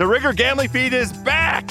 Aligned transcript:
The 0.00 0.06
Ringer 0.06 0.32
Gambling 0.32 0.70
Feed 0.70 0.94
is 0.94 1.12
back 1.12 1.70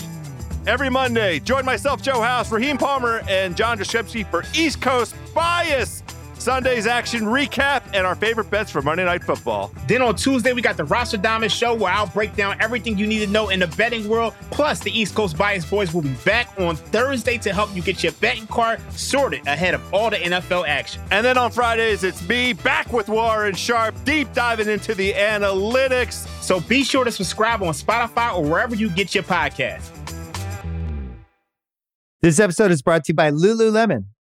every 0.67 0.87
Monday. 0.91 1.39
Join 1.39 1.65
myself, 1.65 1.99
Joe 2.03 2.21
House, 2.21 2.51
Raheem 2.51 2.77
Palmer, 2.77 3.23
and 3.27 3.57
John 3.57 3.79
Jastremski 3.79 4.23
for 4.29 4.43
East 4.53 4.79
Coast 4.83 5.15
Bias. 5.33 6.03
Sunday's 6.39 6.87
action 6.87 7.23
recap 7.23 7.83
and 7.93 8.07
our 8.07 8.15
favorite 8.15 8.49
bets 8.49 8.71
for 8.71 8.81
Monday 8.81 9.03
Night 9.03 9.23
Football. 9.23 9.73
Then 9.89 10.01
on 10.01 10.15
Tuesday, 10.15 10.53
we 10.53 10.61
got 10.61 10.77
the 10.77 10.85
Rostradamus 10.85 11.51
show 11.51 11.73
where 11.73 11.91
I'll 11.91 12.07
break 12.07 12.33
down 12.35 12.55
everything 12.61 12.97
you 12.97 13.05
need 13.05 13.19
to 13.19 13.27
know 13.27 13.49
in 13.49 13.59
the 13.59 13.67
betting 13.67 14.07
world. 14.07 14.33
Plus, 14.49 14.79
the 14.79 14.97
East 14.97 15.15
Coast 15.15 15.37
Bias 15.37 15.69
Boys 15.69 15.93
will 15.93 16.01
be 16.01 16.13
back 16.25 16.49
on 16.57 16.77
Thursday 16.77 17.37
to 17.39 17.53
help 17.53 17.75
you 17.75 17.81
get 17.81 18.01
your 18.03 18.13
betting 18.13 18.47
card 18.47 18.79
sorted 18.93 19.45
ahead 19.47 19.73
of 19.73 19.93
all 19.93 20.09
the 20.09 20.15
NFL 20.15 20.65
action. 20.65 21.01
And 21.11 21.25
then 21.25 21.37
on 21.37 21.51
Fridays, 21.51 22.05
it's 22.05 22.25
me 22.27 22.53
back 22.53 22.93
with 22.93 23.09
Warren 23.09 23.53
Sharp, 23.53 23.93
deep 24.05 24.31
diving 24.31 24.69
into 24.69 24.95
the 24.95 25.11
analytics. 25.11 26.25
So 26.41 26.61
be 26.61 26.85
sure 26.85 27.03
to 27.03 27.11
subscribe 27.11 27.61
on 27.61 27.73
Spotify 27.73 28.33
or 28.33 28.43
wherever 28.43 28.75
you 28.75 28.89
get 28.89 29.13
your 29.13 29.25
podcast. 29.25 29.89
This 32.21 32.39
episode 32.39 32.71
is 32.71 32.81
brought 32.81 33.03
to 33.05 33.11
you 33.11 33.15
by 33.15 33.29
Lululemon. 33.31 34.05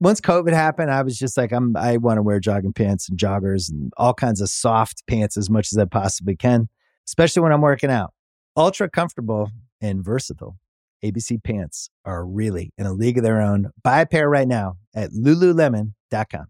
once 0.00 0.20
COVID 0.20 0.52
happened, 0.52 0.90
I 0.90 1.02
was 1.02 1.18
just 1.18 1.36
like, 1.36 1.52
I'm 1.52 1.76
I 1.76 1.98
want 1.98 2.18
to 2.18 2.22
wear 2.22 2.40
jogging 2.40 2.72
pants 2.72 3.08
and 3.08 3.18
joggers 3.18 3.70
and 3.70 3.92
all 3.96 4.14
kinds 4.14 4.40
of 4.40 4.48
soft 4.48 5.06
pants 5.06 5.36
as 5.36 5.50
much 5.50 5.72
as 5.72 5.78
I 5.78 5.84
possibly 5.84 6.36
can, 6.36 6.68
especially 7.06 7.42
when 7.42 7.52
I'm 7.52 7.60
working 7.60 7.90
out. 7.90 8.12
Ultra 8.56 8.88
comfortable 8.88 9.50
and 9.80 10.02
versatile. 10.04 10.58
ABC 11.04 11.42
pants 11.42 11.90
are 12.04 12.26
really 12.26 12.72
in 12.76 12.86
a 12.86 12.92
league 12.92 13.16
of 13.16 13.24
their 13.24 13.40
own. 13.40 13.70
Buy 13.82 14.00
a 14.00 14.06
pair 14.06 14.28
right 14.28 14.48
now 14.48 14.76
at 14.94 15.10
lululemon.com. 15.10 16.46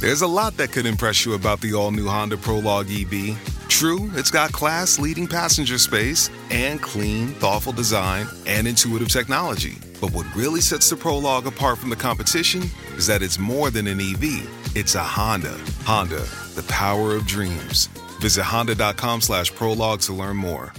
There's 0.00 0.22
a 0.22 0.26
lot 0.26 0.56
that 0.56 0.72
could 0.72 0.86
impress 0.86 1.24
you 1.24 1.34
about 1.34 1.60
the 1.60 1.74
all 1.74 1.90
new 1.90 2.06
Honda 2.06 2.36
Prologue 2.36 2.90
EV. 2.90 3.53
True, 3.74 4.08
it's 4.14 4.30
got 4.30 4.52
class 4.52 5.00
leading 5.00 5.26
passenger 5.26 5.78
space 5.78 6.30
and 6.52 6.80
clean, 6.80 7.30
thoughtful 7.40 7.72
design 7.72 8.28
and 8.46 8.68
intuitive 8.68 9.08
technology. 9.08 9.78
But 10.00 10.12
what 10.12 10.32
really 10.36 10.60
sets 10.60 10.88
the 10.88 10.94
Prologue 10.94 11.48
apart 11.48 11.78
from 11.78 11.90
the 11.90 11.96
competition 11.96 12.62
is 12.96 13.08
that 13.08 13.20
it's 13.20 13.36
more 13.36 13.70
than 13.70 13.88
an 13.88 13.98
EV. 13.98 14.76
It's 14.76 14.94
a 14.94 15.02
Honda. 15.02 15.58
Honda, 15.82 16.24
the 16.54 16.64
power 16.68 17.16
of 17.16 17.26
dreams. 17.26 17.86
Visit 18.20 18.44
honda.com 18.44 19.20
slash 19.20 19.52
prologue 19.52 20.02
to 20.02 20.12
learn 20.12 20.36
more. 20.36 20.72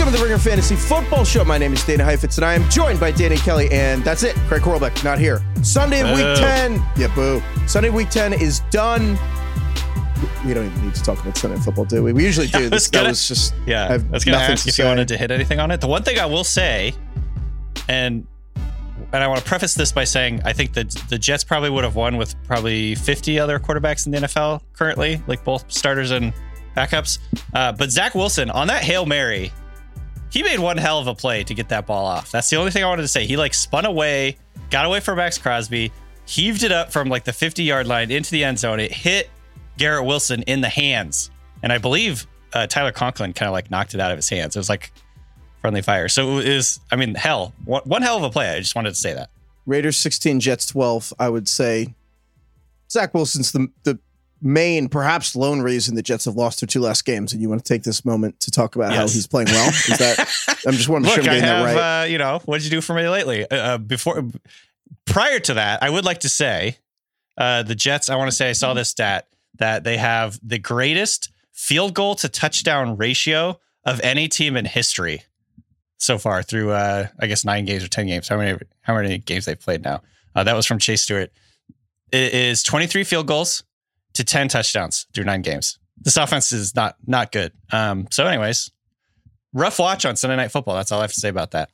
Welcome 0.00 0.14
to 0.14 0.18
the 0.18 0.24
Ringer 0.24 0.38
Fantasy 0.38 0.76
Football 0.76 1.24
Show. 1.26 1.44
My 1.44 1.58
name 1.58 1.74
is 1.74 1.84
Danny 1.84 2.02
Heifetz, 2.02 2.38
and 2.38 2.44
I 2.46 2.54
am 2.54 2.66
joined 2.70 2.98
by 2.98 3.10
Danny 3.10 3.36
Kelly, 3.36 3.70
and 3.70 4.02
that's 4.02 4.22
it. 4.22 4.34
Craig 4.48 4.62
Horlbeck, 4.62 5.04
not 5.04 5.18
here. 5.18 5.42
Sunday 5.62 6.00
of 6.00 6.08
Week 6.16 6.24
10. 6.38 6.82
Yeah, 6.96 7.14
boo. 7.14 7.42
Sunday 7.66 7.90
Week 7.90 8.08
10 8.08 8.32
is 8.32 8.60
done. 8.70 9.18
We 10.46 10.54
don't 10.54 10.64
even 10.66 10.84
need 10.86 10.94
to 10.94 11.02
talk 11.02 11.20
about 11.20 11.36
Sunday 11.36 11.60
football, 11.60 11.84
do 11.84 12.02
we? 12.02 12.14
We 12.14 12.24
usually 12.24 12.46
do. 12.48 12.60
Was 12.62 12.70
This, 12.70 12.88
that 12.88 12.96
gonna- 12.96 13.08
was 13.10 13.28
just. 13.28 13.54
Yeah, 13.66 13.82
I 13.82 13.86
Yeah, 13.86 13.88
have 13.92 14.10
that's 14.10 14.24
gonna 14.24 14.38
nothing 14.38 14.68
if 14.68 14.78
you 14.78 14.84
wanted 14.86 15.08
to 15.08 15.18
hit 15.18 15.30
anything 15.30 15.60
on 15.60 15.70
it. 15.70 15.82
The 15.82 15.86
one 15.86 16.02
thing 16.02 16.18
I 16.18 16.24
will 16.26 16.44
say, 16.44 16.94
and 17.86 18.26
and 19.12 19.22
I 19.22 19.26
want 19.28 19.40
to 19.40 19.46
preface 19.46 19.74
this 19.74 19.92
by 19.92 20.04
saying 20.04 20.40
I 20.46 20.54
think 20.54 20.72
that 20.72 20.90
the 21.10 21.18
Jets 21.18 21.44
probably 21.44 21.68
would 21.68 21.84
have 21.84 21.94
won 21.94 22.16
with 22.16 22.34
probably 22.44 22.94
50 22.94 23.38
other 23.38 23.58
quarterbacks 23.58 24.06
in 24.06 24.12
the 24.12 24.18
NFL 24.20 24.62
currently, 24.72 25.22
like 25.26 25.44
both 25.44 25.70
starters 25.70 26.10
and 26.10 26.32
backups. 26.74 27.18
Uh, 27.52 27.72
but 27.72 27.90
Zach 27.90 28.14
Wilson 28.14 28.48
on 28.50 28.68
that 28.68 28.82
hail 28.82 29.04
mary, 29.04 29.52
he 30.30 30.42
made 30.42 30.58
one 30.58 30.76
hell 30.76 30.98
of 30.98 31.06
a 31.06 31.14
play 31.14 31.44
to 31.44 31.54
get 31.54 31.68
that 31.70 31.86
ball 31.86 32.06
off. 32.06 32.30
That's 32.30 32.48
the 32.50 32.56
only 32.56 32.70
thing 32.70 32.84
I 32.84 32.88
wanted 32.88 33.02
to 33.02 33.08
say. 33.08 33.26
He 33.26 33.36
like 33.36 33.54
spun 33.54 33.84
away, 33.84 34.36
got 34.70 34.86
away 34.86 35.00
from 35.00 35.16
Maxx 35.16 35.38
Crosby, 35.38 35.92
heaved 36.26 36.62
it 36.62 36.72
up 36.72 36.92
from 36.92 37.08
like 37.08 37.24
the 37.24 37.32
50 37.32 37.62
yard 37.62 37.86
line 37.86 38.10
into 38.10 38.30
the 38.30 38.44
end 38.44 38.58
zone. 38.58 38.80
It 38.80 38.92
hit 38.92 39.30
Garrett 39.76 40.06
Wilson 40.06 40.42
in 40.42 40.60
the 40.60 40.68
hands, 40.68 41.30
and 41.62 41.72
I 41.72 41.78
believe 41.78 42.26
uh, 42.52 42.66
Tyler 42.66 42.92
Conklin 42.92 43.32
kind 43.32 43.48
of 43.48 43.52
like 43.52 43.70
knocked 43.70 43.94
it 43.94 44.00
out 44.00 44.10
of 44.10 44.18
his 44.18 44.28
hands. 44.28 44.56
It 44.56 44.58
was 44.58 44.68
like 44.68 44.92
friendly 45.60 45.82
fire. 45.82 46.08
So 46.08 46.38
it 46.38 46.48
was, 46.48 46.80
I 46.90 46.96
mean, 46.96 47.14
hell, 47.14 47.52
one, 47.64 47.82
one 47.84 48.02
hell 48.02 48.16
of 48.16 48.22
a 48.22 48.30
play. 48.30 48.48
I 48.50 48.58
just 48.58 48.74
wanted 48.74 48.90
to 48.90 48.96
say 48.96 49.12
that. 49.14 49.30
Raiders 49.66 49.96
16, 49.98 50.40
Jets 50.40 50.66
12. 50.66 51.12
I 51.18 51.28
would 51.28 51.48
say 51.48 51.94
Zach 52.90 53.14
Wilson's 53.14 53.52
the, 53.52 53.68
the 53.84 53.98
main, 54.42 54.88
perhaps 54.88 55.36
lone 55.36 55.60
reason 55.60 55.94
the 55.94 56.02
Jets 56.02 56.24
have 56.24 56.36
lost 56.36 56.60
their 56.60 56.66
two 56.66 56.80
last 56.80 57.04
games. 57.04 57.32
And 57.32 57.42
you 57.42 57.48
want 57.48 57.64
to 57.64 57.72
take 57.72 57.82
this 57.82 58.04
moment 58.04 58.40
to 58.40 58.50
talk 58.50 58.76
about 58.76 58.92
how 58.92 59.02
he's 59.02 59.26
playing 59.26 59.48
well? 59.48 59.68
Is 59.68 59.98
that, 59.98 60.28
I'm 60.66 60.74
just 60.74 60.88
wondering. 60.88 61.14
to 61.14 61.20
Look, 61.20 61.24
sure 61.24 61.34
I'm 61.34 61.42
I 61.42 61.46
have, 61.46 61.76
right. 61.76 62.02
uh, 62.02 62.04
you 62.06 62.18
know, 62.18 62.40
what 62.44 62.58
did 62.58 62.64
you 62.64 62.70
do 62.70 62.80
for 62.80 62.94
me 62.94 63.08
lately? 63.08 63.48
Uh, 63.50 63.56
uh, 63.56 63.78
before, 63.78 64.24
prior 65.04 65.38
to 65.40 65.54
that, 65.54 65.82
I 65.82 65.90
would 65.90 66.04
like 66.04 66.20
to 66.20 66.28
say 66.28 66.78
uh, 67.36 67.62
the 67.62 67.74
Jets. 67.74 68.10
I 68.10 68.16
want 68.16 68.30
to 68.30 68.36
say 68.36 68.48
I 68.50 68.52
saw 68.52 68.74
this 68.74 68.88
stat 68.88 69.26
that 69.58 69.84
they 69.84 69.96
have 69.96 70.38
the 70.42 70.58
greatest 70.58 71.30
field 71.52 71.94
goal 71.94 72.14
to 72.16 72.28
touchdown 72.28 72.96
ratio 72.96 73.60
of 73.84 74.00
any 74.02 74.28
team 74.28 74.56
in 74.56 74.64
history 74.64 75.22
so 75.98 76.16
far 76.16 76.42
through, 76.42 76.70
uh, 76.70 77.08
I 77.18 77.26
guess 77.26 77.44
nine 77.44 77.66
games 77.66 77.84
or 77.84 77.88
ten 77.88 78.06
games. 78.06 78.28
How 78.28 78.38
many? 78.38 78.58
How 78.82 78.94
many 78.94 79.18
games 79.18 79.44
they've 79.44 79.60
played 79.60 79.82
now? 79.82 80.02
Uh, 80.34 80.44
that 80.44 80.54
was 80.54 80.66
from 80.66 80.78
Chase 80.78 81.02
Stuart. 81.02 81.32
It 82.12 82.34
is 82.34 82.62
23 82.62 83.04
field 83.04 83.26
goals 83.26 83.62
to 84.20 84.24
10 84.24 84.48
touchdowns 84.48 85.06
through 85.14 85.24
nine 85.24 85.40
games. 85.42 85.78
This 85.98 86.16
offense 86.16 86.52
is 86.52 86.74
not 86.74 86.96
not 87.06 87.32
good. 87.32 87.52
Um, 87.72 88.06
so, 88.10 88.26
anyways, 88.26 88.70
rough 89.52 89.78
watch 89.78 90.04
on 90.04 90.16
Sunday 90.16 90.36
Night 90.36 90.50
Football. 90.50 90.74
That's 90.76 90.92
all 90.92 90.98
I 91.00 91.02
have 91.02 91.12
to 91.12 91.20
say 91.20 91.28
about 91.28 91.50
that. 91.52 91.70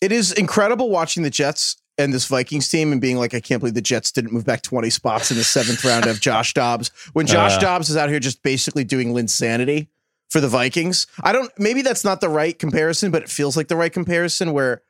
it 0.00 0.12
is 0.12 0.32
incredible 0.32 0.90
watching 0.90 1.22
the 1.22 1.30
Jets 1.30 1.76
and 1.98 2.12
this 2.12 2.26
Vikings 2.26 2.68
team 2.68 2.90
and 2.92 3.00
being 3.00 3.18
like, 3.18 3.34
I 3.34 3.40
can't 3.40 3.60
believe 3.60 3.74
the 3.74 3.82
Jets 3.82 4.10
didn't 4.12 4.32
move 4.32 4.46
back 4.46 4.62
20 4.62 4.88
spots 4.90 5.30
in 5.30 5.36
the 5.36 5.44
seventh 5.44 5.84
round 5.90 6.06
of 6.06 6.20
Josh 6.20 6.54
Dobbs. 6.54 6.90
When 7.12 7.26
Josh 7.26 7.56
Uh. 7.56 7.60
Dobbs 7.60 7.90
is 7.90 7.96
out 7.96 8.08
here 8.08 8.18
just 8.20 8.42
basically 8.42 8.84
doing 8.84 9.12
Linsanity 9.12 9.88
for 10.30 10.40
the 10.40 10.48
Vikings. 10.48 11.06
I 11.22 11.32
don't, 11.32 11.52
maybe 11.58 11.82
that's 11.82 12.04
not 12.04 12.20
the 12.22 12.30
right 12.30 12.58
comparison, 12.58 13.10
but 13.10 13.22
it 13.22 13.28
feels 13.28 13.56
like 13.56 13.68
the 13.68 13.76
right 13.76 13.92
comparison 13.92 14.52
where 14.52 14.82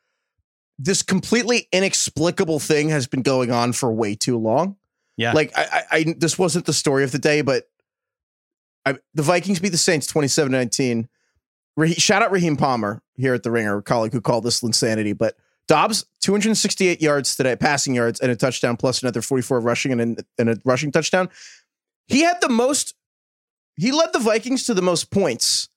this 0.79 1.03
completely 1.03 1.69
inexplicable 1.73 2.61
thing 2.61 2.89
has 2.91 3.07
been 3.09 3.23
going 3.23 3.51
on 3.51 3.73
for 3.73 3.93
way 3.93 4.15
too 4.15 4.39
long. 4.39 4.77
Yeah. 5.17 5.33
Like, 5.33 5.53
I, 5.57 5.63
I, 5.91 5.97
I 5.99 6.15
this 6.19 6.39
wasn't 6.39 6.67
the 6.67 6.73
story 6.73 7.05
of 7.05 7.13
the 7.13 7.19
day, 7.19 7.43
but 7.43 7.69
I, 8.85 8.97
the 9.15 9.23
Vikings 9.23 9.61
beat 9.61 9.71
the 9.71 9.79
Saints 9.79 10.07
27 10.07 10.51
19. 10.51 11.09
Rahe- 11.79 12.01
shout 12.01 12.23
out 12.23 12.33
Raheem 12.33 12.57
Palmer 12.57 13.03
here 13.17 13.35
at 13.35 13.43
the 13.43 13.51
Ringer, 13.51 13.79
a 13.79 13.83
colleague 13.83 14.13
who 14.13 14.21
called 14.21 14.45
this 14.45 14.63
insanity. 14.63 15.13
But 15.13 15.37
Dobbs, 15.69 16.05
268 16.21 17.01
yards 17.01 17.37
today, 17.37 17.57
passing 17.57 17.95
yards, 17.95 18.21
and 18.21 18.31
a 18.31 18.37
touchdown, 18.37 18.77
plus 18.77 19.03
another 19.03 19.23
44 19.23 19.61
rushing 19.61 19.93
and, 19.99 20.19
a- 20.19 20.25
and 20.39 20.51
a 20.51 20.57
rushing 20.65 20.91
touchdown. 20.93 21.29
He 22.09 22.23
had 22.23 22.41
the 22.41 22.49
most, 22.49 22.95
he 23.77 23.93
led 23.93 24.13
the 24.13 24.19
Vikings 24.19 24.65
to 24.65 24.75
the 24.75 24.83
most 24.83 25.11
points 25.11 25.69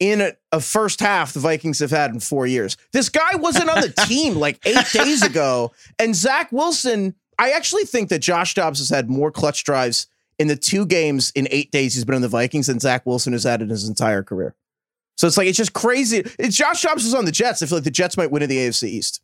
in 0.00 0.20
a, 0.20 0.32
a 0.50 0.60
first 0.60 0.98
half 0.98 1.32
the 1.34 1.40
Vikings 1.40 1.78
have 1.78 1.90
had 1.90 2.10
in 2.10 2.18
four 2.20 2.46
years. 2.46 2.76
This 2.92 3.08
guy 3.08 3.36
wasn't 3.36 3.68
on 3.70 3.80
the 3.82 3.90
team 4.08 4.34
like 4.34 4.58
eight 4.66 4.86
days 4.92 5.22
ago. 5.22 5.72
And 5.98 6.16
Zach 6.16 6.50
Wilson, 6.50 7.14
I 7.38 7.50
actually 7.50 7.84
think 7.84 8.08
that 8.10 8.20
Josh 8.20 8.54
Dobbs 8.54 8.78
has 8.78 8.90
had 8.90 9.10
more 9.10 9.30
clutch 9.30 9.64
drives 9.64 10.06
in 10.38 10.48
the 10.48 10.56
two 10.56 10.86
games 10.86 11.32
in 11.34 11.48
eight 11.50 11.70
days 11.70 11.94
he's 11.94 12.04
been 12.04 12.14
on 12.14 12.22
the 12.22 12.28
Vikings 12.28 12.66
than 12.66 12.80
Zach 12.80 13.06
Wilson 13.06 13.32
has 13.32 13.44
had 13.44 13.62
in 13.62 13.68
his 13.68 13.88
entire 13.88 14.22
career. 14.22 14.54
So 15.16 15.26
it's 15.26 15.36
like 15.36 15.46
it's 15.46 15.58
just 15.58 15.72
crazy. 15.72 16.22
It's 16.38 16.56
Josh 16.56 16.82
Dobbs 16.82 17.04
is 17.04 17.14
on 17.14 17.24
the 17.24 17.32
Jets. 17.32 17.62
I 17.62 17.66
feel 17.66 17.78
like 17.78 17.84
the 17.84 17.90
Jets 17.90 18.16
might 18.16 18.30
win 18.30 18.42
in 18.42 18.48
the 18.48 18.56
AFC 18.56 18.88
East. 18.88 19.20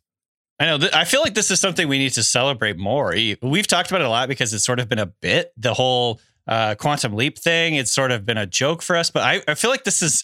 I 0.59 0.65
know. 0.65 0.77
Th- 0.77 0.93
I 0.93 1.05
feel 1.05 1.21
like 1.21 1.33
this 1.33 1.51
is 1.51 1.59
something 1.59 1.87
we 1.87 1.97
need 1.97 2.13
to 2.13 2.23
celebrate 2.23 2.77
more. 2.77 3.15
We've 3.41 3.67
talked 3.67 3.89
about 3.89 4.01
it 4.01 4.07
a 4.07 4.09
lot 4.09 4.27
because 4.27 4.53
it's 4.53 4.65
sort 4.65 4.79
of 4.79 4.89
been 4.89 4.99
a 4.99 5.07
bit 5.07 5.53
the 5.57 5.73
whole 5.73 6.19
uh, 6.47 6.75
quantum 6.75 7.15
leap 7.15 7.37
thing. 7.37 7.75
It's 7.75 7.91
sort 7.91 8.11
of 8.11 8.25
been 8.25 8.37
a 8.37 8.45
joke 8.45 8.81
for 8.81 8.95
us, 8.95 9.09
but 9.09 9.23
I, 9.23 9.41
I 9.47 9.55
feel 9.55 9.71
like 9.71 9.83
this 9.83 10.01
has 10.01 10.23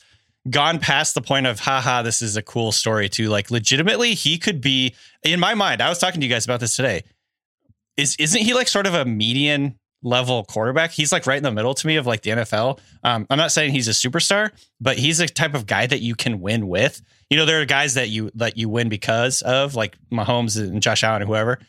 gone 0.50 0.80
past 0.80 1.16
the 1.16 1.22
point 1.22 1.48
of 1.48 1.60
haha, 1.60 2.02
this 2.02 2.22
is 2.22 2.38
a 2.38 2.42
cool 2.42 2.72
story. 2.72 3.10
too 3.10 3.30
like, 3.30 3.50
legitimately, 3.50 4.14
he 4.14 4.38
could 4.38 4.62
be 4.62 4.96
in 5.24 5.40
my 5.40 5.54
mind. 5.54 5.82
I 5.82 5.90
was 5.90 6.00
talking 6.00 6.22
to 6.22 6.28
you 6.28 6.32
guys 6.32 6.46
about 6.46 6.60
this 6.60 6.76
today. 6.76 7.04
Is 7.98 8.16
isn't 8.18 8.42
he 8.42 8.54
like 8.54 8.68
sort 8.68 8.88
of 8.88 8.94
a 8.94 9.06
median 9.06 9.80
level 10.06 10.44
quarterback. 10.46 10.92
He's 10.92 11.12
like 11.12 11.26
right 11.26 11.38
in 11.38 11.44
the 11.44 11.52
middle 11.52 11.74
to 11.74 11.88
me 11.88 11.98
of 11.98 12.06
like 12.06 12.22
the 12.22 12.30
NFL. 12.30 12.80
Um, 13.04 13.26
I'm 13.30 13.38
not 13.38 13.52
saying 13.52 13.72
he's 13.72 13.88
a 13.88 13.92
superstar, 13.92 14.52
but 14.80 14.98
he's 14.98 15.20
a 15.20 15.28
type 15.28 15.56
of 15.56 15.66
guy 15.66 15.88
that 15.88 16.00
you 16.00 16.16
can 16.16 16.40
win 16.40 16.68
with. 16.68 17.02
You 17.30 17.38
know, 17.38 17.46
there 17.46 17.60
are 17.60 17.66
guys 17.66 17.96
that 17.96 18.10
you 18.10 18.32
that 18.36 18.56
you 18.56 18.70
win 18.70 18.88
because 18.88 19.42
of, 19.42 19.76
like 19.76 19.98
Mahomes 20.14 20.60
and 20.60 20.82
Josh 20.82 21.04
Allen 21.04 21.24
or 21.24 21.26
whoever. 21.26 21.60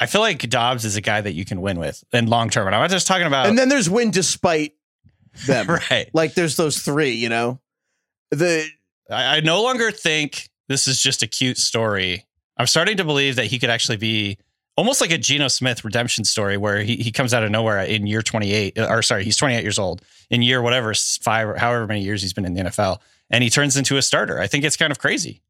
I 0.00 0.06
feel 0.06 0.22
like 0.22 0.48
Dobbs 0.48 0.84
is 0.84 0.96
a 0.96 1.00
guy 1.00 1.20
that 1.20 1.34
you 1.34 1.44
can 1.44 1.60
win 1.60 1.78
with 1.78 2.02
in 2.12 2.26
long 2.26 2.50
term. 2.50 2.66
And 2.66 2.74
I'm 2.74 2.80
not 2.80 2.90
just 2.90 3.06
talking 3.06 3.26
about 3.26 3.46
and 3.46 3.56
then 3.56 3.68
there's 3.68 3.88
win 3.88 4.10
despite 4.10 4.72
them. 5.46 5.66
right. 5.90 6.10
Like 6.12 6.34
there's 6.34 6.56
those 6.56 6.78
three, 6.78 7.12
you 7.12 7.28
know. 7.28 7.60
The 8.30 8.66
I, 9.10 9.36
I 9.36 9.40
no 9.40 9.62
longer 9.62 9.90
think 9.92 10.48
this 10.68 10.88
is 10.88 11.00
just 11.00 11.22
a 11.22 11.26
cute 11.26 11.58
story. 11.58 12.24
I'm 12.56 12.66
starting 12.66 12.96
to 12.96 13.04
believe 13.04 13.36
that 13.36 13.46
he 13.46 13.58
could 13.58 13.70
actually 13.70 13.98
be 13.98 14.38
almost 14.76 15.00
like 15.00 15.10
a 15.12 15.18
Geno 15.18 15.48
Smith 15.48 15.84
redemption 15.84 16.24
story 16.24 16.56
where 16.56 16.82
he, 16.82 16.96
he 16.96 17.12
comes 17.12 17.32
out 17.32 17.42
of 17.44 17.50
nowhere 17.50 17.80
in 17.82 18.06
year 18.06 18.22
28, 18.22 18.78
or 18.78 19.02
sorry, 19.02 19.24
he's 19.24 19.36
28 19.36 19.62
years 19.62 19.78
old 19.78 20.02
in 20.30 20.42
year 20.42 20.60
whatever, 20.62 20.92
five 20.94 21.48
or 21.48 21.56
however 21.56 21.86
many 21.86 22.02
years 22.02 22.22
he's 22.22 22.32
been 22.32 22.44
in 22.44 22.54
the 22.54 22.62
NFL, 22.62 22.98
and 23.30 23.42
he 23.44 23.50
turns 23.50 23.76
into 23.76 23.96
a 23.96 24.02
starter. 24.02 24.40
I 24.40 24.46
think 24.46 24.64
it's 24.64 24.76
kind 24.76 24.90
of 24.90 24.98
crazy. 24.98 25.42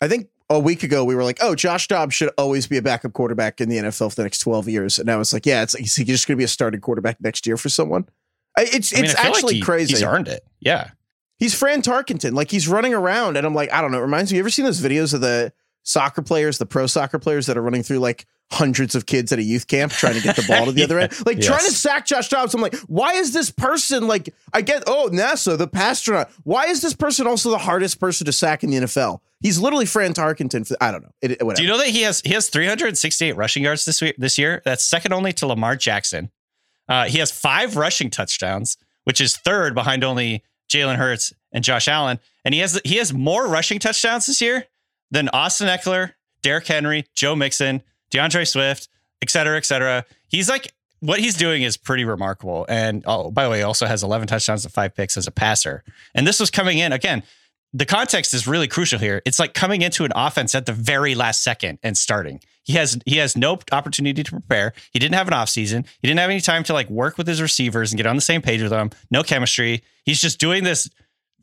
I 0.00 0.08
think 0.08 0.28
a 0.50 0.58
week 0.58 0.82
ago 0.82 1.04
we 1.04 1.14
were 1.14 1.24
like, 1.24 1.38
"Oh, 1.40 1.54
Josh 1.54 1.88
Dobbs 1.88 2.14
should 2.14 2.30
always 2.38 2.66
be 2.66 2.76
a 2.76 2.82
backup 2.82 3.12
quarterback 3.12 3.60
in 3.60 3.68
the 3.68 3.78
NFL 3.78 4.10
for 4.10 4.16
the 4.16 4.22
next 4.22 4.38
12 4.38 4.68
years," 4.68 4.98
and 4.98 5.06
now 5.06 5.20
it's 5.20 5.32
like, 5.32 5.44
"Yeah, 5.46 5.62
it's 5.62 5.74
he's 5.76 5.94
just 5.96 6.26
going 6.26 6.36
to 6.36 6.38
be 6.38 6.44
a 6.44 6.48
starting 6.48 6.80
quarterback 6.80 7.20
next 7.20 7.46
year 7.46 7.56
for 7.56 7.68
someone." 7.68 8.08
I- 8.56 8.68
It's 8.72 8.92
I 8.92 8.96
mean, 8.96 9.04
it's 9.06 9.14
I 9.14 9.22
feel 9.22 9.30
like 9.32 9.36
actually 9.36 9.54
he- 9.56 9.60
crazy. 9.60 9.92
He's 9.94 10.02
earned 10.02 10.28
it. 10.28 10.44
Yeah. 10.60 10.90
He's 11.38 11.54
Fran 11.54 11.82
Tarkenton. 11.82 12.32
Like 12.32 12.50
he's 12.50 12.66
running 12.68 12.94
around, 12.94 13.36
and 13.36 13.46
I'm 13.46 13.54
like, 13.54 13.72
I 13.72 13.80
don't 13.80 13.92
know. 13.92 13.98
It 13.98 14.02
reminds 14.02 14.30
me. 14.32 14.36
You 14.38 14.42
ever 14.42 14.50
seen 14.50 14.64
those 14.64 14.80
videos 14.80 15.12
of 15.14 15.20
the 15.20 15.52
soccer 15.88 16.20
players, 16.20 16.58
the 16.58 16.66
pro 16.66 16.86
soccer 16.86 17.18
players 17.18 17.46
that 17.46 17.56
are 17.56 17.62
running 17.62 17.82
through 17.82 17.98
like 17.98 18.26
hundreds 18.50 18.94
of 18.94 19.06
kids 19.06 19.30
at 19.32 19.38
a 19.38 19.42
youth 19.42 19.66
camp 19.66 19.92
trying 19.92 20.14
to 20.14 20.20
get 20.22 20.36
the 20.36 20.44
ball 20.46 20.66
to 20.66 20.72
the 20.72 20.82
other 20.84 20.98
end? 20.98 21.12
Like 21.26 21.38
Yes. 21.38 21.46
trying 21.46 21.64
to 21.64 21.72
sack 21.72 22.06
Josh 22.06 22.28
Dobbs. 22.28 22.54
I'm 22.54 22.60
like, 22.60 22.76
why 22.88 23.14
is 23.14 23.32
this 23.32 23.50
person 23.50 24.06
like? 24.06 24.34
I 24.52 24.60
get 24.60 24.84
oh 24.86 25.08
NASA, 25.10 25.56
the 25.56 25.68
astronaut. 25.72 26.30
Why 26.44 26.66
is 26.66 26.82
this 26.82 26.94
person 26.94 27.26
also 27.26 27.50
the 27.50 27.58
hardest 27.58 27.98
person 27.98 28.26
to 28.26 28.32
sack 28.32 28.62
in 28.62 28.70
the 28.70 28.76
NFL? 28.76 29.20
He's 29.40 29.58
literally 29.58 29.86
Fran 29.86 30.12
Tarkenton. 30.12 30.66
For, 30.68 30.76
I 30.80 30.92
don't 30.92 31.02
know. 31.02 31.10
It. 31.22 31.38
Do 31.38 31.62
you 31.62 31.68
know 31.68 31.78
that 31.78 31.88
he 31.88 32.02
has 32.02 32.20
he 32.20 32.34
has 32.34 32.48
368 32.50 33.34
rushing 33.36 33.62
yards 33.62 33.84
this 33.86 34.02
week, 34.02 34.16
this 34.18 34.36
year? 34.36 34.60
That's 34.64 34.84
second 34.84 35.12
only 35.12 35.32
to 35.34 35.46
Lamar 35.46 35.74
Jackson. 35.76 36.30
Uh, 36.88 37.04
he 37.06 37.18
has 37.18 37.30
five 37.30 37.76
rushing 37.76 38.10
touchdowns, 38.10 38.76
which 39.04 39.20
is 39.20 39.36
third 39.36 39.74
behind 39.74 40.04
only 40.04 40.42
Jalen 40.70 40.96
Hurts 40.96 41.32
and 41.52 41.64
Josh 41.64 41.88
Allen. 41.88 42.18
And 42.44 42.52
he 42.54 42.60
has 42.60 42.78
he 42.84 42.96
has 42.96 43.12
more 43.12 43.46
rushing 43.46 43.78
touchdowns 43.78 44.26
this 44.26 44.40
year 44.42 44.66
than 45.10 45.28
Austin 45.30 45.68
Ekeler, 45.68 46.12
Derrick 46.42 46.66
Henry, 46.66 47.06
Joe 47.14 47.34
Mixon, 47.34 47.82
D'Andre 48.10 48.44
Swift, 48.44 48.88
et 49.22 49.30
cetera, 49.30 49.56
et 49.56 49.66
cetera. 49.66 50.04
He's 50.28 50.48
like 50.48 50.72
what 51.00 51.20
he's 51.20 51.36
doing 51.36 51.62
is 51.62 51.76
pretty 51.76 52.04
remarkable. 52.04 52.66
And 52.68 53.04
oh, 53.06 53.30
by 53.30 53.44
the 53.44 53.50
way, 53.50 53.58
he 53.58 53.62
also 53.62 53.86
has 53.86 54.02
11 54.02 54.26
touchdowns 54.26 54.64
and 54.64 54.74
five 54.74 54.96
picks 54.96 55.16
as 55.16 55.28
a 55.28 55.30
passer. 55.30 55.84
And 56.12 56.26
this 56.26 56.40
was 56.40 56.50
coming 56.50 56.78
in 56.78 56.92
again 56.92 57.22
the 57.72 57.86
context 57.86 58.32
is 58.32 58.46
really 58.46 58.66
crucial 58.66 58.98
here. 58.98 59.20
It's 59.26 59.38
like 59.38 59.52
coming 59.54 59.82
into 59.82 60.04
an 60.04 60.12
offense 60.14 60.54
at 60.54 60.66
the 60.66 60.72
very 60.72 61.14
last 61.14 61.42
second 61.42 61.78
and 61.82 61.96
starting. 61.96 62.40
He 62.62 62.74
has 62.74 62.98
he 63.04 63.16
has 63.16 63.36
no 63.36 63.58
opportunity 63.72 64.22
to 64.22 64.30
prepare. 64.30 64.72
He 64.92 64.98
didn't 64.98 65.14
have 65.14 65.28
an 65.28 65.34
offseason. 65.34 65.86
He 66.00 66.08
didn't 66.08 66.20
have 66.20 66.30
any 66.30 66.40
time 66.40 66.64
to 66.64 66.72
like 66.72 66.88
work 66.90 67.18
with 67.18 67.26
his 67.26 67.42
receivers 67.42 67.92
and 67.92 67.96
get 67.96 68.06
on 68.06 68.16
the 68.16 68.22
same 68.22 68.42
page 68.42 68.62
with 68.62 68.70
them. 68.70 68.90
No 69.10 69.22
chemistry. 69.22 69.82
He's 70.04 70.20
just 70.20 70.40
doing 70.40 70.64
this 70.64 70.88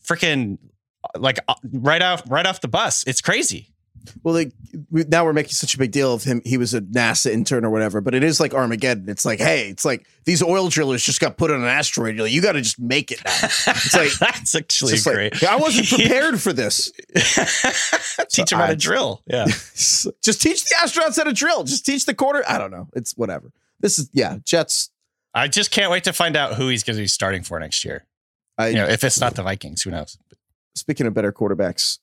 freaking 0.03 0.57
like 1.17 1.39
uh, 1.47 1.55
right 1.71 2.01
off 2.01 2.23
right 2.27 2.45
off 2.45 2.61
the 2.61 2.67
bus. 2.67 3.03
It's 3.07 3.21
crazy. 3.21 3.69
Well, 4.23 4.33
like 4.35 4.51
we, 4.91 5.03
now 5.05 5.25
we're 5.25 5.33
making 5.33 5.53
such 5.53 5.73
a 5.73 5.77
big 5.77 5.91
deal 5.91 6.13
of 6.13 6.23
him. 6.23 6.41
He 6.45 6.57
was 6.57 6.73
a 6.73 6.81
NASA 6.81 7.31
intern 7.31 7.65
or 7.65 7.69
whatever, 7.71 8.01
but 8.01 8.13
it 8.13 8.23
is 8.23 8.39
like 8.39 8.53
Armageddon. 8.53 9.09
It's 9.09 9.25
like, 9.25 9.39
hey, 9.39 9.69
it's 9.69 9.83
like 9.85 10.05
these 10.25 10.43
oil 10.43 10.69
drillers 10.69 11.03
just 11.03 11.19
got 11.19 11.37
put 11.37 11.49
on 11.51 11.61
an 11.61 11.67
asteroid. 11.67 12.17
Like, 12.17 12.31
you 12.31 12.41
got 12.41 12.51
to 12.51 12.61
just 12.61 12.79
make 12.79 13.11
it 13.11 13.19
now. 13.25 13.31
It's 13.43 13.95
like 13.95 14.11
That's 14.19 14.53
actually 14.55 14.99
great. 14.99 15.33
like 15.41 15.51
I 15.51 15.55
wasn't 15.57 15.87
prepared 15.89 16.39
for 16.39 16.53
this. 16.53 16.91
Teach 18.29 18.51
him 18.51 18.59
how 18.59 18.67
to 18.67 18.75
drill. 18.75 19.21
Yeah. 19.25 19.45
just 19.45 20.41
teach 20.41 20.63
the 20.63 20.75
astronauts 20.83 21.17
how 21.17 21.23
to 21.23 21.33
drill. 21.33 21.63
Just 21.63 21.85
teach 21.85 22.05
the 22.05 22.13
quarter. 22.13 22.43
I 22.47 22.57
don't 22.57 22.71
know. 22.71 22.87
It's 22.93 23.17
whatever. 23.17 23.51
This 23.79 23.99
is 23.99 24.09
yeah. 24.13 24.37
Jets. 24.43 24.89
I 25.33 25.47
just 25.47 25.71
can't 25.71 25.91
wait 25.91 26.05
to 26.05 26.13
find 26.13 26.35
out 26.35 26.53
who 26.55 26.69
he's 26.69 26.83
going 26.83 26.95
to 26.95 27.03
be 27.03 27.07
starting 27.07 27.43
for 27.43 27.59
next 27.59 27.83
year. 27.83 28.05
I 28.57 28.69
You 28.69 28.75
know, 28.75 28.87
if 28.87 29.03
it's 29.03 29.19
not 29.19 29.35
the 29.35 29.43
Vikings, 29.43 29.83
who 29.83 29.91
knows? 29.91 30.17
Speaking 30.75 31.07
of 31.07 31.13
better 31.13 31.31
quarterbacks, 31.31 31.99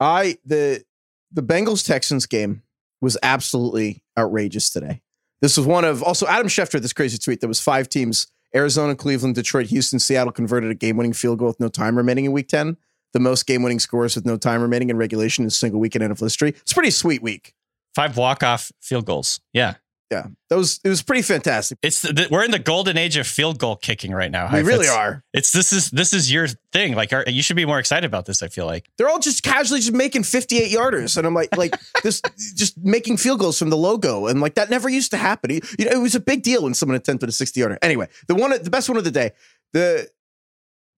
I 0.00 0.38
the 0.44 0.84
the 1.30 1.42
Bengals 1.42 1.86
Texans 1.86 2.26
game 2.26 2.62
was 3.00 3.18
absolutely 3.22 4.02
outrageous 4.18 4.70
today. 4.70 5.02
This 5.40 5.56
was 5.56 5.66
one 5.66 5.84
of 5.84 6.02
also 6.02 6.26
Adam 6.26 6.46
Schefter 6.46 6.80
this 6.80 6.92
crazy 6.92 7.18
tweet. 7.18 7.40
that 7.40 7.48
was 7.48 7.60
five 7.60 7.88
teams: 7.88 8.28
Arizona, 8.54 8.94
Cleveland, 8.94 9.34
Detroit, 9.34 9.66
Houston, 9.66 9.98
Seattle 9.98 10.32
converted 10.32 10.70
a 10.70 10.74
game-winning 10.74 11.12
field 11.12 11.38
goal 11.38 11.48
with 11.48 11.60
no 11.60 11.68
time 11.68 11.96
remaining 11.96 12.24
in 12.24 12.32
Week 12.32 12.48
Ten. 12.48 12.76
The 13.12 13.20
most 13.20 13.46
game-winning 13.46 13.78
scores 13.78 14.16
with 14.16 14.24
no 14.24 14.36
time 14.38 14.62
remaining 14.62 14.88
in 14.88 14.96
regulation 14.96 15.42
in 15.44 15.48
a 15.48 15.50
single 15.50 15.80
week 15.80 15.94
in 15.94 16.02
NFL 16.02 16.20
history. 16.20 16.50
It's 16.50 16.72
a 16.72 16.74
pretty 16.74 16.90
sweet 16.90 17.22
week. 17.22 17.54
Five 17.94 18.16
walk-off 18.16 18.72
field 18.80 19.04
goals. 19.04 19.40
Yeah. 19.52 19.74
Yeah, 20.12 20.26
that 20.50 20.56
was 20.56 20.78
it 20.84 20.90
was 20.90 21.00
pretty 21.00 21.22
fantastic. 21.22 21.78
It's 21.80 22.02
the, 22.02 22.28
we're 22.30 22.44
in 22.44 22.50
the 22.50 22.58
golden 22.58 22.98
age 22.98 23.16
of 23.16 23.26
field 23.26 23.58
goal 23.58 23.76
kicking 23.76 24.12
right 24.12 24.30
now. 24.30 24.44
We 24.44 24.58
Hype. 24.58 24.66
really 24.66 24.84
It's- 24.84 24.94
are. 24.98 25.24
It's 25.32 25.52
this 25.52 25.72
is 25.72 25.90
this 25.90 26.12
is 26.12 26.30
your 26.30 26.48
thing. 26.70 26.94
Like 26.94 27.12
you 27.26 27.42
should 27.42 27.56
be 27.56 27.64
more 27.64 27.78
excited 27.78 28.04
about 28.04 28.26
this. 28.26 28.42
I 28.42 28.48
feel 28.48 28.66
like 28.66 28.90
They're 28.98 29.08
all 29.08 29.20
just 29.20 29.42
casually 29.42 29.80
just 29.80 29.94
making 29.94 30.24
58 30.24 30.70
yarders. 30.70 31.16
And 31.16 31.26
I'm 31.26 31.32
like, 31.32 31.56
like 31.56 31.74
this, 32.02 32.20
just 32.54 32.76
making 32.76 33.16
field 33.16 33.40
goals 33.40 33.58
from 33.58 33.70
the 33.70 33.76
logo. 33.78 34.26
And 34.26 34.42
like 34.42 34.56
that 34.56 34.68
never 34.68 34.90
used 34.90 35.12
to 35.12 35.16
happen. 35.16 35.50
You 35.50 35.60
know, 35.86 35.92
it 35.92 36.02
was 36.02 36.14
a 36.14 36.20
big 36.20 36.42
deal 36.42 36.64
when 36.64 36.74
someone 36.74 36.96
attempted 36.96 37.30
a 37.30 37.32
60 37.32 37.58
yarder. 37.58 37.78
Anyway, 37.80 38.08
the 38.28 38.34
one, 38.34 38.50
the 38.62 38.68
best 38.70 38.90
one 38.90 38.98
of 38.98 39.04
the 39.04 39.10
day, 39.10 39.30
the 39.72 40.10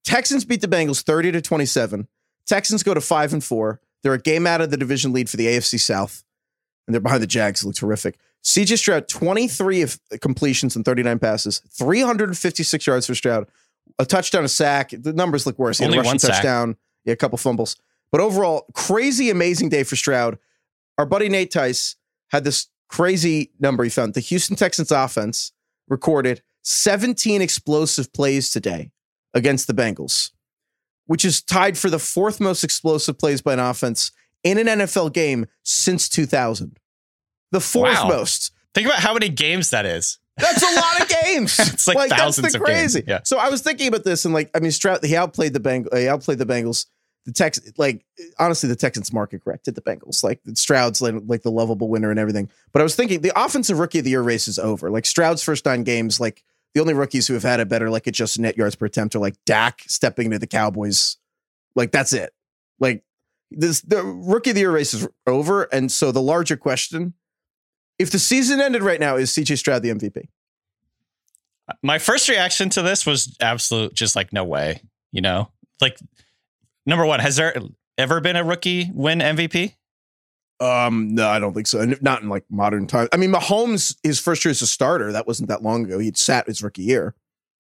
Texans 0.05 0.45
beat 0.45 0.61
the 0.61 0.69
Bengals 0.69 1.03
30 1.03 1.31
to 1.33 1.41
27. 1.41 2.09
Texans 2.47 2.83
go 2.83 2.95
to 2.95 3.01
five 3.01 3.33
and 3.33 3.45
four. 3.45 3.81
They're 4.03 4.15
a 4.15 4.21
game 4.21 4.47
out 4.47 4.61
of 4.61 4.71
the 4.73 4.77
division 4.77 5.13
lead 5.13 5.31
for 5.31 5.37
the 5.37 5.47
AFC 5.47 5.79
South. 5.79 6.25
And 6.87 6.93
they're 6.95 7.01
behind 7.01 7.23
the 7.23 7.27
Jags. 7.27 7.65
Look 7.65 7.77
terrific. 7.77 8.19
CJ 8.45 8.79
Stroud, 8.79 9.09
23 9.09 9.83
of 9.83 9.99
completions 10.21 10.77
and 10.77 10.85
39 10.85 11.19
passes, 11.19 11.63
356 11.73 12.87
yards 12.87 13.07
for 13.07 13.15
Stroud, 13.15 13.49
a 13.99 14.05
touchdown, 14.05 14.45
a 14.45 14.49
sack. 14.49 14.91
The 14.91 15.13
numbers 15.13 15.47
look 15.47 15.59
worse. 15.59 15.79
He 15.79 15.85
Only 15.85 15.99
one 16.01 16.19
sack. 16.19 16.33
touchdown, 16.33 16.77
yeah, 17.05 17.15
a 17.15 17.17
couple 17.17 17.39
fumbles. 17.39 17.77
But 18.13 18.21
overall, 18.21 18.67
crazy, 18.75 19.31
amazing 19.31 19.71
day 19.71 19.83
for 19.83 19.97
Stroud. 19.97 20.39
Our 20.99 21.07
buddy 21.07 21.29
Nate 21.29 21.51
Tice 21.51 21.97
had 22.29 22.45
this 22.45 22.69
crazy 22.89 23.51
number 23.59 23.83
he 23.83 23.91
found. 23.91 24.15
The 24.15 24.21
Houston 24.21 24.57
Texans 24.57 24.93
offense 24.93 25.53
recorded 25.89 26.43
17 26.63 27.43
explosive 27.43 28.13
plays 28.13 28.51
today 28.51 28.91
against 29.33 29.67
the 29.67 29.75
Bengals, 29.75 30.31
which 31.07 31.25
is 31.25 31.43
tied 31.43 31.77
for 31.77 31.91
the 31.91 31.99
fourth 31.99 32.41
most 32.41 32.63
explosive 32.63 33.19
plays 33.19 33.43
by 33.43 33.55
an 33.55 33.59
offense 33.59 34.13
in 34.45 34.59
an 34.59 34.67
NFL 34.67 35.13
game 35.13 35.47
since 35.63 36.09
2000. 36.09 36.79
The 37.55 37.61
fourth 37.61 37.95
Wow. 38.03 38.09
most. 38.09 38.51
think 38.75 38.87
about 38.89 38.99
how 38.99 39.15
many 39.15 39.29
games 39.29 39.71
that 39.71 39.87
is. 39.87 40.19
That's 40.37 40.63
a 40.63 40.75
lot 40.75 41.01
of 41.03 41.09
games. 41.25 41.57
It's 41.61 41.87
like 41.87 42.11
thousands 42.11 42.43
that's 42.43 42.55
the 42.55 42.61
of 42.61 42.67
games. 42.67 42.93
crazy. 42.95 43.05
Yeah. 43.07 43.21
So 43.25 43.39
I 43.39 43.49
was 43.49 43.63
thinking 43.63 43.87
about 43.87 44.03
this, 44.03 44.25
and 44.25 44.35
like, 44.35 44.51
I 44.55 44.59
mean, 44.59 44.73
Stroud 44.73 45.05
he 45.05 45.15
outplayed 45.17 45.53
the 45.53 45.61
Beng, 45.61 45.87
he 45.97 46.09
outplayed 46.09 46.39
the 46.39 46.47
Bengals. 46.47 46.87
The 47.27 47.33
Tex, 47.33 47.59
like, 47.79 48.05
honestly, 48.39 48.69
the 48.69 48.77
Texans 48.77 49.11
market 49.13 49.43
corrected 49.43 49.77
the 49.77 49.81
Bengals. 49.81 50.23
Like 50.23 50.41
Stroud's 50.55 51.01
like, 51.01 51.15
like 51.27 51.43
the 51.43 51.51
lovable 51.51 51.89
winner 51.89 52.11
and 52.11 52.19
everything. 52.19 52.51
But 52.73 52.81
I 52.81 52.83
was 52.83 52.95
thinking 52.97 53.23
the 53.23 53.33
offensive 53.35 53.79
rookie 53.79 54.01
of 54.01 54.05
the 54.05 54.11
year 54.11 54.21
race 54.21 54.47
is 54.47 54.59
over. 54.59 54.91
Like 54.91 55.07
Stroud's 55.07 55.43
first 55.43 55.65
nine 55.65 55.85
games, 55.85 56.21
like 56.21 56.43
the 56.75 56.81
only 56.83 56.93
rookies 56.93 57.27
who 57.29 57.33
have 57.35 57.43
had 57.45 57.61
a 57.61 57.65
better 57.67 57.89
like 57.89 58.07
adjusted 58.09 58.43
net 58.43 58.59
yards 58.59 58.75
per 58.75 58.85
attempt 58.87 59.15
are 59.15 59.21
like 59.21 59.37
Dak 59.47 59.83
stepping 59.87 60.27
into 60.27 60.39
the 60.39 60.47
Cowboys. 60.47 61.17
Like 61.75 61.93
that's 61.93 62.13
it. 62.13 62.35
Like 62.79 63.05
this, 63.53 63.81
the 63.81 64.03
rookie 64.05 64.51
of 64.51 64.55
the 64.57 64.61
year 64.63 64.73
race 64.73 64.93
is 64.93 65.09
over, 65.27 65.63
and 65.63 65.91
so 65.93 66.13
the 66.13 66.21
larger 66.21 66.57
question. 66.59 67.15
If 67.99 68.11
the 68.11 68.19
season 68.19 68.61
ended 68.61 68.83
right 68.83 69.01
now, 69.01 69.17
is 69.17 69.31
CJ 69.31 69.59
Stroud 69.59 69.83
the 69.83 69.91
MVP? 69.91 70.29
My 71.83 71.99
first 71.99 72.29
reaction 72.29 72.69
to 72.71 72.83
this 72.83 73.07
was 73.07 73.37
absolute, 73.41 73.95
just 73.95 74.17
like 74.17 74.33
no 74.33 74.45
way. 74.45 74.83
You 75.13 75.21
know, 75.21 75.51
like 75.81 75.99
number 76.87 77.07
one, 77.07 77.21
has 77.21 77.37
there 77.37 77.57
ever 77.97 78.21
been 78.21 78.37
a 78.37 78.45
rookie 78.45 78.91
win 78.93 79.21
MVP? 79.21 79.75
Um, 80.61 81.15
no, 81.15 81.29
I 81.29 81.39
don't 81.39 81.55
think 81.55 81.67
so. 81.67 81.85
Not 82.01 82.23
in 82.23 82.29
like 82.29 82.45
modern 82.51 82.87
times. 82.87 83.09
I 83.13 83.17
mean, 83.17 83.33
Mahomes, 83.33 83.97
his 84.03 84.21
first 84.21 84.45
year 84.45 84.51
as 84.51 84.63
a 84.63 84.67
starter, 84.67 85.13
that 85.13 85.27
wasn't 85.27 85.49
that 85.49 85.63
long 85.63 85.85
ago. 85.85 85.99
He'd 85.99 86.17
sat 86.17 86.47
his 86.47 86.63
rookie 86.63 86.83
year. 86.83 87.15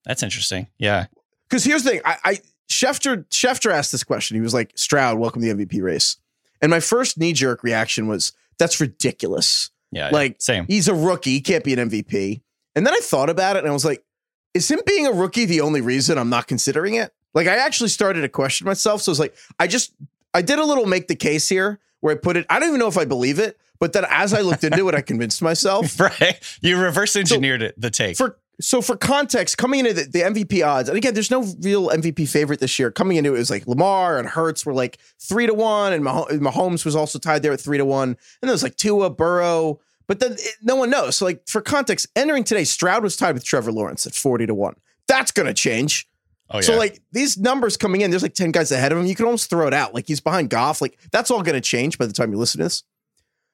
That's 0.04 0.22
interesting. 0.22 0.68
Yeah. 0.78 1.06
Because 1.48 1.64
here's 1.64 1.82
the 1.82 1.90
thing, 1.90 2.00
I, 2.04 2.16
I 2.24 2.38
Schefter 2.70 3.26
Schefter 3.28 3.70
asked 3.70 3.92
this 3.92 4.04
question. 4.04 4.36
He 4.36 4.40
was 4.40 4.54
like, 4.54 4.72
"Stroud, 4.74 5.18
welcome 5.18 5.42
to 5.42 5.54
the 5.54 5.66
MVP 5.66 5.82
race." 5.82 6.16
And 6.60 6.70
my 6.70 6.80
first 6.80 7.18
knee 7.18 7.32
jerk 7.32 7.62
reaction 7.62 8.06
was, 8.06 8.32
"That's 8.58 8.80
ridiculous. 8.80 9.70
Yeah. 9.94 10.10
Like, 10.10 10.36
same. 10.40 10.66
He's 10.66 10.88
a 10.88 10.94
rookie. 10.94 11.30
He 11.30 11.40
can't 11.40 11.64
be 11.64 11.72
an 11.72 11.90
MVP." 11.90 12.42
And 12.74 12.86
then 12.86 12.92
I 12.92 13.00
thought 13.00 13.30
about 13.30 13.56
it, 13.56 13.60
and 13.60 13.68
I 13.68 13.72
was 13.72 13.84
like, 13.84 14.04
"Is 14.52 14.70
him 14.70 14.80
being 14.86 15.06
a 15.06 15.12
rookie 15.12 15.44
the 15.44 15.60
only 15.60 15.80
reason 15.80 16.18
I'm 16.18 16.30
not 16.30 16.46
considering 16.46 16.94
it?" 16.94 17.12
Like, 17.34 17.48
I 17.48 17.56
actually 17.56 17.88
started 17.88 18.22
to 18.22 18.28
question 18.28 18.64
myself. 18.66 19.02
So 19.02 19.10
I 19.10 19.12
was 19.12 19.20
like, 19.20 19.36
I 19.58 19.66
just 19.66 19.92
I 20.32 20.42
did 20.42 20.58
a 20.58 20.64
little 20.64 20.86
make 20.86 21.08
the 21.08 21.16
case 21.16 21.48
here 21.48 21.80
where 22.00 22.14
I 22.14 22.18
put 22.18 22.36
it. 22.36 22.46
I 22.50 22.58
don't 22.58 22.68
even 22.68 22.80
know 22.80 22.88
if 22.88 22.98
I 22.98 23.04
believe 23.04 23.38
it, 23.38 23.58
but 23.78 23.92
then 23.92 24.04
as 24.08 24.34
I 24.34 24.40
looked 24.40 24.64
into 24.64 24.88
it, 24.88 24.94
I 24.94 25.00
convinced 25.00 25.42
myself. 25.42 25.98
right. 26.20 26.38
You 26.60 26.78
reverse 26.78 27.16
engineered 27.16 27.62
it, 27.62 27.80
the 27.80 27.90
take. 27.90 28.16
For 28.16 28.38
so 28.60 28.80
for 28.80 28.96
context, 28.96 29.58
coming 29.58 29.80
into 29.80 29.94
the, 29.94 30.04
the 30.04 30.20
MVP 30.20 30.64
odds, 30.64 30.88
and 30.88 30.96
again, 30.96 31.14
there's 31.14 31.30
no 31.30 31.42
real 31.60 31.88
MVP 31.88 32.28
favorite 32.28 32.60
this 32.60 32.78
year. 32.78 32.90
Coming 32.90 33.16
into 33.16 33.32
it, 33.32 33.36
it 33.36 33.38
was 33.38 33.50
like 33.50 33.66
Lamar 33.66 34.18
and 34.18 34.28
Hurts 34.28 34.64
were 34.64 34.74
like 34.74 34.98
three 35.18 35.46
to 35.46 35.54
one, 35.54 35.92
and 35.92 36.04
Mah- 36.04 36.26
Mahomes 36.26 36.84
was 36.84 36.94
also 36.94 37.18
tied 37.18 37.42
there 37.42 37.52
at 37.52 37.60
three 37.60 37.78
to 37.78 37.84
one, 37.84 38.10
and 38.10 38.18
there 38.42 38.52
was 38.52 38.62
like 38.62 38.76
Tua, 38.76 39.10
Burrow, 39.10 39.80
but 40.06 40.20
then 40.20 40.32
it, 40.32 40.54
no 40.62 40.76
one 40.76 40.90
knows. 40.90 41.16
So 41.16 41.24
like 41.24 41.46
for 41.48 41.60
context, 41.60 42.06
entering 42.16 42.44
today, 42.44 42.64
Stroud 42.64 43.02
was 43.02 43.16
tied 43.16 43.34
with 43.34 43.44
Trevor 43.44 43.72
Lawrence 43.72 44.06
at 44.06 44.14
forty 44.14 44.46
to 44.46 44.54
one. 44.54 44.76
That's 45.08 45.30
gonna 45.30 45.54
change. 45.54 46.08
oh, 46.50 46.58
yeah. 46.58 46.62
So 46.62 46.76
like 46.76 47.00
these 47.12 47.38
numbers 47.38 47.76
coming 47.76 48.00
in, 48.00 48.10
there's 48.10 48.22
like 48.22 48.34
10 48.34 48.52
guys 48.52 48.70
ahead 48.72 48.92
of 48.92 48.98
him. 48.98 49.06
You 49.06 49.14
can 49.14 49.26
almost 49.26 49.50
throw 49.50 49.66
it 49.66 49.74
out. 49.74 49.94
Like 49.94 50.06
he's 50.06 50.20
behind 50.20 50.50
Goff. 50.50 50.80
Like 50.80 50.98
that's 51.10 51.30
all 51.30 51.42
going 51.42 51.54
to 51.54 51.60
change 51.60 51.98
by 51.98 52.06
the 52.06 52.12
time 52.12 52.32
you 52.32 52.38
listen 52.38 52.58
to 52.58 52.64
this. 52.64 52.82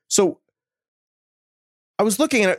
So 0.09 0.41
I 1.99 2.03
was 2.03 2.19
looking 2.19 2.45
at 2.45 2.59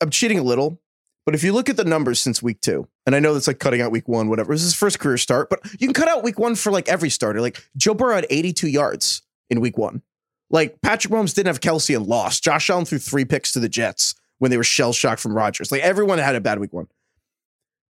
I'm 0.00 0.10
cheating 0.10 0.38
a 0.38 0.42
little, 0.42 0.80
but 1.26 1.34
if 1.34 1.42
you 1.42 1.52
look 1.52 1.68
at 1.68 1.76
the 1.76 1.84
numbers 1.84 2.20
since 2.20 2.42
week 2.42 2.60
two, 2.60 2.88
and 3.04 3.14
I 3.16 3.20
know 3.20 3.34
that's 3.34 3.46
like 3.48 3.58
cutting 3.58 3.80
out 3.80 3.90
week 3.90 4.06
one, 4.08 4.28
whatever. 4.28 4.52
This 4.52 4.60
is 4.62 4.68
his 4.68 4.74
first 4.74 5.00
career 5.00 5.16
start, 5.18 5.50
but 5.50 5.60
you 5.80 5.86
can 5.88 5.94
cut 5.94 6.08
out 6.08 6.22
week 6.22 6.38
one 6.38 6.54
for 6.54 6.70
like 6.70 6.88
every 6.88 7.10
starter. 7.10 7.40
Like 7.40 7.68
Joe 7.76 7.94
Burrow 7.94 8.14
had 8.14 8.26
82 8.30 8.68
yards 8.68 9.22
in 9.50 9.60
week 9.60 9.76
one. 9.78 10.02
Like 10.50 10.80
Patrick 10.80 11.12
Mahomes 11.12 11.34
didn't 11.34 11.48
have 11.48 11.60
Kelce 11.60 11.94
and 11.96 12.06
lost. 12.06 12.42
Josh 12.42 12.70
Allen 12.70 12.84
threw 12.84 12.98
three 12.98 13.24
picks 13.24 13.52
to 13.52 13.60
the 13.60 13.68
Jets 13.68 14.14
when 14.38 14.50
they 14.50 14.56
were 14.56 14.64
shell 14.64 14.92
shocked 14.92 15.20
from 15.20 15.34
Rodgers. 15.34 15.70
Like 15.70 15.82
everyone 15.82 16.18
had 16.18 16.34
a 16.36 16.40
bad 16.40 16.58
week 16.58 16.72
one. 16.72 16.86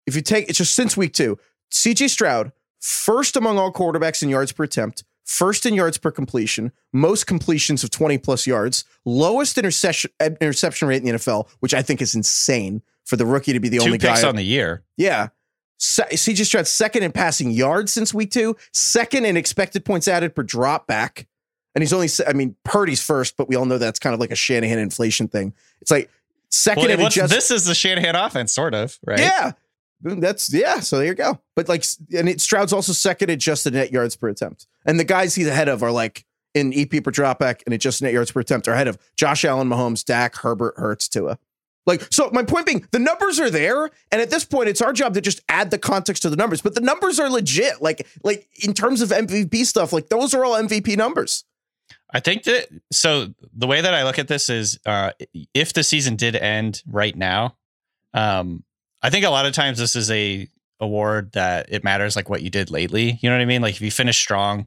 If 0.06 0.14
you 0.16 0.22
take 0.22 0.48
it's 0.48 0.58
just 0.58 0.74
since 0.74 0.96
week 0.96 1.12
two, 1.12 1.38
CJ 1.72 2.08
Stroud, 2.10 2.52
first 2.80 3.36
among 3.36 3.58
all 3.58 3.72
quarterbacks 3.72 4.22
in 4.22 4.28
yards 4.28 4.52
per 4.52 4.64
attempt, 4.64 5.04
first 5.24 5.66
in 5.66 5.74
yards 5.74 5.98
per 5.98 6.10
completion, 6.10 6.72
most 6.92 7.26
completions 7.26 7.82
of 7.84 7.90
20 7.90 8.16
plus 8.18 8.46
yards, 8.46 8.84
lowest 9.04 9.58
interception 9.58 10.10
interception 10.40 10.88
rate 10.88 11.02
in 11.02 11.04
the 11.04 11.12
NFL, 11.18 11.48
which 11.60 11.74
I 11.74 11.82
think 11.82 12.00
is 12.00 12.14
insane 12.14 12.82
for 13.04 13.16
the 13.16 13.26
rookie 13.26 13.52
to 13.52 13.60
be 13.60 13.68
the 13.68 13.78
Two 13.78 13.84
only 13.86 13.98
picks 13.98 14.22
guy. 14.22 14.28
on 14.28 14.36
the 14.36 14.44
year. 14.44 14.82
yeah. 14.96 15.28
CJ 15.78 16.46
Stroud 16.46 16.66
second 16.66 17.02
in 17.02 17.12
passing 17.12 17.50
yards 17.50 17.92
since 17.92 18.14
week 18.14 18.30
two, 18.30 18.56
second 18.72 19.26
in 19.26 19.36
expected 19.36 19.84
points 19.84 20.08
added 20.08 20.34
per 20.34 20.42
drop 20.42 20.86
back. 20.86 21.26
And 21.76 21.82
he's 21.82 21.92
only. 21.92 22.08
I 22.26 22.32
mean, 22.32 22.56
Purdy's 22.64 23.02
first, 23.02 23.36
but 23.36 23.50
we 23.50 23.54
all 23.54 23.66
know 23.66 23.76
that's 23.76 23.98
kind 23.98 24.14
of 24.14 24.18
like 24.18 24.30
a 24.30 24.34
Shanahan 24.34 24.78
inflation 24.78 25.28
thing. 25.28 25.52
It's 25.82 25.90
like 25.90 26.10
second 26.48 26.88
Well, 26.88 27.06
adjust- 27.08 27.30
this 27.30 27.50
is 27.50 27.66
the 27.66 27.74
Shanahan 27.74 28.16
offense, 28.16 28.50
sort 28.50 28.74
of, 28.74 28.98
right? 29.04 29.20
yeah. 29.20 29.52
That's 30.00 30.50
yeah. 30.52 30.80
So 30.80 30.96
there 30.96 31.06
you 31.06 31.14
go. 31.14 31.38
But 31.54 31.68
like, 31.68 31.84
and 32.16 32.30
it, 32.30 32.40
Stroud's 32.40 32.72
also 32.72 32.94
second 32.94 33.28
adjusted 33.30 33.74
net 33.74 33.92
yards 33.92 34.16
per 34.16 34.28
attempt, 34.28 34.66
and 34.86 34.98
the 34.98 35.04
guys 35.04 35.34
he's 35.34 35.48
ahead 35.48 35.68
of 35.68 35.82
are 35.82 35.92
like 35.92 36.24
in 36.54 36.72
EP 36.74 36.88
per 37.04 37.10
dropback 37.10 37.60
and 37.66 37.74
adjusted 37.74 38.04
net 38.04 38.14
yards 38.14 38.30
per 38.30 38.40
attempt 38.40 38.68
are 38.68 38.72
ahead 38.72 38.88
of 38.88 38.96
Josh 39.14 39.44
Allen, 39.44 39.68
Mahomes, 39.68 40.02
Dak, 40.02 40.36
Herbert, 40.36 40.74
Hurts, 40.78 41.08
Tua. 41.08 41.38
Like, 41.86 42.06
so 42.10 42.28
my 42.32 42.42
point 42.42 42.66
being, 42.66 42.86
the 42.90 42.98
numbers 42.98 43.38
are 43.38 43.48
there, 43.48 43.90
and 44.10 44.20
at 44.20 44.28
this 44.28 44.44
point, 44.44 44.68
it's 44.68 44.82
our 44.82 44.92
job 44.92 45.14
to 45.14 45.20
just 45.20 45.40
add 45.48 45.70
the 45.70 45.78
context 45.78 46.22
to 46.22 46.30
the 46.30 46.36
numbers. 46.36 46.60
But 46.60 46.74
the 46.74 46.80
numbers 46.80 47.20
are 47.20 47.30
legit. 47.30 47.80
Like, 47.80 48.06
like 48.24 48.48
in 48.62 48.74
terms 48.74 49.00
of 49.02 49.10
MVP 49.10 49.64
stuff, 49.64 49.92
like 49.92 50.08
those 50.08 50.34
are 50.34 50.44
all 50.44 50.54
MVP 50.54 50.96
numbers. 50.96 51.44
I 52.16 52.20
think 52.20 52.44
that 52.44 52.68
so 52.90 53.34
the 53.54 53.66
way 53.66 53.82
that 53.82 53.92
I 53.92 54.02
look 54.04 54.18
at 54.18 54.26
this 54.26 54.48
is 54.48 54.80
uh 54.86 55.10
if 55.52 55.74
the 55.74 55.82
season 55.82 56.16
did 56.16 56.34
end 56.34 56.82
right 56.86 57.14
now, 57.14 57.58
um 58.14 58.64
I 59.02 59.10
think 59.10 59.26
a 59.26 59.30
lot 59.30 59.44
of 59.44 59.52
times 59.52 59.78
this 59.78 59.94
is 59.94 60.10
a 60.10 60.48
award 60.80 61.32
that 61.32 61.66
it 61.68 61.84
matters 61.84 62.16
like 62.16 62.30
what 62.30 62.40
you 62.40 62.48
did 62.48 62.70
lately. 62.70 63.18
You 63.20 63.28
know 63.28 63.36
what 63.36 63.42
I 63.42 63.44
mean? 63.44 63.60
Like 63.60 63.74
if 63.74 63.82
you 63.82 63.90
finish 63.90 64.16
strong, 64.16 64.60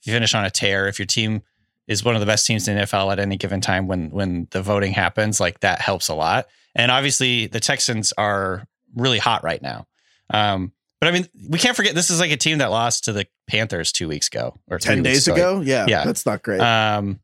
if 0.00 0.08
you 0.08 0.12
finish 0.12 0.34
on 0.34 0.44
a 0.44 0.50
tear, 0.50 0.88
if 0.88 0.98
your 0.98 1.06
team 1.06 1.42
is 1.86 2.02
one 2.02 2.16
of 2.16 2.20
the 2.20 2.26
best 2.26 2.44
teams 2.48 2.66
in 2.66 2.76
the 2.76 2.82
NFL 2.82 3.12
at 3.12 3.20
any 3.20 3.36
given 3.36 3.60
time 3.60 3.86
when 3.86 4.10
when 4.10 4.48
the 4.50 4.60
voting 4.60 4.92
happens, 4.92 5.38
like 5.38 5.60
that 5.60 5.80
helps 5.80 6.08
a 6.08 6.14
lot. 6.14 6.48
And 6.74 6.90
obviously 6.90 7.46
the 7.46 7.60
Texans 7.60 8.12
are 8.18 8.66
really 8.96 9.18
hot 9.18 9.44
right 9.44 9.62
now. 9.62 9.86
Um 10.30 10.72
but 11.00 11.08
I 11.08 11.12
mean, 11.12 11.26
we 11.48 11.58
can't 11.58 11.76
forget 11.76 11.94
this 11.94 12.10
is 12.10 12.20
like 12.20 12.30
a 12.30 12.36
team 12.36 12.58
that 12.58 12.70
lost 12.70 13.04
to 13.04 13.12
the 13.12 13.26
Panthers 13.48 13.92
two 13.92 14.08
weeks 14.08 14.28
ago 14.28 14.58
or 14.70 14.78
ten 14.78 15.02
days 15.02 15.28
ago, 15.28 15.60
yeah, 15.60 15.86
Yeah. 15.88 16.04
that's 16.04 16.24
not 16.26 16.42
great. 16.42 16.60
um, 16.60 17.20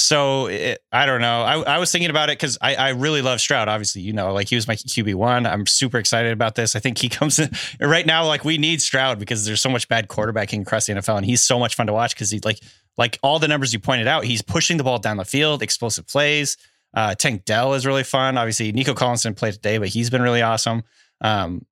so 0.00 0.46
it, 0.46 0.78
I 0.92 1.06
don't 1.06 1.20
know. 1.20 1.42
I, 1.42 1.74
I 1.74 1.78
was 1.78 1.90
thinking 1.90 2.08
about 2.10 2.30
it 2.30 2.38
because 2.38 2.56
I, 2.62 2.76
I 2.76 2.88
really 2.90 3.20
love 3.20 3.40
Stroud. 3.40 3.66
Obviously, 3.68 4.00
you 4.02 4.12
know, 4.12 4.32
like 4.32 4.48
he 4.48 4.54
was 4.54 4.68
my 4.68 4.76
QB 4.76 5.16
one. 5.16 5.44
I'm 5.44 5.66
super 5.66 5.98
excited 5.98 6.32
about 6.32 6.54
this. 6.54 6.76
I 6.76 6.78
think 6.78 6.98
he 6.98 7.08
comes 7.18 7.40
in 7.40 7.50
right 7.80 8.06
now. 8.06 8.24
Like 8.24 8.44
we 8.44 8.58
need 8.58 8.80
Stroud 8.80 9.18
because 9.18 9.44
there's 9.44 9.60
so 9.60 9.68
much 9.68 9.88
bad 9.88 10.06
quarterbacking 10.06 10.62
across 10.62 10.86
the 10.86 10.92
NFL, 10.94 11.16
and 11.16 11.26
he's 11.26 11.42
so 11.42 11.58
much 11.58 11.74
fun 11.74 11.88
to 11.88 11.92
watch 11.92 12.14
because 12.14 12.30
he 12.30 12.38
like 12.44 12.60
like 12.96 13.18
all 13.24 13.40
the 13.40 13.48
numbers 13.48 13.72
you 13.72 13.80
pointed 13.80 14.06
out. 14.06 14.22
He's 14.24 14.40
pushing 14.40 14.76
the 14.76 14.84
ball 14.84 15.00
down 15.00 15.16
the 15.16 15.24
field, 15.24 15.62
explosive 15.64 16.06
plays. 16.06 16.56
Uh, 16.94 17.14
Tank 17.16 17.44
Dell 17.44 17.74
is 17.74 17.84
really 17.84 18.04
fun. 18.04 18.38
Obviously, 18.38 18.70
Nico 18.70 18.94
Collins 18.94 19.24
didn't 19.24 19.36
play 19.36 19.50
today, 19.50 19.78
but 19.78 19.88
he's 19.88 20.10
been 20.10 20.22
really 20.22 20.42
awesome. 20.42 20.84
Um, 21.20 21.66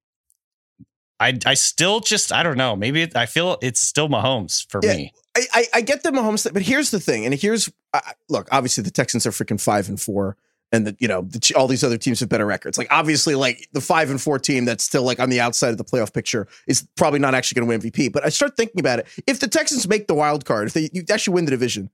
I 1.21 1.39
I 1.47 1.55
still 1.55 2.01
just 2.01 2.33
I 2.33 2.43
don't 2.43 2.57
know. 2.59 2.77
Maybe 2.77 3.03
it, 3.03 3.17
I 3.17 3.27
feel 3.27 3.57
it's 3.63 3.81
still 3.81 4.09
Mahomes 4.09 4.67
for 4.71 4.81
Yeah. 4.83 4.95
me. 4.97 5.13
I, 5.37 5.47
I, 5.53 5.65
I 5.75 5.81
get 5.83 6.03
the 6.03 6.11
Mahomes 6.11 6.43
thing, 6.45 6.53
but 6.55 6.63
here's 6.63 6.91
the 6.91 7.01
thing, 7.01 7.25
and 7.27 7.35
here's 7.35 7.71
I, 7.93 8.01
look. 8.29 8.49
Obviously, 8.53 8.83
the 8.83 8.91
Texans 8.91 9.27
are 9.27 9.31
freaking 9.31 9.61
five 9.61 9.89
and 9.89 10.01
four, 10.01 10.37
and 10.73 10.87
the 10.87 10.97
you 10.99 11.09
know 11.09 11.23
the, 11.23 11.53
all 11.55 11.67
these 11.69 11.85
other 11.85 11.99
teams 11.99 12.21
have 12.21 12.29
better 12.31 12.47
records. 12.47 12.79
Like 12.79 12.89
obviously, 12.91 13.35
like 13.35 13.69
the 13.73 13.81
five 13.83 14.09
and 14.11 14.21
four 14.21 14.39
team 14.39 14.65
that's 14.65 14.83
still 14.85 15.03
like 15.03 15.21
on 15.21 15.29
the 15.31 15.41
outside 15.41 15.71
of 15.71 15.79
the 15.79 15.85
playoff 15.85 16.13
picture 16.15 16.49
is 16.67 16.87
probably 16.97 17.19
not 17.19 17.35
actually 17.35 17.61
going 17.61 17.81
to 17.81 17.87
win 17.87 17.93
MVP. 17.93 18.13
But 18.13 18.25
I 18.25 18.31
start 18.31 18.57
thinking 18.57 18.81
about 18.81 18.99
it. 18.99 19.07
If 19.27 19.41
the 19.41 19.49
Texans 19.49 19.87
make 19.87 20.07
the 20.07 20.15
wild 20.15 20.45
card, 20.45 20.69
if 20.69 20.73
they 20.75 20.89
you 20.93 21.03
actually 21.11 21.35
win 21.35 21.45
the 21.45 21.51
division, 21.51 21.91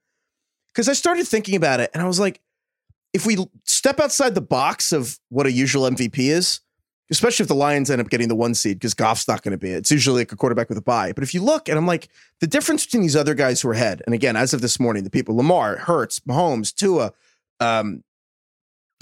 because 0.73 0.89
I 0.89 0.93
started 0.93 1.27
thinking 1.27 1.57
about 1.57 1.81
it, 1.81 1.91
and 1.95 2.03
I 2.03 2.07
was 2.07 2.19
like, 2.21 2.41
if 3.13 3.27
we 3.27 3.37
step 3.65 4.01
outside 4.01 4.35
the 4.35 4.41
box 4.41 4.93
of 4.93 5.19
what 5.29 5.47
a 5.47 5.53
usual 5.53 5.83
MVP 5.83 6.19
is, 6.31 6.61
especially 7.13 7.45
if 7.45 7.49
the 7.49 7.55
Lions 7.55 7.91
end 7.91 8.01
up 8.01 8.09
getting 8.09 8.29
the 8.29 8.35
one 8.35 8.55
seed, 8.55 8.79
because 8.79 8.95
Goff's 8.95 9.29
not 9.29 9.43
going 9.43 9.53
to 9.53 9.59
be 9.59 9.71
it. 9.71 9.79
It's 9.79 9.91
usually 9.91 10.23
like 10.23 10.33
a 10.33 10.37
quarterback 10.37 10.69
with 10.69 10.79
a 10.79 10.83
bye. 10.83 11.13
But 11.13 11.23
if 11.23 11.35
you 11.35 11.43
look, 11.43 11.69
and 11.69 11.77
I'm 11.77 11.87
like, 11.87 12.09
the 12.41 12.47
difference 12.47 12.87
between 12.87 13.03
these 13.03 13.17
other 13.17 13.35
guys 13.35 13.61
who 13.61 13.69
are 13.69 13.75
ahead, 13.75 14.03
and 14.07 14.15
again, 14.15 14.35
as 14.35 14.55
of 14.55 14.63
this 14.63 14.81
morning, 14.81 15.05
the 15.05 15.11
people 15.11 15.37
Lamar, 15.37 15.77
Hurts, 15.77 16.21
Mahomes, 16.21 16.75
Tua, 16.75 17.13
um, 17.61 18.03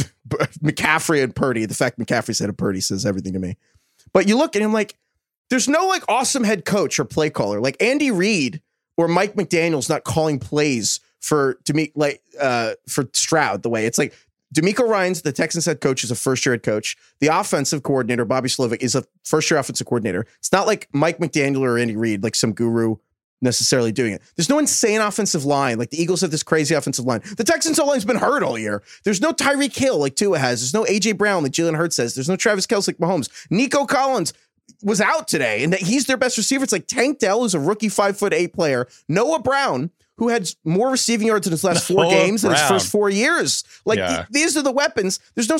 McCaffrey, 0.29 1.23
and 1.23 1.35
Purdy. 1.35 1.67
The 1.67 1.75
fact 1.75 1.99
McCaffrey 1.99 2.35
said 2.35 2.51
a 2.51 2.53
Purdy 2.53 2.81
says 2.81 3.07
everything 3.07 3.33
to 3.33 3.39
me. 3.39 3.57
But 4.13 4.27
you 4.29 4.37
look, 4.37 4.57
and 4.57 4.65
I'm 4.65 4.73
like, 4.73 4.97
there's 5.51 5.69
no 5.69 5.87
like 5.87 6.03
awesome 6.09 6.45
head 6.45 6.65
coach 6.65 6.99
or 6.99 7.05
play 7.05 7.29
caller 7.29 7.61
like 7.61 7.77
Andy 7.83 8.11
Reid 8.11 8.63
or 8.97 9.09
Mike 9.09 9.35
McDaniel's 9.35 9.89
not 9.89 10.05
calling 10.05 10.39
plays 10.39 11.01
for 11.21 11.59
Demi- 11.65 11.93
like 11.95 12.23
uh, 12.41 12.75
for 12.89 13.09
Stroud 13.13 13.63
the 13.63 13.69
way 13.69 13.85
it's 13.87 13.99
like 13.99 14.15
DeMeco 14.55 14.87
Ryans 14.89 15.23
the 15.23 15.33
Texans 15.33 15.67
head 15.67 15.81
coach 15.81 16.03
is 16.03 16.11
a 16.11 16.17
first 16.17 16.45
year 16.45 16.55
head 16.55 16.63
coach. 16.63 16.97
The 17.21 17.29
offensive 17.29 17.83
coordinator 17.83 18.25
Bobby 18.25 18.49
Slowik 18.49 18.83
is 18.83 18.95
a 18.95 19.05
first 19.25 19.51
year 19.51 19.59
offensive 19.59 19.87
coordinator. 19.87 20.27
It's 20.39 20.53
not 20.53 20.67
like 20.67 20.89
Mike 20.93 21.19
McDaniel 21.19 21.61
or 21.61 21.79
Andy 21.79 21.97
Reid 21.97 22.23
like 22.23 22.35
some 22.35 22.53
guru 22.53 22.97
necessarily 23.43 23.93
doing 23.93 24.13
it. 24.13 24.23
There's 24.37 24.49
no 24.49 24.59
insane 24.59 25.01
offensive 25.01 25.45
line. 25.45 25.79
Like 25.79 25.91
the 25.91 26.01
Eagles 26.01 26.21
have 26.21 26.31
this 26.31 26.43
crazy 26.43 26.75
offensive 26.75 27.05
line. 27.05 27.23
The 27.37 27.45
Texans' 27.45 27.79
O 27.79 27.87
line's 27.87 28.05
been 28.05 28.19
hurt 28.19 28.43
all 28.43 28.59
year. 28.59 28.83
There's 29.05 29.21
no 29.21 29.33
Tyreek 29.33 29.75
Hill 29.75 29.99
like 29.99 30.17
Tua 30.17 30.39
has. 30.39 30.61
There's 30.61 30.75
no 30.75 30.85
AJ 30.85 31.17
Brown 31.17 31.43
like 31.43 31.53
Jalen 31.53 31.77
Hurts 31.77 31.97
says. 31.97 32.15
There's 32.15 32.29
no 32.29 32.37
Travis 32.37 32.67
Kelce 32.67 32.89
like 32.89 32.99
Mahomes. 32.99 33.31
Nico 33.51 33.87
Collins 33.87 34.33
was 34.83 35.01
out 35.01 35.29
today, 35.29 35.65
and 35.65 35.75
he's 35.75 36.07
their 36.07 36.17
best 36.17 36.37
receiver. 36.37 36.65
It's 36.65 36.73
like 36.73 36.87
Tank 36.87 37.19
Dell 37.19 37.41
who's 37.41 37.55
a 37.55 37.61
rookie 37.61 37.89
five 37.89 38.17
foot 38.19 38.33
eight 38.33 38.53
player. 38.53 38.87
Noah 39.09 39.41
Brown, 39.41 39.91
who 40.21 40.29
had 40.29 40.49
more 40.65 40.91
receiving 40.91 41.27
yards 41.27 41.47
in 41.47 41.51
his 41.51 41.65
last 41.65 41.89
four 41.89 42.05
games 42.11 42.43
than 42.43 42.53
his 42.53 42.63
first 42.63 42.89
four 42.93 43.11
years. 43.11 43.65
Like 43.85 43.99
Yeah. 43.99 44.17
th- 44.17 44.27
these 44.31 44.57
are 44.57 44.63
the 44.63 44.71
weapons. 44.71 45.19
There's 45.35 45.49
no. 45.49 45.57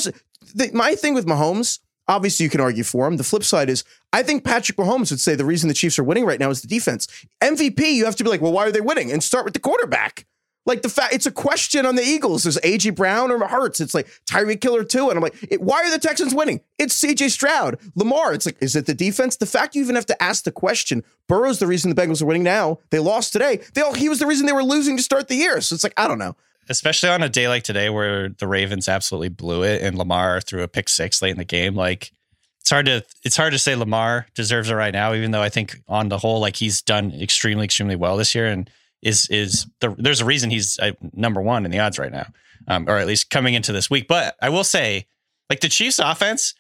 The, 0.55 0.71
my 0.73 0.95
thing 0.95 1.15
with 1.15 1.27
Mahomes. 1.27 1.81
Obviously, 2.09 2.45
you 2.45 2.51
can 2.51 2.61
argue 2.61 2.83
for 2.85 3.07
him. 3.07 3.17
The 3.19 3.25
flip 3.25 3.45
side 3.45 3.71
is, 3.71 3.85
I 4.13 4.23
think 4.25 4.45
Patrick 4.45 4.77
Mahomes 4.77 5.11
would 5.11 5.21
say 5.21 5.37
the 5.37 5.45
reason 5.45 5.69
the 5.69 5.75
Chiefs 5.75 5.97
are 5.99 6.03
winning 6.05 6.25
right 6.25 6.41
now 6.41 6.51
is 6.51 6.61
the 6.61 6.67
defense. 6.69 7.07
MVP, 7.41 7.81
you 7.95 8.05
have 8.05 8.17
to 8.17 8.25
be 8.25 8.31
like, 8.31 8.41
well, 8.41 8.51
why 8.53 8.67
are 8.67 8.73
they 8.73 8.81
winning? 8.81 9.13
And 9.13 9.23
start 9.23 9.45
with 9.45 9.55
the 9.55 9.61
quarterback. 9.61 10.27
Like 10.71 10.83
the 10.83 10.89
fact, 10.89 11.13
it's 11.13 11.27
a 11.27 11.33
question 11.33 11.85
on 11.85 11.97
the 11.97 12.03
Eagles. 12.03 12.47
Is 12.47 12.57
AJ 12.63 12.95
Brown 12.95 13.33
or 13.33 13.45
Hurts? 13.45 13.81
It's 13.81 13.93
like 13.93 14.07
Tyree 14.25 14.55
Killer 14.55 14.85
too. 14.85 15.09
And 15.09 15.17
I'm 15.19 15.21
like, 15.21 15.35
it, 15.51 15.61
why 15.61 15.83
are 15.83 15.91
the 15.91 15.99
Texans 15.99 16.33
winning? 16.33 16.61
It's 16.79 17.03
CJ 17.03 17.31
Stroud, 17.31 17.77
Lamar. 17.97 18.33
It's 18.35 18.47
like, 18.47 18.57
is 18.61 18.77
it 18.77 18.87
the 18.87 18.95
defense? 18.95 19.35
The 19.35 19.47
fact 19.47 19.75
you 19.75 19.83
even 19.83 19.97
have 19.97 20.07
to 20.07 20.23
ask 20.23 20.45
the 20.45 20.53
question. 20.53 21.03
Burrow's 21.27 21.59
the 21.59 21.67
reason 21.67 21.93
the 21.93 22.01
Bengals 22.01 22.23
are 22.23 22.27
winning 22.27 22.45
now. 22.45 22.79
They 22.91 23.01
lost 23.01 23.33
today. 23.33 23.63
They 23.75 23.81
all, 23.81 23.95
he 23.95 24.09
was 24.09 24.21
the 24.21 24.29
reason 24.29 24.47
they 24.47 24.53
were 24.53 24.63
losing 24.63 24.97
to 24.97 25.03
start 25.03 25.27
the 25.27 25.35
year. 25.35 25.61
So 25.61 25.75
it's 25.75 25.83
like, 25.83 25.95
I 25.97 26.07
don't 26.07 26.21
know. 26.21 26.37
especially 26.69 27.09
on 27.09 27.25
a 27.25 27.29
day 27.29 27.49
like 27.49 27.65
today 27.65 27.91
where 27.91 28.29
the 28.29 28.47
Ravens 28.47 28.89
absolutely 28.89 29.29
blew 29.29 29.65
it 29.65 29.83
and 29.83 29.99
Lamar 29.99 30.41
threw 30.41 30.63
a 30.63 30.69
pick 30.69 30.89
six 30.89 31.21
late 31.21 31.33
in 31.33 31.39
the 31.39 31.45
game. 31.45 31.75
Like 31.75 32.13
it's 32.61 32.71
hard 32.71 32.87
to 32.87 33.05
it's 33.25 33.37
hard 33.37 33.53
to 33.55 33.59
say 33.59 33.75
Lamar 33.75 34.27
deserves 34.35 34.71
it 34.71 34.75
right 34.75 34.93
now, 34.93 35.15
even 35.15 35.33
though 35.33 35.43
I 35.43 35.49
think 35.49 35.81
on 35.89 36.09
the 36.09 36.19
whole, 36.19 36.41
like 36.41 36.55
he's 36.55 36.81
done 36.81 37.13
extremely 37.13 37.65
extremely 37.65 37.97
well 37.97 38.17
this 38.17 38.37
year 38.37 38.47
and 38.47 38.71
is 39.03 39.29
is 39.31 39.67
the, 39.81 39.95
there's 39.99 40.21
a 40.21 40.25
reason 40.25 40.51
he's 40.51 40.79
uh, 40.79 40.93
number 41.13 41.41
one 41.41 41.65
in 41.65 41.71
the 41.71 41.79
odds 41.79 41.99
right 41.99 42.13
now, 42.13 42.27
um, 42.69 42.89
or 42.89 42.99
at 42.99 43.07
least 43.07 43.31
coming 43.31 43.55
into 43.55 43.73
this 43.73 43.89
week. 43.91 44.09
But 44.09 44.37
I 44.43 44.49
will 44.49 44.65
say, 44.65 45.07
like 45.49 45.61
the 45.61 45.69
Chiefs' 45.69 45.99
offense. 45.99 46.55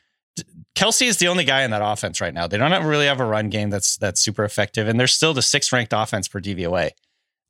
Kelce 0.77 1.07
is 1.07 1.19
the 1.19 1.29
only 1.29 1.45
guy 1.45 1.63
in 1.63 1.73
that 1.73 1.83
offense 1.85 2.21
right 2.21 2.33
now. 2.33 2.47
They 2.47 2.57
don't 2.57 2.87
really 2.87 3.07
have 3.07 3.21
a 3.21 3.25
run 3.25 3.51
game 3.51 3.69
that's 3.69 3.97
that's 3.99 4.21
super 4.21 4.45
effective, 4.45 4.89
and 4.89 4.99
they're 4.99 5.09
still 5.09 5.35
the 5.35 5.43
sixth 5.43 5.73
ranked 5.73 5.93
offense 5.93 6.29
per 6.29 6.41
DVOA. 6.41 6.91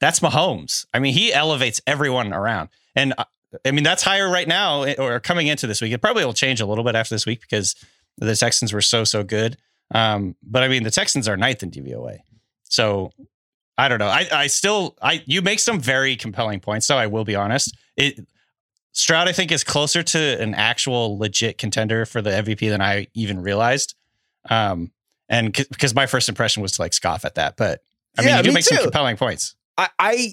that's 0.00 0.20
Mahomes. 0.20 0.86
I 0.92 0.98
mean, 0.98 1.12
he 1.12 1.32
elevates 1.32 1.80
everyone 1.86 2.32
around. 2.32 2.70
And 2.96 3.14
uh, 3.16 3.24
I 3.64 3.70
mean, 3.70 3.84
that's 3.84 4.02
higher 4.02 4.28
right 4.28 4.48
now 4.48 4.82
eh, 4.82 4.94
or 4.98 5.20
coming 5.20 5.46
into 5.46 5.66
this 5.66 5.80
week. 5.80 5.92
It 5.92 6.00
probably 6.00 6.24
will 6.24 6.32
change 6.32 6.60
a 6.60 6.66
little 6.66 6.84
bit 6.84 6.94
after 6.94 7.14
this 7.14 7.26
week 7.26 7.40
because 7.40 7.74
the 8.16 8.34
Texans 8.34 8.72
were 8.72 8.80
so, 8.80 9.04
so 9.04 9.22
good. 9.22 9.56
Um, 9.94 10.36
but 10.42 10.62
I 10.62 10.68
mean, 10.68 10.82
the 10.82 10.90
Texans 10.90 11.28
are 11.28 11.36
ninth 11.36 11.62
in 11.62 11.70
DVOA. 11.70 12.18
So 12.64 13.12
I 13.80 13.88
don't 13.88 13.98
know. 13.98 14.08
I, 14.08 14.28
I 14.30 14.46
still, 14.48 14.94
I, 15.00 15.22
you 15.24 15.40
make 15.40 15.58
some 15.58 15.80
very 15.80 16.14
compelling 16.14 16.60
points, 16.60 16.86
though. 16.86 16.98
I 16.98 17.06
will 17.06 17.24
be 17.24 17.34
honest. 17.34 17.74
It, 17.96 18.26
Stroud, 18.92 19.26
I 19.26 19.32
think, 19.32 19.50
is 19.50 19.64
closer 19.64 20.02
to 20.02 20.18
an 20.42 20.54
actual 20.54 21.18
legit 21.18 21.56
contender 21.56 22.04
for 22.04 22.20
the 22.20 22.28
MVP 22.28 22.68
than 22.68 22.82
I 22.82 23.06
even 23.14 23.40
realized. 23.40 23.94
Um, 24.50 24.92
and 25.30 25.54
because 25.54 25.94
my 25.94 26.04
first 26.04 26.28
impression 26.28 26.60
was 26.62 26.72
to 26.72 26.82
like 26.82 26.92
scoff 26.92 27.24
at 27.24 27.36
that, 27.36 27.56
but 27.56 27.80
I 28.18 28.22
mean, 28.22 28.36
you 28.36 28.42
do 28.42 28.48
me 28.50 28.54
make 28.56 28.64
some 28.64 28.82
compelling 28.82 29.16
points. 29.16 29.54
I, 29.78 29.88
I 29.98 30.30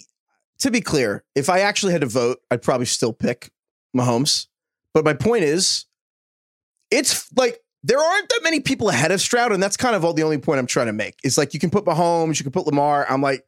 to 0.59 0.71
be 0.71 0.81
clear, 0.81 1.23
if 1.33 1.49
I 1.49 1.59
actually 1.59 1.93
had 1.93 2.01
to 2.01 2.07
vote, 2.07 2.39
I'd 2.51 2.61
probably 2.61 2.87
still 2.87 3.13
pick 3.13 3.51
Mahomes. 3.95 4.47
But 4.93 5.05
my 5.05 5.13
point 5.13 5.43
is, 5.43 5.85
it's 6.91 7.31
like 7.33 7.59
there 7.87 7.99
aren't 7.99 8.27
that 8.29 8.41
many 8.43 8.59
people 8.59 8.89
ahead 8.89 9.11
of 9.11 9.21
Stroud, 9.21 9.53
and 9.53 9.63
that's 9.63 9.77
kind 9.77 9.95
of 9.95 10.03
all 10.03 10.13
the 10.13 10.23
only 10.23 10.37
point 10.37 10.59
I'm 10.59 10.67
trying 10.67 10.87
to 10.87 10.93
make. 10.93 11.15
Is 11.23 11.37
like 11.37 11.53
you 11.53 11.59
can 11.59 11.69
put 11.69 11.85
Mahomes, 11.85 12.37
you 12.37 12.43
can 12.43 12.51
put 12.51 12.65
Lamar. 12.65 13.05
I'm 13.09 13.21
like, 13.21 13.45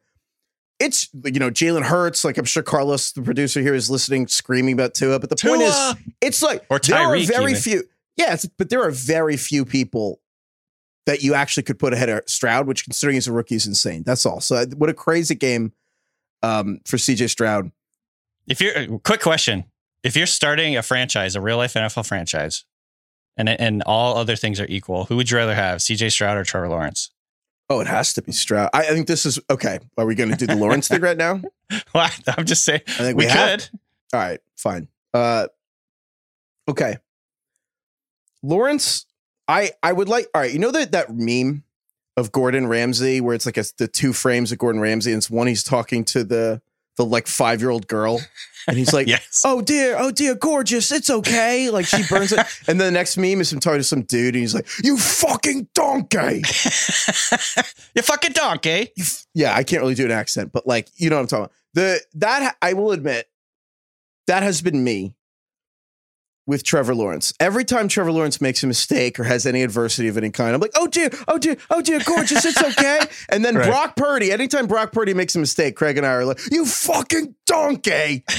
it's 0.78 1.08
you 1.24 1.38
know 1.38 1.50
Jalen 1.50 1.82
Hurts. 1.82 2.24
Like 2.24 2.38
I'm 2.38 2.46
sure 2.46 2.62
Carlos, 2.62 3.12
the 3.12 3.20
producer 3.22 3.60
here, 3.60 3.74
is 3.74 3.90
listening, 3.90 4.26
screaming 4.28 4.72
about 4.72 4.94
Tua. 4.94 5.18
But 5.20 5.28
the 5.28 5.36
point 5.36 5.60
is, 5.62 5.94
it's 6.22 6.42
like 6.42 6.64
Or 6.70 6.78
there 6.78 6.96
are 6.98 7.18
very 7.18 7.50
even. 7.52 7.62
few. 7.62 7.84
Yes, 8.16 8.46
but 8.58 8.70
there 8.70 8.82
are 8.82 8.90
very 8.90 9.36
few 9.36 9.64
people 9.64 10.20
that 11.06 11.22
you 11.22 11.34
actually 11.34 11.62
could 11.64 11.78
put 11.78 11.92
ahead 11.92 12.08
of 12.08 12.22
Stroud, 12.26 12.66
which 12.66 12.84
considering 12.84 13.14
he's 13.16 13.26
a 13.26 13.32
rookie 13.32 13.56
is 13.56 13.66
insane. 13.66 14.02
That's 14.04 14.24
all. 14.24 14.40
So 14.40 14.56
uh, 14.56 14.66
what 14.76 14.88
a 14.88 14.94
crazy 14.94 15.34
game 15.34 15.72
um, 16.42 16.80
for 16.86 16.96
CJ 16.96 17.28
Stroud. 17.30 17.72
If 18.46 18.60
you're 18.60 18.98
quick 19.00 19.20
question, 19.20 19.64
if 20.02 20.16
you're 20.16 20.26
starting 20.26 20.76
a 20.76 20.82
franchise, 20.82 21.36
a 21.36 21.40
real 21.40 21.58
life 21.58 21.74
NFL 21.74 22.06
franchise, 22.06 22.64
and 23.36 23.48
and 23.48 23.82
all 23.84 24.16
other 24.16 24.36
things 24.36 24.60
are 24.60 24.66
equal, 24.68 25.04
who 25.04 25.16
would 25.16 25.30
you 25.30 25.36
rather 25.36 25.54
have, 25.54 25.78
CJ 25.78 26.12
Stroud 26.12 26.36
or 26.36 26.44
Trevor 26.44 26.68
Lawrence? 26.68 27.10
Oh, 27.68 27.80
it 27.80 27.86
has 27.86 28.12
to 28.14 28.22
be 28.22 28.32
Stroud. 28.32 28.70
I, 28.72 28.80
I 28.80 28.90
think 28.90 29.06
this 29.06 29.24
is 29.24 29.38
okay. 29.48 29.78
Are 29.96 30.04
we 30.04 30.14
going 30.14 30.30
to 30.30 30.36
do 30.36 30.46
the 30.46 30.56
Lawrence 30.56 30.88
thing 30.88 31.00
right 31.00 31.16
now? 31.16 31.40
Well, 31.94 32.10
I'm 32.36 32.46
just 32.46 32.64
saying 32.64 32.80
I 32.88 32.92
think 32.94 33.16
we, 33.16 33.26
we, 33.26 33.30
could. 33.30 33.68
All 34.12 34.18
right, 34.18 34.40
fine. 34.56 34.88
Uh, 35.14 35.46
okay. 36.68 36.96
Lawrence, 38.42 39.06
I 39.46 39.70
I 39.80 39.92
would 39.92 40.08
like. 40.08 40.26
All 40.34 40.40
right, 40.40 40.52
you 40.52 40.58
know 40.58 40.72
that 40.72 40.90
that 40.90 41.14
meme 41.14 41.62
of 42.16 42.32
Gordon 42.32 42.66
Ramsay 42.66 43.20
where 43.20 43.34
it's 43.34 43.46
like 43.46 43.56
a, 43.56 43.64
the 43.78 43.86
two 43.86 44.12
frames 44.12 44.50
of 44.50 44.58
Gordon 44.58 44.80
Ramsay 44.80 45.12
and 45.12 45.18
it's 45.18 45.30
one 45.30 45.46
he's 45.46 45.62
talking 45.62 46.04
to 46.06 46.24
the 46.24 46.60
the 47.00 47.06
like 47.06 47.26
five 47.26 47.60
year 47.60 47.70
old 47.70 47.88
girl 47.88 48.20
and 48.68 48.76
he's 48.76 48.92
like, 48.92 49.06
Yes. 49.10 49.40
oh 49.44 49.62
dear, 49.62 49.96
oh 49.98 50.10
dear, 50.10 50.34
gorgeous, 50.34 50.92
it's 50.92 51.10
okay. 51.10 51.70
Like 51.70 51.86
she 51.86 52.02
burns 52.08 52.32
it, 52.32 52.40
and 52.68 52.78
then 52.80 52.92
the 52.92 52.98
next 52.98 53.16
meme 53.16 53.40
is 53.40 53.52
him 53.52 53.60
talking 53.60 53.80
to 53.80 53.84
some 53.84 54.02
dude 54.02 54.34
and 54.34 54.42
he's 54.42 54.54
like, 54.54 54.68
you 54.82 54.96
fucking 54.96 55.68
donkey. 55.74 56.18
you 57.94 58.02
fucking 58.02 58.32
donkey. 58.32 58.90
Yeah, 59.34 59.54
I 59.54 59.64
can't 59.64 59.82
really 59.82 59.94
do 59.94 60.04
an 60.04 60.10
accent, 60.10 60.52
but 60.52 60.66
like 60.66 60.88
you 60.96 61.10
know 61.10 61.16
what 61.16 61.22
I'm 61.22 61.28
talking 61.28 61.44
about. 61.44 61.52
The 61.74 62.00
that 62.14 62.56
I 62.60 62.74
will 62.74 62.92
admit 62.92 63.28
that 64.26 64.42
has 64.42 64.60
been 64.60 64.84
me 64.84 65.14
with 66.46 66.64
Trevor 66.64 66.94
Lawrence. 66.94 67.32
Every 67.38 67.64
time 67.64 67.86
Trevor 67.86 68.12
Lawrence 68.12 68.40
makes 68.40 68.62
a 68.62 68.66
mistake 68.66 69.20
or 69.20 69.24
has 69.24 69.46
any 69.46 69.62
adversity 69.62 70.08
of 70.08 70.16
any 70.16 70.30
kind, 70.30 70.54
I'm 70.54 70.60
like, 70.60 70.72
oh 70.74 70.86
dear, 70.88 71.10
oh 71.28 71.38
dear, 71.38 71.56
oh 71.70 71.80
dear, 71.80 72.00
gorgeous, 72.04 72.44
it's 72.44 72.62
okay. 72.62 73.00
And 73.28 73.44
then 73.44 73.54
Right. 73.54 73.66
Brock 73.68 73.96
Purdy, 73.96 74.32
anytime 74.32 74.66
Brock 74.66 74.92
Purdy 74.92 75.14
makes 75.14 75.36
a 75.36 75.38
mistake, 75.38 75.76
Craig 75.76 75.96
and 75.96 76.06
I 76.06 76.10
are 76.10 76.24
like, 76.24 76.40
you 76.50 76.64
fucking 76.66 77.34
donkey. 77.46 78.24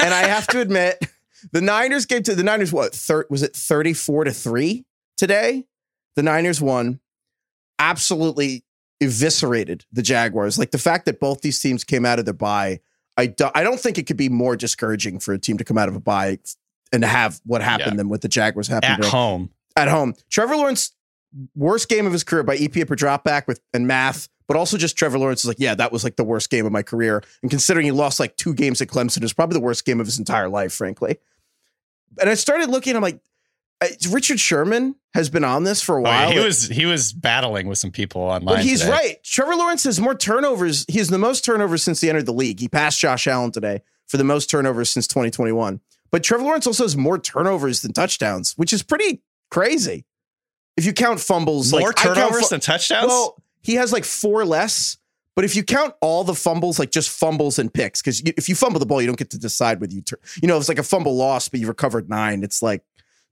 and 0.00 0.14
I 0.14 0.26
have 0.28 0.46
to 0.48 0.60
admit, 0.60 1.04
the 1.52 1.60
Niners 1.60 2.06
gave 2.06 2.22
to 2.24 2.34
the 2.34 2.42
Niners 2.42 2.72
what? 2.72 2.94
Thir- 2.94 3.26
was 3.28 3.42
it 3.42 3.54
34 3.56 4.24
to 4.24 4.32
3 4.32 4.84
today? 5.16 5.64
The 6.16 6.22
Niners 6.22 6.60
won. 6.60 7.00
Absolutely 7.78 8.64
eviscerated 9.00 9.84
the 9.92 10.02
Jaguars. 10.02 10.58
Like 10.58 10.70
the 10.70 10.78
fact 10.78 11.06
that 11.06 11.20
both 11.20 11.40
these 11.40 11.58
teams 11.58 11.84
came 11.84 12.04
out 12.04 12.18
of 12.18 12.24
their 12.26 12.34
bye, 12.34 12.80
I, 13.16 13.26
do, 13.26 13.48
I 13.54 13.62
don't 13.62 13.80
think 13.80 13.98
it 13.98 14.06
could 14.06 14.16
be 14.16 14.28
more 14.28 14.56
discouraging 14.56 15.18
for 15.18 15.32
a 15.32 15.38
team 15.38 15.58
to 15.58 15.64
come 15.64 15.78
out 15.78 15.88
of 15.88 15.96
a 15.96 16.00
bye 16.00 16.38
and 16.92 17.02
to 17.02 17.08
have 17.08 17.40
what 17.44 17.62
happened 17.62 17.92
Yeah. 17.92 17.96
than 17.96 18.08
what 18.08 18.20
the 18.20 18.28
Jaguars 18.28 18.68
happened 18.68 19.04
At 19.04 19.10
home. 19.10 19.50
at 19.76 19.88
home. 19.88 20.14
Trevor 20.30 20.56
Lawrence, 20.56 20.92
worst 21.54 21.88
game 21.88 22.06
of 22.06 22.12
his 22.12 22.24
career 22.24 22.42
by 22.42 22.56
EPA 22.56 22.86
per 22.88 22.96
dropback 22.96 23.46
with 23.46 23.60
and 23.72 23.86
math, 23.86 24.28
but 24.48 24.56
also 24.56 24.76
just 24.76 24.96
Trevor 24.96 25.18
Lawrence 25.18 25.40
is 25.42 25.46
like, 25.48 25.60
yeah, 25.60 25.74
that 25.76 25.92
was 25.92 26.02
like 26.02 26.16
the 26.16 26.24
worst 26.24 26.50
game 26.50 26.66
of 26.66 26.72
my 26.72 26.82
career. 26.82 27.22
And 27.42 27.50
considering 27.50 27.84
he 27.86 27.92
lost 27.92 28.18
like 28.18 28.36
two 28.36 28.52
games 28.54 28.80
at 28.80 28.88
Clemson, 28.88 29.22
it's 29.22 29.32
probably 29.32 29.54
the 29.54 29.64
worst 29.64 29.84
game 29.84 30.00
of 30.00 30.06
his 30.06 30.18
entire 30.18 30.48
life, 30.48 30.72
frankly. 30.72 31.18
And 32.20 32.28
I 32.28 32.34
started 32.34 32.68
looking, 32.70 32.96
I'm 32.96 33.02
like, 33.02 33.20
uh, 33.80 33.86
Richard 34.10 34.40
Sherman 34.40 34.96
has 35.14 35.30
been 35.30 35.44
on 35.44 35.64
this 35.64 35.80
for 35.80 35.98
a 35.98 36.02
Oh, 36.02 36.04
yeah, 36.06 36.24
while. 36.26 36.32
he 36.32 36.38
was 36.40 36.66
he 36.68 36.84
was 36.84 37.12
battling 37.12 37.66
with 37.68 37.78
some 37.78 37.90
people 37.92 38.20
online. 38.22 38.56
But 38.56 38.64
he's 38.64 38.80
today. 38.80 38.90
right. 38.92 39.24
Trevor 39.24 39.54
Lawrence 39.54 39.84
has 39.84 39.98
more 40.00 40.14
turnovers. 40.14 40.84
He 40.88 40.98
has 40.98 41.08
the 41.08 41.16
most 41.18 41.44
turnovers 41.44 41.82
since 41.82 42.00
he 42.00 42.08
entered 42.10 42.26
the 42.26 42.32
league. 42.34 42.60
He 42.60 42.68
passed 42.68 42.98
Josh 42.98 43.26
Allen 43.26 43.52
today 43.52 43.82
for 44.08 44.16
the 44.18 44.24
most 44.24 44.50
turnovers 44.50 44.90
since 44.90 45.06
2021. 45.06 45.80
But 46.10 46.22
Trevor 46.24 46.44
Lawrence 46.44 46.66
also 46.66 46.84
has 46.84 46.96
more 46.96 47.18
turnovers 47.18 47.82
than 47.82 47.92
touchdowns, 47.92 48.54
which 48.54 48.72
is 48.72 48.82
pretty 48.82 49.22
crazy. 49.50 50.04
If 50.76 50.84
you 50.84 50.92
count 50.92 51.20
fumbles, 51.20 51.72
More 51.72 51.88
like, 51.88 51.96
turnovers 51.96 52.48
fu- 52.48 52.54
than 52.54 52.60
touchdowns. 52.60 53.06
Well, 53.08 53.42
he 53.62 53.74
has 53.74 53.92
like 53.92 54.04
four 54.04 54.44
less. 54.44 54.96
But 55.36 55.44
if 55.44 55.54
you 55.54 55.62
count 55.62 55.94
all 56.00 56.24
the 56.24 56.34
fumbles, 56.34 56.78
like 56.78 56.90
just 56.90 57.08
fumbles 57.08 57.58
and 57.58 57.72
picks, 57.72 58.02
because 58.02 58.20
if 58.20 58.48
you 58.48 58.54
fumble 58.54 58.80
the 58.80 58.86
ball, 58.86 59.00
you 59.00 59.06
don't 59.06 59.18
get 59.18 59.30
to 59.30 59.38
decide 59.38 59.80
whether 59.80 59.94
you 59.94 60.02
turn. 60.02 60.18
You 60.42 60.48
know, 60.48 60.56
if 60.56 60.62
it's 60.62 60.68
like 60.68 60.78
a 60.78 60.82
fumble 60.82 61.16
loss, 61.16 61.48
but 61.48 61.60
you 61.60 61.68
recovered 61.68 62.10
nine. 62.10 62.42
It's 62.42 62.62
like, 62.62 62.82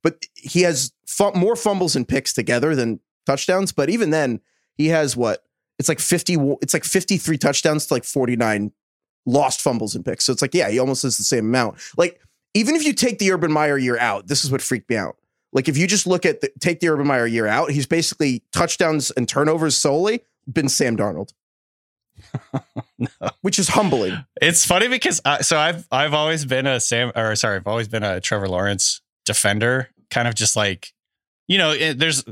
but 0.03 0.25
he 0.35 0.63
has 0.63 0.93
fu- 1.07 1.33
more 1.33 1.57
fumbles 1.57 1.97
and 1.97 2.07
picks 2.07 2.33
together 2.33 2.75
than 2.77 3.01
touchdowns. 3.27 3.73
But 3.73 3.91
even 3.91 4.11
then, 4.11 4.41
he 4.75 4.89
has 4.89 5.17
what? 5.17 5.45
It's 5.79 5.89
like 5.89 5.99
fifty. 5.99 6.37
It's 6.63 6.73
like 6.73 6.85
fifty-three 6.85 7.37
touchdowns 7.37 7.87
to 7.87 7.95
like 7.95 8.05
forty-nine 8.05 8.73
lost 9.27 9.61
fumbles 9.61 9.95
and 9.95 10.05
picks. 10.05 10.25
So 10.25 10.33
it's 10.33 10.41
like, 10.41 10.55
yeah, 10.55 10.71
he 10.71 10.79
almost 10.79 11.03
has 11.03 11.19
the 11.19 11.25
same 11.25 11.47
amount. 11.47 11.79
Like 11.97 12.21
even 12.55 12.75
if 12.75 12.85
you 12.85 12.93
take 12.93 13.19
the 13.19 13.33
Urban 13.33 13.53
Meyer 13.53 13.79
year 13.79 13.99
out, 13.99 14.29
this 14.29 14.45
is 14.45 14.51
what 14.51 14.63
freaked 14.63 14.91
me 14.91 14.97
out. 14.97 15.17
Like 15.53 15.69
if 15.69 15.77
you 15.77 15.87
just 15.87 16.07
look 16.07 16.27
at 16.27 16.41
the, 16.41 16.51
take 16.61 16.81
the 16.81 16.89
Urban 16.89 17.07
Meyer 17.07 17.27
year 17.27 17.47
out, 17.47 17.71
he's 17.71 17.87
basically 17.87 18.43
touchdowns 18.53 19.11
and 19.11 19.29
turnovers 19.29 19.77
solely 19.77 20.23
been 20.51 20.69
Sam 20.69 20.97
Darnold, 20.97 21.33
which 23.43 23.59
is 23.59 23.69
humbling. 23.69 24.25
It's 24.41 24.65
funny 24.65 24.89
because 24.89 25.21
uh, 25.25 25.43
so 25.43 25.59
I've 25.59 25.87
I've 25.91 26.15
always 26.15 26.45
been 26.45 26.67
a 26.67 26.81
Sam 26.81 27.13
or 27.17 27.35
sorry 27.37 27.57
I've 27.57 27.67
always 27.67 27.89
been 27.89 28.03
a 28.03 28.21
Trevor 28.21 28.49
Lawrence 28.49 29.01
defender, 29.25 29.89
kind 30.11 30.29
of 30.29 30.35
just 30.35 30.57
like 30.57 30.93
you 31.47 31.59
know 31.59 31.73
it, 31.73 31.99
there's 31.99 32.25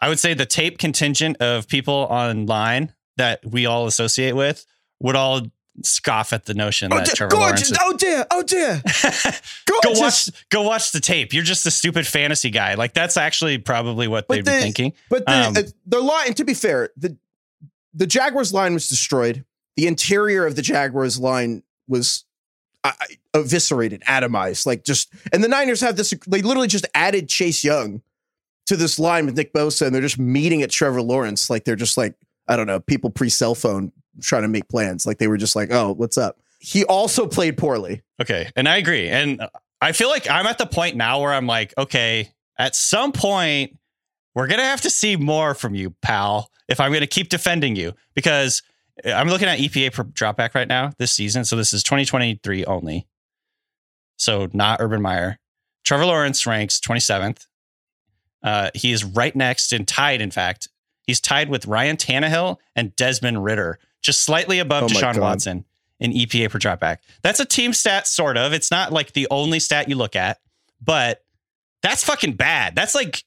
I 0.00 0.08
would 0.08 0.18
say 0.18 0.34
the 0.34 0.46
tape 0.46 0.78
contingent 0.78 1.38
of 1.40 1.68
people 1.68 1.94
online 1.94 2.94
that 3.16 3.40
we 3.44 3.66
all 3.66 3.86
associate 3.86 4.34
with 4.34 4.64
would 5.00 5.16
all 5.16 5.42
scoff 5.82 6.32
at 6.32 6.44
the 6.46 6.54
notion 6.54 6.92
Oh, 6.92 6.96
that 6.98 7.06
Trevor 7.14 7.36
Lawrence. 7.36 7.70
gorgeous! 7.70 7.78
Oh 7.80 7.96
dear! 7.96 8.26
Oh 8.30 8.42
dear! 8.42 8.82
go 9.66 10.00
watch 10.00 10.28
go 10.50 10.62
watch 10.62 10.92
the 10.92 11.00
tape. 11.00 11.32
You're 11.32 11.44
just 11.44 11.66
a 11.66 11.70
stupid 11.70 12.06
fantasy 12.06 12.50
guy. 12.50 12.74
Like 12.74 12.94
that's 12.94 13.16
actually 13.16 13.58
probably 13.58 14.08
what 14.08 14.28
But 14.28 14.36
they'd 14.36 14.44
be 14.44 14.50
thinking. 14.50 14.92
But 15.08 15.26
the 15.26 15.32
Um, 15.32 15.56
uh, 15.56 15.62
the 15.86 16.00
line, 16.00 16.34
to 16.34 16.44
be 16.44 16.54
fair, 16.54 16.90
the 16.96 17.16
the 17.94 18.06
Jaguars 18.06 18.52
line 18.52 18.74
was 18.74 18.88
destroyed. 18.88 19.44
The 19.76 19.86
interior 19.86 20.46
of 20.46 20.56
the 20.56 20.62
Jaguars 20.62 21.18
line 21.18 21.62
was 21.88 22.24
uh, 22.84 22.92
eviscerated, 23.34 24.02
atomized, 24.02 24.66
like 24.66 24.84
just. 24.84 25.12
And 25.32 25.42
the 25.42 25.48
Niners 25.48 25.80
have 25.80 25.96
this. 25.96 26.14
They 26.26 26.42
literally 26.42 26.68
just 26.68 26.86
added 26.94 27.28
Chase 27.28 27.64
Young 27.64 28.02
to 28.66 28.76
this 28.76 28.98
line 28.98 29.26
with 29.26 29.36
Nick 29.36 29.52
Bosa, 29.52 29.86
and 29.86 29.94
they're 29.94 30.02
just 30.02 30.18
meeting 30.18 30.62
at 30.62 30.70
Trevor 30.70 31.02
Lawrence, 31.02 31.50
like 31.50 31.64
they're 31.64 31.76
just 31.76 31.96
like 31.96 32.14
I 32.46 32.56
don't 32.56 32.66
know, 32.66 32.80
people 32.80 33.10
pre 33.10 33.28
cell 33.28 33.54
phone 33.54 33.92
trying 34.20 34.42
to 34.42 34.48
make 34.48 34.68
plans. 34.68 35.06
Like 35.06 35.18
they 35.18 35.28
were 35.28 35.36
just 35.36 35.56
like, 35.56 35.70
oh, 35.70 35.92
what's 35.92 36.18
up? 36.18 36.38
He 36.58 36.84
also 36.84 37.26
played 37.26 37.56
poorly. 37.56 38.02
Okay. 38.20 38.50
And 38.56 38.68
I 38.68 38.76
agree. 38.76 39.08
And 39.08 39.42
I 39.80 39.92
feel 39.92 40.08
like 40.08 40.28
I'm 40.28 40.46
at 40.46 40.58
the 40.58 40.66
point 40.66 40.96
now 40.96 41.20
where 41.20 41.32
I'm 41.32 41.46
like, 41.46 41.72
okay, 41.78 42.32
at 42.58 42.76
some 42.76 43.12
point, 43.12 43.78
we're 44.34 44.46
going 44.46 44.60
to 44.60 44.66
have 44.66 44.82
to 44.82 44.90
see 44.90 45.16
more 45.16 45.54
from 45.54 45.74
you, 45.74 45.90
pal, 46.02 46.50
if 46.68 46.78
I'm 46.78 46.90
going 46.90 47.00
to 47.00 47.06
keep 47.06 47.30
defending 47.30 47.76
you. 47.76 47.94
Because 48.14 48.62
I'm 49.04 49.28
looking 49.28 49.48
at 49.48 49.58
EPA 49.58 49.94
per 49.94 50.04
dropback 50.04 50.54
right 50.54 50.68
now 50.68 50.92
this 50.98 51.12
season. 51.12 51.44
So 51.44 51.56
this 51.56 51.72
is 51.72 51.82
2023 51.82 52.64
only. 52.66 53.06
So 54.16 54.48
not 54.52 54.80
Urban 54.80 55.00
Meyer. 55.00 55.38
Trevor 55.84 56.06
Lawrence 56.06 56.46
ranks 56.46 56.78
27th. 56.78 57.46
Uh, 58.42 58.70
he 58.74 58.92
is 58.92 59.04
right 59.04 59.34
next 59.34 59.72
and 59.72 59.86
tied, 59.86 60.20
in 60.20 60.30
fact. 60.30 60.68
He's 61.06 61.20
tied 61.20 61.48
with 61.48 61.66
Ryan 61.66 61.96
Tannehill 61.96 62.58
and 62.76 62.94
Desmond 62.96 63.42
Ridder, 63.42 63.78
just 64.00 64.22
slightly 64.22 64.58
above 64.58 64.84
Oh 64.84 64.86
Deshaun 64.86 65.14
God. 65.14 65.18
Watson 65.20 65.64
in 65.98 66.12
EPA 66.12 66.50
per 66.50 66.58
dropback. 66.58 66.98
That's 67.22 67.40
a 67.40 67.44
team 67.44 67.72
stat, 67.72 68.06
sort 68.06 68.36
of. 68.36 68.52
It's 68.52 68.70
not 68.70 68.92
like 68.92 69.12
the 69.12 69.28
only 69.30 69.60
stat 69.60 69.88
you 69.88 69.96
look 69.96 70.16
at, 70.16 70.40
but 70.82 71.24
that's 71.82 72.02
fucking 72.04 72.34
bad. 72.34 72.74
That's 72.74 72.94
like 72.94 73.24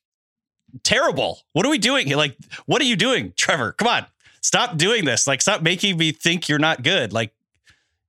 terrible. 0.84 1.40
What 1.54 1.66
are 1.66 1.70
we 1.70 1.78
doing? 1.78 2.08
here? 2.08 2.18
Like, 2.18 2.36
what 2.66 2.82
are 2.82 2.86
you 2.86 2.96
doing, 2.96 3.34
Trevor? 3.36 3.74
Come 3.74 3.88
on, 3.88 4.06
stop 4.42 4.78
doing 4.78 5.06
this. 5.06 5.28
Like, 5.28 5.42
stop 5.42 5.62
making 5.62 5.98
me 5.98 6.12
think 6.12 6.50
you're 6.50 6.60
not 6.60 6.82
good. 6.84 7.14
Like, 7.14 7.32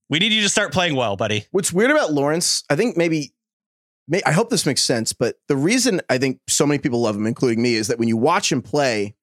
We 0.09 0.19
need 0.19 0.33
you 0.33 0.43
to 0.43 0.49
start 0.49 0.73
playing 0.73 0.97
well, 0.97 1.17
buddy. 1.17 1.47
What's 1.51 1.73
weird 1.73 1.91
about 1.91 2.13
Lawrence, 2.13 2.65
I 2.71 2.77
think 2.77 2.97
maybe, 2.97 3.33
may, 4.09 4.23
I 4.25 4.33
hope 4.33 4.49
this 4.51 4.67
makes 4.67 4.83
sense, 4.83 5.13
but 5.13 5.37
the 5.49 5.57
reason 5.57 6.01
I 6.09 6.19
think 6.19 6.41
so 6.49 6.67
many 6.67 6.79
people 6.79 7.01
love 7.01 7.17
him, 7.17 7.27
including 7.27 7.63
me, 7.63 7.75
is 7.75 7.89
that 7.89 7.99
when 7.99 8.09
you 8.09 8.17
watch 8.17 8.51
him 8.53 8.63
play, 8.63 9.15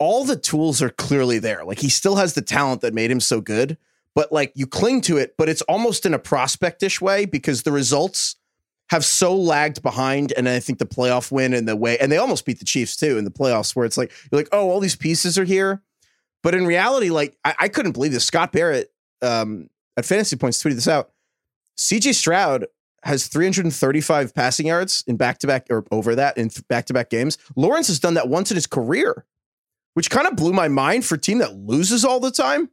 all 0.00 0.24
the 0.24 0.36
tools 0.36 0.82
are 0.82 0.90
clearly 0.90 1.38
there. 1.38 1.64
Like 1.64 1.78
he 1.78 1.90
still 1.90 2.16
has 2.16 2.34
the 2.34 2.42
talent 2.42 2.80
that 2.80 2.94
made 2.94 3.10
him 3.10 3.20
so 3.20 3.40
good, 3.40 3.76
but 4.14 4.32
like 4.32 4.50
you 4.56 4.66
cling 4.66 5.02
to 5.02 5.18
it, 5.18 5.34
but 5.36 5.48
it's 5.48 5.62
almost 5.62 6.04
in 6.06 6.14
a 6.14 6.18
prospectish 6.18 7.00
way 7.00 7.26
because 7.26 7.62
the 7.62 7.70
results 7.70 8.36
have 8.88 9.04
so 9.04 9.36
lagged 9.36 9.82
behind. 9.82 10.32
And 10.36 10.48
I 10.48 10.58
think 10.58 10.78
the 10.80 10.86
playoff 10.86 11.30
win 11.30 11.54
and 11.54 11.68
the 11.68 11.76
way, 11.76 11.98
and 11.98 12.10
they 12.10 12.16
almost 12.16 12.44
beat 12.44 12.58
the 12.58 12.64
Chiefs 12.64 12.96
too 12.96 13.18
in 13.18 13.24
the 13.24 13.30
playoffs, 13.30 13.76
where 13.76 13.86
it's 13.86 13.98
like, 13.98 14.10
you're 14.32 14.40
like, 14.40 14.48
oh, 14.50 14.70
all 14.70 14.80
these 14.80 14.96
pieces 14.96 15.38
are 15.38 15.44
here. 15.44 15.82
But 16.42 16.54
in 16.54 16.66
reality, 16.66 17.10
like 17.10 17.36
I, 17.44 17.54
I 17.60 17.68
couldn't 17.68 17.92
believe 17.92 18.12
this. 18.12 18.24
Scott 18.24 18.52
Barrett 18.52 18.90
um, 19.20 19.68
at 19.96 20.06
Fantasy 20.06 20.36
Points 20.36 20.62
tweeted 20.62 20.76
this 20.76 20.88
out. 20.88 21.10
CJ 21.76 22.14
Stroud 22.14 22.66
has 23.02 23.26
335 23.26 24.34
passing 24.34 24.66
yards 24.66 25.04
in 25.06 25.16
back 25.16 25.38
to 25.38 25.46
back 25.46 25.66
or 25.70 25.84
over 25.90 26.14
that 26.14 26.36
in 26.36 26.50
back 26.68 26.86
to 26.86 26.94
back 26.94 27.10
games. 27.10 27.38
Lawrence 27.54 27.88
has 27.88 28.00
done 28.00 28.14
that 28.14 28.28
once 28.28 28.50
in 28.50 28.54
his 28.54 28.66
career, 28.66 29.24
which 30.00 30.08
kind 30.08 30.26
of 30.26 30.34
blew 30.34 30.54
my 30.54 30.66
mind 30.66 31.04
for 31.04 31.16
a 31.16 31.18
team 31.18 31.40
that 31.40 31.54
loses 31.54 32.06
all 32.06 32.20
the 32.20 32.30
time. 32.30 32.70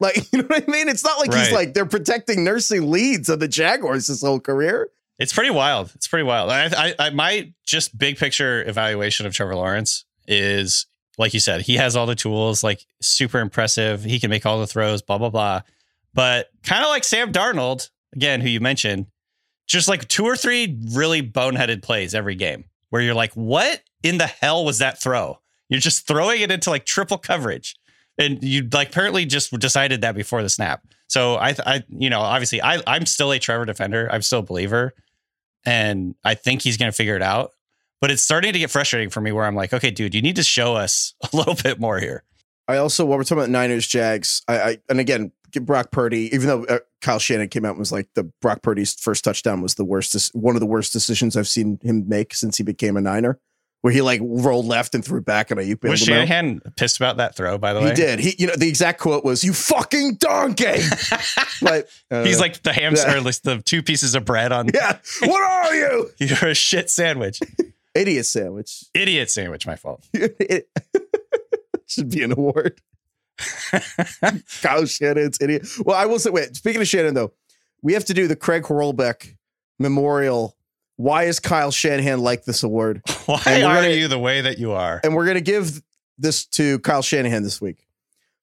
Like, 0.00 0.16
you 0.32 0.38
know 0.38 0.48
what 0.48 0.64
I 0.66 0.70
mean? 0.70 0.88
It's 0.88 1.04
not 1.04 1.18
like 1.18 1.34
he's 1.34 1.52
like 1.52 1.74
they're 1.74 1.84
protecting 1.84 2.44
nursing 2.44 2.90
leads 2.90 3.28
of 3.28 3.40
the 3.40 3.46
Jaguars 3.46 4.06
his 4.06 4.22
whole 4.22 4.40
career. 4.40 4.88
It's 5.18 5.34
pretty 5.34 5.50
wild. 5.50 5.92
It's 5.94 6.08
pretty 6.08 6.22
wild. 6.22 6.50
I, 6.50 6.70
I, 6.74 6.94
I, 6.98 7.10
my 7.10 7.52
just 7.66 7.98
big 7.98 8.16
picture 8.16 8.66
evaluation 8.66 9.26
of 9.26 9.34
Trevor 9.34 9.54
Lawrence 9.54 10.06
is, 10.26 10.86
like 11.18 11.34
you 11.34 11.40
said, 11.40 11.60
he 11.60 11.74
has 11.74 11.94
all 11.94 12.06
the 12.06 12.14
tools, 12.14 12.64
like 12.64 12.86
super 13.02 13.38
impressive. 13.38 14.02
He 14.02 14.18
can 14.18 14.30
make 14.30 14.46
all 14.46 14.60
the 14.60 14.66
throws, 14.66 15.02
blah 15.02 15.18
blah 15.18 15.28
blah. 15.28 15.60
But 16.14 16.46
kind 16.62 16.82
of 16.82 16.88
like 16.88 17.04
Sam 17.04 17.34
Darnold, 17.34 17.90
again, 18.14 18.40
who 18.40 18.48
you 18.48 18.60
mentioned, 18.60 19.08
just 19.66 19.88
like 19.88 20.08
two 20.08 20.24
or 20.24 20.38
three 20.38 20.78
really 20.94 21.22
boneheaded 21.22 21.82
plays 21.82 22.14
every 22.14 22.34
game 22.34 22.64
where 22.88 23.02
you're 23.02 23.12
like, 23.12 23.34
what 23.34 23.82
in 24.02 24.16
the 24.16 24.26
hell 24.26 24.64
was 24.64 24.78
that 24.78 24.98
throw? 24.98 25.38
You're 25.68 25.80
just 25.80 26.06
throwing 26.06 26.40
it 26.40 26.50
into 26.50 26.70
like 26.70 26.84
triple 26.84 27.18
coverage. 27.18 27.76
And 28.18 28.42
you 28.42 28.68
like 28.72 28.88
apparently 28.88 29.26
just 29.26 29.56
decided 29.58 30.00
that 30.00 30.14
before 30.14 30.42
the 30.42 30.48
snap. 30.48 30.82
So 31.08 31.36
I, 31.36 31.54
I, 31.64 31.84
you 31.88 32.10
know, 32.10 32.20
obviously 32.20 32.60
I, 32.60 32.82
I'm 32.86 33.06
still 33.06 33.30
a 33.30 33.38
Trevor 33.38 33.64
defender. 33.64 34.08
I'm 34.10 34.22
still 34.22 34.40
a 34.40 34.42
believer 34.42 34.92
and 35.64 36.14
I 36.24 36.34
think 36.34 36.62
he's 36.62 36.76
going 36.76 36.90
to 36.90 36.96
figure 36.96 37.16
it 37.16 37.22
out. 37.22 37.52
But 38.00 38.10
it's 38.10 38.22
starting 38.22 38.52
to 38.52 38.58
get 38.58 38.70
frustrating 38.70 39.10
for 39.10 39.20
me 39.20 39.32
where 39.32 39.44
I'm 39.44 39.56
like, 39.56 39.72
okay, 39.72 39.90
dude, 39.90 40.14
you 40.14 40.22
need 40.22 40.36
to 40.36 40.42
show 40.42 40.74
us 40.74 41.14
a 41.32 41.36
little 41.36 41.54
bit 41.54 41.80
more 41.80 41.98
here. 41.98 42.24
I 42.66 42.76
also, 42.76 43.04
while 43.06 43.16
we're 43.16 43.24
talking 43.24 43.38
about 43.38 43.50
Niners, 43.50 43.86
Jags, 43.86 44.42
I, 44.46 44.60
I 44.60 44.78
and 44.88 45.00
again, 45.00 45.32
Brock 45.62 45.90
Purdy, 45.90 46.32
even 46.34 46.46
though 46.46 46.64
uh, 46.66 46.78
Kyle 47.00 47.18
Shanahan 47.18 47.48
came 47.48 47.64
out 47.64 47.70
and 47.70 47.78
was 47.78 47.90
like 47.90 48.08
the 48.14 48.24
Brock 48.42 48.62
Purdy's 48.62 48.94
first 48.94 49.24
touchdown 49.24 49.62
was 49.62 49.76
the 49.76 49.84
worst, 49.84 50.30
one 50.34 50.54
of 50.54 50.60
the 50.60 50.66
worst 50.66 50.92
decisions 50.92 51.36
I've 51.36 51.48
seen 51.48 51.78
him 51.82 52.06
make 52.06 52.34
since 52.34 52.58
he 52.58 52.62
became 52.62 52.96
a 52.98 53.00
Niner, 53.00 53.40
where 53.82 53.92
he 53.92 54.02
like 54.02 54.20
rolled 54.22 54.66
left 54.66 54.94
and 54.94 55.04
threw 55.04 55.20
back 55.20 55.50
and 55.50 55.60
Aiyuk 55.60 55.80
bailed 55.80 55.92
Was 55.92 56.08
him 56.08 56.60
out. 56.60 56.76
Pissed 56.76 56.96
about 56.96 57.18
that 57.18 57.36
throw, 57.36 57.58
by 57.58 57.72
the 57.72 57.80
way? 57.80 57.90
He 57.90 57.94
did. 57.94 58.18
He, 58.18 58.34
you 58.38 58.46
know, 58.48 58.56
the 58.56 58.68
exact 58.68 59.00
quote 59.00 59.24
was, 59.24 59.44
"You 59.44 59.52
fucking 59.52 60.14
donkey." 60.16 60.80
but 61.62 61.88
uh, 62.10 62.24
He's 62.24 62.40
like 62.40 62.62
the 62.62 62.72
hamster, 62.72 63.08
Yeah. 63.16 63.20
the 63.44 63.62
two 63.64 63.82
pieces 63.82 64.14
of 64.14 64.24
bread 64.24 64.50
on. 64.52 64.68
"Yeah, 64.74 64.98
what 65.20 65.42
are 65.42 65.74
you, 65.74 66.10
You're 66.18 66.50
a 66.50 66.54
shit 66.54 66.90
sandwich. 66.90 67.40
idiot 67.94 68.26
sandwich?" 68.26 68.84
Idiot 68.94 69.30
sandwich, 69.30 69.66
my 69.66 69.76
fault. 69.76 70.04
it 70.12 70.68
should 71.86 72.10
be 72.10 72.22
an 72.22 72.32
award. 72.32 72.80
Kyle 74.60 74.84
Shanahan's 74.86 75.38
idiot. 75.40 75.66
Well, 75.84 75.96
I 75.96 76.06
will 76.06 76.18
say, 76.18 76.30
wait, 76.30 76.56
speaking 76.56 76.80
of 76.80 76.88
Shanahan, 76.88 77.14
though, 77.14 77.32
we 77.82 77.92
have 77.92 78.04
to 78.06 78.14
do 78.14 78.26
the 78.26 78.34
Craig 78.36 78.64
Horlbeck 78.64 79.36
Memorial. 79.78 80.56
Why 80.98 81.24
is 81.24 81.38
Kyle 81.40 81.70
Shanahan 81.70 82.18
like 82.20 82.44
this 82.44 82.62
award? 82.64 83.02
Why 83.26 83.40
And 83.46 83.64
are 83.64 83.76
gonna- 83.76 83.88
you 83.94 84.08
the 84.08 84.18
way 84.18 84.40
that 84.42 84.58
you 84.58 84.72
are? 84.72 85.00
And 85.02 85.14
we're 85.14 85.24
going 85.24 85.36
to 85.36 85.40
give 85.40 85.80
this 86.18 86.44
to 86.46 86.80
Kyle 86.80 87.02
Shanahan 87.02 87.42
this 87.44 87.60
week 87.60 87.86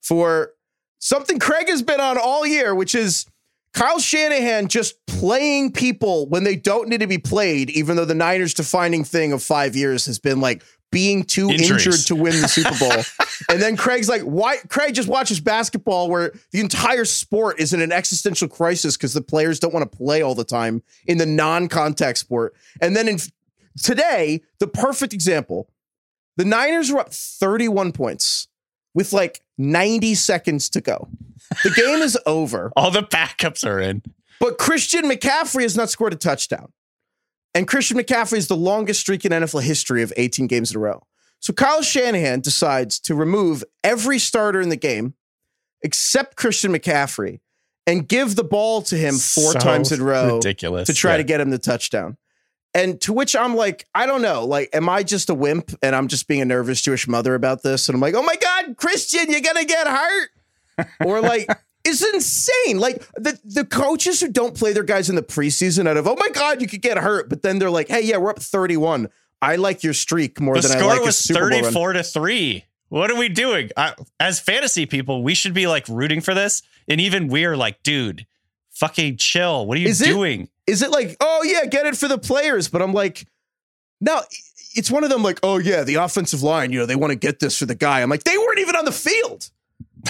for 0.01 0.51
something 0.99 1.37
Craig 1.37 1.67
has 1.67 1.81
been 1.81 1.99
on 1.99 2.17
all 2.17 2.47
year, 2.47 2.73
which 2.73 2.95
is 2.95 3.25
Kyle 3.73 3.99
Shanahan 3.99 4.69
just 4.69 4.95
playing 5.05 5.73
people 5.73 6.29
when 6.29 6.45
they 6.45 6.55
don't 6.55 6.87
need 6.87 7.01
to 7.01 7.07
be 7.07 7.17
played, 7.17 7.69
even 7.71 7.97
though 7.97 8.05
the 8.05 8.15
Niners' 8.15 8.53
defining 8.53 9.03
thing 9.03 9.33
of 9.33 9.43
five 9.43 9.75
years 9.75 10.05
has 10.05 10.17
been 10.17 10.39
like 10.39 10.63
being 10.95 11.25
too 11.25 11.49
Injuries. 11.49 11.71
injured 11.85 12.07
to 12.07 12.15
win 12.15 12.41
the 12.41 12.47
Super 12.47 12.73
Bowl. 12.79 12.89
and 13.49 13.61
then 13.61 13.75
Craig's 13.75 14.07
like, 14.07 14.21
why? 14.21 14.59
Craig 14.69 14.95
just 14.95 15.09
watches 15.09 15.41
basketball 15.41 16.09
where 16.09 16.31
the 16.51 16.61
entire 16.61 17.03
sport 17.03 17.59
is 17.59 17.73
in 17.73 17.81
an 17.81 17.91
existential 17.91 18.47
crisis 18.47 18.95
because 18.95 19.13
the 19.13 19.21
players 19.21 19.59
don't 19.59 19.73
want 19.73 19.91
to 19.91 19.97
play 19.97 20.21
all 20.21 20.35
the 20.35 20.45
time 20.45 20.81
in 21.05 21.17
the 21.17 21.25
non 21.25 21.67
contact 21.67 22.17
sport. 22.17 22.55
And 22.79 22.95
then 22.95 23.09
in 23.09 23.17
today, 23.83 24.41
the 24.59 24.67
perfect 24.67 25.11
example 25.11 25.69
the 26.37 26.45
Niners 26.45 26.89
were 26.93 27.01
up 27.01 27.13
31 27.13 27.91
points 27.91 28.47
with 28.93 29.11
like 29.11 29.41
90 29.57 30.15
seconds 30.15 30.69
to 30.69 30.79
go. 30.79 31.09
The 31.65 31.71
game 31.71 32.01
is 32.01 32.17
over, 32.25 32.71
All 32.77 32.89
the 32.89 33.03
backups 33.03 33.67
are 33.67 33.81
in. 33.81 34.01
but 34.39 34.57
Christian 34.57 35.09
McCaffrey 35.09 35.63
has 35.63 35.75
not 35.75 35.89
scored 35.89 36.13
a 36.13 36.15
touchdown. 36.15 36.71
And 37.55 37.67
Christian 37.67 37.97
McCaffrey 37.97 38.37
is 38.37 38.47
the 38.47 38.55
longest 38.57 38.99
streak 38.99 39.25
in 39.25 39.31
NFL 39.31 39.63
history 39.63 40.03
of 40.03 40.13
18 40.17 40.45
games 40.47 40.71
in 40.71 40.77
a 40.77 40.79
row. 40.79 41.01
So 41.39 41.53
Kyle 41.53 41.81
Shanahan 41.81 42.41
decides 42.41 42.99
to 43.01 43.15
remove 43.15 43.63
every 43.83 44.19
starter 44.19 44.61
in 44.61 44.69
the 44.69 44.75
game 44.75 45.13
except 45.81 46.35
Christian 46.35 46.73
McCaffrey 46.73 47.39
and 47.87 48.07
give 48.07 48.35
the 48.35 48.43
ball 48.43 48.81
to 48.83 48.95
him 48.97 49.13
four 49.15 49.53
So 49.53 49.59
times 49.59 49.91
in 49.91 50.01
a 50.01 50.03
row 50.03 50.35
Ridiculous. 50.35 50.87
to 50.87 50.93
try 50.93 51.11
Yeah. 51.11 51.17
to 51.17 51.23
get 51.23 51.39
him 51.39 51.49
the 51.51 51.57
touchdown. 51.59 52.17
And 52.73 52.99
to 53.01 53.13
which 53.13 53.35
I'm 53.37 53.55
like, 53.55 53.87
I 53.95 54.05
don't 54.05 54.21
know. 54.21 54.43
Like, 54.45 54.69
am 54.73 54.89
I 54.89 55.03
just 55.03 55.29
a 55.29 55.33
wimp 55.33 55.71
and 55.81 55.95
I'm 55.95 56.07
just 56.09 56.27
being 56.27 56.41
a 56.41 56.45
nervous 56.45 56.81
Jewish 56.81 57.07
mother 57.07 57.33
about 57.35 57.63
this? 57.63 57.87
And 57.87 57.95
I'm 57.95 58.01
like, 58.01 58.15
oh 58.15 58.23
my 58.23 58.35
God, 58.35 58.75
Christian, 58.75 59.29
you're 59.31 59.39
going 59.39 59.55
to 59.55 59.65
get 59.65 59.87
hurt. 59.87 60.29
or 61.05 61.21
like, 61.21 61.47
it's 61.85 62.03
insane. 62.03 62.79
Like, 62.79 63.07
the, 63.13 63.39
the 63.43 63.63
coaches 63.65 64.19
who 64.19 64.29
don't 64.29 64.55
play 64.57 64.73
their 64.73 64.83
guys 64.83 65.09
in 65.09 65.15
the 65.15 65.23
preseason 65.23 65.87
out 65.87 65.97
of, 65.97 66.07
oh 66.07 66.15
my 66.17 66.29
God, 66.29 66.61
you 66.61 66.67
could 66.67 66.81
get 66.81 66.97
hurt. 66.97 67.29
But 67.29 67.41
then 67.41 67.59
they're 67.59 67.69
like, 67.69 67.87
hey, 67.87 68.01
yeah, 68.01 68.17
we're 68.17 68.31
up 68.31 68.39
31. 68.39 69.09
I 69.41 69.57
like 69.57 69.83
your 69.83 69.93
streak 69.93 70.39
more 70.41 70.55
The 70.55 70.61
than 70.67 70.71
I 70.71 70.79
score 70.79 70.89
like 70.89 71.01
a 71.01 71.05
was 71.05 71.17
Super 71.17 71.39
Bowl 71.41 71.49
run. 71.49 71.63
34 71.63 71.93
to 71.93 72.03
3. 72.03 72.65
What 72.89 73.11
are 73.11 73.17
we 73.17 73.29
doing? 73.29 73.69
I, 73.77 73.93
as 74.19 74.39
fantasy 74.39 74.85
people, 74.85 75.23
we 75.23 75.35
should 75.35 75.53
be 75.53 75.67
like 75.67 75.87
rooting 75.87 76.21
for 76.21 76.33
this. 76.33 76.61
And 76.87 77.01
even 77.01 77.27
we're 77.27 77.57
like, 77.57 77.81
dude, 77.83 78.25
fucking 78.71 79.17
chill. 79.17 79.65
What 79.65 79.77
are 79.77 79.81
you 79.81 79.87
Is 79.87 79.99
doing? 79.99 80.49
is 80.67 80.81
it 80.81 80.91
like, 80.91 81.17
oh 81.19 81.43
yeah, 81.43 81.65
get 81.65 81.85
it 81.85 81.97
for 81.97 82.07
the 82.07 82.17
players? 82.17 82.69
But 82.69 82.81
I'm 82.81 82.93
like, 82.93 83.27
no, 84.01 84.21
it's 84.75 84.91
one 84.91 85.03
of 85.03 85.09
them 85.09 85.23
like, 85.23 85.39
oh 85.43 85.57
yeah, 85.57 85.83
the 85.83 85.95
offensive 85.95 86.43
line, 86.43 86.71
you 86.71 86.79
know, 86.79 86.85
they 86.85 86.95
want 86.95 87.11
to 87.11 87.15
get 87.17 87.39
this 87.39 87.57
for 87.57 87.65
the 87.65 87.75
guy. 87.75 88.01
I'm 88.01 88.09
like, 88.09 88.23
they 88.23 88.37
weren't 88.37 88.59
even 88.59 88.75
on 88.75 88.85
the 88.85 88.91
field. 88.91 89.49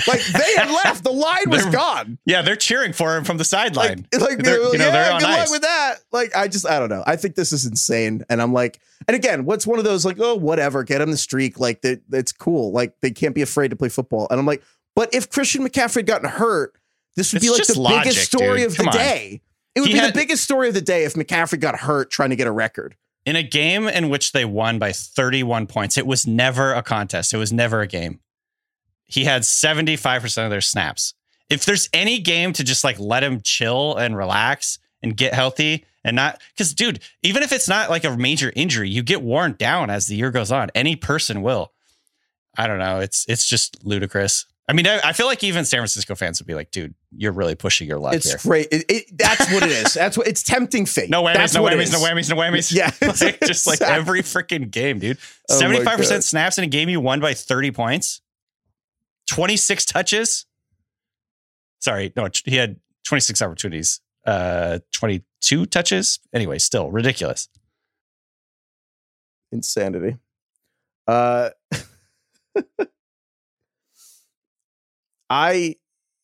Like 0.08 0.24
they 0.26 0.54
had 0.58 0.70
left. 0.86 1.04
The 1.04 1.12
line 1.12 1.50
was 1.50 1.66
gone. 1.68 2.18
Yeah, 2.26 2.42
they're 2.42 2.56
cheering 2.56 2.94
for 2.94 3.16
him 3.16 3.24
from 3.24 3.38
the 3.38 3.44
sideline. 3.46 4.08
like 4.14 4.38
They're- 4.40 4.44
they're, 4.44 4.72
you 4.74 4.78
know, 4.78 4.86
yeah, 4.86 4.92
they're 4.92 5.14
on 5.14 5.20
good 5.22 5.28
luck 5.30 5.40
ice. 5.40 5.52
with 5.52 5.62
that. 5.62 5.96
Like, 6.12 6.36
I 6.36 6.48
just, 6.48 6.68
I 6.68 6.80
don't 6.80 6.90
know. 6.90 7.04
I 7.08 7.16
think 7.16 7.36
this 7.36 7.52
is 7.52 7.66
insane. 7.66 8.24
And 8.30 8.42
I'm 8.42 8.54
like, 8.54 8.80
and 9.08 9.16
again, 9.16 9.46
what's 9.46 9.66
one 9.68 9.80
of 9.80 9.86
those 9.86 10.06
like, 10.06 10.18
oh, 10.20 10.36
whatever, 10.36 10.84
get 10.84 11.02
him 11.02 11.12
the 11.12 11.18
streak. 11.18 11.60
Like, 11.60 11.82
that 11.82 12.02
it's 12.12 12.32
cool. 12.32 12.72
Like, 12.72 12.94
they 13.02 13.12
can't 13.12 13.36
be 13.36 13.42
afraid 13.42 13.70
to 13.70 13.76
play 13.76 13.90
football. 13.90 14.28
And 14.30 14.40
I'm 14.40 14.46
like, 14.46 14.64
but 14.96 15.14
if 15.14 15.30
Christian 15.30 15.68
McCaffrey 15.68 15.96
had 15.98 16.06
gotten 16.08 16.30
hurt, 16.30 16.74
this 17.16 17.32
would 17.34 17.42
be 17.42 17.50
like 17.50 17.66
the 17.66 17.80
logic, 17.80 18.04
biggest 18.04 18.26
story 18.26 18.60
dude. 18.62 18.72
of 18.72 18.78
Come 18.78 18.86
the 18.88 18.92
on. 18.92 18.98
day. 18.98 19.42
It 19.76 19.82
would 19.82 19.88
He 19.88 19.94
be 19.94 20.00
had- 20.00 20.10
the 20.14 20.18
biggest 20.18 20.44
story 20.44 20.68
of 20.70 20.74
the 20.74 20.82
day 20.82 21.04
if 21.04 21.14
McCaffrey 21.14 21.60
got 21.60 21.80
hurt 21.80 22.10
trying 22.12 22.30
to 22.32 22.36
get 22.36 22.48
a 22.48 22.52
record. 22.52 22.96
In 23.26 23.36
a 23.36 23.44
game 23.44 23.88
in 23.88 24.10
which 24.10 24.34
they 24.34 24.46
won 24.46 24.78
by 24.80 24.92
31 24.92 25.66
points, 25.68 25.98
it 25.98 26.06
was 26.06 26.28
never 26.28 26.74
a 26.74 26.84
contest. 26.84 27.34
It 27.34 27.38
was 27.38 27.52
never 27.52 27.82
a 27.82 27.88
game. 27.88 28.20
He 29.08 29.26
had 29.26 29.44
75% 29.44 30.44
of 30.44 30.50
their 30.50 30.62
snaps. 30.62 31.14
If 31.50 31.66
there's 31.66 31.90
any 31.94 32.20
game 32.20 32.54
to 32.54 32.64
just 32.64 32.84
like 32.84 33.00
let 33.00 33.24
him 33.24 33.42
chill 33.42 33.96
and 33.96 34.18
relax 34.18 34.80
and 35.04 35.16
get 35.16 35.34
healthy 35.34 35.86
and 36.04 36.16
not, 36.16 36.42
because 36.54 36.74
dude, 36.74 37.00
even 37.22 37.44
if 37.44 37.52
it's 37.52 37.68
not 37.68 37.90
like 37.90 38.04
a 38.04 38.18
major 38.18 38.52
injury, 38.56 38.90
you 38.90 39.04
get 39.04 39.22
worn 39.22 39.54
down 39.54 39.90
as 39.90 40.08
the 40.08 40.16
year 40.16 40.32
goes 40.32 40.52
on. 40.52 40.72
Any 40.74 40.96
person 40.96 41.42
will. 41.44 41.72
I 42.58 42.68
don't 42.68 42.80
know. 42.80 43.00
It's 43.00 43.26
it's 43.28 43.48
just 43.48 43.84
ludicrous. 43.86 44.46
I 44.68 44.74
mean, 44.74 44.88
I, 44.88 45.00
I 45.04 45.14
feel 45.14 45.28
like 45.28 45.44
even 45.44 45.64
San 45.64 45.80
Francisco 45.80 46.16
fans 46.16 46.42
would 46.42 46.48
be 46.48 46.56
like, 46.56 46.72
dude, 46.72 46.96
you're 47.12 47.32
really 47.32 47.54
pushing 47.54 47.88
your 47.88 48.00
luck 48.00 48.16
It's 48.16 48.30
here. 48.30 48.40
great. 48.42 48.68
It, 48.72 48.86
it, 48.90 49.06
that's 49.16 49.52
what 49.54 49.62
it 49.62 49.70
is. 49.70 49.94
That's 49.94 50.18
what 50.18 50.28
it's 50.28 50.42
tempting 50.42 50.88
fate. 50.88 51.08
No 51.12 51.22
whammies, 51.22 51.36
That's 51.36 51.54
no 51.54 51.62
whammies, 51.62 51.92
no 51.92 52.00
whammies, 52.00 52.30
no 52.32 52.36
whammies. 52.36 52.74
Yeah. 52.74 52.90
Like, 53.26 53.40
just 53.42 53.68
like 53.68 53.82
every 53.82 54.22
freaking 54.24 54.72
game, 54.72 54.98
dude. 54.98 55.20
Oh 55.52 55.62
75% 55.62 56.24
snaps 56.24 56.58
in 56.58 56.64
a 56.64 56.68
game 56.68 56.90
you 56.90 57.00
won 57.00 57.20
by 57.20 57.36
30 57.36 57.72
points. 57.72 58.22
26 59.30 59.86
touches. 59.86 60.46
Sorry, 61.80 62.12
no, 62.16 62.28
he 62.46 62.56
had 62.56 62.78
26 63.06 63.42
opportunities. 63.42 64.02
Uh 64.26 64.80
22 64.94 65.66
touches. 65.68 66.20
Anyway, 66.34 66.58
still 66.58 66.90
ridiculous. 66.90 67.48
insanity. 69.52 70.18
Uh, 71.08 71.52
I 75.30 75.76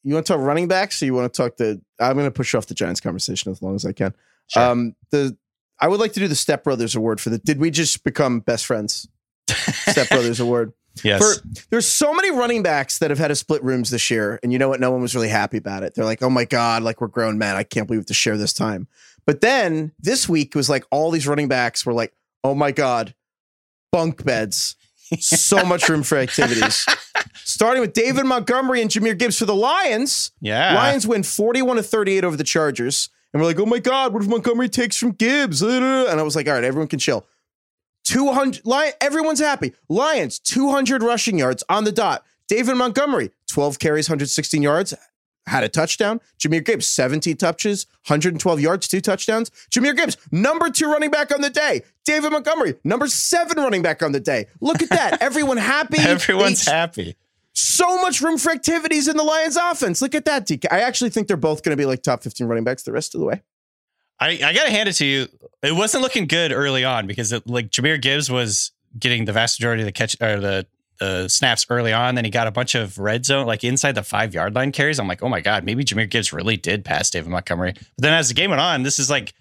you 0.04 0.14
want 0.16 0.26
to 0.26 0.34
talk 0.34 0.42
running 0.42 0.68
backs, 0.68 1.02
or 1.02 1.06
you 1.06 1.14
want 1.14 1.32
to 1.32 1.38
talk 1.38 1.58
the? 1.58 1.80
I'm 2.00 2.14
going 2.16 2.26
to 2.26 2.32
push 2.32 2.56
off 2.56 2.66
the 2.66 2.74
Giants 2.74 3.00
conversation 3.00 3.52
as 3.52 3.62
long 3.62 3.76
as 3.76 3.86
I 3.86 3.92
can. 3.92 4.14
Sure. 4.48 4.64
Um, 4.64 4.96
the 5.12 5.38
I 5.80 5.88
would 5.88 6.00
like 6.00 6.14
to 6.14 6.20
do 6.20 6.28
the 6.28 6.36
Step 6.36 6.64
Brothers 6.64 6.96
Award 6.96 7.22
for 7.22 7.30
the. 7.30 7.38
Did 7.38 7.60
we 7.60 7.70
just 7.72 8.04
become 8.04 8.40
best 8.40 8.66
friends? 8.66 9.08
Step 9.48 10.10
Brothers 10.10 10.40
Award. 10.40 10.74
Yes. 11.04 11.40
For, 11.40 11.48
there's 11.70 11.88
so 11.88 12.14
many 12.14 12.32
running 12.32 12.64
backs 12.64 13.00
that 13.00 13.10
have 13.12 13.20
had 13.20 13.30
to 13.30 13.36
split 13.36 13.64
rooms 13.64 13.90
this 13.90 14.12
year, 14.12 14.40
and 14.44 14.52
you 14.52 14.60
know 14.60 14.70
what? 14.70 14.80
No 14.80 14.92
one 14.92 15.02
was 15.02 15.16
really 15.16 15.30
happy 15.30 15.58
about 15.58 15.84
it. 15.84 15.96
They're 15.96 16.06
like, 16.06 16.22
"Oh 16.22 16.30
my 16.30 16.46
god, 16.46 16.84
like 16.84 17.02
we're 17.02 17.08
grown 17.08 17.38
men. 17.38 17.56
I 17.56 17.64
can't 17.64 17.88
believe 17.88 18.00
we 18.00 18.02
have 18.02 18.08
to 18.08 18.14
share 18.14 18.38
this 18.38 18.54
time." 18.54 18.88
But 19.26 19.42
then 19.42 19.94
this 20.00 20.28
week 20.28 20.56
was 20.56 20.70
like 20.70 20.86
all 20.92 21.12
these 21.12 21.28
running 21.28 21.48
backs 21.48 21.86
were 21.86 21.94
like, 21.94 22.14
"Oh 22.44 22.56
my 22.56 22.72
god, 22.72 23.16
bunk 23.92 24.24
beds, 24.26 24.76
so 25.20 25.64
much 25.66 25.88
room 25.88 26.04
for 26.04 26.18
activities." 26.18 26.86
Starting 27.44 27.82
with 27.82 27.94
David 27.94 28.26
Montgomery 28.26 28.82
and 28.82 28.90
Jahmyr 28.90 29.18
Gibbs 29.18 29.38
for 29.38 29.46
the 29.46 29.56
Lions. 29.56 30.32
yeah. 30.42 30.76
Lions 30.76 31.08
win 31.08 31.24
41 31.24 31.78
to 31.78 31.84
38 31.84 32.24
over 32.24 32.36
the 32.38 32.44
Chargers. 32.44 33.10
And 33.34 33.42
we're 33.42 33.48
like, 33.48 33.60
oh 33.60 33.66
my 33.66 33.80
God, 33.80 34.14
what 34.14 34.24
if 34.24 34.30
Montgomery 34.30 34.70
takes 34.70 34.98
from 34.98 35.12
Gibbs? 35.12 35.62
And 35.62 35.84
I 35.84 36.22
was 36.24 36.36
like, 36.36 36.48
all 36.48 36.54
right, 36.54 36.64
everyone 36.64 36.88
can 36.88 37.00
chill. 37.00 37.26
200, 38.12 38.66
Lion, 38.66 38.92
everyone's 39.00 39.40
happy. 39.40 39.74
Lions, 39.88 40.38
200 40.40 41.02
rushing 41.02 41.40
yards 41.40 41.64
on 41.70 41.86
the 41.86 41.94
dot. 41.94 42.26
David 42.50 42.76
Montgomery, 42.76 43.32
12 43.50 43.80
carries, 43.80 44.10
116 44.10 44.62
yards, 44.62 44.94
had 45.48 45.64
a 45.64 45.70
touchdown. 45.70 46.20
Jahmyr 46.38 46.64
Gibbs, 46.66 46.86
17 46.88 47.38
touches, 47.38 47.86
112 48.08 48.60
yards, 48.60 48.90
two 48.90 49.00
touchdowns. 49.00 49.50
Jahmyr 49.74 49.96
Gibbs, 49.96 50.18
number 50.30 50.70
two 50.70 50.92
running 50.92 51.10
back 51.10 51.34
on 51.34 51.40
the 51.40 51.50
day. 51.50 51.84
David 52.04 52.34
Montgomery, 52.34 52.76
number 52.84 53.08
seven 53.08 53.58
running 53.58 53.82
back 53.82 54.04
on 54.04 54.12
the 54.12 54.20
day. 54.20 54.48
Look 54.60 54.82
at 54.82 54.90
that. 54.90 55.22
Everyone 55.22 55.56
happy. 55.56 55.98
Everyone's 56.00 56.66
They- 56.66 56.72
happy. 56.72 57.16
so 57.54 58.02
much 58.02 58.20
room 58.20 58.38
for 58.38 58.52
activities 58.52 59.08
in 59.08 59.16
the 59.16 59.24
Lions 59.24 59.56
offense. 59.56 60.02
Look 60.02 60.16
at 60.16 60.26
that, 60.26 60.46
DK. 60.48 60.66
I 60.70 60.82
actually 60.82 61.12
think 61.12 61.30
they're 61.30 61.38
both 61.38 61.64
going 61.64 61.72
to 61.78 61.82
be 61.82 61.86
like 61.86 62.02
top 62.04 62.24
15 62.24 62.46
running 62.48 62.66
backs 62.66 62.84
the 62.84 62.92
rest 62.92 63.16
of 63.16 63.22
the 63.22 63.26
way. 63.28 63.42
I, 64.22 64.40
I 64.44 64.54
gotta 64.54 64.70
hand 64.70 64.88
it 64.88 64.94
to 64.94 65.06
you. 65.06 65.28
It 65.64 65.76
wasn't 65.76 66.04
looking 66.04 66.28
good 66.28 66.52
early 66.52 66.86
on 66.86 67.08
because 67.08 67.32
it, 67.34 67.48
like 67.48 67.72
Jahmyr 67.72 68.00
Gibbs 68.00 68.30
was 68.30 68.72
getting 68.98 69.26
the 69.26 69.34
vast 69.34 69.60
majority 69.60 69.82
of 69.82 69.88
the 69.88 69.92
catch 69.92 70.16
or 70.22 70.40
the 70.40 70.68
the 71.00 71.28
snaps 71.28 71.66
early 71.70 71.92
on. 71.92 72.14
Then 72.14 72.26
he 72.26 72.30
got 72.30 72.46
a 72.46 72.52
bunch 72.52 72.76
of 72.76 73.00
red 73.00 73.26
zone, 73.26 73.48
like 73.48 73.64
inside 73.64 73.96
the 73.96 74.04
five 74.04 74.36
yard 74.36 74.54
line 74.54 74.72
carries. 74.72 75.00
I'm 75.00 75.08
like, 75.08 75.24
oh 75.24 75.30
my 75.30 75.42
god, 75.42 75.64
maybe 75.64 75.84
Jahmyr 75.84 76.08
Gibbs 76.08 76.32
really 76.32 76.56
did 76.56 76.86
pass 76.86 77.10
David 77.10 77.32
Montgomery. 77.32 77.74
But 77.74 77.84
then 77.98 78.14
as 78.14 78.28
the 78.28 78.36
game 78.36 78.52
went 78.52 78.62
on, 78.62 78.84
this 78.84 79.00
is 79.00 79.10
like 79.10 79.34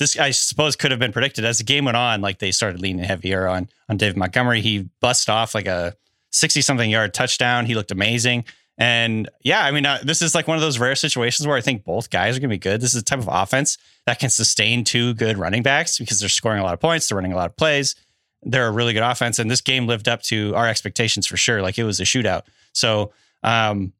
this 0.00 0.18
I 0.18 0.32
suppose 0.32 0.74
could 0.74 0.90
have 0.90 1.00
been 1.00 1.12
predicted. 1.12 1.44
As 1.44 1.58
the 1.58 1.64
game 1.64 1.84
went 1.84 1.96
on, 1.96 2.20
like 2.20 2.40
they 2.40 2.50
started 2.50 2.80
leaning 2.80 3.04
heavier 3.04 3.46
on 3.46 3.68
on 3.88 3.96
David 3.96 4.16
Montgomery. 4.16 4.60
He 4.60 4.88
bust 5.00 5.30
off 5.30 5.54
like 5.54 5.66
a 5.66 5.94
60 6.32 6.60
something 6.60 6.90
yard 6.90 7.14
touchdown. 7.14 7.66
He 7.66 7.76
looked 7.76 7.92
amazing. 7.92 8.44
And 8.76 9.28
yeah, 9.42 9.64
I 9.64 9.70
mean, 9.70 9.86
uh, 9.86 9.98
this 10.02 10.20
is 10.20 10.34
like 10.34 10.48
one 10.48 10.56
of 10.56 10.60
those 10.60 10.78
rare 10.78 10.96
situations 10.96 11.46
where 11.46 11.56
I 11.56 11.60
think 11.60 11.84
both 11.84 12.10
guys 12.10 12.36
are 12.36 12.40
going 12.40 12.50
to 12.50 12.54
be 12.54 12.58
good. 12.58 12.80
This 12.80 12.94
is 12.94 13.02
a 13.02 13.04
type 13.04 13.20
of 13.20 13.28
offense 13.30 13.78
that 14.06 14.18
can 14.18 14.30
sustain 14.30 14.82
two 14.82 15.14
good 15.14 15.38
running 15.38 15.62
backs 15.62 15.98
because 15.98 16.18
they're 16.18 16.28
scoring 16.28 16.60
a 16.60 16.64
lot 16.64 16.74
of 16.74 16.80
points, 16.80 17.08
they're 17.08 17.16
running 17.16 17.32
a 17.32 17.36
lot 17.36 17.50
of 17.50 17.56
plays. 17.56 17.94
They're 18.42 18.66
a 18.66 18.72
really 18.72 18.92
good 18.92 19.02
offense, 19.02 19.38
and 19.38 19.50
this 19.50 19.62
game 19.62 19.86
lived 19.86 20.06
up 20.06 20.20
to 20.24 20.54
our 20.54 20.68
expectations 20.68 21.26
for 21.26 21.38
sure. 21.38 21.62
Like 21.62 21.78
it 21.78 21.84
was 21.84 21.98
a 21.98 22.02
shootout. 22.02 22.42
So, 22.74 23.12
um, 23.42 23.94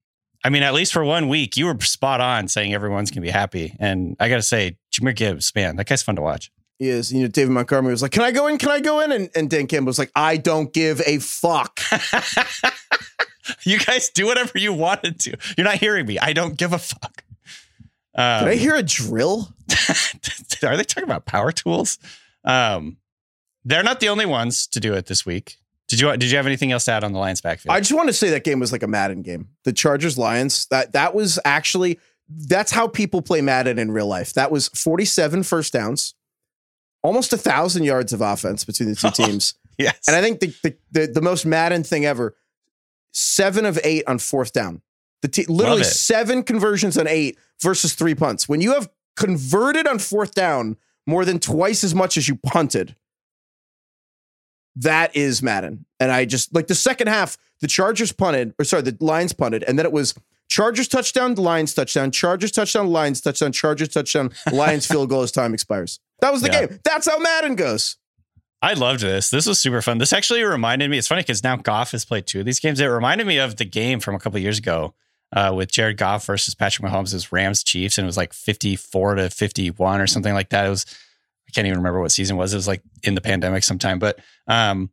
I 0.44 0.50
mean, 0.50 0.62
at 0.62 0.74
least 0.74 0.92
for 0.92 1.02
one 1.02 1.28
week, 1.28 1.56
you 1.56 1.64
were 1.64 1.80
spot 1.80 2.20
on 2.20 2.48
saying 2.48 2.74
everyone's 2.74 3.10
going 3.10 3.22
to 3.22 3.26
be 3.26 3.30
happy. 3.30 3.74
And 3.80 4.16
I 4.20 4.28
got 4.28 4.36
to 4.36 4.42
say, 4.42 4.76
Jahmyr 4.92 5.16
Gibbs, 5.16 5.54
man, 5.54 5.76
that 5.76 5.86
guy's 5.86 6.02
fun 6.02 6.16
to 6.16 6.22
watch. 6.22 6.52
He 6.78 6.88
is, 6.88 7.10
you 7.10 7.22
know, 7.22 7.28
David 7.28 7.52
Montgomery 7.52 7.92
was 7.92 8.02
like, 8.02 8.10
Can 8.10 8.22
I 8.22 8.32
go 8.32 8.48
in? 8.48 8.58
Can 8.58 8.68
I 8.68 8.80
go 8.80 9.00
in? 9.00 9.12
And, 9.12 9.30
and 9.34 9.48
Dan 9.48 9.66
Campbell 9.66 9.86
was 9.86 9.98
like, 9.98 10.10
I 10.14 10.36
don't 10.36 10.72
give 10.72 11.00
a 11.06 11.18
fuck. 11.20 11.80
you 13.64 13.78
guys 13.78 14.10
do 14.10 14.26
whatever 14.26 14.58
you 14.58 14.72
wanted 14.72 15.20
to. 15.20 15.36
You're 15.56 15.64
not 15.64 15.76
hearing 15.76 16.06
me. 16.06 16.18
I 16.18 16.32
don't 16.32 16.56
give 16.56 16.72
a 16.72 16.78
fuck. 16.78 17.24
Did 18.16 18.20
Um, 18.22 18.48
I 18.48 18.54
hear 18.54 18.74
a 18.74 18.82
drill? 18.82 19.48
are 20.62 20.76
they 20.76 20.84
talking 20.84 21.04
about 21.04 21.26
power 21.26 21.50
tools? 21.52 21.98
Um, 22.44 22.98
they're 23.64 23.82
not 23.82 24.00
the 24.00 24.08
only 24.08 24.26
ones 24.26 24.66
to 24.68 24.80
do 24.80 24.94
it 24.94 25.06
this 25.06 25.24
week. 25.26 25.56
Did 25.88 26.00
you 26.00 26.10
Did 26.16 26.30
you 26.30 26.36
have 26.36 26.46
anything 26.46 26.72
else 26.72 26.84
to 26.86 26.92
add 26.92 27.04
on 27.04 27.12
the 27.12 27.18
Lions 27.18 27.40
backfield? 27.40 27.74
I 27.74 27.80
just 27.80 27.92
want 27.92 28.08
to 28.08 28.12
say 28.12 28.30
that 28.30 28.44
game 28.44 28.60
was 28.60 28.72
like 28.72 28.82
a 28.82 28.86
Madden 28.86 29.22
game. 29.22 29.48
The 29.64 29.72
Chargers 29.72 30.16
Lions, 30.16 30.66
that 30.66 30.92
that 30.92 31.14
was 31.14 31.38
actually 31.44 31.98
that's 32.28 32.70
how 32.72 32.88
people 32.88 33.20
play 33.20 33.40
Madden 33.42 33.78
in 33.78 33.90
real 33.90 34.06
life. 34.06 34.32
That 34.32 34.50
was 34.50 34.68
47 34.68 35.42
first 35.42 35.72
downs, 35.74 36.14
almost 37.02 37.32
a 37.34 37.36
thousand 37.36 37.84
yards 37.84 38.12
of 38.14 38.20
offense 38.22 38.64
between 38.64 38.88
the 38.88 38.94
two 38.96 39.10
teams. 39.24 39.54
yes. 39.76 39.98
And 40.06 40.16
I 40.16 40.22
think 40.22 40.40
the, 40.40 40.54
the 40.62 40.76
the 40.92 41.06
the 41.14 41.22
most 41.22 41.44
Madden 41.44 41.84
thing 41.84 42.06
ever, 42.06 42.34
seven 43.14 43.64
of 43.64 43.78
eight 43.84 44.04
on 44.06 44.18
fourth 44.18 44.52
down. 44.52 44.82
The 45.22 45.28
te- 45.28 45.46
literally 45.46 45.84
seven 45.84 46.42
conversions 46.42 46.98
on 46.98 47.06
eight 47.06 47.38
versus 47.62 47.94
three 47.94 48.14
punts. 48.14 48.46
When 48.48 48.60
you 48.60 48.74
have 48.74 48.90
converted 49.16 49.86
on 49.86 49.98
fourth 49.98 50.34
down 50.34 50.76
more 51.06 51.24
than 51.24 51.38
twice 51.38 51.82
as 51.84 51.94
much 51.94 52.18
as 52.18 52.28
you 52.28 52.36
punted, 52.36 52.94
that 54.76 55.14
is 55.16 55.42
Madden. 55.42 55.86
And 56.00 56.10
I 56.10 56.24
just 56.24 56.54
like 56.54 56.66
the 56.66 56.74
second 56.74 57.06
half, 57.06 57.38
the 57.60 57.68
Chargers 57.68 58.12
punted, 58.12 58.54
or 58.58 58.64
sorry, 58.64 58.82
the 58.82 58.96
Lions 59.00 59.32
punted, 59.32 59.62
and 59.62 59.78
then 59.78 59.86
it 59.86 59.92
was 59.92 60.14
Chargers 60.48 60.88
touchdown, 60.88 61.34
Lions 61.36 61.72
touchdown, 61.74 62.10
Chargers 62.10 62.50
touchdown, 62.52 62.88
Lions 62.88 63.20
touchdown, 63.20 63.52
Chargers 63.52 63.88
touchdown, 63.88 64.30
Lions 64.52 64.86
field 64.90 65.08
goal 65.08 65.22
as 65.22 65.32
time 65.32 65.54
expires. 65.54 66.00
That 66.20 66.32
was 66.32 66.42
the 66.42 66.50
Yeah. 66.50 66.66
game. 66.66 66.80
That's 66.84 67.08
how 67.08 67.18
Madden 67.18 67.54
goes. 67.54 67.96
I 68.64 68.72
loved 68.72 69.00
this. 69.00 69.28
This 69.28 69.46
was 69.46 69.58
super 69.58 69.82
fun. 69.82 69.98
This 69.98 70.14
actually 70.14 70.42
reminded 70.42 70.90
me. 70.90 70.96
It's 70.96 71.06
funny 71.06 71.20
because 71.20 71.44
now 71.44 71.56
Goff 71.56 71.90
has 71.90 72.06
played 72.06 72.26
two 72.26 72.40
of 72.40 72.46
these 72.46 72.60
games. 72.60 72.80
It 72.80 72.86
reminded 72.86 73.26
me 73.26 73.36
of 73.36 73.56
the 73.56 73.66
game 73.66 74.00
from 74.00 74.14
a 74.14 74.18
couple 74.18 74.38
years 74.40 74.56
ago 74.56 74.94
uh, 75.34 75.52
with 75.54 75.70
Jared 75.70 75.98
Goff 75.98 76.24
versus 76.24 76.54
Patrick 76.54 76.90
Mahomes' 76.90 77.12
as 77.12 77.30
Rams 77.30 77.62
Chiefs, 77.62 77.98
and 77.98 78.06
it 78.06 78.06
was 78.06 78.16
like 78.16 78.32
fifty-four 78.32 79.16
to 79.16 79.28
fifty-one 79.28 80.00
or 80.00 80.06
something 80.06 80.32
like 80.32 80.48
that. 80.48 80.64
It 80.64 80.70
was 80.70 80.86
I 81.46 81.52
can't 81.52 81.66
even 81.66 81.78
remember 81.78 82.00
what 82.00 82.10
season 82.10 82.36
it 82.36 82.38
was. 82.38 82.54
It 82.54 82.56
was 82.56 82.66
like 82.66 82.80
in 83.02 83.14
the 83.14 83.20
pandemic 83.20 83.64
sometime, 83.64 83.98
but 83.98 84.18
um, 84.46 84.88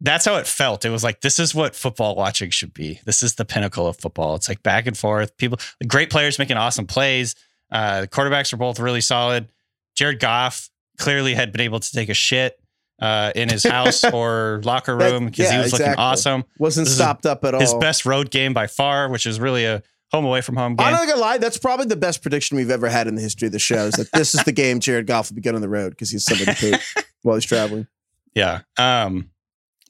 that's 0.00 0.24
how 0.24 0.34
it 0.38 0.48
felt. 0.48 0.84
It 0.84 0.90
was 0.90 1.04
like 1.04 1.20
this 1.20 1.38
is 1.38 1.54
what 1.54 1.76
football 1.76 2.16
watching 2.16 2.50
should 2.50 2.74
be. 2.74 2.98
This 3.04 3.22
is 3.22 3.36
the 3.36 3.44
pinnacle 3.44 3.86
of 3.86 3.98
football. 3.98 4.34
It's 4.34 4.48
like 4.48 4.64
back 4.64 4.88
and 4.88 4.98
forth. 4.98 5.36
People, 5.36 5.60
great 5.86 6.10
players 6.10 6.40
making 6.40 6.56
awesome 6.56 6.88
plays. 6.88 7.36
Uh, 7.70 8.00
the 8.00 8.08
quarterbacks 8.08 8.52
are 8.52 8.56
both 8.56 8.80
really 8.80 9.00
solid. 9.00 9.46
Jared 9.94 10.18
Goff 10.18 10.70
clearly 10.98 11.34
had 11.34 11.52
been 11.52 11.60
able 11.60 11.78
to 11.78 11.92
take 11.92 12.08
a 12.08 12.14
shit 12.14 12.58
uh, 13.00 13.32
in 13.34 13.48
his 13.48 13.64
house 13.64 14.04
or 14.12 14.60
locker 14.64 14.96
room 14.96 15.26
because 15.26 15.50
he 15.50 15.56
yeah, 15.56 15.62
was 15.62 15.72
looking 15.72 15.94
awesome. 15.96 16.44
Wasn't 16.58 16.86
This 16.86 16.94
stopped 16.94 17.26
up 17.26 17.44
at 17.44 17.54
all. 17.54 17.60
His 17.60 17.74
best 17.74 18.06
road 18.06 18.30
game 18.30 18.52
by 18.52 18.66
far, 18.66 19.08
which 19.08 19.26
is 19.26 19.40
really 19.40 19.64
a 19.64 19.82
home 20.10 20.24
away 20.24 20.40
from 20.42 20.56
home 20.56 20.76
game. 20.76 20.86
I'm 20.86 20.92
not 20.92 21.08
gonna 21.08 21.20
lie, 21.20 21.38
that's 21.38 21.58
probably 21.58 21.86
the 21.86 21.96
best 21.96 22.22
prediction 22.22 22.56
we've 22.56 22.70
ever 22.70 22.88
had 22.88 23.08
in 23.08 23.14
the 23.14 23.22
history 23.22 23.46
of 23.46 23.52
the 23.52 23.58
show. 23.58 23.86
Is 23.86 23.94
that 23.94 24.12
this 24.12 24.34
is 24.34 24.44
the 24.44 24.52
game 24.52 24.78
Jared 24.78 25.06
Goff 25.06 25.30
will 25.30 25.36
be 25.36 25.40
good 25.40 25.54
on 25.54 25.60
the 25.60 25.68
road 25.68 25.90
because 25.90 26.10
he's 26.10 26.24
somebody 26.24 26.54
poop 26.54 26.80
while 27.22 27.36
he's 27.36 27.46
traveling. 27.46 27.86
Yeah. 28.34 28.60
Um, 28.78 29.30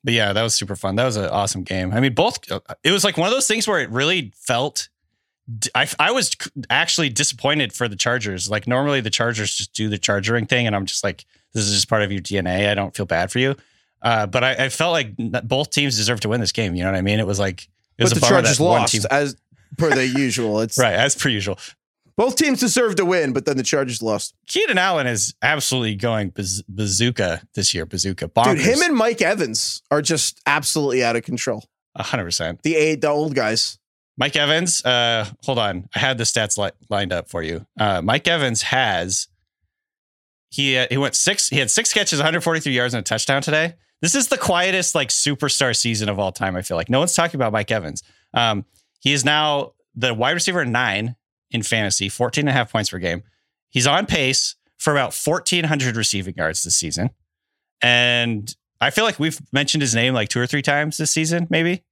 but 0.04 0.14
yeah, 0.14 0.32
that 0.32 0.42
was 0.42 0.54
super 0.54 0.76
fun. 0.76 0.96
That 0.96 1.04
was 1.04 1.16
an 1.16 1.26
awesome 1.26 1.62
game. 1.62 1.92
I 1.92 2.00
mean, 2.00 2.14
both, 2.14 2.38
it 2.82 2.90
was 2.90 3.04
like 3.04 3.16
one 3.16 3.28
of 3.28 3.32
those 3.32 3.46
things 3.46 3.68
where 3.68 3.80
it 3.80 3.90
really 3.90 4.32
felt, 4.36 4.88
I, 5.74 5.88
I 5.98 6.10
was 6.10 6.34
actually 6.70 7.08
disappointed 7.08 7.72
for 7.72 7.88
the 7.88 7.96
Chargers. 7.96 8.50
Like 8.50 8.66
normally 8.66 9.00
the 9.00 9.10
Chargers 9.10 9.54
just 9.54 9.72
do 9.72 9.88
the 9.88 9.98
chargering 9.98 10.46
thing. 10.46 10.66
And 10.66 10.74
I'm 10.74 10.86
just 10.86 11.04
like, 11.04 11.24
this 11.54 11.64
is 11.66 11.74
just 11.74 11.88
part 11.88 12.02
of 12.02 12.10
your 12.12 12.20
DNA. 12.20 12.68
I 12.70 12.74
don't 12.74 12.94
feel 12.94 13.06
bad 13.06 13.30
for 13.30 13.38
you. 13.38 13.54
Uh, 14.00 14.26
but 14.26 14.42
I, 14.42 14.64
I 14.64 14.68
felt 14.68 14.92
like 14.92 15.14
both 15.44 15.70
teams 15.70 15.96
deserved 15.96 16.22
to 16.22 16.28
win 16.28 16.40
this 16.40 16.52
game. 16.52 16.74
You 16.74 16.82
know 16.84 16.90
what 16.90 16.98
I 16.98 17.02
mean? 17.02 17.20
It 17.20 17.26
was 17.26 17.38
like, 17.38 17.68
it 17.98 18.02
was 18.02 18.12
But 18.12 18.18
a 18.18 18.20
the 18.20 18.26
Chargers 18.26 18.60
lost 18.60 18.92
team- 18.92 19.02
as 19.10 19.36
per 19.78 19.90
the 19.90 20.06
usual. 20.06 20.60
It's 20.60 20.76
right. 20.78 20.94
As 20.94 21.14
per 21.14 21.28
usual. 21.28 21.58
both 22.16 22.34
teams 22.36 22.58
deserve 22.60 22.96
to 22.96 23.04
win, 23.04 23.32
but 23.32 23.44
then 23.46 23.56
the 23.56 23.62
Chargers 23.62 24.02
lost. 24.02 24.34
Keenan 24.48 24.76
Allen 24.78 25.06
is 25.06 25.34
absolutely 25.42 25.94
going 25.94 26.30
baz- 26.30 26.62
bazooka 26.68 27.42
this 27.54 27.72
year. 27.74 27.86
Bazooka. 27.86 28.28
Bonkers. 28.28 28.56
Dude, 28.56 28.60
him 28.60 28.82
and 28.82 28.94
Mike 28.96 29.22
Evans 29.22 29.82
are 29.90 30.02
just 30.02 30.40
absolutely 30.46 31.04
out 31.04 31.14
of 31.16 31.22
control. 31.22 31.64
100%. 31.98 32.62
The 32.62 32.74
eight, 32.74 33.00
the 33.02 33.08
old 33.08 33.34
guys. 33.34 33.78
Mike 34.18 34.36
Evans, 34.36 34.84
uh, 34.84 35.26
hold 35.44 35.58
on. 35.58 35.88
I 35.94 35.98
had 36.00 36.18
the 36.18 36.24
stats 36.24 36.58
li- 36.58 36.70
lined 36.90 37.12
up 37.12 37.28
for 37.30 37.42
you. 37.42 37.66
Uh, 37.78 38.02
Mike 38.02 38.26
Evans 38.28 38.62
has 38.62 39.28
he 40.52 40.76
uh, 40.76 40.86
he 40.90 40.98
went 40.98 41.14
six. 41.14 41.48
He 41.48 41.58
had 41.58 41.70
six 41.70 41.92
catches, 41.94 42.18
143 42.18 42.72
yards, 42.72 42.92
and 42.92 43.00
a 43.00 43.02
touchdown 43.02 43.40
today. 43.40 43.74
This 44.02 44.14
is 44.14 44.28
the 44.28 44.36
quietest 44.36 44.94
like 44.94 45.08
superstar 45.08 45.74
season 45.74 46.10
of 46.10 46.18
all 46.18 46.30
time. 46.30 46.56
I 46.56 46.62
feel 46.62 46.76
like 46.76 46.90
no 46.90 46.98
one's 46.98 47.14
talking 47.14 47.38
about 47.38 47.52
Mike 47.52 47.70
Evans. 47.70 48.02
Um, 48.34 48.66
he 49.00 49.14
is 49.14 49.24
now 49.24 49.72
the 49.94 50.12
wide 50.12 50.32
receiver 50.32 50.64
nine 50.66 51.16
in 51.50 51.62
fantasy, 51.62 52.10
14 52.10 52.42
and 52.42 52.48
a 52.50 52.52
half 52.52 52.70
points 52.70 52.90
per 52.90 52.98
game. 52.98 53.22
He's 53.70 53.86
on 53.86 54.04
pace 54.04 54.56
for 54.76 54.92
about 54.92 55.14
1,400 55.14 55.96
receiving 55.96 56.34
yards 56.34 56.62
this 56.62 56.76
season, 56.76 57.10
and 57.80 58.54
I 58.78 58.90
feel 58.90 59.04
like 59.04 59.18
we've 59.18 59.40
mentioned 59.52 59.80
his 59.80 59.94
name 59.94 60.12
like 60.12 60.28
two 60.28 60.40
or 60.40 60.46
three 60.46 60.62
times 60.62 60.98
this 60.98 61.10
season, 61.10 61.46
maybe. 61.48 61.82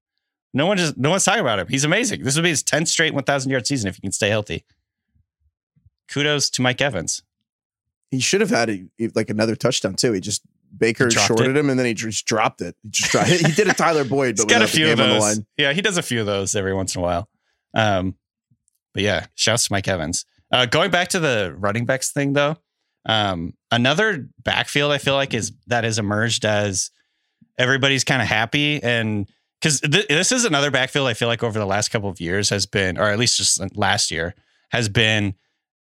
No 0.52 0.66
one 0.66 0.76
just 0.76 0.98
no 0.98 1.08
one's 1.08 1.24
talking 1.24 1.40
about 1.40 1.60
him. 1.60 1.68
He's 1.68 1.84
amazing. 1.84 2.24
This 2.24 2.36
would 2.36 2.42
be 2.42 2.50
his 2.50 2.62
10th 2.62 2.88
straight 2.88 3.14
1,000 3.14 3.50
yard 3.50 3.66
season 3.66 3.88
if 3.88 3.94
he 3.94 4.02
can 4.02 4.12
stay 4.12 4.28
healthy. 4.28 4.66
Kudos 6.08 6.50
to 6.50 6.62
Mike 6.62 6.82
Evans. 6.82 7.22
He 8.10 8.20
should 8.20 8.40
have 8.40 8.50
had 8.50 8.70
a, 8.70 8.84
like 9.14 9.30
another 9.30 9.54
touchdown 9.56 9.94
too. 9.94 10.12
He 10.12 10.20
just 10.20 10.42
Baker 10.76 11.10
shorted 11.10 11.50
it. 11.50 11.56
him 11.56 11.70
and 11.70 11.78
then 11.78 11.86
he 11.86 11.94
just 11.94 12.26
dropped 12.26 12.60
it. 12.60 12.76
He 12.82 12.90
just 12.90 13.10
dropped, 13.12 13.28
he 13.30 13.52
did 13.52 13.68
a 13.68 13.74
Tyler 13.74 14.04
Boyd, 14.04 14.36
but 14.36 14.48
got 14.48 14.62
a 14.62 14.68
few 14.68 14.90
of 14.90 14.96
game 14.96 15.02
on 15.04 15.08
the 15.08 15.14
those. 15.14 15.36
line. 15.36 15.46
Yeah, 15.56 15.72
he 15.72 15.82
does 15.82 15.96
a 15.96 16.02
few 16.02 16.20
of 16.20 16.26
those 16.26 16.54
every 16.54 16.74
once 16.74 16.94
in 16.94 17.00
a 17.00 17.02
while. 17.02 17.28
Um, 17.74 18.16
but 18.92 19.02
yeah, 19.02 19.26
shouts 19.34 19.68
to 19.68 19.72
Mike 19.72 19.88
Evans. 19.88 20.24
Uh, 20.52 20.66
going 20.66 20.90
back 20.90 21.08
to 21.08 21.20
the 21.20 21.54
running 21.56 21.86
backs 21.86 22.10
thing 22.12 22.32
though, 22.32 22.56
um, 23.06 23.54
another 23.70 24.28
backfield 24.42 24.92
I 24.92 24.98
feel 24.98 25.14
like 25.14 25.32
is 25.34 25.52
that 25.68 25.84
has 25.84 25.98
emerged 25.98 26.44
as 26.44 26.90
everybody's 27.58 28.04
kind 28.04 28.20
of 28.22 28.28
happy 28.28 28.82
and 28.82 29.28
because 29.60 29.80
th- 29.80 30.08
this 30.08 30.32
is 30.32 30.44
another 30.44 30.70
backfield 30.70 31.06
I 31.06 31.14
feel 31.14 31.28
like 31.28 31.42
over 31.42 31.58
the 31.58 31.66
last 31.66 31.90
couple 31.90 32.08
of 32.08 32.20
years 32.20 32.48
has 32.48 32.64
been, 32.66 32.96
or 32.98 33.04
at 33.04 33.18
least 33.18 33.36
just 33.36 33.76
last 33.76 34.10
year, 34.10 34.34
has 34.70 34.88
been 34.88 35.34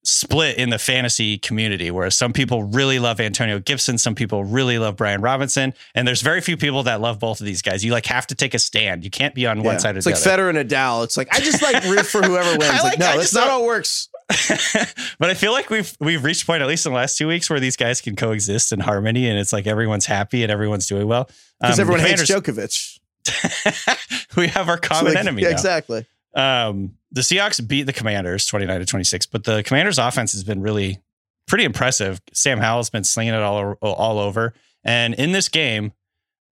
split 0.09 0.55
in 0.57 0.69
the 0.69 0.79
fantasy 0.79 1.37
community 1.37 1.91
where 1.91 2.09
some 2.09 2.31
people 2.31 2.63
really 2.63 2.97
love 2.97 3.19
Antonio 3.19 3.59
Gibson, 3.59 3.97
some 3.97 4.15
people 4.15 4.45
really 4.45 4.79
love 4.79 4.95
Brian 4.95 5.19
Robinson, 5.19 5.73
and 5.95 6.07
there's 6.07 6.21
very 6.21 6.39
few 6.39 6.55
people 6.55 6.83
that 6.83 7.01
love 7.01 7.19
both 7.19 7.41
of 7.41 7.45
these 7.45 7.61
guys. 7.61 7.83
You 7.83 7.91
like 7.91 8.05
have 8.05 8.25
to 8.27 8.35
take 8.35 8.53
a 8.53 8.59
stand. 8.59 9.03
You 9.03 9.09
can't 9.09 9.35
be 9.35 9.45
on 9.45 9.63
one 9.63 9.75
Yeah. 9.75 9.79
side 9.79 9.95
or 9.95 9.97
It's 9.97 10.05
the 10.05 10.11
like 10.11 10.21
other. 10.25 10.43
Federer 10.53 10.57
and 10.57 10.69
Nadal. 10.69 11.03
It's 11.03 11.17
like 11.17 11.27
I 11.33 11.39
just 11.41 11.61
like 11.61 11.83
root 11.83 12.05
for 12.05 12.21
whoever 12.21 12.49
wins. 12.57 12.61
Like, 12.71 12.83
like- 12.83 12.99
no, 12.99 13.17
that's 13.17 13.33
not 13.33 13.47
how 13.49 13.63
it 13.63 13.67
works. 13.67 14.07
but 15.19 15.29
I 15.29 15.33
feel 15.35 15.51
like 15.53 15.69
we've 15.69 15.95
we've 16.01 16.23
reached 16.23 16.43
a 16.43 16.45
point 16.45 16.61
at 16.61 16.67
least 16.67 16.85
in 16.85 16.91
the 16.91 16.97
last 16.97 17.17
two 17.17 17.27
weeks 17.27 17.49
where 17.49 17.59
these 17.59 17.75
guys 17.77 18.01
can 18.01 18.15
coexist 18.15 18.71
in 18.73 18.79
harmony, 18.81 19.29
and 19.29 19.39
it's 19.39 19.53
like 19.53 19.67
everyone's 19.67 20.05
happy 20.05 20.43
and 20.43 20.51
everyone's 20.51 20.85
doing 20.87 21.07
well. 21.07 21.29
Because 21.61 21.79
Um, 21.79 21.83
everyone 21.83 22.01
hates 22.05 22.23
Djokovic. 22.23 22.99
we 24.37 24.47
have 24.47 24.67
our 24.69 24.75
So, 24.77 24.81
common 24.89 25.13
like, 25.13 25.17
enemy. 25.21 25.41
yeah, 25.43 25.49
now. 25.49 25.53
exactly. 25.53 26.05
Um, 26.35 26.96
the 27.11 27.21
Seahawks 27.21 27.65
beat 27.65 27.83
the 27.83 27.93
Commanders 27.93 28.45
29 28.47 28.79
to 28.79 28.85
26, 28.85 29.25
but 29.27 29.43
the 29.43 29.63
Commanders 29.63 29.97
offense 29.97 30.33
has 30.33 30.43
been 30.43 30.61
really 30.61 30.99
pretty 31.47 31.63
impressive. 31.63 32.21
Sam 32.33 32.59
Howell's 32.59 32.89
been 32.89 33.03
slinging 33.03 33.33
it 33.33 33.41
all, 33.41 33.73
all 33.81 34.19
over. 34.19 34.53
And 34.83 35.13
in 35.13 35.31
this 35.31 35.49
game, 35.49 35.93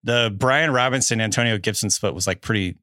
the 0.02 0.34
Brian 0.36 0.70
Robinson 0.70 1.20
Antonio 1.20 1.58
Gibson 1.58 1.90
split 1.90 2.14
was 2.14 2.26
like 2.26 2.40
pretty 2.40 2.76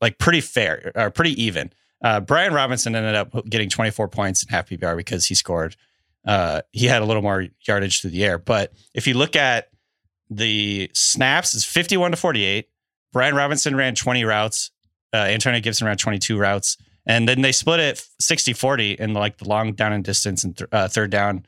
like 0.00 0.18
pretty 0.18 0.40
fair 0.40 0.92
or 0.94 1.10
pretty 1.10 1.40
even. 1.42 1.72
Uh, 2.02 2.20
Brian 2.20 2.52
Robinson 2.52 2.96
ended 2.96 3.14
up 3.14 3.48
getting 3.48 3.68
24 3.68 4.08
points 4.08 4.42
in 4.42 4.48
half 4.48 4.68
PPR 4.68 4.96
because 4.96 5.24
he 5.24 5.36
scored. 5.36 5.76
Uh, 6.26 6.62
he 6.72 6.86
had 6.86 7.00
a 7.00 7.04
little 7.04 7.22
more 7.22 7.46
yardage 7.66 8.00
through 8.00 8.10
the 8.10 8.24
air. 8.24 8.38
But 8.38 8.72
if 8.92 9.06
you 9.06 9.14
look 9.14 9.36
at 9.36 9.68
the 10.28 10.90
snaps, 10.94 11.54
it's 11.54 11.64
51 11.64 12.10
to 12.10 12.16
48. 12.16 12.68
Brian 13.12 13.36
Robinson 13.36 13.76
ran 13.76 13.94
20 13.94 14.24
routes. 14.24 14.71
Uh, 15.12 15.18
Antonio 15.18 15.60
Gibson 15.60 15.86
ran 15.86 15.96
22 15.96 16.38
routes. 16.38 16.76
And 17.04 17.28
then 17.28 17.42
they 17.42 17.52
split 17.52 17.80
it 17.80 18.04
60 18.20 18.52
40 18.52 18.92
in 18.92 19.12
like 19.12 19.38
the 19.38 19.48
long 19.48 19.72
down 19.72 19.92
and 19.92 20.04
distance 20.04 20.44
and 20.44 20.56
th- 20.56 20.68
uh, 20.72 20.88
third 20.88 21.10
down 21.10 21.44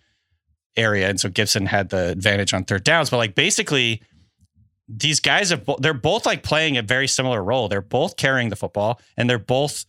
area. 0.76 1.08
And 1.08 1.20
so 1.20 1.28
Gibson 1.28 1.66
had 1.66 1.90
the 1.90 2.08
advantage 2.08 2.52
on 2.52 2.64
third 2.64 2.84
downs. 2.84 3.10
But 3.10 3.18
like 3.18 3.34
basically, 3.34 4.02
these 4.88 5.20
guys 5.20 5.50
have 5.50 5.64
bo- 5.64 5.78
they're 5.78 5.94
both 5.94 6.26
like 6.26 6.42
playing 6.42 6.76
a 6.76 6.82
very 6.82 7.06
similar 7.06 7.42
role. 7.42 7.68
They're 7.68 7.80
both 7.80 8.16
carrying 8.16 8.48
the 8.48 8.56
football 8.56 9.00
and 9.16 9.30
they're 9.30 9.38
both 9.38 9.86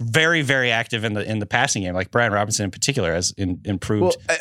very 0.00 0.42
very 0.42 0.72
active 0.72 1.04
in 1.04 1.12
the 1.12 1.22
in 1.30 1.38
the 1.38 1.46
passing 1.46 1.82
game. 1.82 1.94
Like 1.94 2.10
Brian 2.10 2.32
Robinson 2.32 2.64
in 2.64 2.70
particular 2.70 3.14
has 3.14 3.32
in, 3.36 3.60
improved. 3.64 4.16
Well, 4.26 4.26
I, 4.28 4.38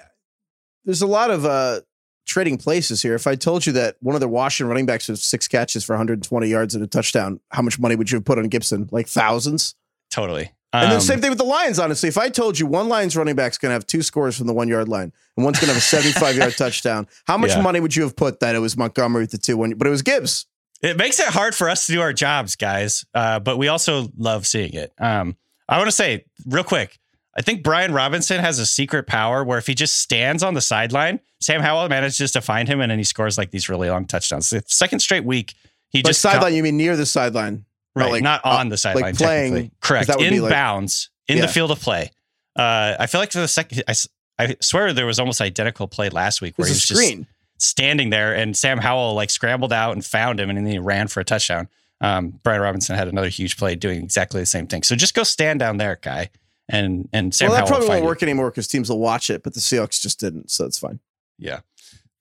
there's 0.86 1.02
a 1.02 1.08
lot 1.08 1.30
of 1.30 1.46
uh, 1.46 1.82
trading 2.26 2.58
places 2.58 3.02
here. 3.02 3.16
If 3.16 3.28
I 3.28 3.36
told 3.36 3.66
you 3.66 3.74
that 3.74 3.98
one 4.02 4.16
of 4.16 4.22
the 4.22 4.28
Washington 4.28 4.70
running 4.70 4.86
backs 4.86 5.08
was 5.10 5.22
six 5.22 5.48
catches 5.48 5.84
for 5.84 5.94
120 5.94 6.48
yards 6.48 6.74
and 6.76 6.84
a 6.84 6.88
touchdown, 6.88 7.40
how 7.52 7.62
much 7.62 7.80
money 7.80 7.96
would 7.96 8.10
you 8.12 8.18
have 8.18 8.26
put 8.26 8.38
on 8.40 8.48
Gibson? 8.48 8.88
Like 8.92 9.08
thousands. 9.08 9.76
totally. 10.10 10.52
And 10.76 10.86
then 10.90 10.96
Um, 10.98 11.02
same 11.02 11.22
thing 11.22 11.30
with 11.30 11.38
the 11.38 11.44
Lions. 11.46 11.78
Honestly, 11.78 12.10
if 12.10 12.18
I 12.18 12.30
told 12.30 12.58
you 12.58 12.66
one 12.66 12.90
Lions 12.90 13.16
running 13.16 13.36
back's 13.36 13.60
going 13.60 13.70
to 13.70 13.74
have 13.74 13.86
two 13.86 14.02
scores 14.02 14.36
from 14.38 14.48
the 14.48 14.54
one 14.56 14.68
yard 14.68 14.88
line 14.90 15.12
and 15.38 15.46
one's 15.46 15.60
going 15.60 15.68
to 15.68 15.74
have 15.76 15.78
a 15.78 15.86
75 15.86 16.36
yard 16.36 16.54
touchdown, 16.58 17.08
how 17.28 17.38
much 17.38 17.52
Yeah. 17.52 17.62
money 17.62 17.80
would 17.80 17.96
you 17.96 18.02
have 18.04 18.16
put 18.16 18.40
that 18.40 18.56
it 18.56 18.60
was 18.60 18.76
Montgomery 18.76 19.22
with 19.24 19.32
the 19.32 19.38
two 19.38 19.56
one? 19.56 19.74
But 19.76 19.86
it 19.86 19.92
was 19.92 20.02
Gibbs. 20.02 20.48
It 20.82 20.98
makes 20.98 21.20
it 21.20 21.28
hard 21.28 21.54
for 21.54 21.70
us 21.70 21.86
to 21.86 21.92
do 21.92 22.02
our 22.02 22.12
jobs, 22.12 22.56
guys. 22.56 23.06
Uh, 23.14 23.40
but 23.40 23.58
we 23.58 23.68
also 23.68 24.10
love 24.18 24.48
seeing 24.48 24.74
it. 24.74 24.92
Um, 25.00 25.38
I 25.70 25.78
want 25.78 25.88
to 25.90 25.92
say 25.96 26.26
real 26.48 26.64
quick. 26.64 27.00
I 27.36 27.42
think 27.42 27.64
Brian 27.64 27.94
Robinson 27.94 28.40
has 28.40 28.60
a 28.60 28.66
secret 28.66 29.08
power 29.08 29.44
where 29.44 29.58
if 29.58 29.66
he 29.68 29.74
just 29.74 29.98
stands 29.98 30.44
on 30.44 30.54
the 30.54 30.62
sideline, 30.62 31.20
Sam 31.42 31.62
Howell 31.62 31.90
manages 31.90 32.32
to 32.34 32.42
find 32.42 32.68
him 32.68 32.80
and 32.80 32.92
then 32.92 33.00
he 33.00 33.04
scores 33.04 33.38
like 33.38 33.50
these 33.52 33.70
really 33.70 33.90
long 33.90 34.06
touchdowns. 34.06 34.50
The 34.52 34.64
second 34.68 35.00
straight 35.00 35.26
week, 35.26 35.56
he 35.90 36.00
Like 36.00 36.06
just 36.06 36.22
sideline, 36.22 36.54
you 36.54 36.62
mean 36.64 36.78
near 36.78 36.96
the 36.96 37.06
sideline? 37.06 37.66
right, 37.96 38.06
not 38.06 38.12
like, 38.12 38.24
not 38.24 38.46
uh, 38.46 38.50
on 38.50 38.70
the 38.70 38.78
sideline, 38.78 39.04
like 39.04 39.18
playing, 39.18 39.54
Correct. 39.54 39.82
correct, 39.82 40.08
'cause 40.08 40.16
that 40.16 40.20
would 40.24 40.34
in 40.34 40.42
like- 40.42 40.52
bounds 40.52 41.10
in 41.28 41.38
Yeah. 41.38 41.46
the 41.46 41.52
field 41.52 41.72
of 41.72 41.80
play. 41.80 42.12
Uh, 42.58 42.96
I 43.00 43.08
feel 43.08 43.20
like 43.22 43.32
for 43.32 43.40
the 43.40 43.48
second, 43.48 43.84
I, 43.88 43.94
I 44.40 44.56
swear 44.62 44.94
there 44.94 45.06
was 45.08 45.20
almost 45.20 45.42
identical 45.42 45.88
play 45.88 46.10
last 46.10 46.40
week 46.42 46.58
where 46.58 46.64
was 46.68 46.70
he 46.88 46.94
was 46.94 47.00
just 47.02 47.24
standing 47.60 48.10
there 48.10 48.36
and 48.36 48.56
Sam 48.58 48.78
Howell 48.80 49.14
like 49.16 49.30
scrambled 49.30 49.72
out 49.74 49.94
and 49.94 50.06
found 50.06 50.40
him 50.40 50.50
and 50.50 50.58
then 50.58 50.66
he 50.66 50.78
ran 50.80 51.08
for 51.08 51.20
a 51.20 51.24
touchdown. 51.24 51.68
Um, 52.02 52.40
Brian 52.44 52.62
Robinson 52.62 52.96
had 52.96 53.08
another 53.08 53.30
huge 53.30 53.58
play 53.58 53.76
doing 53.76 54.04
exactly 54.04 54.40
the 54.42 54.46
same 54.46 54.68
thing. 54.68 54.84
So 54.84 54.96
just 54.96 55.14
go 55.14 55.24
stand 55.24 55.60
down 55.60 55.78
there, 55.78 55.98
guy. 56.02 56.30
And 56.70 57.10
and 57.12 57.34
Sam 57.34 57.50
well, 57.50 57.58
that 57.58 57.68
Howell 57.68 57.70
probably 57.80 57.90
won't 57.90 58.06
work 58.06 58.24
anymore 58.24 58.50
because 58.50 58.68
teams 58.68 58.90
will 58.90 59.00
watch 59.00 59.30
it, 59.30 59.44
but 59.44 59.54
the 59.54 59.60
Seahawks 59.60 60.00
just 60.02 60.20
didn't, 60.20 60.50
so 60.50 60.66
it's 60.66 60.80
fine. 60.80 61.00
Yeah. 61.38 61.60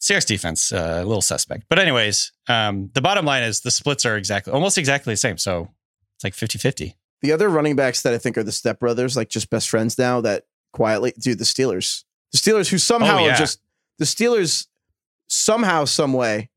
Seahawks 0.00 0.26
defense, 0.26 0.72
uh, 0.72 1.00
a 1.02 1.06
little 1.06 1.22
suspect. 1.22 1.64
But 1.68 1.78
anyways, 1.78 2.32
um, 2.48 2.90
the 2.94 3.00
bottom 3.00 3.24
line 3.24 3.44
is 3.44 3.60
the 3.60 3.70
splits 3.70 4.04
are 4.04 4.16
exactly 4.16 4.52
almost 4.52 4.78
exactly 4.78 5.12
the 5.12 5.16
same. 5.18 5.38
So 5.38 5.68
it's 6.16 6.24
like 6.24 6.34
50-50. 6.34 6.94
The 7.20 7.30
other 7.30 7.48
running 7.48 7.76
backs 7.76 8.02
that 8.02 8.12
I 8.12 8.18
think 8.18 8.36
are 8.36 8.42
the 8.42 8.50
stepbrothers, 8.50 9.16
like 9.16 9.28
just 9.28 9.48
best 9.48 9.68
friends 9.68 9.96
now, 9.96 10.20
that 10.22 10.44
quietly, 10.72 11.12
do 11.20 11.36
the 11.36 11.44
Steelers, 11.44 12.02
the 12.32 12.38
Steelers 12.38 12.68
who 12.68 12.78
somehow 12.78 13.18
Oh, 13.18 13.26
yeah. 13.26 13.34
are 13.34 13.36
just 13.36 13.60
the 13.98 14.04
Steelers 14.04 14.66
somehow, 15.28 15.84
some 15.84 16.12
way, 16.14 16.50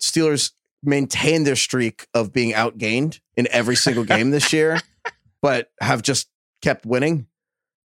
Steelers 0.00 0.52
maintain 0.84 1.42
their 1.44 1.56
streak 1.56 2.06
of 2.14 2.32
being 2.32 2.52
outgained 2.52 3.18
in 3.36 3.48
every 3.50 3.74
single 3.74 4.04
game 4.04 4.30
this 4.30 4.52
year, 4.52 4.80
but 5.42 5.72
have 5.80 6.02
just 6.02 6.28
kept 6.64 6.86
winning. 6.86 7.26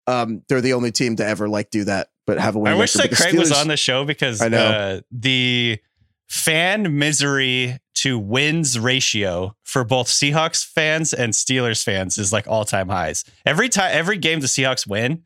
Um, 0.08 0.42
they're 0.50 0.62
the 0.62 0.74
only 0.74 0.92
team 0.92 1.16
to 1.18 1.26
ever 1.26 1.48
like 1.48 1.70
do 1.70 1.86
that, 1.86 2.10
but 2.28 2.40
have 2.40 2.56
a 2.56 2.60
win. 2.60 2.74
I 2.74 2.76
wish 2.76 2.94
that 2.94 3.12
Craig 3.12 3.36
was 3.36 3.52
on 3.52 3.68
the 3.68 3.78
show 3.78 4.04
because 4.04 4.42
I 4.42 4.50
know. 4.50 4.66
Uh, 4.66 5.02
the 5.12 5.80
fan 6.28 6.98
misery 6.98 7.80
to 7.94 8.18
wins 8.18 8.78
ratio 8.80 9.56
for 9.64 9.84
both 9.84 10.08
Seahawks 10.08 10.66
fans 10.66 11.14
and 11.14 11.32
Steelers 11.32 11.84
fans 11.84 12.18
is 12.18 12.34
like 12.34 12.48
all 12.48 12.66
time 12.66 12.90
highs. 12.90 13.24
Every 13.46 13.70
time, 13.70 13.92
every 13.94 14.18
game 14.18 14.42
the 14.42 14.48
Seahawks 14.48 14.86
win, 14.88 15.24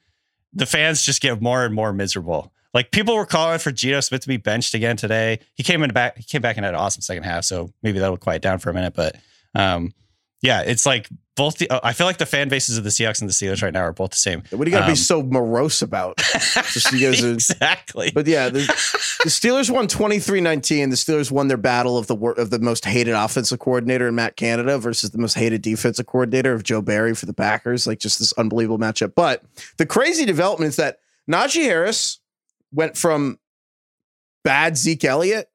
the 0.54 0.66
fans 0.66 1.02
just 1.02 1.22
get 1.22 1.42
more 1.42 1.66
and 1.66 1.74
more 1.74 1.94
miserable. 1.94 2.52
Like 2.74 2.92
people 2.92 3.16
were 3.16 3.26
calling 3.26 3.58
for 3.58 3.72
Geno 3.72 4.02
Smith 4.02 4.22
to 4.22 4.28
be 4.28 4.38
benched 4.38 4.76
again 4.76 4.98
today. 4.98 5.40
He 5.56 5.64
came 5.64 5.82
in 5.82 5.92
back. 5.92 6.18
He 6.18 6.24
came 6.24 6.42
back 6.42 6.58
and 6.58 6.66
had 6.66 6.76
an 6.76 6.80
awesome 6.80 7.02
second 7.02 7.24
half. 7.24 7.46
So 7.46 7.74
maybe 7.82 7.98
that'll 8.00 8.18
quiet 8.18 8.42
down 8.42 8.60
for 8.60 8.70
a 8.70 8.74
minute. 8.74 8.94
But 8.94 9.16
um, 9.56 9.94
yeah, 10.42 10.62
it's 10.62 10.86
like 10.86 11.10
both. 11.36 11.58
The, 11.58 11.68
I 11.86 11.94
feel 11.94 12.06
like 12.08 12.18
the 12.18 12.26
fan 12.26 12.48
bases 12.50 12.78
of 12.78 12.84
the 12.84 12.90
Seahawks 12.90 13.22
and 13.22 13.30
the 13.30 13.34
Steelers 13.34 13.62
right 13.64 13.74
now 13.74 13.82
are 13.82 13.94
both 13.94 14.12
the 14.12 14.18
same. 14.18 14.44
What 14.52 14.66
do 14.66 14.72
you 14.72 14.76
got 14.76 14.82
to 14.82 14.86
Um, 14.86 14.92
be 14.92 14.96
so 14.96 15.24
morose 15.24 15.82
about? 15.82 16.18
Just 16.18 16.94
are- 16.94 16.98
exactly. 17.34 18.12
But 18.14 18.28
yeah, 18.28 18.50
the, 18.50 18.60
the 19.24 19.30
Steelers 19.30 19.70
won 19.72 19.88
23-19. 19.88 20.90
The 20.90 20.96
Steelers 20.96 21.32
won 21.32 21.48
their 21.48 21.58
battle 21.58 21.98
of 21.98 22.08
the 22.08 22.16
of 22.16 22.50
the 22.52 22.60
most 22.60 22.86
hated 22.86 23.14
offensive 23.14 23.60
coordinator 23.60 24.08
in 24.08 24.16
Matt 24.16 24.36
Canada 24.36 24.78
versus 24.78 25.10
the 25.12 25.18
most 25.18 25.34
hated 25.34 25.62
defensive 25.62 26.06
coordinator 26.06 26.54
of 26.54 26.64
Joe 26.64 26.82
Barry 26.82 27.14
for 27.16 27.26
the 27.26 27.34
Packers. 27.34 27.88
Like 27.88 28.00
just 28.00 28.20
this 28.20 28.34
unbelievable 28.34 28.80
matchup. 28.80 29.14
But 29.16 29.44
the 29.78 29.86
crazy 29.86 30.26
development 30.26 30.70
is 30.70 30.76
that 30.78 31.00
Najee 31.30 31.64
Harris 31.64 32.20
went 32.72 32.96
from 32.98 33.40
bad 34.44 34.78
Zeke 34.78 35.04
Elliott 35.06 35.50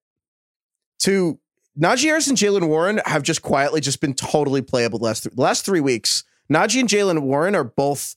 to 1.01 1.39
Najee 1.79 2.05
Harris 2.05 2.29
and 2.29 2.37
Jaylen 2.37 2.69
Warren 2.69 3.01
have 3.07 3.23
just 3.23 3.43
quietly 3.43 3.81
just 3.81 4.01
been 4.01 4.15
totally 4.15 4.61
playable 4.63 4.99
the 4.99 5.07
last 5.07 5.23
th- 5.23 5.35
the 5.35 5.41
last 5.41 5.65
three 5.65 5.81
weeks. 5.81 6.25
Najee 6.53 6.81
and 6.81 6.89
Jaylen 6.89 7.23
Warren 7.23 7.55
are 7.55 7.65
both 7.65 8.17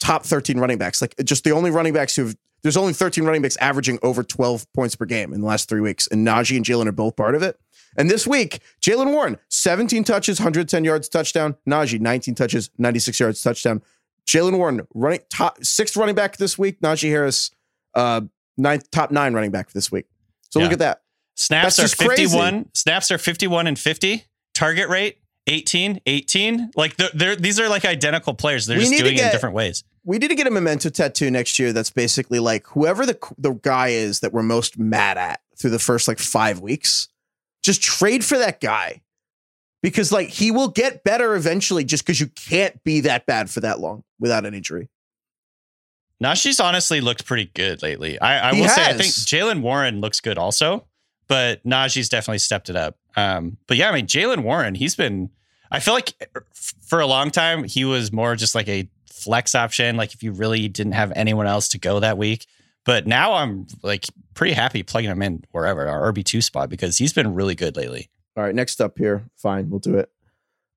top 0.00 0.24
13 0.24 0.58
running 0.58 0.78
backs. 0.78 1.00
Like 1.00 1.14
just 1.24 1.44
the 1.44 1.52
only 1.52 1.70
running 1.70 1.92
backs 1.92 2.16
who've 2.16 2.34
there's 2.62 2.76
only 2.76 2.92
13 2.92 3.24
running 3.24 3.42
backs 3.42 3.56
averaging 3.58 3.98
over 4.02 4.22
12 4.22 4.72
points 4.72 4.94
per 4.94 5.04
game 5.04 5.32
in 5.32 5.40
the 5.40 5.46
last 5.46 5.68
three 5.68 5.80
weeks, 5.80 6.06
and 6.08 6.26
Najee 6.26 6.56
and 6.56 6.64
Jaylen 6.64 6.86
are 6.86 6.92
both 6.92 7.16
part 7.16 7.34
of 7.34 7.42
it. 7.42 7.58
And 7.96 8.08
this 8.08 8.26
week, 8.26 8.60
Jaylen 8.80 9.12
Warren, 9.12 9.36
17 9.50 10.04
touches, 10.04 10.38
110 10.38 10.84
yards, 10.84 11.08
touchdown. 11.08 11.56
Najee, 11.68 12.00
19 12.00 12.34
touches, 12.34 12.70
96 12.78 13.20
yards, 13.20 13.42
touchdown. 13.42 13.82
Jaylen 14.26 14.56
Warren, 14.56 14.86
running 14.94 15.20
top 15.28 15.62
sixth 15.64 15.96
running 15.96 16.14
back 16.14 16.36
this 16.36 16.56
week. 16.56 16.80
Najee 16.80 17.10
Harris, 17.10 17.50
uh, 17.94 18.22
ninth 18.56 18.90
top 18.90 19.10
nine 19.10 19.34
running 19.34 19.50
back 19.50 19.72
this 19.72 19.90
week. 19.90 20.06
So 20.50 20.60
look 20.60 20.72
at 20.72 20.78
that. 20.78 21.01
Snaps 21.34 21.76
That's 21.76 21.78
are 21.78 21.82
just 21.82 21.98
crazy. 21.98 22.24
51. 22.24 22.68
Snaps 22.74 23.10
are 23.10 23.18
51 23.18 23.66
and 23.66 23.78
50. 23.78 24.24
Target 24.54 24.88
rate 24.88 25.18
18, 25.46 26.00
18. 26.06 26.70
Like 26.76 26.96
they're, 26.96 27.10
they're, 27.14 27.36
these 27.36 27.58
are 27.58 27.68
like 27.68 27.84
identical 27.84 28.34
players. 28.34 28.66
They're 28.66 28.78
We 28.78 28.84
just 28.84 28.98
doing 28.98 29.16
it 29.16 29.24
in 29.24 29.30
different 29.32 29.54
ways. 29.54 29.84
We 30.04 30.18
need 30.18 30.28
to 30.28 30.34
get 30.34 30.46
a 30.46 30.50
memento 30.50 30.90
tattoo 30.90 31.30
next 31.30 31.58
year. 31.58 31.72
That's 31.72 31.90
basically 31.90 32.38
like 32.38 32.66
whoever 32.66 33.06
the 33.06 33.18
the 33.38 33.52
guy 33.52 33.88
is 33.88 34.20
that 34.20 34.32
we're 34.32 34.42
most 34.42 34.78
mad 34.78 35.16
at 35.16 35.40
through 35.56 35.70
the 35.70 35.78
first 35.78 36.08
like 36.08 36.18
five 36.18 36.60
weeks. 36.60 37.08
Just 37.62 37.82
trade 37.82 38.24
for 38.24 38.36
that 38.38 38.60
guy 38.60 39.02
because 39.80 40.10
like 40.10 40.28
he 40.28 40.50
will 40.50 40.68
get 40.68 41.04
better 41.04 41.34
eventually. 41.34 41.84
Just 41.84 42.04
because 42.04 42.20
you 42.20 42.26
can't 42.28 42.82
be 42.82 43.00
that 43.00 43.26
bad 43.26 43.48
for 43.48 43.60
that 43.60 43.78
long 43.78 44.02
without 44.18 44.44
an 44.44 44.54
injury. 44.54 44.88
Najee's 46.22 46.60
honestly 46.60 47.00
looked 47.00 47.24
pretty 47.24 47.50
good 47.54 47.82
lately. 47.82 48.20
I, 48.20 48.50
I 48.50 48.52
will 48.52 48.68
say 48.68 48.84
I 48.84 48.92
think 48.92 49.12
Jaylen 49.12 49.60
Warren 49.60 50.00
looks 50.00 50.20
good 50.20 50.38
also, 50.38 50.86
but 51.32 51.64
Najee's 51.64 52.10
definitely 52.10 52.40
stepped 52.40 52.68
it 52.68 52.76
up. 52.76 52.98
Um, 53.16 53.56
but 53.66 53.78
yeah, 53.78 53.88
I 53.88 53.94
mean 53.94 54.06
Jaylen 54.06 54.42
Warren, 54.42 54.74
he's 54.74 54.94
been. 54.94 55.30
I 55.70 55.80
feel 55.80 55.94
like 55.94 56.12
for 56.86 57.00
a 57.00 57.06
long 57.06 57.30
time 57.30 57.64
he 57.64 57.86
was 57.86 58.12
more 58.12 58.36
just 58.36 58.54
like 58.54 58.68
a 58.68 58.86
flex 59.06 59.54
option, 59.54 59.96
like 59.96 60.12
if 60.12 60.22
you 60.22 60.32
really 60.32 60.68
didn't 60.68 60.92
have 60.92 61.10
anyone 61.16 61.46
else 61.46 61.68
to 61.68 61.78
go 61.78 62.00
that 62.00 62.18
week. 62.18 62.44
But 62.84 63.06
now 63.06 63.32
I'm 63.32 63.66
like 63.82 64.04
pretty 64.34 64.52
happy 64.52 64.82
plugging 64.82 65.10
him 65.10 65.22
in 65.22 65.42
wherever 65.52 65.88
our 65.88 66.12
RB 66.12 66.22
two 66.22 66.42
spot 66.42 66.68
because 66.68 66.98
he's 66.98 67.14
been 67.14 67.32
really 67.32 67.54
good 67.54 67.78
lately. 67.78 68.10
All 68.36 68.44
right, 68.44 68.54
next 68.54 68.82
up 68.82 68.98
here. 68.98 69.24
Fine, 69.36 69.70
we'll 69.70 69.80
do 69.80 69.96
it. 69.96 70.10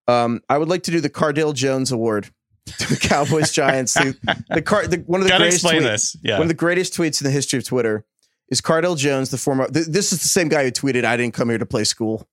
Um, 0.07 0.41
I 0.47 0.57
would 0.57 0.69
like 0.69 0.83
to 0.83 0.91
do 0.91 1.01
the 1.01 1.09
Cardale 1.09 1.53
Jones 1.53 1.91
Award 1.91 2.29
to 2.65 2.87
the 2.93 2.95
Cowboys 2.97 3.51
Giants. 3.51 3.95
the, 3.95 4.15
the, 4.49 4.61
car, 4.61 4.87
the 4.87 4.99
one 4.99 5.19
of 5.19 5.25
the 5.25 5.31
Gotta 5.31 5.43
greatest 5.43 5.65
explain 5.65 5.83
this. 5.83 6.15
Yeah. 6.23 6.35
one 6.35 6.43
of 6.43 6.47
the 6.47 6.53
greatest 6.53 6.93
tweets 6.93 7.19
in 7.19 7.25
the 7.25 7.31
history 7.31 7.59
of 7.59 7.65
Twitter 7.65 8.05
is 8.49 8.61
Cardale 8.61 8.97
Jones, 8.97 9.29
the 9.29 9.37
former. 9.37 9.67
Th- 9.67 9.85
this 9.87 10.13
is 10.13 10.21
the 10.21 10.27
same 10.27 10.49
guy 10.49 10.63
who 10.63 10.71
tweeted, 10.71 11.03
"I 11.03 11.17
didn't 11.17 11.33
come 11.33 11.49
here 11.49 11.57
to 11.57 11.65
play 11.65 11.83
school." 11.83 12.27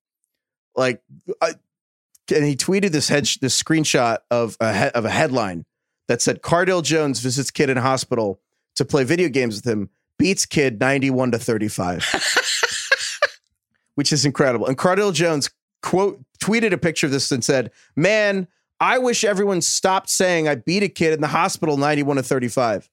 Like, 0.77 1.03
I, 1.41 1.55
and 2.35 2.45
he 2.45 2.57
tweeted 2.57 2.91
this 2.91 3.09
head 3.09 3.29
this 3.41 3.61
screenshot 3.61 4.19
of 4.31 4.57
a 4.61 4.73
he- 4.73 4.91
of 4.91 5.05
a 5.05 5.11
headline 5.11 5.65
that 6.09 6.21
said 6.23 6.43
Cardale 6.43 6.83
Jones 6.83 7.21
visits 7.21 7.51
kid 7.51 7.71
in 7.71 7.77
hospital 7.77 8.41
to 8.77 8.85
play 8.85 9.05
video 9.05 9.29
games 9.29 9.57
with 9.57 9.67
him, 9.67 9.91
beats 10.19 10.47
kid 10.47 10.81
ninety 10.81 11.11
one 11.11 11.31
to 11.33 11.39
thirty 11.39 11.69
five, 11.69 12.05
which 13.95 14.13
is 14.13 14.25
incredible. 14.25 14.67
And 14.67 14.77
Cardale 14.77 15.13
Jones 15.13 15.51
quote 15.83 16.23
tweeted 16.41 16.73
a 16.73 16.79
picture 16.79 17.07
of 17.07 17.13
this 17.13 17.31
and 17.33 17.45
said, 17.45 17.71
"Man." 17.97 18.49
I 18.81 18.99
wish 18.99 19.23
everyone 19.23 19.61
stopped 19.61 20.11
saying 20.11 20.49
I 20.49 20.57
beat 20.57 20.83
a 20.83 20.89
kid 20.89 21.13
in 21.13 21.21
the 21.21 21.29
hospital 21.29 21.77
91 21.77 22.17
to 22.17 22.23
35. 22.25 22.91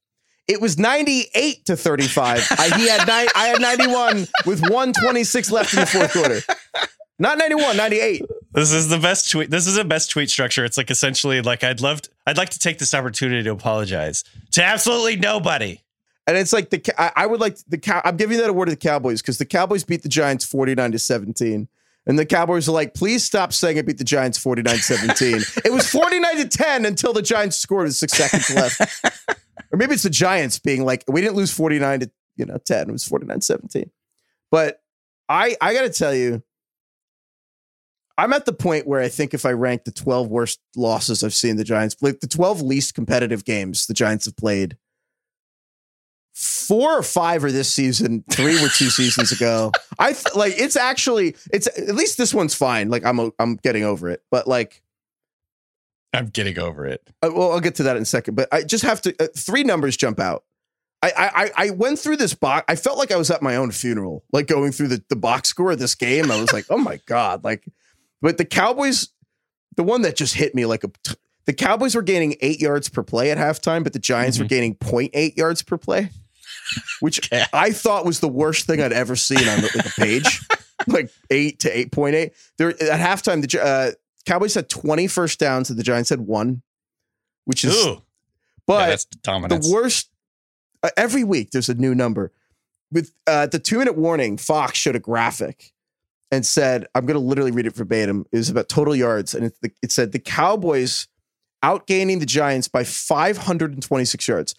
It 0.49 0.59
was 0.59 0.79
98 0.79 1.65
to 1.65 1.77
35. 1.77 2.47
I, 2.57 2.75
he 2.75 2.87
had 2.87 3.07
ni- 3.07 3.31
I 3.35 3.47
had 3.49 3.61
91 3.61 4.27
with 4.47 4.61
126 4.61 5.51
left 5.51 5.75
in 5.75 5.81
the 5.81 5.85
fourth 5.85 6.11
quarter. 6.11 6.41
Not 7.19 7.37
91, 7.37 7.77
98. 7.77 8.23
This 8.53 8.71
is 8.71 8.89
the 8.89 8.97
best 8.97 9.29
tweet. 9.29 9.51
This 9.51 9.67
is 9.67 9.75
the 9.75 9.85
best 9.85 10.09
tweet 10.09 10.31
structure. 10.31 10.65
It's 10.65 10.75
like 10.75 10.89
essentially 10.89 11.41
like 11.43 11.63
I'd 11.63 11.81
love 11.81 12.01
to, 12.01 12.09
I'd 12.25 12.37
like 12.37 12.49
to 12.49 12.59
take 12.59 12.79
this 12.79 12.95
opportunity 12.95 13.43
to 13.43 13.51
apologize 13.51 14.23
to 14.53 14.63
absolutely 14.63 15.17
nobody. 15.17 15.81
And 16.25 16.35
it's 16.35 16.51
like 16.51 16.71
the 16.71 16.81
I, 16.97 17.11
I 17.15 17.25
would 17.27 17.39
like 17.39 17.57
the 17.67 17.77
cow. 17.77 18.01
I'm 18.03 18.17
giving 18.17 18.39
that 18.39 18.49
award 18.49 18.69
to 18.69 18.71
the 18.71 18.77
Cowboys 18.77 19.21
because 19.21 19.37
the 19.37 19.45
Cowboys 19.45 19.83
beat 19.83 20.01
the 20.01 20.09
Giants 20.09 20.45
49 20.45 20.93
to 20.93 20.99
17. 20.99 21.67
And 22.09 22.17
the 22.17 22.25
Cowboys 22.25 22.67
are 22.67 22.71
like, 22.71 22.95
please 22.95 23.23
stop 23.23 23.53
saying 23.53 23.77
I 23.77 23.83
beat 23.83 23.99
the 23.99 24.03
Giants 24.03 24.39
49 24.39 24.77
17. 24.77 25.41
it 25.63 25.71
was 25.71 25.87
49 25.87 26.37
to 26.37 26.47
10 26.47 26.85
until 26.85 27.13
the 27.13 27.21
Giants 27.21 27.57
scored 27.57 27.83
with 27.85 27.93
six 27.93 28.13
seconds 28.13 28.49
left. 28.49 28.81
or 29.71 29.77
maybe 29.77 29.93
it's 29.93 30.01
the 30.01 30.09
Giants 30.09 30.57
being 30.57 30.83
like, 30.83 31.03
we 31.07 31.21
didn't 31.21 31.35
lose 31.35 31.53
49 31.53 31.99
to 31.99 32.11
you 32.35 32.45
know 32.45 32.57
10. 32.57 32.89
It 32.89 32.91
was 32.91 33.07
49 33.07 33.41
17. 33.41 33.91
But 34.49 34.81
I 35.29 35.55
I 35.61 35.75
gotta 35.75 35.91
tell 35.91 36.15
you, 36.15 36.41
I'm 38.17 38.33
at 38.33 38.45
the 38.45 38.53
point 38.53 38.87
where 38.87 39.01
I 39.01 39.07
think 39.07 39.35
if 39.35 39.45
I 39.45 39.51
rank 39.51 39.83
the 39.83 39.91
12 39.91 40.29
worst 40.29 40.59
losses 40.75 41.23
I've 41.23 41.35
seen 41.35 41.57
the 41.57 41.63
Giants, 41.63 41.95
like 42.01 42.21
the 42.21 42.27
12 42.27 42.63
least 42.63 42.95
competitive 42.95 43.45
games 43.45 43.85
the 43.85 43.93
Giants 43.93 44.25
have 44.25 44.35
played, 44.35 44.77
four 46.39 46.97
or 46.97 47.03
five 47.03 47.43
are 47.43 47.51
this 47.51 47.69
season, 47.71 48.23
three 48.31 48.61
were 48.61 48.69
two 48.69 48.89
seasons 48.89 49.31
ago. 49.33 49.71
I 49.99 50.13
th- 50.13 50.35
like 50.35 50.53
it's 50.57 50.77
actually 50.77 51.35
it's 51.51 51.67
at 51.67 51.95
least 51.95 52.17
this 52.17 52.33
one's 52.33 52.55
fine. 52.55 52.89
Like 52.89 53.05
I'm 53.05 53.31
I'm 53.39 53.57
getting 53.57 53.83
over 53.83 54.09
it, 54.09 54.23
but 54.31 54.47
like 54.47 54.81
I'm 56.13 56.27
getting 56.27 56.57
over 56.57 56.85
it. 56.85 57.07
uh, 57.21 57.29
well, 57.33 57.51
I'll 57.51 57.59
get 57.59 57.75
to 57.75 57.83
that 57.83 57.97
in 57.97 58.03
a 58.03 58.05
second. 58.05 58.35
But 58.35 58.47
I 58.53 58.63
just 58.63 58.83
have 58.85 59.01
to 59.01 59.15
uh, 59.19 59.27
three 59.35 59.63
numbers 59.63 59.97
jump 59.97 60.19
out. 60.19 60.43
I, 61.01 61.11
I 61.55 61.67
I 61.67 61.69
went 61.71 61.99
through 61.99 62.17
this 62.17 62.33
box. 62.33 62.65
I 62.67 62.75
felt 62.75 62.97
like 62.97 63.11
I 63.11 63.15
was 63.17 63.31
at 63.31 63.41
my 63.41 63.55
own 63.55 63.71
funeral, 63.71 64.23
like 64.33 64.47
going 64.47 64.71
through 64.71 64.89
the, 64.89 65.03
the 65.09 65.15
box 65.15 65.49
score 65.49 65.71
of 65.71 65.79
this 65.79 65.95
game. 65.95 66.31
I 66.31 66.39
was 66.39 66.51
like, 66.51 66.65
oh 66.69 66.77
my 66.77 66.99
god! 67.05 67.43
Like, 67.43 67.65
but 68.21 68.37
the 68.37 68.43
Cowboys, 68.45 69.09
the 69.77 69.83
one 69.83 70.01
that 70.01 70.17
just 70.17 70.35
hit 70.35 70.53
me 70.55 70.65
like 70.65 70.83
a, 70.83 70.91
the 71.45 71.53
Cowboys 71.53 71.95
were 71.95 72.01
gaining 72.01 72.35
eight 72.41 72.59
yards 72.59 72.89
per 72.89 73.01
play 73.01 73.31
at 73.31 73.37
halftime, 73.37 73.83
but 73.83 73.93
the 73.93 73.99
Giants 73.99 74.39
were 74.39 74.45
gaining 74.45 74.75
0.8 74.75 75.37
yards 75.37 75.63
per 75.63 75.77
play, 75.77 76.09
which 76.99 77.27
Yeah. 77.31 77.47
I 77.53 77.71
thought 77.71 78.05
was 78.05 78.19
the 78.19 78.27
worst 78.27 78.65
thing 78.67 78.81
I'd 78.81 78.93
ever 78.93 79.15
seen 79.15 79.47
on 79.47 79.61
the, 79.61 79.69
the 79.73 79.93
page, 79.97 80.41
like 80.87 81.11
eight 81.29 81.59
to 81.59 81.77
eight 81.77 81.91
point 81.91 82.15
eight. 82.15 82.33
There 82.57 82.69
at 82.69 82.99
halftime, 82.99 83.47
the 83.47 83.63
uh, 83.63 83.91
Cowboys 84.25 84.53
had 84.53 84.69
twenty 84.69 85.07
first 85.07 85.39
downs, 85.39 85.69
and 85.69 85.77
the 85.77 85.83
Giants 85.83 86.09
had 86.09 86.21
one, 86.21 86.61
which 87.45 87.63
is 87.63 87.75
Ooh, 87.75 88.01
but 88.65 89.05
yeah, 89.25 89.47
the 89.47 89.69
worst 89.71 90.09
uh, 90.83 90.89
every 90.97 91.23
week 91.23 91.51
there's 91.51 91.69
a 91.69 91.75
new 91.75 91.95
number. 91.95 92.31
With 92.91 93.11
uh, 93.27 93.45
the 93.45 93.59
two 93.59 93.77
minute 93.77 93.97
warning 93.97 94.37
fox 94.37 94.77
showed 94.77 94.95
a 94.95 94.99
graphic 94.99 95.73
and 96.31 96.45
said 96.45 96.85
i'm 96.95 97.05
going 97.05 97.19
to 97.19 97.25
literally 97.25 97.51
read 97.51 97.65
it 97.65 97.75
verbatim 97.75 98.25
it 98.31 98.37
was 98.37 98.49
about 98.49 98.69
total 98.69 98.95
yards 98.95 99.33
and 99.33 99.45
it, 99.45 99.73
it 99.81 99.91
said 99.91 100.11
the 100.11 100.19
cowboys 100.19 101.07
outgaining 101.63 102.19
the 102.19 102.25
giants 102.25 102.67
by 102.67 102.83
526 102.83 104.27
yards 104.27 104.55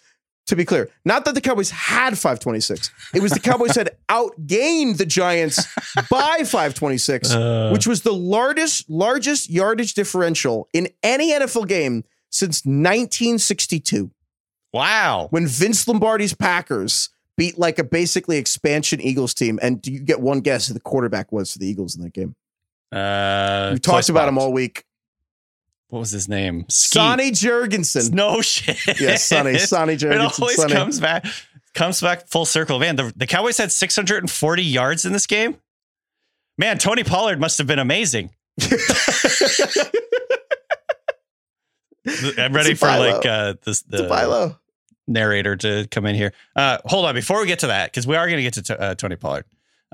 to 0.51 0.57
be 0.57 0.64
clear 0.64 0.90
not 1.05 1.24
that 1.24 1.34
the 1.34 1.40
cowboys 1.40 1.70
had 1.70 2.11
526 2.18 2.90
it 3.14 3.22
was 3.22 3.32
the 3.32 3.40
cowboys 3.40 3.74
had 3.74 3.90
outgained 4.09 4.98
the 4.98 5.07
giants 5.07 5.66
by 6.11 6.44
526 6.44 7.32
Uh, 7.32 7.70
which 7.72 7.86
was 7.86 8.03
the 8.03 8.12
largest 8.12 8.88
largest 8.90 9.48
yardage 9.48 9.94
differential 9.94 10.68
in 10.72 10.88
any 11.03 11.32
nfl 11.32 11.66
game 11.66 12.05
since 12.30 12.64
1962 12.64 14.11
wow. 14.72 15.28
when 15.30 15.46
Vince 15.46 15.86
Lombardi's 15.88 16.34
Packers 16.34 17.11
beat 17.36 17.59
like 17.59 17.78
a 17.78 17.84
basically 17.84 18.36
expansion 18.36 19.01
Eagles 19.01 19.34
team. 19.34 19.59
And 19.62 19.80
do 19.80 19.92
you 19.92 20.01
get 20.01 20.20
one 20.20 20.40
guess 20.40 20.68
who 20.68 20.74
the 20.74 20.80
quarterback 20.80 21.32
was 21.32 21.53
for 21.53 21.59
the 21.59 21.66
Eagles 21.66 21.96
in 21.96 22.03
that 22.03 22.12
game? 22.12 22.34
Uh, 22.92 23.70
We 23.72 23.78
talked 23.78 24.09
about 24.09 24.28
him 24.28 24.38
all 24.38 24.53
week. 24.53 24.84
What 25.91 25.99
was 26.01 26.11
his 26.12 26.28
name? 26.28 26.64
Skeet. 26.68 26.99
Sonny 27.01 27.30
Jurgensen. 27.32 28.12
No 28.12 28.41
shit. 28.43 28.78
Yeah, 29.01 29.16
Sonny. 29.16 29.59
Sonny 29.59 29.97
Jurgensen. 29.99 30.12
It 30.34 30.41
always 30.41 30.57
Sonny. 30.57 30.72
comes 30.72 30.99
back 31.01 31.26
comes 31.74 32.01
back 32.01 32.26
full 32.28 32.45
circle. 32.47 32.78
Man, 32.78 32.97
the, 32.97 33.12
the 33.16 33.26
Cowboys 33.26 33.57
had 33.59 33.70
640 33.70 34.62
yards 34.62 35.05
in 35.05 35.12
this 35.12 35.26
game. 35.26 35.57
Man, 36.59 36.78
Tony 36.78 37.05
Pollard 37.05 37.38
must 37.41 37.59
have 37.59 37.66
been 37.66 37.78
amazing. 37.78 38.30
I'm 42.38 42.53
ready 42.53 42.74
for 42.74 42.86
like 42.86 43.26
uh 43.26 43.55
this 43.64 43.82
the 43.82 44.09
Philo. 44.09 44.59
narrator 45.07 45.57
to 45.57 45.86
come 45.91 46.07
in 46.07 46.14
here. 46.14 46.32
Uh 46.57 46.78
hold 46.84 47.05
on 47.05 47.14
before 47.14 47.41
we 47.41 47.47
get 47.47 47.59
to 47.61 47.66
that 47.68 47.93
cuz 47.93 48.07
we 48.07 48.16
are 48.16 48.26
going 48.26 48.38
to 48.38 48.43
get 48.43 48.55
to 48.55 48.62
t- 48.62 48.74
uh, 48.74 48.95
Tony 48.95 49.16
Pollard. 49.16 49.45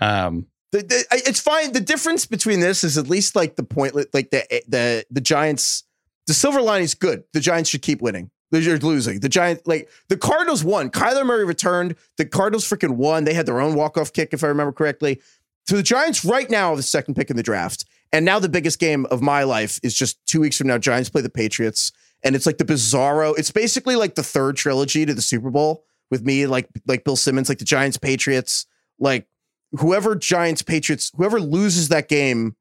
Um 0.00 0.46
The- 0.72 0.82
the- 0.82 1.04
it's 1.26 1.40
fine. 1.40 1.72
The 1.72 1.80
difference 1.80 2.26
between 2.26 2.60
this 2.60 2.84
is 2.84 2.96
at 2.96 3.08
least 3.08 3.34
like 3.34 3.56
the 3.56 3.62
point, 3.64 3.94
like 4.14 4.30
the 4.30 4.44
the 4.68 5.04
the 5.10 5.20
Giants. 5.20 5.82
The 6.26 6.34
silver 6.34 6.60
line 6.60 6.82
is 6.82 6.94
good. 6.94 7.24
The 7.32 7.40
Giants 7.40 7.70
should 7.70 7.82
keep 7.82 8.02
winning. 8.02 8.30
They're 8.50 8.78
losing. 8.78 9.20
The 9.20 9.28
Giants, 9.28 9.66
like 9.66 9.88
the 10.08 10.16
Cardinals, 10.16 10.62
won. 10.62 10.90
Kyler 10.90 11.26
Murray 11.26 11.44
returned. 11.44 11.96
The 12.16 12.24
Cardinals 12.24 12.64
freaking 12.64 12.96
won. 12.96 13.24
They 13.24 13.34
had 13.34 13.46
their 13.46 13.60
own 13.60 13.74
walk 13.74 13.98
off 13.98 14.12
kick, 14.12 14.32
if 14.32 14.44
I 14.44 14.46
remember 14.46 14.72
correctly. 14.72 15.20
So 15.68 15.76
the 15.76 15.82
Giants 15.82 16.24
right 16.24 16.48
now 16.48 16.72
are 16.72 16.76
the 16.76 16.82
second 16.82 17.14
pick 17.14 17.28
in 17.28 17.36
the 17.36 17.42
draft, 17.42 17.84
and 18.12 18.24
now 18.24 18.38
the 18.38 18.48
biggest 18.48 18.78
game 18.78 19.04
of 19.06 19.20
my 19.20 19.42
life 19.42 19.80
is 19.82 19.94
just 19.94 20.24
two 20.26 20.40
weeks 20.40 20.56
from 20.56 20.68
now. 20.68 20.78
Giants 20.78 21.10
play 21.10 21.22
the 21.22 21.28
Patriots, 21.28 21.90
and 22.22 22.36
it's 22.36 22.46
like 22.46 22.58
the 22.58 22.64
bizarro. 22.64 23.36
It's 23.36 23.50
basically 23.50 23.96
like 23.96 24.14
the 24.14 24.22
third 24.22 24.56
trilogy 24.56 25.04
to 25.04 25.12
the 25.12 25.22
Super 25.22 25.50
Bowl 25.50 25.84
with 26.10 26.24
me, 26.24 26.46
like 26.46 26.68
like 26.86 27.02
Bill 27.02 27.16
Simmons, 27.16 27.48
like 27.48 27.58
the 27.58 27.64
Giants, 27.64 27.98
Patriots, 27.98 28.66
like 29.00 29.26
whoever 29.72 30.14
Giants 30.14 30.62
Patriots, 30.62 31.10
whoever 31.16 31.40
loses 31.40 31.88
that 31.88 32.08
game 32.08 32.54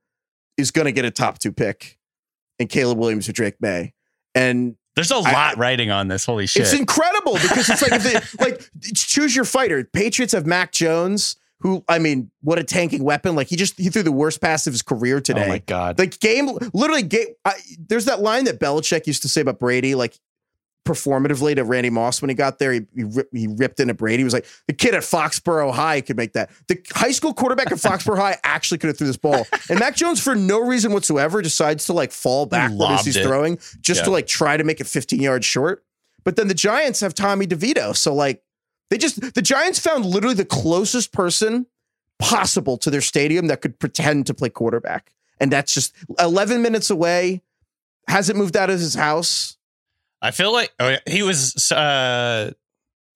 is 0.57 0.71
to 0.71 0.91
get 0.91 1.05
a 1.05 1.11
top 1.11 1.37
two 1.37 1.51
pick, 1.51 1.99
and 2.59 2.69
Caleb 2.69 2.97
Williams 2.97 3.27
or 3.29 3.33
Drake 3.33 3.55
Maye. 3.59 3.93
And 4.33 4.75
there's 4.95 5.11
a 5.11 5.17
lot 5.17 5.57
writing 5.57 5.91
on 5.91 6.07
this. 6.07 6.25
Holy 6.25 6.47
shit. 6.47 6.63
it's 6.63 6.73
incredible 6.73 7.33
because 7.33 7.69
it's 7.69 7.81
like 7.81 7.91
if 7.91 8.03
they 8.03 8.43
like 8.43 8.69
choose 8.93 9.35
your 9.35 9.45
fighter. 9.45 9.83
Patriots 9.83 10.33
have 10.33 10.45
Mac 10.45 10.71
Jones, 10.71 11.35
who 11.59 11.83
I 11.89 11.99
mean, 11.99 12.31
what 12.41 12.59
a 12.59 12.63
tanking 12.63 13.03
weapon! 13.03 13.35
Like 13.35 13.47
he 13.47 13.57
just 13.57 13.77
he 13.77 13.89
threw 13.89 14.03
the 14.03 14.11
worst 14.11 14.41
pass 14.41 14.67
of 14.67 14.73
his 14.73 14.81
career 14.81 15.19
today. 15.19 15.45
Oh 15.45 15.49
my 15.49 15.59
god. 15.59 15.97
The 15.97 16.07
game, 16.07 16.49
literally, 16.73 17.03
game. 17.03 17.27
I, 17.43 17.53
there's 17.77 18.05
that 18.05 18.21
line 18.21 18.45
that 18.45 18.59
Belichick 18.59 19.05
used 19.05 19.21
to 19.23 19.29
say 19.29 19.41
about 19.41 19.59
Brady, 19.59 19.95
like 19.95 20.17
performatively 20.85 21.55
to 21.55 21.63
Randy 21.63 21.89
Moss 21.89 22.21
when 22.21 22.29
he 22.29 22.35
got 22.35 22.59
there. 22.59 22.71
He, 22.71 22.81
he, 22.95 23.05
he 23.33 23.47
ripped 23.47 23.79
into 23.79 23.93
Brady. 23.93 24.19
He 24.19 24.23
was 24.23 24.33
like, 24.33 24.45
the 24.67 24.73
kid 24.73 24.93
at 24.93 25.01
Foxborough 25.01 25.73
High 25.73 26.01
could 26.01 26.15
make 26.15 26.33
that. 26.33 26.51
The 26.67 26.79
high 26.91 27.11
school 27.11 27.33
quarterback 27.33 27.71
at 27.71 27.79
Foxborough 27.79 28.17
High 28.17 28.37
actually 28.43 28.77
could 28.77 28.87
have 28.87 28.97
threw 28.97 29.07
this 29.07 29.17
ball. 29.17 29.45
And 29.69 29.79
Mac 29.79 29.95
Jones, 29.95 30.21
for 30.21 30.35
no 30.35 30.59
reason 30.59 30.93
whatsoever, 30.93 31.41
decides 31.41 31.85
to 31.87 31.93
like 31.93 32.11
fall 32.11 32.45
backward 32.45 32.91
as 32.91 33.05
he's 33.05 33.17
it. 33.17 33.23
throwing 33.23 33.57
just 33.81 34.05
to 34.05 34.11
like 34.11 34.27
try 34.27 34.55
to 34.55 34.63
make 34.63 34.79
it 34.79 34.87
15 34.87 35.19
yards 35.19 35.45
short. 35.45 35.83
But 36.23 36.35
then 36.35 36.47
the 36.47 36.53
Giants 36.53 36.99
have 37.01 37.13
Tommy 37.13 37.47
DeVito. 37.47 37.95
So 37.95 38.13
like 38.13 38.43
they 38.89 38.97
just, 38.97 39.33
the 39.33 39.41
Giants 39.41 39.79
found 39.79 40.05
literally 40.05 40.35
the 40.35 40.45
closest 40.45 41.11
person 41.11 41.65
possible 42.19 42.77
to 42.77 42.89
their 42.89 43.01
stadium 43.01 43.47
that 43.47 43.61
could 43.61 43.79
pretend 43.79 44.27
to 44.27 44.33
play 44.33 44.49
quarterback. 44.49 45.11
And 45.39 45.51
that's 45.51 45.73
just 45.73 45.93
11 46.19 46.61
minutes 46.61 46.89
away. 46.89 47.41
Hasn't 48.07 48.37
moved 48.37 48.55
out 48.55 48.69
of 48.69 48.79
his 48.79 48.95
house. 48.95 49.54
I 50.21 50.31
feel 50.31 50.51
like 50.51 50.73
oh, 50.79 50.95
he 51.07 51.23
was 51.23 51.71
uh 51.71 52.51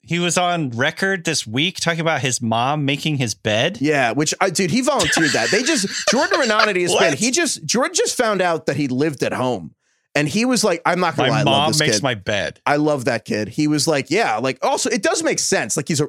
he 0.01 0.19
was 0.19 0.37
on 0.37 0.69
record 0.71 1.25
this 1.25 1.45
week 1.45 1.79
talking 1.79 1.99
about 1.99 2.21
his 2.21 2.41
mom 2.41 2.85
making 2.85 3.17
his 3.17 3.35
bed. 3.35 3.77
Yeah, 3.81 4.11
which 4.11 4.33
I 4.39 4.49
dude, 4.49 4.71
he 4.71 4.81
volunteered 4.81 5.31
that. 5.31 5.51
They 5.51 5.63
just 5.63 5.87
Jordan 6.09 6.39
Renati 6.39 6.83
is 6.83 6.95
been. 6.95 7.15
He 7.15 7.31
just 7.31 7.65
Jordan 7.65 7.93
just 7.93 8.17
found 8.17 8.41
out 8.41 8.65
that 8.67 8.75
he 8.75 8.87
lived 8.87 9.23
at 9.23 9.33
home. 9.33 9.75
And 10.15 10.27
he 10.27 10.43
was 10.43 10.63
like, 10.63 10.81
I'm 10.85 10.99
not 10.99 11.15
gonna 11.15 11.29
My 11.29 11.35
lie, 11.35 11.41
I 11.41 11.43
love 11.43 11.61
mom 11.61 11.69
this 11.71 11.79
makes 11.79 11.95
kid. 11.97 12.03
my 12.03 12.15
bed. 12.15 12.59
I 12.65 12.77
love 12.77 13.05
that 13.05 13.25
kid. 13.25 13.47
He 13.49 13.67
was 13.67 13.87
like, 13.87 14.09
yeah, 14.09 14.37
like 14.37 14.57
also 14.63 14.89
it 14.89 15.03
does 15.03 15.21
make 15.23 15.39
sense. 15.39 15.77
Like 15.77 15.87
he's 15.87 16.01
a 16.01 16.07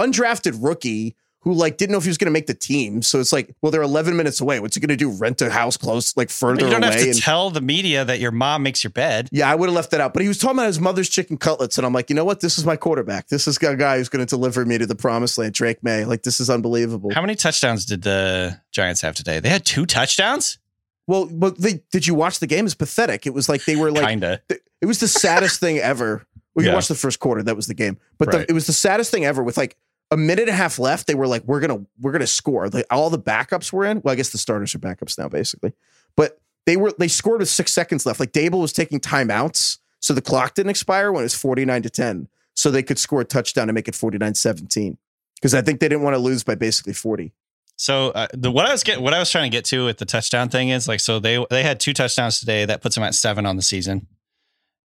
undrafted 0.00 0.56
rookie 0.62 1.14
who 1.46 1.52
like 1.54 1.76
didn't 1.76 1.92
know 1.92 1.98
if 1.98 2.02
he 2.02 2.10
was 2.10 2.18
going 2.18 2.26
to 2.26 2.32
make 2.32 2.48
the 2.48 2.54
team. 2.54 3.02
So 3.02 3.20
it's 3.20 3.32
like, 3.32 3.54
well, 3.62 3.70
they're 3.70 3.80
11 3.80 4.16
minutes 4.16 4.40
away. 4.40 4.58
What's 4.58 4.74
he 4.74 4.80
going 4.80 4.88
to 4.88 4.96
do? 4.96 5.10
Rent 5.12 5.40
a 5.42 5.48
house 5.48 5.76
close, 5.76 6.16
like 6.16 6.28
further 6.28 6.64
away? 6.64 6.64
You 6.64 6.70
don't 6.72 6.82
away? 6.82 6.92
have 6.94 7.02
to 7.04 7.10
And- 7.10 7.22
tell 7.22 7.50
the 7.50 7.60
media 7.60 8.04
that 8.04 8.18
your 8.18 8.32
mom 8.32 8.64
makes 8.64 8.82
your 8.82 8.90
bed. 8.90 9.28
yeah, 9.30 9.48
I 9.48 9.54
would 9.54 9.68
have 9.68 9.74
left 9.76 9.92
that 9.92 10.00
out. 10.00 10.12
But 10.12 10.22
he 10.22 10.28
was 10.28 10.38
talking 10.38 10.58
about 10.58 10.66
his 10.66 10.80
mother's 10.80 11.08
chicken 11.08 11.36
cutlets, 11.36 11.78
and 11.78 11.86
I'm 11.86 11.92
like, 11.92 12.10
you 12.10 12.16
know 12.16 12.24
what? 12.24 12.40
This 12.40 12.58
is 12.58 12.64
my 12.66 12.74
quarterback. 12.74 13.28
This 13.28 13.46
is 13.46 13.58
a 13.58 13.76
guy 13.76 13.98
who's 13.98 14.08
going 14.08 14.26
to 14.26 14.28
deliver 14.28 14.64
me 14.66 14.76
to 14.76 14.86
the 14.86 14.96
promised 14.96 15.38
land. 15.38 15.54
Drake 15.54 15.84
Maye. 15.84 16.04
Like 16.04 16.24
this 16.24 16.40
is 16.40 16.50
unbelievable. 16.50 17.12
How 17.14 17.20
many 17.20 17.36
touchdowns 17.36 17.86
did 17.86 18.02
the 18.02 18.60
Giants 18.72 19.00
have 19.02 19.14
today? 19.14 19.38
They 19.38 19.48
had 19.48 19.64
two 19.64 19.86
touchdowns? 19.86 20.58
well, 21.06 21.26
but 21.26 21.56
they, 21.58 21.84
did 21.92 22.04
you 22.08 22.16
watch 22.16 22.40
the 22.40 22.48
game? 22.48 22.64
It's 22.64 22.74
pathetic. 22.74 23.24
It 23.24 23.32
was 23.32 23.48
like 23.48 23.64
they 23.66 23.76
were 23.76 23.92
like 23.92 24.08
Kinda. 24.08 24.40
it 24.50 24.86
was 24.86 24.98
the 24.98 25.06
saddest 25.06 25.60
thing 25.60 25.78
ever. 25.78 26.26
We 26.56 26.66
Yeah. 26.66 26.74
watched 26.74 26.88
the 26.88 26.96
first 26.96 27.20
quarter. 27.20 27.44
That 27.44 27.54
was 27.54 27.68
the 27.68 27.74
game. 27.74 27.98
But 28.18 28.32
the, 28.32 28.40
it 28.48 28.52
was 28.52 28.66
the 28.66 28.72
saddest 28.72 29.12
thing 29.12 29.24
ever. 29.24 29.42
With 29.44 29.56
like 29.56 29.76
a 30.10 30.16
minute 30.16 30.42
and 30.42 30.50
a 30.50 30.54
half 30.54 30.78
left, 30.78 31.06
they 31.06 31.14
were 31.14 31.26
like, 31.26 31.42
"We're 31.44 31.60
gonna, 31.60 31.84
we're 32.00 32.12
gonna 32.12 32.26
score." 32.26 32.68
Like 32.68 32.86
all 32.90 33.10
the 33.10 33.18
backups 33.18 33.72
were 33.72 33.84
in. 33.84 34.00
Well, 34.02 34.12
I 34.12 34.16
guess 34.16 34.30
the 34.30 34.38
starters 34.38 34.74
are 34.74 34.78
backups 34.78 35.18
now, 35.18 35.28
basically. 35.28 35.72
But 36.16 36.40
they 36.66 36.76
were 36.76 36.92
they 36.98 37.08
scored 37.08 37.40
with 37.40 37.48
six 37.48 37.72
seconds 37.72 38.06
left. 38.06 38.20
Like 38.20 38.32
Daboll 38.32 38.60
was 38.60 38.72
taking 38.72 39.00
timeouts, 39.00 39.78
so 40.00 40.14
the 40.14 40.22
clock 40.22 40.54
didn't 40.54 40.70
expire 40.70 41.12
when 41.12 41.22
it 41.22 41.24
was 41.24 41.34
forty 41.34 41.64
nine 41.64 41.82
to 41.82 41.90
ten, 41.90 42.28
so 42.54 42.70
they 42.70 42.82
could 42.82 42.98
score 42.98 43.20
a 43.20 43.24
touchdown 43.24 43.68
and 43.68 43.74
make 43.74 43.88
it 43.88 43.94
49-17. 43.94 44.96
Because 45.34 45.54
I 45.54 45.62
think 45.62 45.80
they 45.80 45.88
didn't 45.88 46.02
want 46.02 46.14
to 46.14 46.18
lose 46.18 46.44
by 46.44 46.54
basically 46.54 46.92
forty. 46.92 47.32
So 47.76 48.08
uh, 48.10 48.26
the 48.32 48.50
what 48.50 48.66
I 48.66 48.72
was 48.72 48.82
get 48.82 49.00
what 49.02 49.12
I 49.12 49.18
was 49.18 49.30
trying 49.30 49.50
to 49.50 49.56
get 49.56 49.64
to 49.66 49.84
with 49.84 49.98
the 49.98 50.06
touchdown 50.06 50.48
thing 50.48 50.70
is 50.70 50.88
like 50.88 51.00
so 51.00 51.18
they 51.18 51.44
they 51.50 51.62
had 51.62 51.78
two 51.78 51.92
touchdowns 51.92 52.40
today 52.40 52.64
that 52.64 52.80
puts 52.80 52.94
them 52.94 53.04
at 53.04 53.14
seven 53.14 53.44
on 53.44 53.56
the 53.56 53.62
season 53.62 54.06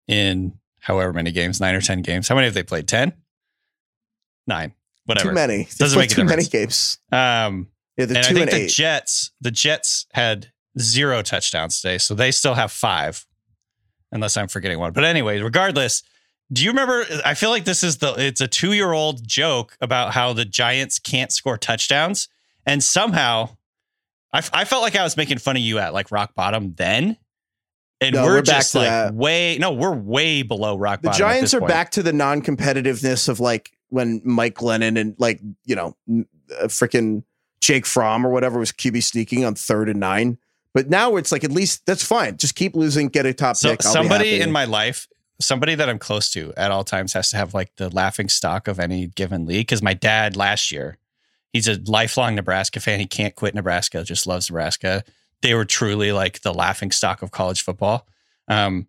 in 0.07 0.59
however 0.79 1.13
many 1.13 1.31
games 1.31 1.61
nine 1.61 1.73
or 1.73 1.79
ten 1.79 2.01
games 2.01 2.27
how 2.27 2.35
many 2.35 2.45
have 2.45 2.53
they 2.53 2.63
played 2.63 2.87
ten 2.87 3.13
nine 4.45 4.73
whatever 5.05 5.29
Too 5.29 5.35
many. 5.35 5.67
Doesn't 5.77 5.97
make 5.97 6.09
too 6.09 6.23
many 6.23 6.43
games. 6.43 6.99
um 7.11 7.67
Yeah, 7.97 8.05
the 8.05 8.17
and 8.17 8.25
I 8.25 8.29
think 8.29 8.39
and 8.39 8.51
the 8.51 8.55
eight. 8.65 8.69
Jets 8.69 9.31
the 9.41 9.51
Jets 9.51 10.05
had 10.13 10.51
zero 10.79 11.21
touchdowns 11.21 11.81
today 11.81 11.97
so 11.97 12.13
they 12.15 12.31
still 12.31 12.53
have 12.53 12.71
five 12.71 13.25
unless 14.11 14.37
I'm 14.37 14.47
forgetting 14.47 14.79
one 14.79 14.93
but 14.93 15.03
anyway 15.03 15.39
regardless 15.41 16.03
do 16.53 16.63
you 16.63 16.69
remember 16.71 17.05
I 17.25 17.33
feel 17.33 17.49
like 17.49 17.65
this 17.65 17.83
is 17.83 17.97
the 17.97 18.13
it's 18.17 18.41
a 18.41 18.47
two 18.47 18.73
year 18.73 18.91
old 18.93 19.27
joke 19.27 19.77
about 19.81 20.13
how 20.13 20.31
the 20.33 20.45
Giants 20.45 20.97
can't 20.99 21.31
score 21.31 21.57
touchdowns 21.57 22.27
and 22.65 22.83
somehow 22.83 23.49
I, 24.33 24.41
I 24.53 24.63
felt 24.65 24.81
like 24.81 24.95
I 24.95 25.03
was 25.03 25.17
making 25.17 25.39
fun 25.39 25.57
of 25.57 25.61
you 25.61 25.79
at 25.79 25.93
like 25.93 26.09
rock 26.11 26.35
bottom 26.35 26.73
then. 26.77 27.17
And 27.99 28.15
No, 28.15 28.23
we're, 28.23 28.35
we're 28.35 28.41
just 28.43 28.73
like 28.73 28.87
that. 28.87 29.13
way, 29.13 29.57
no, 29.59 29.73
we're 29.73 29.93
way 29.93 30.41
below 30.41 30.77
rock 30.77 31.01
the 31.01 31.09
bottom. 31.09 31.25
at 31.25 31.31
Giants 31.33 31.53
are 31.53 31.59
point. 31.59 31.69
back 31.69 31.91
to 31.91 32.01
the 32.03 32.13
non-competitiveness 32.13 33.27
of 33.29 33.39
like 33.41 33.71
when 33.91 34.21
Mike 34.23 34.55
Glennon 34.55 34.99
and 34.99 35.15
like 35.19 35.39
you 35.65 35.75
know 35.75 35.95
uh, 36.09 36.65
freaking 36.65 37.23
Jake 37.59 37.85
Fromm 37.85 38.25
or 38.25 38.29
whatever 38.29 38.59
was 38.59 38.71
QB 38.71 39.03
sneaking 39.03 39.45
on 39.45 39.55
third 39.55 39.87
and 39.87 39.99
nine. 39.99 40.37
But 40.73 40.89
now 40.89 41.17
it's 41.17 41.31
like 41.31 41.43
at 41.43 41.51
least 41.51 41.85
that's 41.85 42.03
fine. 42.03 42.37
Just 42.37 42.55
keep 42.55 42.75
losing, 42.75 43.09
get 43.09 43.25
a 43.25 43.33
top 43.33 43.57
So 43.57 43.71
pick. 43.71 43.85
I'll 43.85 43.93
somebody 43.93 44.39
in 44.41 44.51
my 44.51 44.65
life, 44.65 45.07
somebody 45.39 45.75
that 45.75 45.89
I'm 45.89 45.99
close 45.99 46.31
to 46.31 46.53
at 46.55 46.71
all 46.71 46.83
times 46.83 47.13
has 47.13 47.29
to 47.31 47.37
have 47.37 47.53
like 47.53 47.75
the 47.75 47.89
laughing 47.89 48.29
stock 48.29 48.67
of 48.67 48.79
any 48.79 49.07
given 49.07 49.45
league. 49.45 49.67
Cause 49.67 49.81
my 49.81 49.93
dad 49.93 50.35
last 50.37 50.71
year, 50.71 50.97
he's 51.51 51.67
a 51.67 51.79
lifelong 51.85 52.35
Nebraska 52.35 52.79
fan. 52.79 52.99
He 52.99 53.05
can't 53.05 53.35
quit 53.35 53.53
Nebraska, 53.53 54.03
just 54.03 54.25
loves 54.25 54.49
Nebraska. 54.49 55.03
They 55.41 55.53
were 55.53 55.65
truly 55.65 56.13
like 56.13 56.41
the 56.41 56.53
laughing 56.53 56.91
stock 56.91 57.21
of 57.21 57.31
college 57.31 57.63
football. 57.63 58.07
Um, 58.47 58.87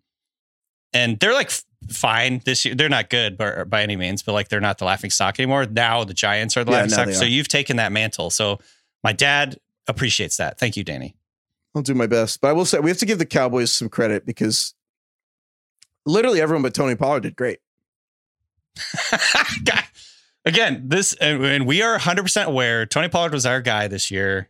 and 0.93 1.19
they're 1.19 1.33
like 1.33 1.51
fine 1.89 2.41
this 2.45 2.65
year. 2.65 2.75
They're 2.75 2.89
not 2.89 3.09
good 3.09 3.37
by, 3.37 3.63
by 3.63 3.83
any 3.83 3.95
means, 3.95 4.23
but 4.23 4.33
like 4.33 4.49
they're 4.49 4.61
not 4.61 4.77
the 4.77 4.85
laughing 4.85 5.09
stock 5.09 5.39
anymore. 5.39 5.65
Now 5.65 6.03
the 6.03 6.13
Giants 6.13 6.57
are 6.57 6.63
the 6.63 6.71
Yeah, 6.71 6.77
laughing 6.77 6.91
stock. 6.91 7.09
So 7.11 7.25
you've 7.25 7.47
taken 7.47 7.77
that 7.77 7.91
mantle. 7.91 8.29
So 8.29 8.59
my 9.03 9.13
dad 9.13 9.57
appreciates 9.87 10.37
that. 10.37 10.59
Thank 10.59 10.77
you, 10.77 10.83
Danny. 10.83 11.15
I'll 11.75 11.81
do 11.81 11.93
my 11.93 12.07
best. 12.07 12.41
But 12.41 12.49
I 12.49 12.53
will 12.53 12.65
say 12.65 12.79
we 12.79 12.89
have 12.89 12.99
to 12.99 13.05
give 13.05 13.19
the 13.19 13.25
Cowboys 13.25 13.71
some 13.71 13.89
credit 13.89 14.25
because 14.25 14.73
literally 16.05 16.41
everyone 16.41 16.61
but 16.63 16.73
Tony 16.73 16.95
Pollard 16.95 17.23
did 17.23 17.35
great. 17.35 17.59
Again, 20.45 20.83
this 20.87 21.13
and, 21.15 21.43
and 21.45 21.65
we 21.65 21.81
are 21.81 21.97
100% 21.97 22.45
aware 22.45 22.85
Tony 22.85 23.07
Pollard 23.07 23.31
was 23.31 23.45
our 23.45 23.61
guy 23.61 23.87
this 23.87 24.11
year. 24.11 24.49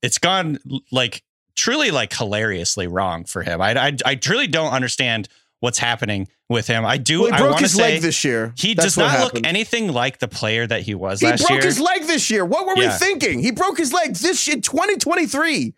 It's 0.00 0.18
gone 0.18 0.58
like 0.90 1.22
truly 1.54 1.90
like 1.90 2.12
hilariously 2.12 2.86
wrong 2.86 3.24
for 3.24 3.42
him. 3.42 3.60
I 3.60 3.88
I, 3.88 3.96
I 4.06 4.14
truly 4.14 4.46
don't 4.46 4.72
understand 4.72 5.28
what's 5.60 5.78
happening 5.78 6.28
with 6.48 6.66
him. 6.66 6.84
I 6.84 6.98
do 6.98 7.20
Well, 7.22 7.28
he 7.28 7.32
I 7.34 7.38
broke 7.38 7.50
want 7.52 7.58
to 7.58 7.62
his 7.64 7.72
say 7.72 7.92
leg 7.94 8.02
this 8.02 8.22
year. 8.24 8.52
he 8.56 8.74
That's 8.74 8.86
does 8.86 8.98
not 8.98 9.10
happened. 9.10 9.34
look 9.34 9.46
anything 9.46 9.92
like 9.92 10.18
the 10.18 10.28
player 10.28 10.66
that 10.66 10.82
he 10.82 10.94
was 10.94 11.20
He 11.20 11.26
last 11.26 11.46
broke 11.46 11.62
his 11.62 11.80
leg 11.80 12.02
this 12.06 12.30
year. 12.30 12.44
What 12.44 12.66
were 12.66 12.74
we 12.76 12.88
thinking? 12.88 13.40
He 13.40 13.50
broke 13.50 13.78
his 13.78 13.92
leg 13.92 14.14
this 14.14 14.46
in 14.48 14.60
2023. 14.60 15.74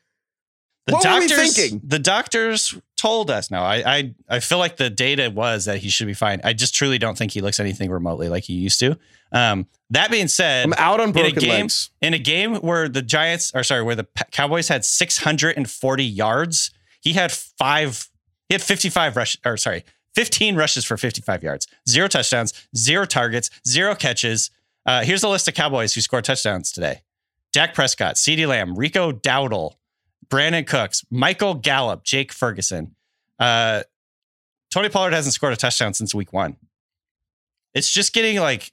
The 0.87 0.93
What 0.93 1.05
were 1.05 1.19
we 1.21 1.27
doctors, 1.29 1.57
thinking? 1.57 1.81
The 1.85 1.99
doctors 1.99 2.75
told 2.97 3.29
us. 3.31 3.51
No, 3.51 3.59
I, 3.61 3.77
I, 3.97 4.15
I 4.29 4.41
feel 4.41 4.59
like 4.59 4.77
the 4.77 4.89
data 4.89 5.31
was 5.31 5.65
that 5.65 5.79
he 5.79 5.89
should 5.89 6.07
be 6.07 6.15
fine. 6.15 6.41
I 6.45 6.53
just 6.53 6.75
truly 6.75 6.99
don't 6.99 7.19
think 7.19 7.33
he 7.33 7.41
looks 7.41 7.59
anything 7.59 7.91
remotely 7.91 8.29
like 8.29 8.45
he 8.45 8.53
used 8.55 8.79
to. 8.81 8.97
Um, 9.33 9.67
that 9.91 10.11
being 10.13 10.29
said, 10.29 10.65
I'm 10.65 10.73
out 10.75 11.01
on 11.01 11.09
in 11.09 11.11
a 11.11 11.21
broken 11.23 11.39
game, 11.41 11.51
legs. 11.63 11.91
in 12.01 12.15
a 12.15 12.19
game 12.19 12.57
where 12.57 12.89
the 12.89 13.03
Giants, 13.03 13.51
or 13.55 13.65
sorry, 13.65 13.83
where 13.83 13.97
the 13.97 14.07
Cowboys 14.31 14.69
had 14.69 14.85
640 14.85 16.05
yards, 16.05 16.71
he 17.01 17.13
had 17.15 17.33
five. 17.33 18.09
He 18.49 18.55
had 18.55 18.63
55 18.63 19.17
rush, 19.17 19.37
or 19.45 19.57
sorry, 19.57 19.85
15 20.17 20.57
rushes 20.57 20.85
for 20.85 20.97
55 20.97 21.43
yards, 21.43 21.69
zero 21.89 22.09
touchdowns, 22.09 22.55
zero 22.75 23.05
targets, 23.05 23.51
zero 23.69 23.95
catches. 23.95 24.51
Uh, 24.87 25.05
here's 25.05 25.23
a 25.23 25.29
list 25.29 25.47
of 25.47 25.55
Cowboys 25.55 25.95
who 25.95 26.01
scored 26.01 26.25
touchdowns 26.25 26.73
today: 26.73 27.03
Dak 27.53 27.75
Prescott, 27.75 28.17
CeeDee 28.17 28.49
Lamb, 28.49 28.77
Rico 28.77 29.13
Dowdle, 29.13 29.75
Brandin 30.29 30.67
Cooks, 30.67 31.05
Michael 31.11 31.55
Gallup, 31.55 32.03
Jake 32.03 32.33
Ferguson. 32.33 32.97
Uh, 33.39 33.83
Tony 34.71 34.89
Pollard 34.89 35.13
hasn't 35.13 35.35
scored 35.35 35.53
a 35.53 35.57
touchdown 35.57 35.95
since 35.95 36.15
week 36.15 36.33
one. 36.33 36.57
It's 37.75 37.93
just 37.93 38.15
getting 38.15 38.39
like, 38.41 38.73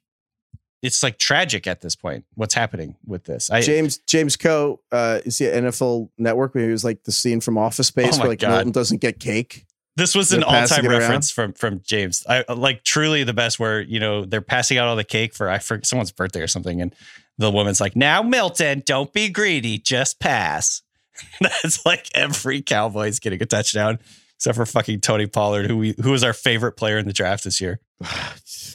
it's 0.82 1.04
like 1.04 1.18
tragic 1.18 1.68
at 1.68 1.82
this 1.82 1.96
point. 1.96 2.26
What's 2.36 2.54
happening 2.54 2.96
with 3.06 3.26
this? 3.26 3.52
I, 3.52 3.62
James 3.62 3.98
James 4.08 4.38
Co. 4.38 4.80
uh, 4.94 5.20
is 5.26 5.38
the 5.40 5.46
NFL 5.46 6.10
Network 6.18 6.56
where 6.56 6.64
he 6.64 6.72
was 6.72 6.86
like 6.86 7.04
the 7.04 7.12
scene 7.12 7.42
from 7.42 7.58
Office 7.58 7.88
Space 7.88 8.16
Oh 8.18 8.22
where 8.22 8.30
like 8.30 8.40
God. 8.40 8.50
Milton 8.50 8.72
doesn't 8.72 9.02
get 9.02 9.20
cake. 9.20 9.66
This 9.96 10.16
was 10.16 10.32
an 10.32 10.44
all-time 10.44 10.88
reference 10.88 11.30
from 11.30 11.54
from 11.54 11.82
James. 11.86 12.26
I 12.28 12.44
uh, 12.48 12.56
like 12.56 12.84
truly 12.84 13.24
the 13.24 13.34
best. 13.34 13.60
Where 13.60 13.82
you 13.82 14.00
know 14.00 14.26
they're 14.26 14.42
passing 14.42 14.78
out 14.78 14.88
all 14.88 14.96
the 14.96 15.04
cake 15.04 15.34
for 15.34 15.50
I 15.50 15.60
for 15.60 15.80
someone's 15.84 16.12
birthday 16.12 16.42
or 16.42 16.48
something, 16.48 16.82
and 16.82 16.96
the 17.38 17.52
woman's 17.52 17.80
like, 17.80 17.96
"Now, 17.96 18.24
Milton, 18.24 18.82
don't 18.86 19.14
be 19.14 19.30
greedy, 19.30 19.78
just 19.78 20.20
pass." 20.20 20.82
That's 21.42 21.86
like 21.86 22.10
every 22.16 22.62
Cowboy's 22.62 23.20
getting 23.20 23.42
a 23.42 23.46
touchdown, 23.46 24.00
except 24.36 24.56
for 24.56 24.66
fucking 24.66 25.02
Tony 25.02 25.28
Pollard, 25.28 25.68
who 25.68 25.78
we 25.78 25.96
who 26.02 26.12
was 26.12 26.24
our 26.24 26.34
favorite 26.34 26.74
player 26.74 26.98
in 26.98 27.06
the 27.06 27.14
draft 27.14 27.44
this 27.44 27.62
year. 27.62 27.80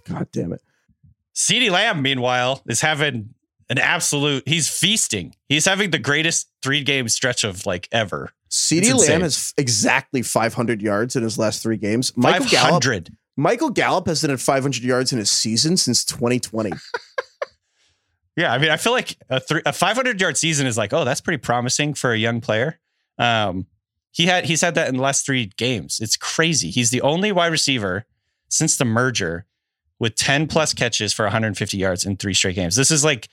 God 0.09 0.29
damn 0.33 0.53
it. 0.53 0.63
CeeDee 1.35 1.71
Lamb, 1.71 2.03
meanwhile, 2.03 2.63
is 2.69 2.81
having 2.81 3.35
an 3.69 3.79
absolute. 3.79 4.47
He's 4.47 4.69
feasting. 4.69 5.35
He's 5.49 5.65
having 5.65 5.91
the 5.91 5.99
greatest 5.99 6.49
three 6.63 6.83
game 6.83 7.09
stretch 7.09 7.45
of 7.45 7.67
like 7.67 7.89
ever. 7.91 8.33
It's 9.01 9.09
Lamb 9.09 9.21
has 9.23 9.55
exactly 9.57 10.23
500 10.23 10.83
yards 10.83 11.17
in 11.17 11.23
his 11.23 11.39
last 11.39 11.63
three 11.63 11.77
games. 11.77 12.17
Michael 12.17 12.45
Five 12.45 12.51
Gallup. 12.51 13.09
Michael 13.37 13.71
Gallup 13.71 14.07
hasn't 14.07 14.31
had 14.31 14.41
500 14.41 14.83
yards 14.83 15.13
in 15.13 15.19
his 15.19 15.31
season 15.31 15.77
since 15.77 16.05
2020. 16.05 16.73
Yeah, 18.39 18.53
I 18.53 18.59
mean, 18.59 18.71
I 18.71 18.77
feel 18.77 18.93
like 18.93 19.17
a 19.29 19.41
three, 19.41 19.63
a 19.67 19.73
500 19.73 20.21
yard 20.21 20.37
season 20.37 20.69
is 20.69 20.79
like, 20.79 20.93
oh, 20.93 21.05
that's 21.05 21.21
pretty 21.21 21.39
promising 21.39 21.93
for 21.93 22.13
a 22.13 22.17
young 22.17 22.41
player. 22.41 22.79
Um, 23.19 23.67
he 24.13 24.27
had 24.27 24.45
he's 24.45 24.61
had 24.61 24.77
that 24.77 24.89
in 24.89 24.95
the 24.95 25.03
last 25.03 25.27
three 25.27 25.47
games. 25.57 25.99
It's 26.01 26.17
crazy. 26.17 26.71
He's 26.71 26.91
the 26.91 27.03
only 27.03 27.33
wide 27.33 27.51
receiver 27.51 28.05
since 28.49 28.77
the 28.77 28.85
merger 28.85 29.45
with 29.99 30.15
10 30.15 30.47
plus 30.47 30.73
catches 30.73 31.13
for 31.13 31.25
150 31.25 31.77
yards 31.77 32.05
in 32.05 32.17
three 32.17 32.33
straight 32.33 32.55
games. 32.55 32.77
This 32.77 32.93
is 32.93 33.05
like 33.05 33.29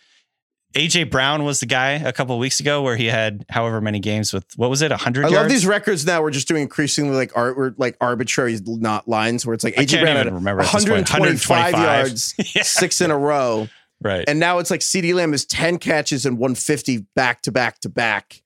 AJ 0.76 1.10
Brown 1.10 1.44
was 1.46 1.60
the 1.62 1.66
guy 1.66 1.92
a 1.94 2.12
couple 2.14 2.36
of 2.36 2.40
weeks 2.40 2.60
ago 2.60 2.82
where 2.82 2.96
he 2.98 3.06
had 3.08 3.46
however 3.50 3.80
many 3.82 4.00
games 4.00 4.34
with 4.34 4.46
what 4.58 4.70
was 4.70 4.82
it 4.82 4.92
100 4.92 5.22
I 5.26 5.30
yards. 5.30 5.36
love 5.36 5.50
these 5.50 5.66
records 5.66 6.06
now. 6.06 6.22
We're 6.22 6.32
just 6.32 6.48
doing 6.48 6.64
increasingly 6.64 7.16
like 7.16 7.32
art, 7.36 7.56
we're 7.58 7.74
like 7.78 7.96
arbitrary 8.02 8.60
not 8.66 9.08
lines 9.08 9.46
where 9.46 9.54
it's 9.54 9.64
like 9.64 9.76
AJ 9.76 10.02
Brown 10.02 10.16
had 10.18 10.26
remember 10.26 10.62
at 10.62 10.72
this 10.72 10.86
point. 10.86 11.10
125 11.10 11.74
125. 11.74 11.80
yards, 11.82 12.34
Yeah. 12.56 12.64
six 12.64 13.02
in 13.02 13.10
a 13.12 13.18
row. 13.18 13.68
right. 14.02 14.26
And 14.28 14.40
now 14.40 14.60
it's 14.60 14.70
like 14.70 14.82
CeeDee 14.82 15.14
Lamb 15.16 15.34
is 15.34 15.46
10 15.46 15.78
catches 15.80 16.26
and 16.26 16.38
150 16.38 17.06
back 17.16 17.42
to 17.44 17.52
back 17.52 17.80
to 17.80 17.90
back. 17.90 18.42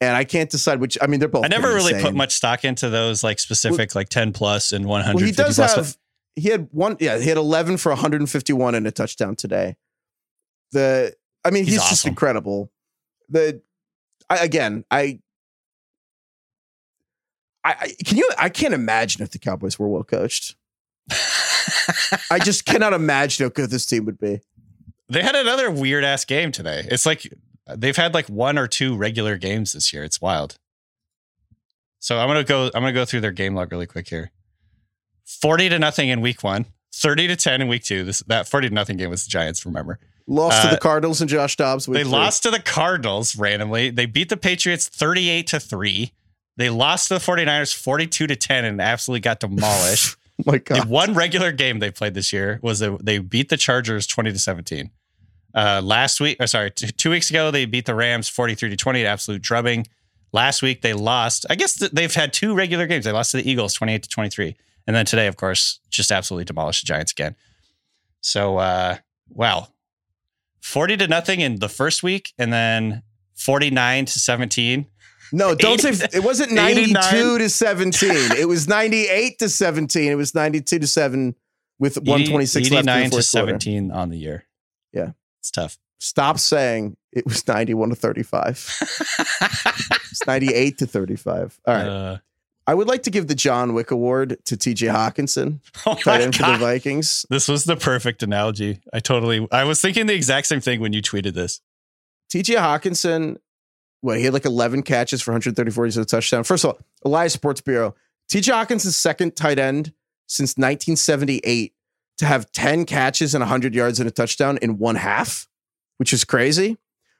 And 0.00 0.16
I 0.16 0.22
can't 0.24 0.48
decide 0.48 0.80
which. 0.80 0.96
I 1.02 1.06
mean, 1.08 1.18
they're 1.20 1.28
both. 1.28 1.44
I 1.44 1.48
never 1.48 1.74
really 1.74 2.00
put 2.00 2.14
much 2.14 2.32
stock 2.32 2.64
into 2.64 2.88
those 2.88 3.24
like 3.24 3.38
specific 3.40 3.94
like 3.96 4.08
10 4.08 4.32
plus 4.32 4.70
and 4.72 4.86
100 4.86 5.14
Well, 5.16 5.24
he 5.24 5.32
does 5.32 5.56
plus. 5.56 5.74
have. 5.74 5.96
He 6.36 6.50
had 6.50 6.68
one. 6.70 6.96
Yeah, 7.00 7.18
he 7.18 7.28
had 7.28 7.36
11 7.36 7.78
for 7.78 7.90
151 7.90 8.76
and 8.76 8.86
a 8.86 8.90
touchdown 8.92 9.34
today. 9.34 9.76
The. 10.72 11.14
I 11.48 11.50
mean, 11.50 11.64
He's 11.64 11.74
he's, 11.74 11.88
just 11.88 12.06
incredible. 12.06 12.70
The. 13.30 13.62
I, 14.28 14.44
again, 14.44 14.84
I. 14.90 15.20
I, 17.64 17.74
I 17.80 17.94
can 18.04 18.18
you 18.18 18.30
I 18.38 18.50
can't 18.50 18.74
imagine 18.74 19.22
if 19.22 19.30
the 19.30 19.38
Cowboys 19.38 19.78
were 19.78 19.88
well 19.88 20.04
coached. 20.04 20.56
I 22.30 22.38
just 22.38 22.64
cannot 22.66 22.92
imagine 22.92 23.44
how 23.44 23.50
good 23.50 23.70
this 23.70 23.86
team 23.86 24.04
would 24.04 24.18
be. 24.18 24.40
They 25.08 25.22
had 25.22 25.34
another 25.34 25.70
weird 25.70 26.04
ass 26.04 26.24
game 26.26 26.52
today. 26.52 26.86
It's 26.90 27.06
like 27.06 27.32
they've 27.66 27.96
had 27.96 28.12
like 28.12 28.28
one 28.28 28.58
or 28.58 28.68
two 28.68 28.94
regular 28.94 29.38
games 29.38 29.72
this 29.72 29.92
year. 29.92 30.04
It's 30.04 30.20
wild. 30.20 30.58
So 31.98 32.18
I'm 32.18 32.28
gonna 32.28 32.44
go. 32.44 32.66
I'm 32.66 32.82
gonna 32.82 32.92
go 32.92 33.06
through 33.06 33.22
their 33.22 33.32
game 33.32 33.54
log 33.54 33.72
really 33.72 33.86
quick 33.86 34.08
here. 34.08 34.30
Forty 35.24 35.70
to 35.70 35.78
nothing 35.78 36.10
in 36.10 36.20
week 36.20 36.44
one. 36.44 36.66
Thirty 36.94 37.26
to 37.26 37.36
ten 37.36 37.62
in 37.62 37.68
week 37.68 37.84
two. 37.84 38.04
This 38.04 38.20
that 38.28 38.46
forty 38.46 38.68
to 38.68 38.74
nothing 38.74 38.98
game 38.98 39.10
was 39.10 39.24
the 39.24 39.30
Giants. 39.30 39.64
Remember, 39.64 39.98
Lost 40.30 40.60
to 40.62 40.68
Uh, 40.68 40.70
the 40.72 40.78
Cardinals 40.78 41.20
and 41.22 41.28
Josh 41.30 41.56
Dobbs. 41.56 41.86
they 41.86 42.02
three. 42.02 42.04
lost 42.04 42.42
to 42.44 42.50
the 42.50 42.60
Cardinals 42.60 43.34
randomly. 43.34 43.88
They 43.90 44.04
beat 44.06 44.28
the 44.28 44.36
Patriots 44.36 44.86
38 44.86 45.46
to 45.48 45.58
3. 45.60 46.12
They 46.58 46.68
lost 46.70 47.08
to 47.08 47.14
the 47.14 47.20
49ers 47.20 47.74
42 47.74 48.26
to 48.26 48.36
10 48.36 48.64
and 48.64 48.80
absolutely 48.80 49.20
got 49.20 49.40
demolished. 49.40 50.16
Oh 50.46 50.52
my 50.52 50.58
the 50.58 50.84
one 50.86 51.14
regular 51.14 51.50
game 51.50 51.80
they 51.80 51.90
played 51.90 52.14
this 52.14 52.32
year 52.32 52.60
was 52.62 52.80
a, 52.80 52.96
they 53.02 53.18
beat 53.18 53.48
the 53.48 53.56
Chargers 53.56 54.06
20 54.06 54.30
to 54.32 54.38
17. 54.38 54.88
Uh, 55.52 55.80
last 55.82 56.20
week, 56.20 56.36
or 56.38 56.46
sorry, 56.46 56.70
t- 56.70 56.92
two 56.92 57.10
weeks 57.10 57.28
ago, 57.28 57.50
they 57.50 57.64
beat 57.64 57.86
the 57.86 57.94
Rams 57.96 58.28
43 58.28 58.70
to 58.70 58.76
20, 58.76 59.04
absolute 59.04 59.42
drubbing. 59.42 59.88
Last 60.32 60.62
week, 60.62 60.82
they 60.82 60.92
lost. 60.94 61.44
I 61.50 61.56
guess 61.56 61.76
th- 61.76 61.90
they've 61.90 62.14
had 62.14 62.32
two 62.32 62.54
regular 62.54 62.86
games. 62.86 63.04
They 63.04 63.10
lost 63.10 63.32
to 63.32 63.38
the 63.38 63.50
Eagles 63.50 63.74
28 63.74 64.04
to 64.04 64.08
23. 64.08 64.54
And 64.86 64.94
then 64.94 65.06
today, 65.06 65.26
of 65.26 65.36
course, 65.36 65.80
just 65.90 66.12
absolutely 66.12 66.44
demolished 66.44 66.84
the 66.84 66.86
Giants 66.86 67.10
again. 67.10 67.34
So, 68.20 68.58
uh, 68.58 68.98
wow. 69.30 69.66
40 70.68 70.96
to 70.98 71.08
nothing 71.08 71.40
in 71.40 71.58
the 71.58 71.68
first 71.68 72.02
week, 72.02 72.32
and 72.38 72.52
then 72.52 73.02
49 73.36 74.04
to 74.06 74.18
17. 74.18 74.86
No, 75.32 75.54
don't 75.54 75.80
say 75.80 75.90
it 76.12 76.24
wasn't 76.24 76.52
89. 76.58 76.92
92 76.92 77.38
to 77.38 77.48
17. 77.48 78.10
It 78.38 78.48
was 78.48 78.68
98 78.68 79.38
to 79.40 79.48
17. 79.48 80.10
It 80.10 80.14
was 80.14 80.34
92 80.34 80.78
to 80.78 80.86
7 80.86 81.34
with 81.78 81.96
126 81.96 82.70
left 82.70 82.82
in 82.84 82.88
89 82.88 83.02
the 83.02 83.04
to 83.04 83.10
fourth 83.10 83.32
quarter. 83.32 83.52
17 83.60 83.90
on 83.90 84.08
the 84.10 84.18
year. 84.18 84.44
Yeah. 84.92 85.10
It's 85.40 85.50
tough. 85.50 85.78
Stop 86.00 86.38
saying 86.38 86.96
it 87.12 87.24
was 87.26 87.46
91 87.46 87.90
to 87.90 87.94
35. 87.94 88.80
It's 90.10 90.26
98 90.26 90.78
to 90.78 90.86
35. 90.86 91.60
All 91.66 91.74
right. 91.74 91.86
Uh, 91.86 92.18
I 92.68 92.74
would 92.74 92.86
like 92.86 93.02
to 93.04 93.10
give 93.10 93.28
the 93.28 93.34
John 93.34 93.72
Wick 93.72 93.90
Award 93.90 94.36
to 94.44 94.54
TJ 94.54 94.90
oh 94.92 94.94
Hockenson, 94.94 95.60
oh 95.86 95.94
tight 95.94 96.20
end 96.20 96.36
for 96.36 96.52
the 96.52 96.58
Vikings. 96.58 97.24
This 97.30 97.48
was 97.48 97.64
the 97.64 97.76
perfect 97.76 98.22
analogy. 98.22 98.80
I 98.92 99.00
totally, 99.00 99.48
I 99.50 99.64
was 99.64 99.80
thinking 99.80 100.04
the 100.04 100.14
exact 100.14 100.48
same 100.48 100.60
thing 100.60 100.78
when 100.78 100.92
you 100.92 101.00
tweeted 101.00 101.32
this. 101.32 101.62
TJ 102.30 102.56
Hockenson, 102.56 103.38
what, 104.02 104.18
he 104.18 104.24
had 104.24 104.34
like 104.34 104.44
11 104.44 104.82
catches 104.82 105.22
for 105.22 105.30
134 105.30 105.86
yards 105.86 105.96
and 105.96 106.04
a 106.04 106.06
touchdown. 106.06 106.44
First 106.44 106.64
of 106.64 106.72
all, 106.72 106.78
Elias 107.06 107.32
Sports 107.32 107.62
Bureau, 107.62 107.94
TJ 108.30 108.52
Hockenson's 108.52 108.96
second 108.96 109.34
tight 109.34 109.58
end 109.58 109.94
since 110.26 110.50
1978 110.58 111.72
to 112.18 112.26
have 112.26 112.52
10 112.52 112.84
catches 112.84 113.34
and 113.34 113.40
100 113.40 113.74
yards 113.74 113.98
and 113.98 114.06
a 114.06 114.12
touchdown 114.12 114.58
in 114.60 114.76
one 114.76 114.96
half, 114.96 115.48
which 115.96 116.12
is 116.12 116.22
crazy. 116.22 116.76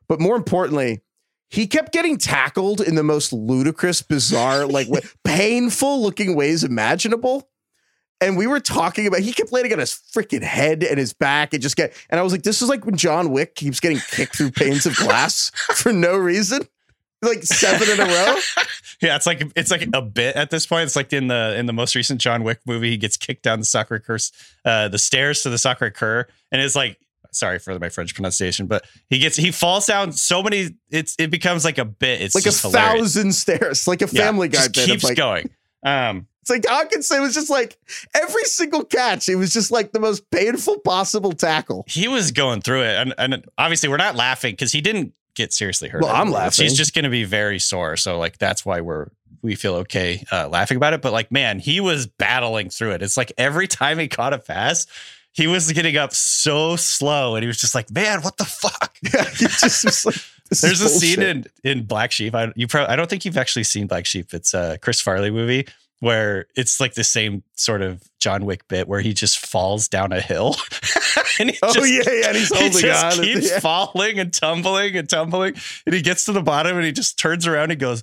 But 0.09 0.21
more 0.21 0.37
importantly, 0.37 1.01
he 1.49 1.67
kept 1.67 1.93
getting 1.93 2.19
tackled 2.19 2.81
in 2.81 2.95
the 2.95 3.03
most 3.03 3.33
ludicrous, 3.33 4.03
bizarre, 4.03 4.67
like 4.67 4.89
painful 5.25 6.03
looking 6.03 6.37
ways 6.37 6.65
imaginable. 6.65 7.49
And 8.21 8.37
we 8.37 8.49
were 8.49 8.59
talking 8.61 9.07
about 9.07 9.21
he 9.21 9.33
kept 9.33 9.53
landing 9.53 9.73
on 9.73 9.79
his 9.79 9.93
freaking 9.93 10.43
head 10.43 10.83
and 10.83 10.99
his 10.99 11.13
back 11.13 11.55
and 11.55 11.63
just 11.63 11.77
get 11.77 11.95
and 12.11 12.19
I 12.19 12.23
was 12.23 12.33
like, 12.33 12.43
this 12.43 12.61
is 12.61 12.69
like 12.69 12.85
when 12.85 12.97
John 12.97 13.31
Wick 13.31 13.55
keeps 13.55 13.79
getting 13.79 14.01
kicked 14.11 14.37
through 14.37 14.51
panes 14.51 14.87
of 14.87 14.97
glass 14.97 15.51
for 15.75 15.93
no 15.93 16.17
reason. 16.17 16.63
Like 17.23 17.43
seven 17.43 17.89
in 17.89 18.01
a 18.01 18.13
row. 18.13 18.37
Yeah, 19.01 19.15
it's 19.15 19.27
like 19.27 19.43
it's 19.55 19.71
like 19.71 19.89
a 19.93 20.03
bit 20.03 20.35
at 20.35 20.51
this 20.51 20.67
point. 20.67 20.83
It's 20.83 20.97
like 20.97 21.13
in 21.13 21.29
the 21.29 21.55
in 21.57 21.67
the 21.67 21.73
most 21.73 21.95
recent 21.95 22.21
John 22.21 22.43
Wick 22.43 22.59
movie, 22.67 22.91
he 22.91 22.97
gets 22.97 23.17
kicked 23.17 23.45
down 23.45 23.61
the 23.61 23.65
Sacré-Cœur, 23.65 24.33
uh, 24.65 24.89
the 24.89 24.99
stairs 24.99 25.43
to 25.45 25.51
the 25.51 25.57
Sacré-Cœur, 25.57 26.25
and 26.51 26.61
it's 26.61 26.75
like 26.75 26.99
sorry 27.33 27.59
for 27.59 27.79
my 27.79 27.89
French 27.89 28.15
pronunciation, 28.15 28.67
but 28.67 28.85
he 29.09 29.19
gets 29.19 29.37
he 29.37 29.51
falls 29.51 29.87
down 29.87 30.13
so 30.13 30.43
many. 30.43 30.71
It's 30.91 31.15
it 31.19 31.31
becomes 31.31 31.65
like 31.65 31.79
a 31.79 31.85
bit. 31.85 32.21
It's 32.21 32.35
like 32.35 32.47
a 32.47 32.51
hilarious. 32.53 33.15
thousand 33.15 33.33
stairs, 33.33 33.87
like 33.89 34.03
a 34.03 34.09
Yeah, 34.11 34.25
family 34.25 34.49
guy 34.49 34.59
just 34.63 34.75
bit. 34.75 34.87
keeps 34.87 35.05
like, 35.05 35.17
going. 35.17 35.51
Um, 35.85 36.27
It's 36.41 36.51
like 36.51 36.63
Hockenson 36.63 37.21
was 37.21 37.35
just 37.35 37.51
like 37.51 37.79
every 38.15 38.45
single 38.45 38.85
catch, 38.85 39.29
it 39.29 39.37
was 39.37 39.53
just 39.53 39.71
like 39.71 39.93
the 39.93 40.01
most 40.01 40.29
painful 40.31 40.79
possible 40.81 41.33
tackle. 41.33 41.85
he 41.87 42.09
was 42.09 42.33
going 42.33 42.63
through 42.63 42.83
it, 42.83 42.97
and, 42.97 43.15
and 43.19 43.45
obviously 43.59 43.89
we're 43.89 43.97
not 43.97 44.17
laughing 44.17 44.53
because 44.55 44.73
he 44.73 44.81
didn't 44.81 45.13
get 45.35 45.53
seriously 45.53 45.89
hurt. 45.89 46.03
Well, 46.03 46.15
I'm 46.15 46.31
laughing. 46.31 46.65
He's 46.65 46.77
just 46.77 46.95
going 46.95 47.05
to 47.05 47.11
be 47.11 47.25
very 47.25 47.59
sore, 47.61 47.97
so 47.97 48.19
like 48.19 48.39
that's 48.39 48.67
why 48.67 48.81
we're 48.81 49.09
we 49.41 49.55
feel 49.55 49.75
okay 49.77 50.25
uh, 50.33 50.49
laughing 50.49 50.77
about 50.77 50.95
it. 50.95 51.01
But 51.03 51.13
like, 51.13 51.31
man, 51.31 51.61
he 51.61 51.79
was 51.79 52.09
battling 52.09 52.71
through 52.71 52.91
it. 52.93 53.03
It's 53.03 53.17
like 53.17 53.31
every 53.39 53.69
time 53.69 54.01
he 54.01 54.09
caught 54.09 54.33
a 54.33 54.39
pass, 54.39 54.89
he 55.33 55.47
was 55.47 55.71
getting 55.73 55.97
up 55.97 56.13
so 56.15 56.77
slow, 56.77 57.37
and 57.37 57.43
he 57.43 57.47
was 57.47 57.59
just 57.59 57.75
like, 57.75 57.91
man, 57.91 58.23
what 58.23 58.37
the 58.37 58.45
fuck? 58.45 58.97
Yeah, 59.15 59.25
he 59.25 59.47
just 59.47 59.85
was 59.85 60.05
like, 60.07 60.17
There's 60.61 60.81
a 60.81 60.87
is 60.87 60.99
scene 61.01 61.23
in 61.23 61.45
in 61.63 61.85
Black 61.85 62.11
Sheep. 62.11 62.35
I 62.35 62.53
you 62.57 62.67
probably 62.67 62.93
I 62.93 62.97
don't 62.97 63.09
think 63.09 63.25
you've 63.25 63.37
actually 63.37 63.65
seen 63.65 63.87
Black 63.87 64.07
Sheep. 64.07 64.33
It's 64.35 64.55
a 64.55 64.79
Chris 64.83 65.01
Farley 65.01 65.31
movie 65.31 65.67
where 66.01 66.47
it's 66.57 66.81
like 66.81 66.95
the 66.95 67.05
same 67.05 67.43
sort 67.57 67.83
of 67.83 68.03
John 68.21 68.45
Wick 68.47 68.67
bit 68.69 68.89
where 68.89 69.01
he 69.01 69.13
just 69.13 69.45
falls 69.47 69.89
down 69.89 70.13
a 70.13 70.21
hill. 70.21 70.57
and 71.41 71.51
he 71.51 71.59
Oh 71.63 71.73
just, 71.75 71.91
yeah, 71.93 72.03
yeah, 72.13 72.27
and 72.29 72.37
he's 72.37 72.57
he 72.57 72.71
just 72.81 73.21
keeps 73.23 73.51
Yeah. 73.51 73.61
falling 73.61 74.19
and 74.19 74.33
tumbling 74.33 74.97
and 74.97 75.09
tumbling. 75.09 75.55
And 75.87 75.95
he 75.95 76.01
gets 76.03 76.25
to 76.27 76.33
the 76.33 76.43
bottom 76.43 76.77
and 76.77 76.87
he 76.87 76.93
just 76.93 77.19
turns 77.19 77.47
around 77.47 77.71
and 77.71 77.79
goes, 77.81 78.03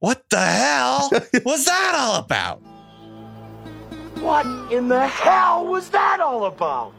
What 0.00 0.24
the 0.30 0.40
hell 0.40 1.10
was 1.44 1.64
that 1.66 1.92
all 1.96 2.16
about? 2.16 2.60
What 4.24 4.46
in 4.72 4.88
the 4.88 5.06
hell 5.06 5.66
was 5.66 5.90
that 5.90 6.18
all 6.18 6.46
about? 6.46 6.94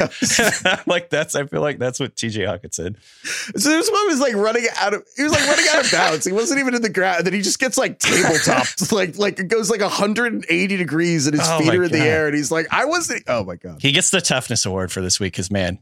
like 0.88 1.08
that's 1.08 1.36
I 1.36 1.46
feel 1.46 1.60
like 1.60 1.78
that's 1.78 2.00
what 2.00 2.16
TJ 2.16 2.48
Hawkins 2.48 2.74
Said. 2.74 2.96
So 3.22 3.68
this 3.68 3.88
one 3.88 4.08
was 4.08 4.18
like 4.18 4.34
running 4.34 4.66
out 4.80 4.92
of 4.92 5.04
he 5.16 5.22
was 5.22 5.30
like 5.30 5.46
running 5.46 5.66
out 5.70 5.84
of 5.84 5.92
bounds. 5.92 6.26
He 6.26 6.32
wasn't 6.32 6.58
even 6.58 6.74
in 6.74 6.82
the 6.82 6.88
ground. 6.88 7.26
Then 7.26 7.32
he 7.32 7.42
just 7.42 7.60
gets 7.60 7.78
like 7.78 8.00
tabletopped. 8.00 8.90
like 8.92 9.18
like 9.18 9.38
it 9.38 9.46
goes 9.46 9.70
like 9.70 9.82
180 9.82 10.76
degrees 10.76 11.28
and 11.28 11.38
his 11.38 11.48
Oh 11.48 11.60
feet 11.60 11.72
are 11.72 11.84
in 11.84 11.92
the 11.92 11.98
air. 11.98 12.26
And 12.26 12.36
he's 12.36 12.50
like, 12.50 12.66
I 12.72 12.86
wasn't 12.86 13.22
oh 13.28 13.44
my 13.44 13.54
God. 13.54 13.80
He 13.80 13.92
gets 13.92 14.10
the 14.10 14.20
toughness 14.20 14.66
award 14.66 14.90
for 14.90 15.00
this 15.00 15.20
week 15.20 15.34
because 15.34 15.52
man, 15.52 15.78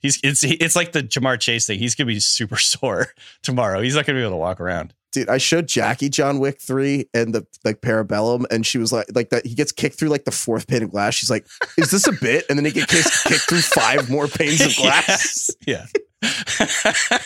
he's 0.00 0.20
it's 0.22 0.44
it's 0.44 0.76
like 0.76 0.92
the 0.92 1.02
Ja'Marr 1.02 1.40
Chase 1.40 1.66
thing. 1.66 1.78
He's 1.78 1.94
gonna 1.94 2.08
be 2.08 2.20
super 2.20 2.56
sore 2.58 3.06
tomorrow. 3.42 3.80
He's 3.80 3.94
not 3.94 4.04
gonna 4.04 4.18
be 4.18 4.22
able 4.22 4.32
to 4.32 4.36
walk 4.36 4.60
around. 4.60 4.92
Dude, 5.12 5.28
I 5.28 5.38
showed 5.38 5.66
Jackie 5.66 6.08
John 6.08 6.38
Wick 6.38 6.60
3 6.60 7.08
and 7.12 7.34
the 7.34 7.46
like 7.64 7.80
Parabellum, 7.80 8.44
and 8.50 8.64
she 8.64 8.78
was 8.78 8.92
like, 8.92 9.06
like 9.14 9.30
that 9.30 9.44
he 9.44 9.54
gets 9.54 9.72
kicked 9.72 9.98
through 9.98 10.08
like 10.08 10.24
the 10.24 10.30
fourth 10.30 10.66
pane 10.68 10.82
of 10.82 10.90
glass. 10.90 11.14
She's 11.14 11.30
like, 11.30 11.46
Is 11.76 11.90
this 11.90 12.06
a 12.06 12.12
bit? 12.12 12.44
And 12.48 12.58
then 12.58 12.64
he 12.64 12.70
gets 12.70 12.92
kicked, 12.92 13.24
kicked 13.24 13.48
through 13.48 13.60
five 13.60 14.08
more 14.08 14.28
panes 14.28 14.60
of 14.60 14.76
glass. 14.82 15.50
Yes. 15.66 15.92
Yeah. 16.22 17.18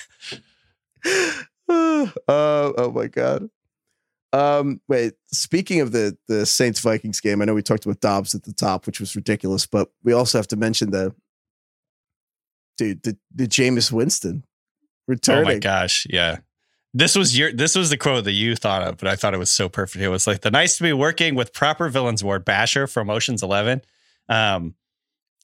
uh, 1.69 2.07
oh 2.29 2.93
my 2.95 3.07
god. 3.09 3.51
Um, 4.33 4.81
wait, 4.89 5.13
speaking 5.33 5.81
of 5.81 5.93
the 5.93 6.17
the 6.27 6.47
Saints 6.47 6.81
Vikings 6.81 7.21
game, 7.21 7.43
I 7.43 7.45
know 7.45 7.55
we 7.55 7.63
talked 7.63 7.85
about 7.85 8.01
Dobbs 8.01 8.35
at 8.35 8.45
the 8.45 8.53
top, 8.53 8.87
which 8.87 8.99
was 8.99 9.15
ridiculous, 9.15 9.67
but 9.67 9.91
we 10.03 10.13
also 10.13 10.39
have 10.39 10.49
to 10.49 10.57
mention 10.57 10.91
the 10.91 11.15
dude, 12.79 13.03
the 13.03 13.17
the 13.35 13.47
Jameis 13.47 13.93
Winston 13.93 14.45
oh 15.29 15.43
my 15.45 15.59
gosh. 15.59 16.07
Yeah. 16.09 16.39
This 16.97 17.17
was 17.17 17.37
your 17.37 17.53
this 17.53 17.75
was 17.75 17.91
the 17.91 17.97
quote 17.97 18.25
that 18.25 18.33
you 18.33 18.55
thought 18.55 18.83
of, 18.83 18.99
but 18.99 19.09
I 19.09 19.17
thought 19.17 19.35
it 19.35 19.39
was 19.39 19.51
so 19.51 19.69
perfect. 19.69 20.03
It 20.03 20.09
was 20.09 20.27
like 20.27 20.43
the 20.43 20.51
nice 20.51 20.77
to 20.77 20.85
be 20.85 20.93
working 20.93 21.35
with 21.35 21.53
proper 21.53 21.89
villains 21.89 22.23
ward 22.23 22.45
Basher 22.45 22.87
from 22.87 23.11
Ocean's 23.11 23.43
Eleven. 23.43 23.83
Um 24.29 24.75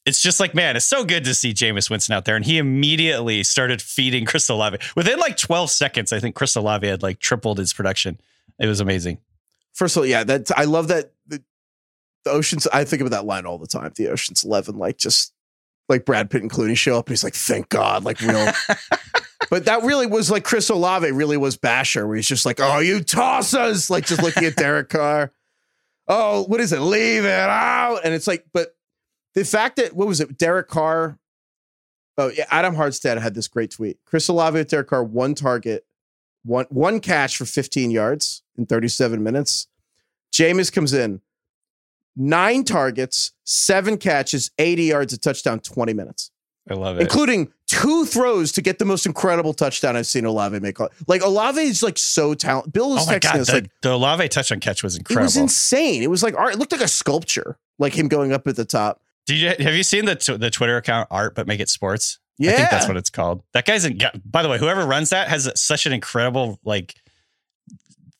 it's 0.07 0.23
just 0.23 0.41
like, 0.41 0.55
man, 0.55 0.77
it's 0.77 0.87
so 0.87 1.05
good 1.05 1.25
to 1.25 1.35
see 1.35 1.53
Jameis 1.53 1.91
Winston 1.91 2.15
out 2.15 2.25
there. 2.25 2.35
And 2.35 2.45
he 2.45 2.57
immediately 2.57 3.43
started 3.43 3.83
feeding 3.83 4.25
Chris 4.25 4.49
Olave. 4.49 4.79
Within 4.97 5.19
like 5.19 5.37
12 5.37 5.71
seconds, 5.71 6.11
I 6.11 6.21
think 6.21 6.35
Chris 6.35 6.57
Olave 6.57 6.87
had 6.87 7.03
like 7.03 7.19
tripled 7.19 7.59
his 7.59 7.75
production. 7.75 8.19
It 8.59 8.67
was 8.67 8.81
amazing. 8.81 9.19
First 9.73 9.97
of 9.97 10.03
all, 10.03 10.07
yeah, 10.07 10.25
that 10.25 10.51
I 10.57 10.65
love 10.65 10.89
that 10.89 11.13
the, 11.27 11.43
the 12.25 12.31
Oceans. 12.31 12.67
I 12.73 12.85
think 12.85 13.03
about 13.03 13.11
that 13.11 13.25
line 13.25 13.47
all 13.47 13.59
the 13.59 13.67
time. 13.67 13.93
The 13.95 14.09
Oceans 14.09 14.45
Eleven, 14.45 14.79
like 14.79 14.99
just 14.99 15.33
like 15.89 16.05
Brad 16.05 16.31
Pitt 16.31 16.43
and 16.43 16.51
Clooney 16.51 16.77
show 16.77 16.99
up, 16.99 17.07
and 17.07 17.13
he's 17.13 17.25
like, 17.25 17.35
"Thank 17.35 17.69
God!" 17.69 18.05
Like 18.05 18.21
real. 18.21 18.53
but 19.49 19.65
that 19.65 19.83
really 19.85 20.07
was 20.07 20.31
like 20.31 20.45
Chris 20.45 20.69
Olave. 20.69 21.11
Really 21.11 21.37
was 21.37 21.57
Basher, 21.57 22.07
where 22.07 22.17
he's 22.17 22.27
just 22.29 22.45
like, 22.45 22.61
"Oh, 22.61 22.81
you 22.81 23.03
toss 23.03 23.55
us!" 23.55 23.89
Like 23.89 24.07
just 24.07 24.23
looking 24.23 24.45
at 24.45 24.57
Derek 24.57 24.89
Carr. 24.91 25.33
Oh, 26.09 26.43
what 26.45 26.61
is 26.61 26.73
it? 26.73 26.81
Leave 26.81 27.25
it 27.25 27.31
out. 27.31 28.01
And 28.05 28.13
it's 28.13 28.27
like, 28.27 28.45
but 28.53 28.75
the 29.35 29.45
fact 29.45 29.77
that 29.77 29.95
what 29.95 30.09
was 30.09 30.21
it? 30.21 30.37
Derek 30.37 30.69
Carr. 30.69 31.19
Oh, 32.19 32.29
yeah, 32.37 32.47
Adam 32.51 32.75
Harstad 32.75 33.19
had 33.21 33.35
this 33.35 33.47
great 33.49 33.71
tweet. 33.71 33.99
Chris 34.05 34.27
Olave 34.29 34.59
with 34.59 34.69
Derek 34.69 34.89
Carr, 34.89 35.05
one 35.05 35.35
target, 35.35 35.87
one 36.45 36.67
one 36.69 37.01
catch 37.01 37.37
for 37.37 37.45
15 37.45 37.91
yards 37.91 38.43
in 38.59 38.67
37 38.67 39.23
minutes. 39.23 39.69
Jameis 40.33 40.73
comes 40.73 40.93
in, 40.93 41.21
nine 42.17 42.65
targets, 42.65 43.33
seven 43.45 43.97
catches, 43.97 44.51
80 44.59 44.83
yards, 44.85 45.13
a 45.13 45.19
touchdown, 45.19 45.61
20 45.61 45.93
minutes, 45.93 46.31
I 46.69 46.75
love 46.75 46.99
it. 46.99 47.03
including 47.03 47.53
two 47.71 48.05
throws 48.05 48.53
to 48.53 48.63
get 48.63 48.79
the 48.79 48.85
most 48.85 49.07
incredible 49.07 49.55
touchdown 49.55 49.97
I've 49.97 50.07
seen 50.07 50.25
Olave 50.25 50.59
make. 50.61 50.79
Like 51.07 51.23
Olave 51.23 51.61
is 51.61 51.83
like 51.83 51.99
so 51.99 52.35
talented. 52.35 52.73
Bill 52.73 52.97
is 52.97 53.07
Oh 53.09 53.13
texting 53.13 53.21
god, 53.33 53.41
us 53.41 53.47
the, 53.49 53.53
like 53.55 53.71
the 53.83 53.93
Olave 53.93 54.29
touchdown 54.29 54.61
catch 54.61 54.83
was 54.83 54.97
incredible. 54.97 55.23
it 55.23 55.25
was 55.25 55.37
insane. 55.37 56.03
It 56.03 56.11
was 56.11 56.23
like 56.23 56.35
art. 56.37 56.55
It 56.55 56.59
looked 56.59 56.73
like 56.73 56.81
a 56.81 56.89
sculpture, 56.89 57.59
like 57.79 57.97
him 57.97 58.09
going 58.09 58.33
up 58.33 58.47
at 58.47 58.57
the 58.57 58.65
top. 58.65 59.01
Did 59.27 59.37
you 59.39 59.49
have 59.65 59.75
you 59.75 59.83
seen 59.83 60.05
the 60.05 60.17
t- 60.17 60.37
the 60.37 60.51
Twitter 60.51 60.77
account 60.77 61.09
Art 61.11 61.35
but 61.35 61.47
make 61.47 61.61
it 61.61 61.69
sports? 61.69 62.19
Yeah, 62.39 62.53
I 62.53 62.57
think 62.57 62.71
that's 62.71 62.89
what 62.89 62.97
it's 62.97 63.11
called. 63.11 63.43
That 63.53 63.67
guy's 63.67 63.85
in. 63.85 64.01
By 64.25 64.43
the 64.43 64.49
way, 64.49 64.59
whoever 64.59 64.87
runs 64.87 65.11
that 65.11 65.29
has 65.29 65.51
such 65.61 65.87
an 65.87 65.93
incredible 65.93 66.59
like 66.65 66.95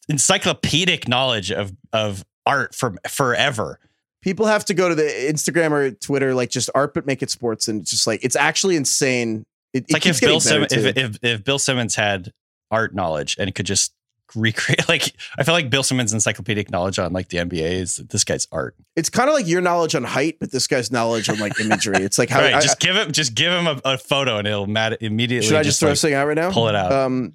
encyclopedic 0.09 1.09
knowledge 1.09 1.51
of 1.51 1.73
of 1.93 2.25
art 2.47 2.75
from 2.75 2.99
forever. 3.09 3.79
People 4.23 4.47
have 4.47 4.65
to 4.67 4.75
go 4.75 4.89
to 4.89 4.95
the 4.95 5.03
Instagram 5.03 5.71
or 5.73 5.91
Twitter, 5.91 6.35
like 6.35 6.51
just 6.51 6.71
art, 6.75 6.95
but 6.95 7.07
make 7.07 7.23
it 7.23 7.31
sports, 7.31 7.69
and 7.69 7.85
just 7.85 8.07
like 8.07 8.25
it's 8.25 8.37
actually 8.37 8.77
insane. 8.77 9.45
It, 9.73 9.85
It's 9.85 9.93
like 9.93 10.07
if 10.07 10.21
Bill 10.21 10.41
Simmons, 10.41 10.73
if, 10.73 10.97
if 10.97 11.19
if 11.23 11.45
Bill 11.45 11.59
Simmons 11.59 11.95
had 11.95 12.33
art 12.71 12.95
knowledge 12.95 13.37
and 13.39 13.55
could 13.55 13.67
just 13.67 13.93
recreate, 14.35 14.89
like 14.89 15.13
I 15.39 15.45
feel 15.45 15.55
like 15.55 15.71
Bill 15.71 15.83
Simmons' 15.83 16.13
encyclopedic 16.13 16.71
knowledge 16.71 16.99
on 16.99 17.13
like 17.13 17.29
the 17.29 17.39
NBA 17.39 17.73
is 17.73 17.97
this 17.97 18.25
guy's 18.25 18.47
art. 18.53 18.75
it's 18.97 19.11
kind 19.11 19.29
of 19.29 19.35
like 19.35 19.47
your 19.47 19.61
knowledge 19.61 19.95
on 19.95 20.05
height, 20.05 20.39
but 20.41 20.51
this 20.51 20.67
guy's 20.67 20.91
knowledge 20.91 21.29
on 21.29 21.39
like 21.39 21.59
imagery. 21.61 21.99
It's 21.99 22.19
like 22.19 22.31
how 22.31 22.41
right, 22.41 22.55
I- 22.55 22.61
just 22.61 22.81
give 22.81 22.97
him 22.97 23.13
just 23.13 23.35
give 23.35 23.53
him 23.53 23.67
a, 23.67 23.81
a 23.85 23.99
photo 23.99 24.39
and 24.39 24.47
it'll 24.47 24.67
mat- 24.67 25.01
immediately. 25.03 25.49
should 25.49 25.57
I 25.57 25.63
just 25.63 25.81
throw 25.81 25.91
like, 25.91 25.99
something 25.99 26.15
out 26.15 26.27
right 26.27 26.37
now? 26.37 26.51
pull 26.51 26.69
it 26.69 26.75
out. 26.75 26.93
Um, 26.93 27.35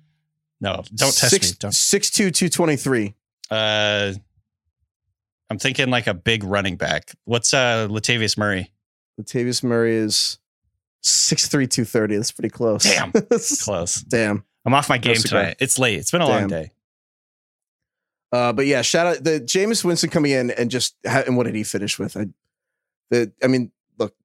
no, 0.61 0.83
don't 0.93 1.15
test 1.15 1.29
six, 1.29 1.51
me. 1.51 1.57
Don't. 1.59 1.73
Six 1.73 2.09
two 2.09 2.31
two 2.31 2.49
twenty 2.49 2.75
three. 2.75 3.13
Uh, 3.51 4.13
I'm 5.49 5.59
thinking 5.59 5.89
like 5.89 6.07
a 6.07 6.13
big 6.13 6.43
running 6.43 6.75
back. 6.75 7.11
What's 7.25 7.53
uh 7.53 7.87
Latavius 7.89 8.37
Murray? 8.37 8.71
Latavius 9.19 9.63
Murray 9.63 9.95
is 9.95 10.39
six 11.01 11.47
three 11.47 11.67
two 11.67 11.85
thirty. 11.85 12.15
That's 12.15 12.31
pretty 12.31 12.49
close. 12.49 12.83
Damn. 12.83 13.11
Close. 13.61 13.95
Damn. 14.01 14.43
I'm 14.65 14.73
off 14.73 14.89
my 14.89 14.97
game 14.97 15.15
tonight. 15.15 15.57
It's 15.59 15.77
late. 15.77 15.99
It's 15.99 16.11
been 16.11 16.21
a 16.21 16.27
long 16.27 16.47
day. 16.47 16.71
Uh, 18.31 18.51
but 18.51 18.65
yeah, 18.65 18.81
shout 18.81 19.07
out 19.07 19.23
the 19.23 19.39
Jameis 19.39 19.83
Winston 19.85 20.09
coming 20.09 20.31
in 20.31 20.51
and 20.51 20.71
just 20.71 20.95
and 21.05 21.37
what 21.37 21.45
did 21.45 21.55
he 21.55 21.63
finish 21.63 21.99
with? 21.99 22.17
I, 22.17 22.27
the 23.09 23.31
I 23.43 23.47
mean, 23.47 23.71
look, 23.97 24.15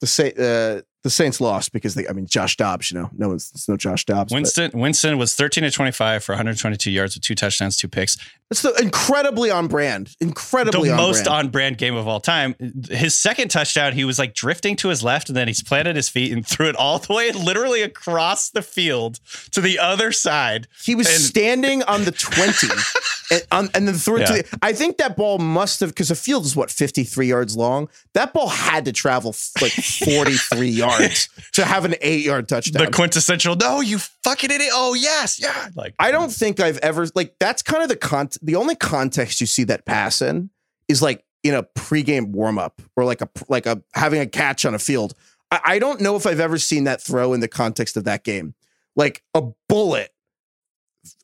the 0.00 0.06
Sa- 0.06 0.22
uh, 0.24 0.80
the 1.02 1.10
Saints 1.10 1.40
lost 1.40 1.72
because 1.72 1.94
they. 1.94 2.06
I 2.06 2.12
mean, 2.12 2.26
Josh 2.26 2.56
Dobbs. 2.56 2.90
You 2.90 3.00
know, 3.00 3.10
no 3.16 3.28
one's 3.28 3.50
it's 3.54 3.68
no 3.68 3.76
Josh 3.76 4.04
Dobbs. 4.04 4.32
but 4.32 4.36
Winston 4.36 4.70
Winston 4.74 5.18
was 5.18 5.34
13 5.34 5.64
to 5.64 5.70
25 5.70 6.22
for 6.22 6.32
122 6.32 6.90
yards 6.90 7.16
with 7.16 7.22
two 7.24 7.34
touchdowns, 7.34 7.76
two 7.76 7.88
picks. 7.88 8.16
It's 8.50 8.60
the 8.60 8.74
incredibly 8.74 9.50
on 9.50 9.66
brand. 9.66 10.14
Incredibly 10.20 10.90
the 10.90 10.94
on 10.94 10.98
most 10.98 11.24
brand. 11.24 11.46
on 11.46 11.48
brand 11.48 11.78
game 11.78 11.96
of 11.96 12.06
all 12.06 12.20
time. 12.20 12.54
His 12.90 13.18
second 13.18 13.48
touchdown, 13.48 13.94
he 13.94 14.04
was 14.04 14.18
like 14.18 14.34
drifting 14.34 14.76
to 14.76 14.88
his 14.88 15.02
left 15.02 15.30
and 15.30 15.36
then 15.36 15.48
he's 15.48 15.62
planted 15.62 15.96
his 15.96 16.10
feet 16.10 16.32
and 16.32 16.46
threw 16.46 16.68
it 16.68 16.76
all 16.76 16.98
the 16.98 17.14
way 17.14 17.32
literally 17.32 17.80
across 17.80 18.50
the 18.50 18.60
field 18.60 19.20
to 19.52 19.62
the 19.62 19.78
other 19.78 20.12
side. 20.12 20.68
He 20.82 20.94
was 20.94 21.08
and- 21.08 21.18
standing 21.18 21.82
on 21.84 22.04
the 22.04 22.12
20 22.12 22.66
and, 23.30 23.46
on, 23.50 23.70
and 23.74 23.88
then 23.88 23.94
threw 23.94 24.18
it 24.18 24.26
to 24.26 24.32
the. 24.34 24.58
I 24.60 24.74
think 24.74 24.98
that 24.98 25.16
ball 25.16 25.38
must 25.38 25.80
have, 25.80 25.88
because 25.88 26.08
the 26.08 26.14
field 26.14 26.44
is 26.44 26.54
what, 26.54 26.70
53 26.70 27.26
yards 27.26 27.56
long? 27.56 27.88
That 28.12 28.34
ball 28.34 28.48
had 28.48 28.84
to 28.84 28.92
travel 28.92 29.34
like 29.62 29.72
43 29.72 30.68
yards 30.68 30.91
to 31.52 31.64
have 31.64 31.84
an 31.84 31.94
eight 32.00 32.24
yard 32.24 32.48
touchdown. 32.48 32.84
The 32.84 32.90
quintessential, 32.90 33.56
no, 33.56 33.80
you 33.80 33.98
fucking 33.98 34.50
idiot. 34.50 34.70
Oh, 34.72 34.94
yes. 34.94 35.40
Yeah. 35.40 35.68
Like, 35.74 35.94
I 35.98 36.10
don't 36.10 36.30
think 36.32 36.60
I've 36.60 36.78
ever, 36.78 37.06
like, 37.14 37.34
that's 37.38 37.62
kind 37.62 37.82
of 37.82 37.88
the 37.88 37.96
con. 37.96 38.28
The 38.42 38.56
only 38.56 38.74
context 38.76 39.40
you 39.40 39.46
see 39.46 39.64
that 39.64 39.84
pass 39.86 40.20
in 40.22 40.50
is 40.88 41.02
like 41.02 41.24
in 41.42 41.54
a 41.54 41.62
pregame 41.62 42.28
warm 42.28 42.58
up 42.58 42.80
or 42.96 43.04
like 43.04 43.20
a, 43.20 43.28
like 43.48 43.66
a, 43.66 43.82
having 43.94 44.20
a 44.20 44.26
catch 44.26 44.64
on 44.64 44.74
a 44.74 44.78
field. 44.78 45.14
I, 45.50 45.60
I 45.64 45.78
don't 45.78 46.00
know 46.00 46.16
if 46.16 46.26
I've 46.26 46.40
ever 46.40 46.58
seen 46.58 46.84
that 46.84 47.00
throw 47.02 47.32
in 47.32 47.40
the 47.40 47.48
context 47.48 47.96
of 47.96 48.04
that 48.04 48.24
game. 48.24 48.54
Like 48.96 49.22
a 49.34 49.42
bullet 49.68 50.10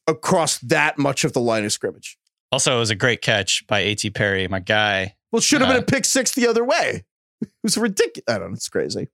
across 0.07 0.59
that 0.59 0.99
much 0.99 1.25
of 1.25 1.33
the 1.33 1.41
line 1.41 1.64
of 1.64 1.73
scrimmage. 1.73 2.19
also, 2.51 2.77
it 2.77 2.81
was 2.81 2.91
a 2.91 2.95
great 2.95 3.21
catch 3.23 3.66
by 3.66 3.81
A.T. 3.81 4.11
Perry, 4.11 4.49
my 4.49 4.61
guy. 4.61 5.14
Well, 5.31 5.41
should 5.41 5.61
have 5.61 5.69
been 5.69 5.77
Uh, 5.77 5.81
a 5.81 5.85
pick 5.85 6.05
six 6.07 6.33
the 6.33 6.47
other 6.47 6.64
way. 6.64 7.05
It 7.41 7.51
was 7.62 7.79
ridiculous. 7.79 8.25
I 8.27 8.39
don't 8.39 8.49
know. 8.51 8.55
It's 8.55 8.69
crazy. 8.69 9.07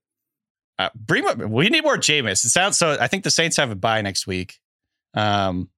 Uh, 0.79 0.89
bring 0.95 1.27
up, 1.27 1.39
we 1.39 1.69
need 1.69 1.85
more 1.85 1.97
Jameis. 1.97 2.45
It 2.45 2.51
sounds 2.51 2.77
so. 2.77 2.97
I 3.01 3.07
think 3.07 3.25
the 3.25 3.31
Saints 3.31 3.57
have 3.59 3.71
a 3.71 3.77
bye 3.77 4.03
next 4.03 4.27
week. 4.27 4.59
Um, 5.15 5.69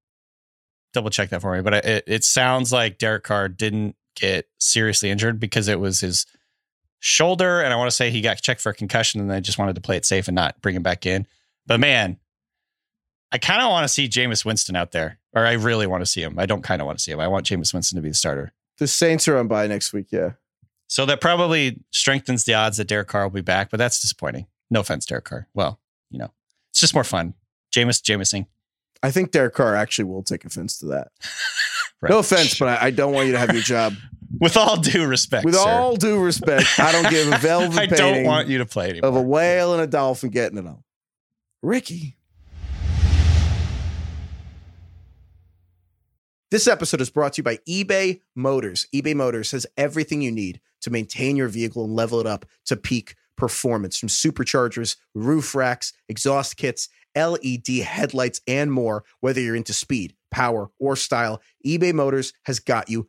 double 0.95 1.11
check 1.11 1.29
that 1.31 1.43
for 1.43 1.55
me. 1.55 1.63
But 1.63 1.85
it, 1.85 2.05
it 2.07 2.25
sounds 2.25 2.73
like 2.73 2.99
Derek 2.99 3.25
Carr 3.25 3.49
didn't 3.49 3.97
get 4.15 4.49
seriously 4.59 5.11
injured 5.11 5.39
because 5.39 5.69
it 5.69 5.79
was 5.79 6.01
his 6.01 6.27
shoulder, 6.99 7.61
and 7.61 7.73
I 7.73 7.77
want 7.77 7.91
to 7.91 7.95
say 7.95 8.11
he 8.11 8.23
got 8.23 8.41
checked 8.41 8.61
for 8.61 8.71
a 8.71 8.75
concussion, 8.75 9.21
and 9.21 9.31
they 9.31 9.41
just 9.41 9.59
wanted 9.59 9.75
to 9.75 9.81
play 9.81 9.97
it 9.97 10.07
safe 10.07 10.29
and 10.29 10.35
not 10.35 10.61
bring 10.63 10.75
him 10.75 10.83
back 10.83 11.05
in. 11.05 11.27
But 11.67 11.81
man, 11.81 12.19
I 13.31 13.39
kind 13.39 13.61
of 13.61 13.69
want 13.69 13.85
to 13.85 13.89
see 13.89 14.09
Jameis 14.09 14.45
Winston 14.45 14.77
out 14.77 14.93
there, 14.93 15.19
or 15.35 15.45
I 15.45 15.53
really 15.53 15.87
want 15.87 16.01
to 16.03 16.07
see 16.07 16.23
him. 16.23 16.39
I 16.39 16.47
don't 16.47 16.63
kind 16.63 16.81
of 16.81 16.87
want 16.87 16.99
to 16.99 17.03
see 17.03 17.13
him. 17.13 17.21
I 17.21 17.29
want 17.29 17.47
Jameis 17.47 17.75
Winston 17.75 17.97
to 17.97 18.03
be 18.03 18.09
the 18.09 18.15
starter. 18.15 18.53
The 18.79 18.87
Saints 18.87 19.29
are 19.29 19.37
on 19.37 19.49
bye 19.49 19.67
next 19.67 19.93
week. 19.93 20.07
Yeah. 20.11 20.33
So 20.87 21.05
that 21.07 21.21
probably 21.21 21.83
strengthens 21.91 22.45
the 22.45 22.55
odds 22.55 22.77
that 22.77 22.89
Derek 22.89 23.09
Carr 23.09 23.25
will 23.25 23.31
be 23.31 23.41
back, 23.41 23.71
but 23.71 23.79
that's 23.79 24.01
disappointing. 24.01 24.47
No 24.71 24.81
offense, 24.81 25.07
Derek 25.07 25.25
Carr. 25.25 25.49
Well, 25.55 25.79
you 26.11 26.19
know, 26.19 26.33
it's 26.71 26.81
just 26.81 26.95
more 26.95 27.05
fun. 27.05 27.35
Jameis, 27.75 28.01
Jamesing. 28.03 28.47
I 29.03 29.11
think 29.11 29.31
Derek 29.31 29.55
Carr 29.55 29.77
actually 29.77 30.07
will 30.07 30.23
take 30.23 30.45
offense 30.45 30.79
to 30.79 30.87
that. 30.87 31.09
Right. 32.03 32.11
No 32.11 32.19
offense, 32.19 32.59
but 32.59 32.69
I, 32.69 32.89
I 32.89 32.91
don't 32.91 33.15
want 33.15 33.27
you 33.27 33.33
to 33.33 33.39
have 33.39 33.55
your 33.55 33.63
job. 33.63 33.95
With 34.39 34.59
all 34.59 34.77
due 34.77 35.07
respect, 35.07 35.47
With 35.47 35.55
sir, 35.55 35.67
all 35.67 35.97
due 35.97 36.23
respect, 36.23 36.79
I 36.79 36.93
don't 36.93 37.09
give 37.11 37.33
a 37.33 37.39
velvet 37.39 37.79
I 37.79 37.87
don't 37.87 38.23
want 38.25 38.49
you 38.49 38.59
to 38.59 38.67
play 38.67 38.91
anymore. 38.91 39.09
of 39.09 39.17
a 39.17 39.23
whale 39.23 39.73
and 39.73 39.81
a 39.81 39.87
dolphin 39.87 40.29
getting 40.29 40.59
it 40.59 40.67
on. 40.67 40.85
Ricky. 41.63 42.19
This 46.51 46.67
episode 46.69 47.01
is 47.01 47.09
brought 47.11 47.33
to 47.35 47.39
you 47.39 47.45
by 47.45 47.59
eBay 47.69 48.21
Motors. 48.35 48.87
eBay 48.95 49.15
Motors 49.15 49.51
has 49.53 49.67
everything 49.79 50.21
you 50.23 50.31
need 50.31 50.61
to 50.83 50.91
maintain 50.91 51.37
your 51.37 51.49
vehicle 51.49 51.85
and 51.85 51.95
level 51.95 52.21
it 52.21 52.27
up 52.27 52.45
to 52.67 52.77
peak 52.77 53.15
performance 53.37 53.99
from 53.99 54.09
superchargers, 54.09 54.97
roof 55.15 55.55
racks, 55.55 55.93
exhaust 56.09 56.57
kits, 56.57 56.89
LED 57.15 57.69
headlights, 57.85 58.41
and 58.47 58.73
more. 58.73 59.05
Whether 59.21 59.41
you're 59.41 59.57
into 59.57 59.73
speed, 59.73 60.15
power, 60.31 60.71
or 60.79 60.97
style, 60.97 61.41
eBay 61.67 61.93
Motors 61.93 62.33
has 62.45 62.61
got 62.61 62.89
you 62.89 63.09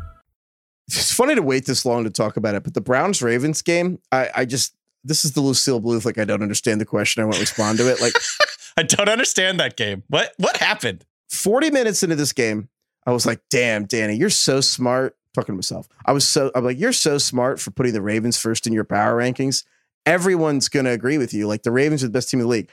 It's 0.97 1.13
funny 1.13 1.35
to 1.35 1.41
wait 1.41 1.65
this 1.65 1.85
long 1.85 2.03
to 2.03 2.09
talk 2.09 2.37
about 2.37 2.55
it, 2.55 2.63
but 2.63 2.73
the 2.73 2.81
Browns 2.81 3.21
Ravens 3.21 3.61
game, 3.61 3.99
I, 4.11 4.29
I 4.35 4.45
just 4.45 4.75
this 5.03 5.25
is 5.25 5.33
the 5.33 5.41
Lucille 5.41 5.81
Bluth. 5.81 6.05
Like 6.05 6.17
I 6.17 6.25
don't 6.25 6.43
understand 6.43 6.79
the 6.79 6.85
question. 6.85 7.21
I 7.21 7.25
won't 7.25 7.39
respond 7.39 7.77
to 7.79 7.89
it. 7.89 8.01
Like 8.01 8.13
I 8.77 8.83
don't 8.83 9.09
understand 9.09 9.59
that 9.59 9.77
game. 9.77 10.03
What 10.07 10.33
what 10.37 10.57
happened? 10.57 11.05
40 11.29 11.71
minutes 11.71 12.03
into 12.03 12.15
this 12.15 12.33
game, 12.33 12.69
I 13.05 13.11
was 13.11 13.25
like, 13.25 13.39
damn, 13.49 13.85
Danny, 13.85 14.15
you're 14.15 14.29
so 14.29 14.61
smart. 14.61 15.15
Talking 15.33 15.53
to 15.53 15.57
myself. 15.57 15.87
I 16.05 16.11
was 16.11 16.27
so 16.27 16.51
I'm 16.53 16.65
like, 16.65 16.79
you're 16.79 16.91
so 16.91 17.17
smart 17.17 17.59
for 17.59 17.71
putting 17.71 17.93
the 17.93 18.01
Ravens 18.01 18.37
first 18.37 18.67
in 18.67 18.73
your 18.73 18.83
power 18.83 19.17
rankings. 19.17 19.63
Everyone's 20.05 20.67
gonna 20.67 20.91
agree 20.91 21.17
with 21.17 21.33
you. 21.33 21.47
Like 21.47 21.63
the 21.63 21.71
Ravens 21.71 22.03
are 22.03 22.07
the 22.07 22.13
best 22.13 22.29
team 22.29 22.41
in 22.41 22.45
the 22.45 22.51
league. 22.51 22.69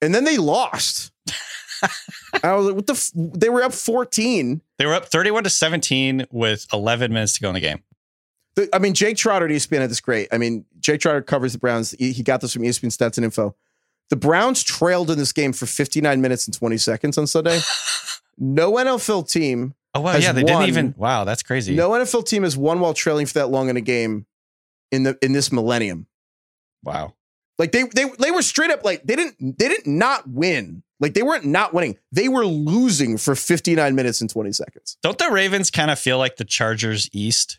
And 0.00 0.14
then 0.14 0.24
they 0.24 0.38
lost. 0.38 1.09
I 2.42 2.52
was 2.54 2.66
like, 2.66 2.74
what 2.76 2.86
the 2.86 2.92
f-? 2.94 3.10
they 3.14 3.48
were 3.48 3.62
up 3.62 3.72
14. 3.72 4.60
They 4.78 4.86
were 4.86 4.94
up 4.94 5.06
31 5.06 5.44
to 5.44 5.50
17 5.50 6.26
with 6.30 6.66
11 6.72 7.12
minutes 7.12 7.34
to 7.34 7.40
go 7.40 7.48
in 7.48 7.54
the 7.54 7.60
game. 7.60 7.82
The- 8.56 8.68
I 8.74 8.78
mean, 8.78 8.94
Jake 8.94 9.16
Trotter 9.16 9.46
at 9.46 9.50
ESPN 9.50 9.80
had 9.80 9.90
this 9.90 10.00
great. 10.00 10.28
I 10.32 10.38
mean, 10.38 10.64
Jake 10.80 11.00
Trotter 11.00 11.22
covers 11.22 11.52
the 11.52 11.58
Browns. 11.58 11.92
He, 11.92 12.12
he 12.12 12.22
got 12.22 12.40
this 12.40 12.52
from 12.52 12.62
ESPN 12.62 12.88
Stats 12.96 13.16
and 13.18 13.24
Info. 13.24 13.54
The 14.08 14.16
Browns 14.16 14.62
trailed 14.64 15.10
in 15.10 15.18
this 15.18 15.32
game 15.32 15.52
for 15.52 15.66
59 15.66 16.20
minutes 16.20 16.46
and 16.46 16.54
20 16.56 16.76
seconds 16.78 17.18
on 17.18 17.26
Sunday. 17.26 17.60
No 18.42 18.72
NFL 18.72 19.30
team 19.30 19.74
Oh 19.94 20.00
wow, 20.00 20.16
yeah, 20.16 20.32
they 20.32 20.42
won- 20.44 20.52
didn't 20.62 20.68
even. 20.68 20.94
Wow, 20.96 21.24
that's 21.24 21.42
crazy. 21.42 21.74
No 21.74 21.90
NFL 21.90 22.24
team 22.26 22.44
has 22.44 22.56
won 22.56 22.80
while 22.80 22.94
trailing 22.94 23.26
for 23.26 23.34
that 23.34 23.48
long 23.48 23.68
in 23.68 23.76
a 23.76 23.82
game 23.82 24.24
in 24.90 25.02
the 25.02 25.18
in 25.20 25.32
this 25.32 25.52
millennium. 25.52 26.06
Wow. 26.82 27.12
Like 27.58 27.72
they 27.72 27.82
they 27.82 28.04
they 28.18 28.30
were 28.30 28.40
straight 28.40 28.70
up 28.70 28.82
like 28.82 29.02
they 29.02 29.14
didn't 29.14 29.58
they 29.58 29.68
didn't 29.68 29.98
not 29.98 30.26
win. 30.26 30.82
Like 31.00 31.14
they 31.14 31.22
weren't 31.22 31.46
not 31.46 31.72
winning. 31.74 31.96
They 32.12 32.28
were 32.28 32.44
losing 32.46 33.16
for 33.18 33.34
59 33.34 33.94
minutes 33.94 34.20
and 34.20 34.28
20 34.28 34.52
seconds. 34.52 34.96
Don't 35.02 35.16
the 35.18 35.30
Ravens 35.30 35.70
kind 35.70 35.90
of 35.90 35.98
feel 35.98 36.18
like 36.18 36.36
the 36.36 36.44
Chargers 36.44 37.08
East 37.12 37.58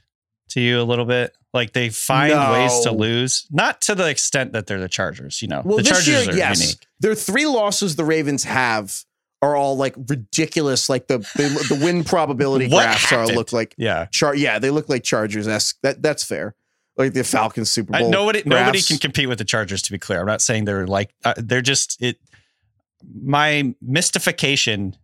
to 0.49 0.61
you 0.61 0.79
a 0.79 0.83
little 0.83 1.05
bit? 1.05 1.35
Like 1.53 1.73
they 1.73 1.89
find 1.89 2.31
No. 2.33 2.51
ways 2.53 2.79
to 2.81 2.91
lose, 2.91 3.47
not 3.51 3.81
to 3.81 3.95
the 3.95 4.07
extent 4.09 4.53
that 4.53 4.67
they're 4.67 4.79
the 4.79 4.87
Chargers. 4.87 5.41
You 5.41 5.47
know, 5.49 5.61
Well, 5.65 5.77
the 5.77 5.83
Chargers 5.83 6.07
year, 6.07 6.29
are 6.29 6.37
yes. 6.37 6.61
unique. 6.61 6.85
Their 6.99 7.15
three 7.15 7.45
losses 7.47 7.95
the 7.95 8.05
Ravens 8.05 8.43
have 8.45 9.03
are 9.41 9.55
all 9.55 9.75
like 9.75 9.95
ridiculous. 10.07 10.87
Like 10.87 11.07
the 11.07 11.17
the, 11.35 11.75
the 11.75 11.83
win 11.83 12.03
probability 12.05 12.69
graphs 12.69 13.11
are 13.11 13.25
look 13.27 13.51
like 13.51 13.73
Yeah. 13.77 14.05
char 14.11 14.35
yeah, 14.35 14.59
they 14.59 14.69
look 14.69 14.87
like 14.87 15.03
Chargers 15.03 15.47
esque. 15.47 15.77
That 15.83 16.01
that's 16.03 16.23
fair. 16.23 16.53
Like 16.95 17.13
the 17.13 17.23
Falcons 17.23 17.71
Super 17.71 17.95
I, 17.95 18.01
Bowl. 18.01 18.11
nobody 18.11 18.43
nobody 18.45 18.71
graphs. 18.73 18.87
can 18.87 18.97
compete 18.99 19.27
with 19.27 19.39
the 19.39 19.45
Chargers. 19.45 19.81
To 19.83 19.91
be 19.91 19.97
clear, 19.97 20.19
I'm 20.19 20.27
not 20.27 20.41
saying 20.41 20.65
they're 20.65 20.85
like 20.85 21.09
uh, 21.25 21.33
they're 21.37 21.61
just 21.61 21.97
it. 22.01 22.17
My 23.23 23.73
mystification 23.81 24.95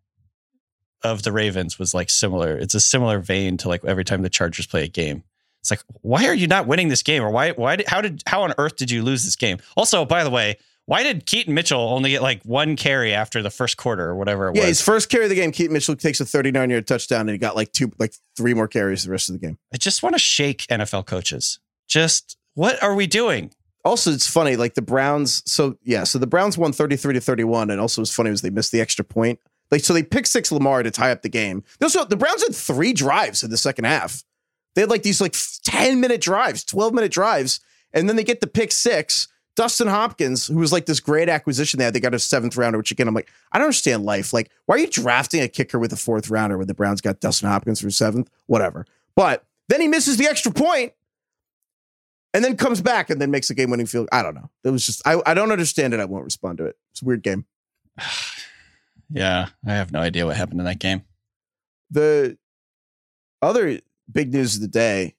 of 1.04 1.24
the 1.24 1.32
Ravens 1.32 1.78
was 1.78 1.94
like 1.94 2.10
similar. 2.10 2.58
It's 2.58 2.74
a 2.74 2.80
similar 2.80 3.20
vein 3.20 3.58
to 3.58 3.68
like 3.70 3.86
every 3.86 4.04
time 4.04 4.22
the 4.22 4.30
Chargers 4.30 4.68
play 4.68 4.84
a 4.84 4.88
game. 4.88 5.24
It's 5.62 5.72
like, 5.72 5.82
why 6.02 6.26
are 6.28 6.34
you 6.34 6.48
not 6.48 6.68
winning 6.68 6.88
this 6.88 7.04
game, 7.04 7.24
or 7.24 7.30
why 7.30 7.52
why 7.52 7.76
did 7.76 7.88
how 7.88 8.02
did 8.02 8.24
how 8.26 8.44
on 8.44 8.54
earth 8.58 8.78
did 8.78 8.90
you 8.90 9.04
lose 9.04 9.26
this 9.26 9.36
game? 9.36 9.58
Also, 9.76 10.06
by 10.06 10.24
the 10.24 10.30
way, 10.30 10.58
why 10.86 11.04
did 11.04 11.26
Keaton 11.26 11.54
Mitchell 11.54 11.82
only 11.82 12.12
get 12.12 12.22
like 12.22 12.42
one 12.44 12.78
carry 12.78 13.14
after 13.14 13.42
the 13.42 13.50
first 13.50 13.76
quarter 13.76 14.06
or 14.06 14.16
whatever 14.16 14.48
it 14.48 14.56
Yeah, 14.56 14.62
was? 14.62 14.64
Yeah, 14.64 14.68
his 14.68 14.82
first 14.82 15.10
carry 15.10 15.26
of 15.26 15.30
the 15.30 15.36
game, 15.36 15.52
Keaton 15.52 15.74
Mitchell 15.74 15.96
takes 15.98 16.22
a 16.22 16.26
39 16.26 16.70
yard 16.70 16.88
touchdown 16.88 17.22
and 17.22 17.32
he 17.32 17.38
got 17.38 17.58
like 17.58 17.74
two, 17.74 17.92
like 18.00 18.14
three 18.38 18.54
more 18.54 18.70
carries 18.70 19.04
the 19.04 19.12
rest 19.12 19.28
of 19.30 19.34
the 19.34 19.40
game. 19.46 19.58
I 19.74 19.78
just 19.78 20.02
want 20.02 20.16
to 20.16 20.20
shake 20.20 20.66
NFL 20.68 21.06
coaches. 21.06 21.60
Just 21.90 22.38
what 22.54 22.82
are 22.82 22.96
we 22.96 23.06
doing? 23.06 23.52
Also, 23.88 24.12
it's 24.12 24.28
funny, 24.28 24.58
like 24.58 24.74
the 24.74 24.82
Browns. 24.82 25.42
So 25.50 25.78
yeah, 25.82 26.04
so 26.04 26.20
the 26.20 26.28
Browns 26.28 26.58
won 26.58 26.74
33 26.74 27.14
to 27.14 27.22
31, 27.22 27.70
and 27.70 27.80
also 27.80 28.02
what's 28.02 28.14
funny 28.14 28.30
was 28.30 28.42
they 28.42 28.50
missed 28.50 28.74
the 28.74 28.82
extra 28.82 29.06
point. 29.06 29.40
Like 29.72 29.82
so, 29.82 29.94
they 29.94 30.04
picked 30.04 30.28
six 30.28 30.52
Lamar 30.52 30.84
to 30.84 30.92
tie 30.92 31.10
up 31.10 31.22
the 31.22 31.30
game. 31.30 31.64
Also, 31.82 32.04
the 32.04 32.18
Browns 32.18 32.46
had 32.46 32.54
three 32.54 32.92
drives 32.92 33.44
in 33.44 33.50
the 33.50 33.56
second 33.56 33.86
half. 33.86 34.26
They 34.76 34.82
had 34.82 34.90
like 34.90 35.04
these 35.04 35.22
like 35.22 35.38
10 35.64 36.02
minute 36.02 36.20
drives, 36.20 36.66
12 36.66 36.94
minute 36.94 37.14
drives, 37.14 37.62
and 37.94 38.10
then 38.10 38.18
they 38.18 38.26
get 38.26 38.42
the 38.42 38.48
pick 38.48 38.74
six. 38.74 39.30
Dustin 39.56 39.88
Hopkins, 39.88 40.48
who 40.48 40.58
was 40.58 40.74
like 40.74 40.86
this 40.86 41.00
great 41.00 41.30
acquisition 41.30 41.78
they 41.78 41.86
had, 41.86 41.94
they 41.94 42.02
got 42.02 42.14
a 42.14 42.20
seventh 42.20 42.58
rounder, 42.58 42.78
which 42.78 42.92
again, 42.92 43.08
I'm 43.08 43.16
like, 43.16 43.32
I 43.54 43.58
don't 43.58 43.68
understand 43.68 44.04
life. 44.04 44.34
Like, 44.34 44.52
why 44.66 44.76
are 44.76 44.80
you 44.80 44.88
drafting 44.88 45.42
a 45.42 45.48
kicker 45.48 45.80
with 45.80 45.94
a 45.94 45.98
fourth 45.98 46.30
rounder 46.30 46.58
when 46.58 46.68
the 46.68 46.74
Browns 46.74 47.00
got 47.00 47.22
Dustin 47.22 47.48
Hopkins 47.48 47.80
for 47.80 47.90
seventh? 47.90 48.30
Whatever. 48.48 48.86
But 49.16 49.46
then 49.70 49.80
he 49.80 49.88
misses 49.88 50.18
the 50.18 50.28
extra 50.28 50.52
point 50.52 50.92
and 52.34 52.44
then 52.44 52.56
comes 52.58 52.82
back 52.82 53.10
and 53.10 53.20
then 53.22 53.32
makes 53.32 53.50
a 53.50 53.56
game 53.56 53.70
winning 53.70 53.86
field. 53.88 54.08
I 54.12 54.22
don't 54.22 54.36
know. 54.36 54.50
It 54.64 54.70
was 54.70 54.86
just, 54.86 55.02
I, 55.08 55.22
I 55.26 55.34
don't 55.34 55.52
understand 55.52 55.94
it. 55.94 56.00
I 56.00 56.06
won't 56.06 56.24
respond 56.26 56.58
to 56.60 56.66
it. 56.66 56.76
It's 56.92 57.02
a 57.02 57.06
weird 57.06 57.24
game. 57.24 57.46
Yeah, 59.10 59.48
I 59.66 59.72
have 59.76 59.94
no 59.94 60.00
idea 60.00 60.26
what 60.26 60.36
happened 60.36 60.60
in 60.60 60.66
that 60.66 60.80
game. 60.80 61.04
The 61.90 62.38
other 63.42 63.80
big 64.12 64.34
news 64.34 64.56
of 64.56 64.62
the 64.62 64.68
day 64.68 65.16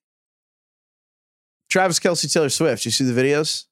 Travis 1.70 1.98
Kelce, 1.98 2.30
Taylor 2.30 2.50
Swift. 2.50 2.84
You 2.84 2.90
see 2.90 3.04
the 3.04 3.18
videos? 3.18 3.64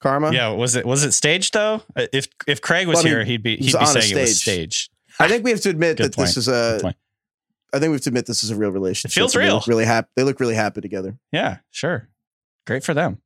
Karma? 0.00 0.32
Yeah, 0.32 0.48
was 0.50 0.76
it 0.76 0.86
was 0.86 1.02
it 1.04 1.12
staged 1.12 1.54
though? 1.54 1.82
Uh, 1.96 2.06
If 2.12 2.28
if 2.46 2.60
Craig 2.60 2.86
was 2.86 2.96
Well, 2.96 3.00
I 3.06 3.08
mean, 3.08 3.12
here, 3.16 3.24
he'd 3.24 3.42
be 3.42 3.56
he'd 3.56 3.72
be 3.76 3.86
saying 3.86 4.12
it 4.12 4.20
was 4.20 4.40
stage. 4.40 4.42
staged. 4.70 4.90
I 5.18 5.26
think 5.26 5.42
we 5.44 5.50
have 5.50 5.60
to 5.62 5.70
admit 5.70 5.96
that 5.98 6.14
this 6.14 6.16
point. 6.16 6.36
is 6.36 6.46
Good 6.46 6.84
a. 6.84 6.94
I 7.72 7.80
think 7.80 7.90
we 7.90 7.94
have 7.96 8.02
to 8.02 8.10
admit 8.10 8.26
this 8.26 8.44
is 8.44 8.50
a 8.50 8.56
real 8.56 8.70
relationship. 8.70 9.14
feels 9.16 9.34
and 9.34 9.42
they 9.42 9.46
real. 9.48 9.56
look 9.56 9.66
really 9.66 9.84
happy. 9.84 10.08
They 10.14 10.22
look 10.22 10.38
really 10.38 10.54
happy 10.54 10.80
together. 10.80 11.18
Yeah, 11.32 11.56
sure. 11.72 12.08
Great 12.66 12.84
for 12.84 12.94
them. 12.94 13.20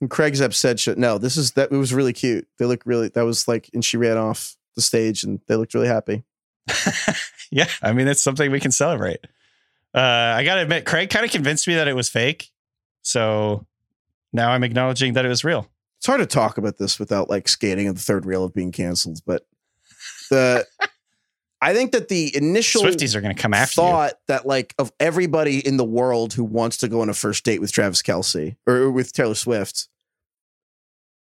And 0.00 0.10
Craig's 0.10 0.40
upset. 0.40 0.80
Shit. 0.80 0.98
No, 0.98 1.18
this 1.18 1.36
is 1.36 1.52
that. 1.52 1.72
It 1.72 1.76
was 1.76 1.94
really 1.94 2.12
cute. 2.12 2.46
They 2.58 2.64
look 2.64 2.82
really. 2.84 3.08
That 3.08 3.22
was 3.22 3.48
like, 3.48 3.70
and 3.72 3.84
she 3.84 3.96
ran 3.96 4.16
off 4.16 4.56
the 4.76 4.82
stage, 4.82 5.24
and 5.24 5.40
they 5.46 5.56
looked 5.56 5.74
really 5.74 5.88
happy. 5.88 6.24
Yeah, 7.54 7.68
I 7.82 7.92
mean 7.92 8.08
it's 8.08 8.20
something 8.20 8.50
we 8.50 8.58
can 8.58 8.72
celebrate. 8.72 9.20
Uh, 9.94 10.00
I 10.00 10.42
gotta 10.42 10.62
admit, 10.62 10.86
Craig 10.86 11.08
kind 11.08 11.24
of 11.24 11.30
convinced 11.30 11.68
me 11.68 11.76
that 11.76 11.86
it 11.86 11.94
was 11.94 12.08
fake, 12.08 12.50
so 13.02 13.64
now 14.32 14.50
I'm 14.50 14.64
acknowledging 14.64 15.12
that 15.12 15.24
it 15.24 15.28
was 15.28 15.44
real. 15.44 15.68
It's 15.98 16.06
hard 16.06 16.18
to 16.18 16.26
talk 16.26 16.58
about 16.58 16.78
this 16.78 16.98
without 16.98 17.30
like 17.30 17.46
skating 17.46 17.86
on 17.86 17.94
the 17.94 18.00
third 18.00 18.26
rail 18.26 18.42
of 18.42 18.54
being 18.54 18.72
canceled, 18.72 19.20
but 19.24 19.46
the. 20.30 20.66
I 21.64 21.72
think 21.72 21.92
that 21.92 22.08
the 22.08 22.36
initial 22.36 22.82
Swifties 22.82 23.14
are 23.14 23.22
going 23.22 23.34
to 23.34 23.40
come 23.40 23.54
after 23.54 23.80
you. 23.80 23.88
thought 23.88 24.12
that 24.28 24.44
like 24.44 24.74
of 24.78 24.92
everybody 25.00 25.66
in 25.66 25.78
the 25.78 25.84
world 25.84 26.34
who 26.34 26.44
wants 26.44 26.76
to 26.78 26.88
go 26.88 27.00
on 27.00 27.08
a 27.08 27.14
first 27.14 27.42
date 27.42 27.58
with 27.62 27.72
Travis 27.72 28.02
Kelce 28.02 28.56
or 28.66 28.90
with 28.90 29.14
Taylor 29.14 29.34
Swift, 29.34 29.88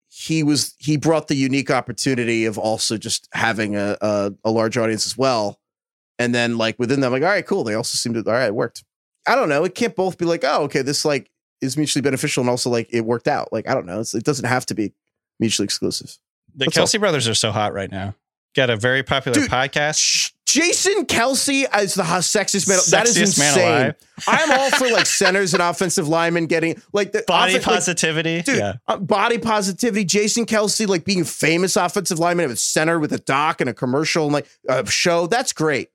he 0.08 0.42
was 0.42 0.74
he 0.78 0.96
brought 0.96 1.28
the 1.28 1.36
unique 1.36 1.70
opportunity 1.70 2.44
of 2.44 2.58
also 2.58 2.96
just 2.96 3.28
having 3.32 3.76
a 3.76 3.96
a, 4.00 4.32
a 4.44 4.50
large 4.50 4.76
audience 4.76 5.06
as 5.06 5.16
well. 5.16 5.60
And 6.18 6.34
then 6.34 6.58
like 6.58 6.76
within 6.76 7.00
them, 7.00 7.12
like, 7.12 7.22
all 7.22 7.28
right, 7.28 7.46
cool. 7.46 7.62
They 7.62 7.74
also 7.74 7.94
seem 7.94 8.12
to 8.14 8.28
all 8.28 8.32
right, 8.32 8.46
it 8.46 8.54
worked. 8.54 8.82
I 9.28 9.36
don't 9.36 9.48
know. 9.48 9.62
It 9.62 9.76
can't 9.76 9.94
both 9.94 10.18
be 10.18 10.24
like, 10.24 10.42
oh, 10.42 10.64
okay, 10.64 10.82
this 10.82 11.04
like 11.04 11.30
is 11.60 11.76
mutually 11.76 12.02
beneficial 12.02 12.40
and 12.40 12.50
also 12.50 12.68
like 12.68 12.88
it 12.90 13.02
worked 13.02 13.28
out. 13.28 13.52
Like, 13.52 13.68
I 13.68 13.74
don't 13.74 13.86
know. 13.86 14.00
It's, 14.00 14.12
it 14.12 14.24
doesn't 14.24 14.46
have 14.46 14.66
to 14.66 14.74
be 14.74 14.92
mutually 15.38 15.66
exclusive. 15.66 16.18
The 16.56 16.64
That's 16.64 16.78
all. 16.78 16.86
Kelce 16.86 16.98
brothers 16.98 17.28
are 17.28 17.34
so 17.34 17.52
hot 17.52 17.72
right 17.72 17.90
now. 17.90 18.16
Got 18.54 18.70
a 18.70 18.76
very 18.76 19.02
popular 19.02 19.40
Dude, 19.40 19.50
podcast. 19.50 19.98
Sh- 19.98 20.30
Jason 20.52 21.06
Kelce 21.06 21.64
as 21.72 21.94
the 21.94 22.02
sexiest 22.02 22.68
man. 22.68 22.78
That 22.90 23.08
is 23.08 23.16
Sexiest 23.16 23.38
man 23.38 23.86
insane. 23.86 23.94
I'm 24.26 24.52
all 24.52 24.70
for 24.72 24.90
like 24.90 25.06
centers 25.06 25.54
and 25.54 25.62
offensive 25.62 26.08
linemen 26.08 26.44
getting 26.44 26.80
like 26.92 27.12
the 27.12 27.24
Body 27.26 27.54
like, 27.54 27.62
positivity. 27.62 28.42
dude, 28.42 28.58
yeah. 28.58 28.74
uh, 28.86 28.98
body 28.98 29.38
positivity. 29.38 30.04
Jason 30.04 30.44
Kelce, 30.44 30.86
like 30.86 31.06
being 31.06 31.24
famous 31.24 31.74
offensive 31.74 32.18
lineman 32.18 32.44
of 32.44 32.50
a 32.50 32.56
center 32.56 32.98
with 32.98 33.14
a 33.14 33.18
doc 33.18 33.62
and 33.62 33.70
a 33.70 33.74
commercial 33.74 34.24
and 34.24 34.34
like 34.34 34.46
a 34.68 34.86
show. 34.90 35.26
That's 35.26 35.54
great. 35.54 35.88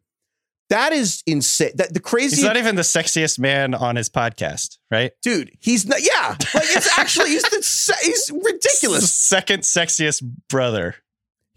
That 0.70 0.91
is 0.91 1.22
insane. 1.28 1.72
That 1.76 1.93
the 1.93 1.99
crazy 1.99 2.38
He's 2.38 2.45
not 2.45 2.58
even 2.58 2.76
the 2.76 2.82
sexiest 2.82 3.38
man 3.38 3.76
on 3.76 3.95
his 3.95 4.10
podcast, 4.10 4.80
right? 4.89 5.12
dude. 5.22 5.51
He's 5.60 5.86
not. 5.86 5.99
Yeah, 6.01 6.30
like 6.30 6.66
it's 6.66 6.97
actually 6.97 7.30
he's 7.30 7.43
the 7.43 7.58
he's 8.03 8.26
The 8.26 8.41
ridiculous. 8.43 9.14
second 9.14 9.62
sexiest 9.62 10.28
brother 10.49 10.95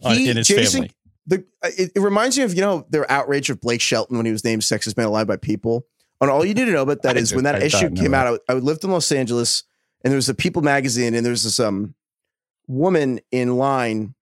on, 0.02 0.16
He- 0.16 0.28
in 0.30 0.36
his 0.36 0.46
Jason- 0.46 0.82
family. 0.82 0.94
The 1.26 1.44
it, 1.62 1.92
it 1.94 2.00
reminds 2.00 2.36
me 2.38 2.44
of 2.44 2.54
you 2.54 2.60
know 2.62 2.86
their 2.90 3.08
outrage 3.10 3.50
of 3.50 3.60
Blake 3.60 3.80
Shelton 3.80 4.16
when 4.16 4.26
he 4.26 4.32
was 4.32 4.42
named 4.42 4.62
sexiest 4.62 4.96
man 4.96 5.06
alive 5.06 5.26
by 5.26 5.36
people. 5.36 5.86
And 6.20 6.30
all 6.30 6.44
you 6.44 6.54
need 6.54 6.64
to 6.66 6.72
know 6.72 6.82
about 6.82 7.02
that 7.02 7.16
I 7.16 7.20
is 7.20 7.28
did- 7.30 7.36
when 7.36 7.44
that 7.44 7.54
I 7.56 7.60
issue 7.64 7.90
came 7.90 8.10
that. 8.12 8.26
out, 8.26 8.40
I, 8.48 8.52
I 8.52 8.56
lived 8.56 8.84
in 8.84 8.90
Los 8.90 9.10
Angeles, 9.12 9.62
and 10.02 10.10
there 10.10 10.16
was 10.16 10.28
a 10.28 10.34
People 10.34 10.62
magazine, 10.62 11.14
and 11.14 11.24
there 11.24 11.30
was 11.30 11.44
this 11.44 11.60
um 11.60 11.94
woman 12.66 13.20
in 13.30 13.56
line, 13.56 14.14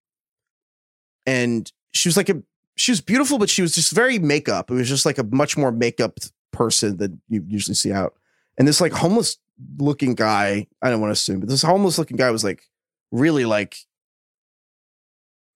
and 1.26 1.70
she 1.92 2.08
was 2.08 2.16
like 2.16 2.28
a 2.28 2.42
she 2.76 2.92
was 2.92 3.00
beautiful, 3.00 3.38
but 3.38 3.50
she 3.50 3.62
was 3.62 3.74
just 3.74 3.92
very 3.92 4.18
makeup. 4.18 4.70
It 4.70 4.74
was 4.74 4.88
just 4.88 5.06
like 5.06 5.18
a 5.18 5.24
much 5.24 5.56
more 5.56 5.72
makeup 5.72 6.18
person 6.52 6.96
than 6.96 7.20
you 7.28 7.44
usually 7.48 7.74
see 7.74 7.92
out. 7.92 8.14
And 8.56 8.66
this 8.68 8.80
like 8.80 8.92
homeless 8.92 9.36
looking 9.78 10.14
guy, 10.14 10.66
I 10.82 10.90
don't 10.90 11.00
want 11.00 11.10
to 11.10 11.14
assume, 11.14 11.40
but 11.40 11.48
this 11.48 11.62
homeless 11.62 11.98
looking 11.98 12.16
guy 12.16 12.30
was 12.30 12.44
like 12.44 12.62
really 13.10 13.44
like 13.44 13.76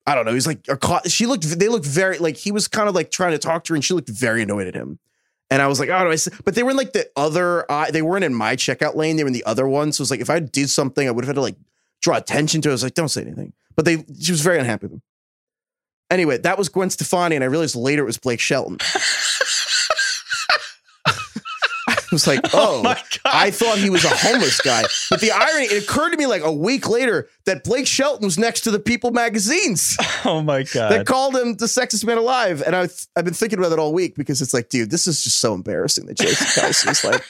I 0.06 0.14
don't 0.14 0.24
know. 0.24 0.34
He's 0.34 0.46
like 0.46 0.66
she 1.06 1.26
looked. 1.26 1.44
They 1.58 1.68
looked 1.68 1.86
very 1.86 2.18
like 2.18 2.36
he 2.36 2.50
was 2.50 2.66
kind 2.68 2.88
of 2.88 2.94
like 2.94 3.10
trying 3.10 3.32
to 3.32 3.38
talk 3.38 3.64
to 3.64 3.72
her, 3.72 3.76
and 3.76 3.84
she 3.84 3.94
looked 3.94 4.08
very 4.08 4.42
annoyed 4.42 4.66
at 4.66 4.74
him. 4.74 4.98
And 5.48 5.60
I 5.60 5.66
was 5.66 5.78
like, 5.78 5.90
oh, 5.90 6.04
do 6.04 6.10
I? 6.10 6.16
Say? 6.16 6.32
But 6.44 6.54
they 6.54 6.62
were 6.62 6.70
in 6.70 6.76
like 6.76 6.92
the 6.92 7.08
other. 7.14 7.70
Uh, 7.70 7.90
they 7.90 8.02
weren't 8.02 8.24
in 8.24 8.34
my 8.34 8.56
checkout 8.56 8.96
lane. 8.96 9.16
They 9.16 9.22
were 9.22 9.28
in 9.28 9.34
the 9.34 9.44
other 9.44 9.68
one. 9.68 9.92
So 9.92 10.00
it 10.00 10.04
was 10.04 10.10
like 10.10 10.20
if 10.20 10.30
I 10.30 10.40
did 10.40 10.70
something, 10.70 11.06
I 11.06 11.10
would 11.10 11.24
have 11.24 11.28
had 11.28 11.34
to 11.36 11.42
like 11.42 11.56
draw 12.00 12.16
attention 12.16 12.62
to. 12.62 12.68
it. 12.68 12.72
I 12.72 12.74
was 12.74 12.82
like, 12.82 12.94
don't 12.94 13.08
say 13.08 13.22
anything. 13.22 13.52
But 13.76 13.84
they, 13.84 14.04
she 14.20 14.32
was 14.32 14.40
very 14.40 14.58
unhappy 14.58 14.86
with 14.86 14.94
him. 14.94 15.02
Anyway, 16.10 16.36
that 16.38 16.58
was 16.58 16.68
Gwen 16.68 16.90
Stefani, 16.90 17.36
and 17.36 17.44
I 17.44 17.48
realized 17.48 17.76
later 17.76 18.02
it 18.02 18.06
was 18.06 18.18
Blake 18.18 18.40
Shelton. 18.40 18.78
was 22.16 22.26
like, 22.26 22.40
oh, 22.54 22.78
oh, 22.78 22.82
my 22.82 22.94
God. 22.94 23.00
I 23.24 23.50
thought 23.50 23.78
he 23.78 23.90
was 23.90 24.04
a 24.04 24.08
homeless 24.12 24.60
guy. 24.60 24.82
But 25.10 25.20
the 25.20 25.30
irony, 25.32 25.66
it 25.66 25.84
occurred 25.84 26.10
to 26.10 26.16
me 26.16 26.26
like 26.26 26.42
a 26.42 26.52
week 26.52 26.88
later 26.88 27.28
that 27.46 27.64
Blake 27.64 27.86
Shelton 27.86 28.24
was 28.24 28.38
next 28.38 28.60
to 28.62 28.70
the 28.70 28.78
People 28.78 29.10
magazines 29.10 29.96
Oh 30.24 30.42
my 30.42 30.62
that 30.64 30.72
god. 30.72 31.06
called 31.06 31.36
him 31.36 31.54
the 31.56 31.66
sexiest 31.66 32.04
man 32.04 32.18
alive. 32.18 32.62
And 32.64 32.76
I, 32.76 32.88
I've 33.16 33.24
been 33.24 33.34
thinking 33.34 33.58
about 33.58 33.72
it 33.72 33.78
all 33.78 33.92
week 33.92 34.14
because 34.14 34.42
it's 34.42 34.54
like, 34.54 34.68
dude, 34.68 34.90
this 34.90 35.06
is 35.06 35.24
just 35.24 35.40
so 35.40 35.54
embarrassing 35.54 36.06
that 36.06 36.18
Jason 36.18 36.46
Kelce's 36.46 37.04
like, 37.04 37.24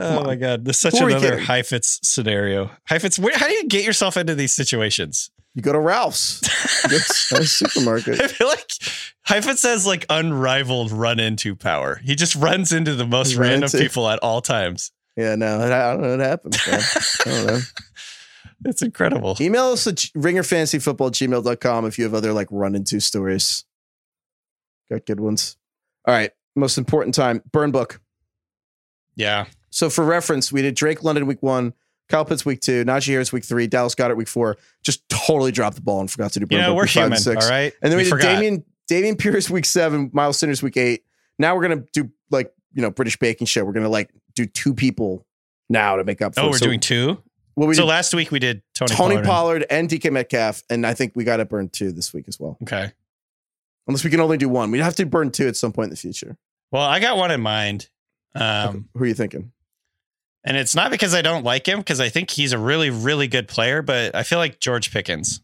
Oh 0.00 0.22
my 0.22 0.36
god. 0.36 0.64
This 0.64 0.76
is 0.76 0.80
such 0.80 0.98
Who 1.00 1.06
another? 1.08 1.38
Heifetz 1.38 1.98
scenario. 2.04 2.70
Heifetz, 2.84 3.18
where, 3.18 3.36
how 3.36 3.48
do 3.48 3.54
you 3.54 3.64
get 3.66 3.84
yourself 3.84 4.16
into 4.16 4.34
these 4.34 4.54
situations? 4.54 5.30
You 5.58 5.62
go 5.62 5.72
to 5.72 5.80
Ralph's, 5.80 6.40
It's 6.84 7.32
a 7.32 7.44
supermarket. 7.44 8.20
I 8.22 8.28
feel 8.28 8.46
like 8.46 8.70
Heifetz 9.24 9.64
has 9.64 9.86
like 9.86 10.06
unrivaled 10.08 10.92
run 10.92 11.18
into 11.18 11.56
power. 11.56 11.96
He 12.04 12.14
just 12.14 12.36
runs 12.36 12.72
into 12.72 12.94
the 12.94 13.04
most 13.04 13.34
random 13.34 13.64
into- 13.64 13.78
people 13.78 14.08
at 14.08 14.20
all 14.20 14.40
times. 14.40 14.92
Yeah, 15.16 15.34
no, 15.34 15.60
I 15.60 15.68
don't 15.68 16.00
know 16.02 16.10
what 16.10 16.20
happens. 16.20 16.56
Man. 16.66 16.80
I 16.80 17.24
don't 17.24 17.46
know. 17.46 17.60
It's 18.64 18.82
incredible. 18.82 19.36
Email 19.40 19.66
us 19.66 19.86
at 19.86 19.94
ringerfantasyfootball 20.16 21.12
gmail.com 21.12 21.86
if 21.86 21.96
you 21.96 22.02
have 22.02 22.12
other 22.14 22.32
like 22.32 22.48
run 22.50 22.74
into 22.74 22.98
stories. 22.98 23.64
Got 24.90 25.06
good 25.06 25.20
ones. 25.20 25.56
All 26.06 26.14
right. 26.14 26.32
Most 26.56 26.76
important 26.76 27.14
time 27.14 27.40
burn 27.52 27.70
book. 27.70 28.00
Yeah. 29.14 29.46
So 29.70 29.88
for 29.90 30.04
reference, 30.04 30.50
we 30.50 30.60
did 30.62 30.74
Drake 30.74 31.04
London 31.04 31.26
week 31.26 31.40
one, 31.40 31.72
Kyle 32.08 32.24
Pitts 32.24 32.44
week 32.44 32.60
two, 32.60 32.84
Najee 32.84 33.08
Harris 33.12 33.32
week 33.32 33.44
three, 33.44 33.66
Dallas 33.66 33.94
Goedert 33.94 34.16
week 34.16 34.28
four. 34.28 34.56
Just 34.82 35.06
totally 35.08 35.52
dropped 35.52 35.76
the 35.76 35.82
ball 35.82 36.00
and 36.00 36.10
forgot 36.10 36.32
to 36.32 36.40
do 36.40 36.46
You 36.56 36.74
we're 36.74 36.86
five 36.86 37.04
and 37.04 37.14
human. 37.14 37.18
six. 37.18 37.44
All 37.44 37.50
right. 37.50 37.72
And 37.82 37.92
then 37.92 37.96
we, 37.98 38.04
did 38.04 38.10
forgot. 38.10 38.42
Dameon 38.42 38.64
Dameon 38.90 39.18
Pierce 39.18 39.50
week 39.50 39.64
seven, 39.66 40.10
Miles 40.12 40.38
Sanders 40.38 40.62
week 40.62 40.76
eight. 40.76 41.04
Now 41.38 41.54
we're 41.54 41.62
gonna 41.68 41.84
do 41.92 42.10
like 42.30 42.52
you 42.72 42.82
know 42.82 42.90
British 42.90 43.18
baking 43.18 43.46
show. 43.46 43.64
We're 43.64 43.72
gonna 43.72 43.88
like 43.88 44.10
do 44.34 44.46
two 44.46 44.72
people 44.74 45.26
now 45.68 45.96
to 45.96 46.04
make 46.04 46.22
up. 46.22 46.34
for 46.34 46.40
Oh, 46.40 46.46
it. 46.46 46.50
we're 46.52 46.58
So 46.58 46.66
doing 46.66 46.80
two. 46.80 47.22
Well, 47.56 47.66
we 47.68 47.74
so 47.74 47.82
did 47.82 47.88
last 47.88 48.14
week 48.14 48.30
we 48.30 48.38
did 48.38 48.62
Tony, 48.74 48.94
Tony 48.94 49.14
Pollard. 49.16 49.26
Pollard 49.26 49.66
and 49.68 49.88
DK 49.88 50.10
Metcalf, 50.12 50.62
and 50.70 50.86
I 50.86 50.94
think 50.94 51.12
we 51.16 51.24
got 51.24 51.38
to 51.38 51.44
burn 51.44 51.68
two 51.68 51.90
this 51.92 52.14
week 52.14 52.26
as 52.28 52.38
well. 52.40 52.56
Okay. 52.62 52.92
Unless 53.88 54.04
we 54.04 54.10
can 54.10 54.20
only 54.20 54.36
do 54.36 54.48
one, 54.48 54.70
we'd 54.70 54.80
have 54.80 54.94
to 54.96 55.06
burn 55.06 55.30
two 55.30 55.48
at 55.48 55.56
some 55.56 55.72
point 55.72 55.86
in 55.86 55.90
the 55.90 55.96
future. 55.96 56.36
Well, 56.70 56.82
I 56.82 57.00
got 57.00 57.16
one 57.16 57.30
in 57.30 57.40
mind. 57.40 57.88
Um, 58.34 58.88
Who 58.94 59.04
are 59.04 59.06
you 59.06 59.14
thinking? 59.14 59.50
And 60.44 60.56
it's 60.56 60.74
not 60.74 60.90
because 60.90 61.14
I 61.14 61.22
don't 61.22 61.44
like 61.44 61.66
him, 61.66 61.78
because 61.78 62.00
I 62.00 62.08
think 62.08 62.30
he's 62.30 62.52
a 62.52 62.58
really, 62.58 62.90
really 62.90 63.28
good 63.28 63.48
player, 63.48 63.82
but 63.82 64.14
I 64.14 64.22
feel 64.22 64.38
like 64.38 64.60
George 64.60 64.92
Pickens 64.92 65.40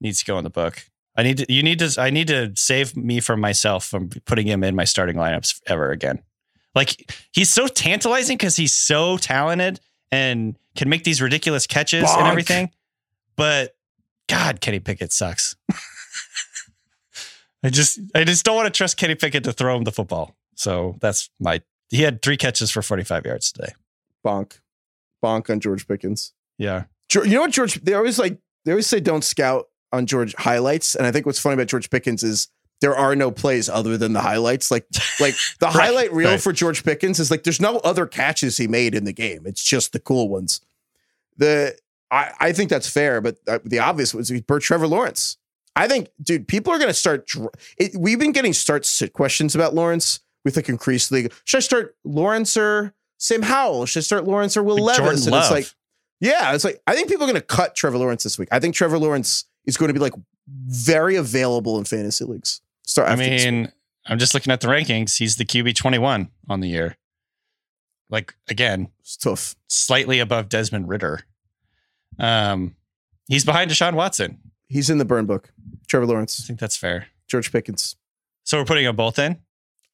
needs 0.00 0.20
to 0.20 0.24
go 0.24 0.38
in 0.38 0.44
the 0.44 0.50
book. 0.50 0.84
I 1.16 1.22
need 1.22 1.38
to, 1.38 1.52
you 1.52 1.62
need 1.62 1.78
to, 1.80 2.00
I 2.00 2.10
need 2.10 2.28
to 2.28 2.52
save 2.54 2.96
me 2.96 3.20
from 3.20 3.40
myself 3.40 3.84
from 3.84 4.10
putting 4.26 4.46
him 4.46 4.62
in 4.62 4.76
my 4.76 4.84
starting 4.84 5.16
lineups 5.16 5.60
ever 5.66 5.90
again. 5.90 6.22
Like 6.74 7.12
he's 7.32 7.52
so 7.52 7.66
tantalizing 7.66 8.36
because 8.36 8.56
he's 8.56 8.74
so 8.74 9.16
talented 9.16 9.80
and 10.12 10.56
can 10.76 10.88
make 10.88 11.04
these 11.04 11.20
ridiculous 11.20 11.66
catches 11.66 12.04
Bonk. 12.04 12.18
and 12.18 12.26
everything. 12.28 12.70
But 13.36 13.74
God, 14.28 14.60
Kenny 14.60 14.78
Pickett 14.78 15.12
sucks. 15.12 15.56
I 17.62 17.70
just, 17.70 17.98
I 18.14 18.24
just 18.24 18.44
don't 18.44 18.56
want 18.56 18.66
to 18.66 18.76
trust 18.76 18.96
Kenny 18.96 19.14
Pickett 19.14 19.44
to 19.44 19.52
throw 19.52 19.76
him 19.76 19.84
the 19.84 19.92
football. 19.92 20.36
So 20.54 20.96
that's 21.00 21.28
my, 21.40 21.60
he 21.90 22.02
had 22.02 22.22
three 22.22 22.36
catches 22.36 22.70
for 22.70 22.82
45 22.82 23.26
yards 23.26 23.52
today. 23.52 23.72
Bonk, 24.24 24.60
bonk 25.22 25.50
on 25.50 25.60
George 25.60 25.86
Pickens. 25.86 26.32
Yeah. 26.58 26.84
You 27.12 27.26
know 27.26 27.40
what 27.42 27.50
George? 27.50 27.74
They 27.82 27.94
always 27.94 28.18
like 28.18 28.38
they 28.64 28.72
always 28.72 28.86
say 28.86 29.00
don't 29.00 29.24
scout 29.24 29.66
on 29.92 30.06
George 30.06 30.34
highlights, 30.36 30.94
and 30.94 31.06
I 31.06 31.10
think 31.12 31.26
what's 31.26 31.40
funny 31.40 31.54
about 31.54 31.66
George 31.66 31.90
Pickens 31.90 32.22
is 32.22 32.48
there 32.80 32.94
are 32.96 33.16
no 33.16 33.30
plays 33.30 33.68
other 33.68 33.98
than 33.98 34.12
the 34.12 34.20
highlights. 34.20 34.70
Like 34.70 34.86
like 35.20 35.34
the 35.58 35.66
Right, 35.66 35.74
highlight 35.74 36.12
reel 36.12 36.30
right. 36.30 36.40
for 36.40 36.52
George 36.52 36.84
Pickens 36.84 37.18
is 37.18 37.30
like 37.30 37.42
there's 37.42 37.60
no 37.60 37.78
other 37.78 38.06
catches 38.06 38.56
he 38.56 38.68
made 38.68 38.94
in 38.94 39.04
the 39.04 39.12
game. 39.12 39.42
It's 39.44 39.62
just 39.62 39.92
the 39.92 39.98
cool 39.98 40.28
ones. 40.28 40.60
The 41.36 41.76
I, 42.10 42.32
I 42.38 42.52
think 42.52 42.70
that's 42.70 42.88
fair, 42.88 43.20
but 43.20 43.38
uh, 43.48 43.58
the 43.64 43.78
obvious 43.80 44.14
was 44.14 44.30
Bert 44.42 44.62
Trevor 44.62 44.86
Lawrence. 44.86 45.36
I 45.76 45.86
think, 45.88 46.08
dude, 46.20 46.48
people 46.48 46.72
are 46.72 46.78
going 46.78 46.88
to 46.88 46.94
start. 46.94 47.30
It, 47.78 47.92
we've 47.96 48.18
been 48.18 48.32
getting 48.32 48.52
start 48.52 48.84
sit 48.84 49.12
questions 49.12 49.54
about 49.54 49.74
Lawrence 49.74 50.20
with 50.44 50.56
like 50.56 50.68
increasingly. 50.68 51.30
Should 51.44 51.58
I 51.58 51.60
start 51.60 51.96
Lawrence 52.04 52.56
or 52.56 52.94
Sam 53.18 53.42
Howell? 53.42 53.86
Should 53.86 54.00
I 54.00 54.02
start 54.02 54.24
Lawrence 54.24 54.56
or 54.56 54.62
Will 54.62 54.82
Like 54.82 54.98
Levis? 54.98 54.98
Jordan 54.98 55.22
and 55.24 55.32
Love. 55.32 55.42
it's 55.44 55.50
like, 55.50 55.74
yeah, 56.20 56.54
it's 56.54 56.64
like 56.64 56.80
I 56.86 56.94
think 56.94 57.08
people 57.08 57.24
are 57.24 57.30
going 57.30 57.40
to 57.40 57.46
cut 57.46 57.74
Trevor 57.74 57.98
Lawrence 57.98 58.22
this 58.24 58.38
week. 58.38 58.48
I 58.52 58.58
think 58.58 58.74
Trevor 58.74 58.98
Lawrence 58.98 59.44
is 59.66 59.76
going 59.76 59.88
to 59.88 59.94
be 59.94 60.00
like 60.00 60.14
very 60.66 61.16
available 61.16 61.78
in 61.78 61.84
fantasy 61.84 62.24
leagues. 62.24 62.60
Start. 62.86 63.08
I 63.08 63.12
after 63.12 63.24
this 63.24 63.44
week. 63.44 63.52
mean, 63.52 63.72
I'm 64.06 64.18
just 64.18 64.34
looking 64.34 64.52
at 64.52 64.60
the 64.60 64.68
rankings. 64.68 65.18
He's 65.18 65.36
the 65.36 65.44
QB 65.44 65.74
21 65.76 66.30
on 66.48 66.60
the 66.60 66.68
year. 66.68 66.96
Like 68.08 68.34
again, 68.48 68.88
it's 69.00 69.16
tough. 69.16 69.54
slightly 69.68 70.18
above 70.18 70.48
Desmond 70.48 70.88
Ridder. 70.88 71.20
Um, 72.18 72.74
he's 73.28 73.44
behind 73.44 73.70
Deshaun 73.70 73.94
Watson. 73.94 74.38
He's 74.68 74.90
in 74.90 74.98
the 74.98 75.04
burn 75.04 75.26
book. 75.26 75.52
Trevor 75.88 76.06
Lawrence. 76.06 76.40
I 76.42 76.46
think 76.46 76.58
that's 76.58 76.76
fair. 76.76 77.06
George 77.28 77.52
Pickens. 77.52 77.96
So 78.44 78.58
we're 78.58 78.64
putting 78.64 78.84
them 78.84 78.96
both 78.96 79.18
in. 79.18 79.38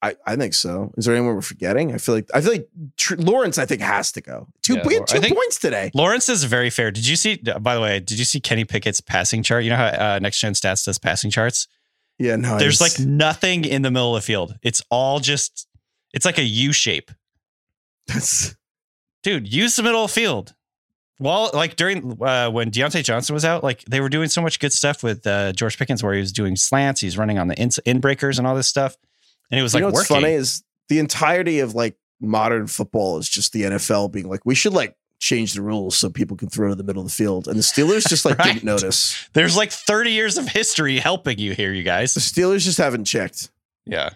I, 0.02 0.14
I 0.26 0.36
think 0.36 0.54
so. 0.54 0.92
Is 0.96 1.06
there 1.06 1.14
anyone 1.14 1.34
we're 1.34 1.40
forgetting? 1.40 1.94
I 1.94 1.98
feel 1.98 2.14
like 2.14 2.28
I 2.34 2.40
feel 2.40 2.52
like 2.52 2.68
Tr- 2.96 3.16
Lawrence. 3.16 3.58
I 3.58 3.64
think 3.66 3.80
has 3.80 4.12
to 4.12 4.20
go. 4.20 4.46
Two, 4.62 4.74
Yeah, 4.76 4.86
we 4.86 4.94
had 4.94 5.06
two 5.06 5.20
points 5.20 5.58
today. 5.58 5.90
Lawrence 5.94 6.28
is 6.28 6.44
very 6.44 6.70
fair. 6.70 6.90
Did 6.90 7.06
you 7.06 7.16
see? 7.16 7.36
By 7.36 7.74
the 7.74 7.80
way, 7.80 8.00
did 8.00 8.18
you 8.18 8.24
see 8.24 8.38
Kenny 8.38 8.64
Pickett's 8.64 9.00
passing 9.00 9.42
chart? 9.42 9.64
You 9.64 9.70
know 9.70 9.76
how 9.76 9.86
uh, 9.86 10.18
Next 10.20 10.38
Gen 10.38 10.52
Stats 10.52 10.84
does 10.84 10.98
passing 10.98 11.30
charts. 11.30 11.66
Yeah, 12.18 12.36
no. 12.36 12.58
There's 12.58 12.80
like 12.80 12.98
nothing 12.98 13.64
in 13.64 13.82
the 13.82 13.90
middle 13.90 14.14
of 14.14 14.22
the 14.22 14.26
field. 14.26 14.56
It's 14.62 14.82
all 14.90 15.20
just. 15.20 15.66
It's 16.12 16.24
like 16.24 16.38
a 16.38 16.44
U 16.44 16.72
shape. 16.72 17.10
that's 18.06 18.54
dude, 19.22 19.52
use 19.52 19.76
the 19.76 19.82
middle 19.82 20.04
of 20.04 20.10
the 20.10 20.14
field. 20.14 20.54
Well, 21.18 21.50
like 21.54 21.76
during 21.76 22.22
uh, 22.22 22.50
when 22.50 22.70
Diontae 22.70 23.02
Johnson 23.02 23.34
was 23.34 23.44
out, 23.44 23.64
like 23.64 23.82
they 23.84 24.00
were 24.00 24.08
doing 24.08 24.28
so 24.28 24.42
much 24.42 24.60
good 24.60 24.72
stuff 24.72 25.02
with 25.02 25.26
uh, 25.26 25.52
George 25.52 25.78
Pickens, 25.78 26.02
where 26.02 26.12
he 26.12 26.20
was 26.20 26.32
doing 26.32 26.56
slants, 26.56 27.00
he's 27.00 27.16
running 27.16 27.38
on 27.38 27.48
the 27.48 27.60
in, 27.60 27.70
in 27.86 28.00
breakers 28.00 28.38
and 28.38 28.46
all 28.46 28.54
this 28.54 28.68
stuff, 28.68 28.96
and 29.50 29.58
it 29.60 29.62
was 29.62 29.74
you 29.74 29.78
like 29.80 29.82
know 29.82 29.86
what's 29.94 30.10
working. 30.10 30.22
funny 30.24 30.34
is 30.34 30.62
the 30.88 30.98
entirety 30.98 31.60
of 31.60 31.74
like 31.74 31.96
modern 32.20 32.66
football 32.66 33.18
is 33.18 33.28
just 33.28 33.52
the 33.52 33.62
NFL 33.62 34.10
being 34.12 34.28
like 34.28 34.40
we 34.44 34.54
should 34.54 34.72
like 34.72 34.96
change 35.18 35.54
the 35.54 35.62
rules 35.62 35.96
so 35.96 36.10
people 36.10 36.36
can 36.36 36.48
throw 36.48 36.68
to 36.68 36.74
the 36.74 36.84
middle 36.84 37.02
of 37.02 37.08
the 37.08 37.14
field, 37.14 37.48
and 37.48 37.56
the 37.58 37.62
Steelers 37.62 38.06
just 38.08 38.24
like 38.26 38.38
Right. 38.38 38.52
didn't 38.54 38.64
notice. 38.64 39.28
There's 39.32 39.56
like 39.56 39.72
30 39.72 40.10
years 40.12 40.36
of 40.38 40.46
history 40.48 40.98
helping 40.98 41.38
you 41.38 41.52
here, 41.54 41.72
you 41.72 41.82
guys. 41.82 42.12
The. 42.14 42.20
Steelers 42.20 42.60
just 42.64 42.78
haven't 42.78 43.04
checked. 43.06 43.50
Yeah, 43.86 44.10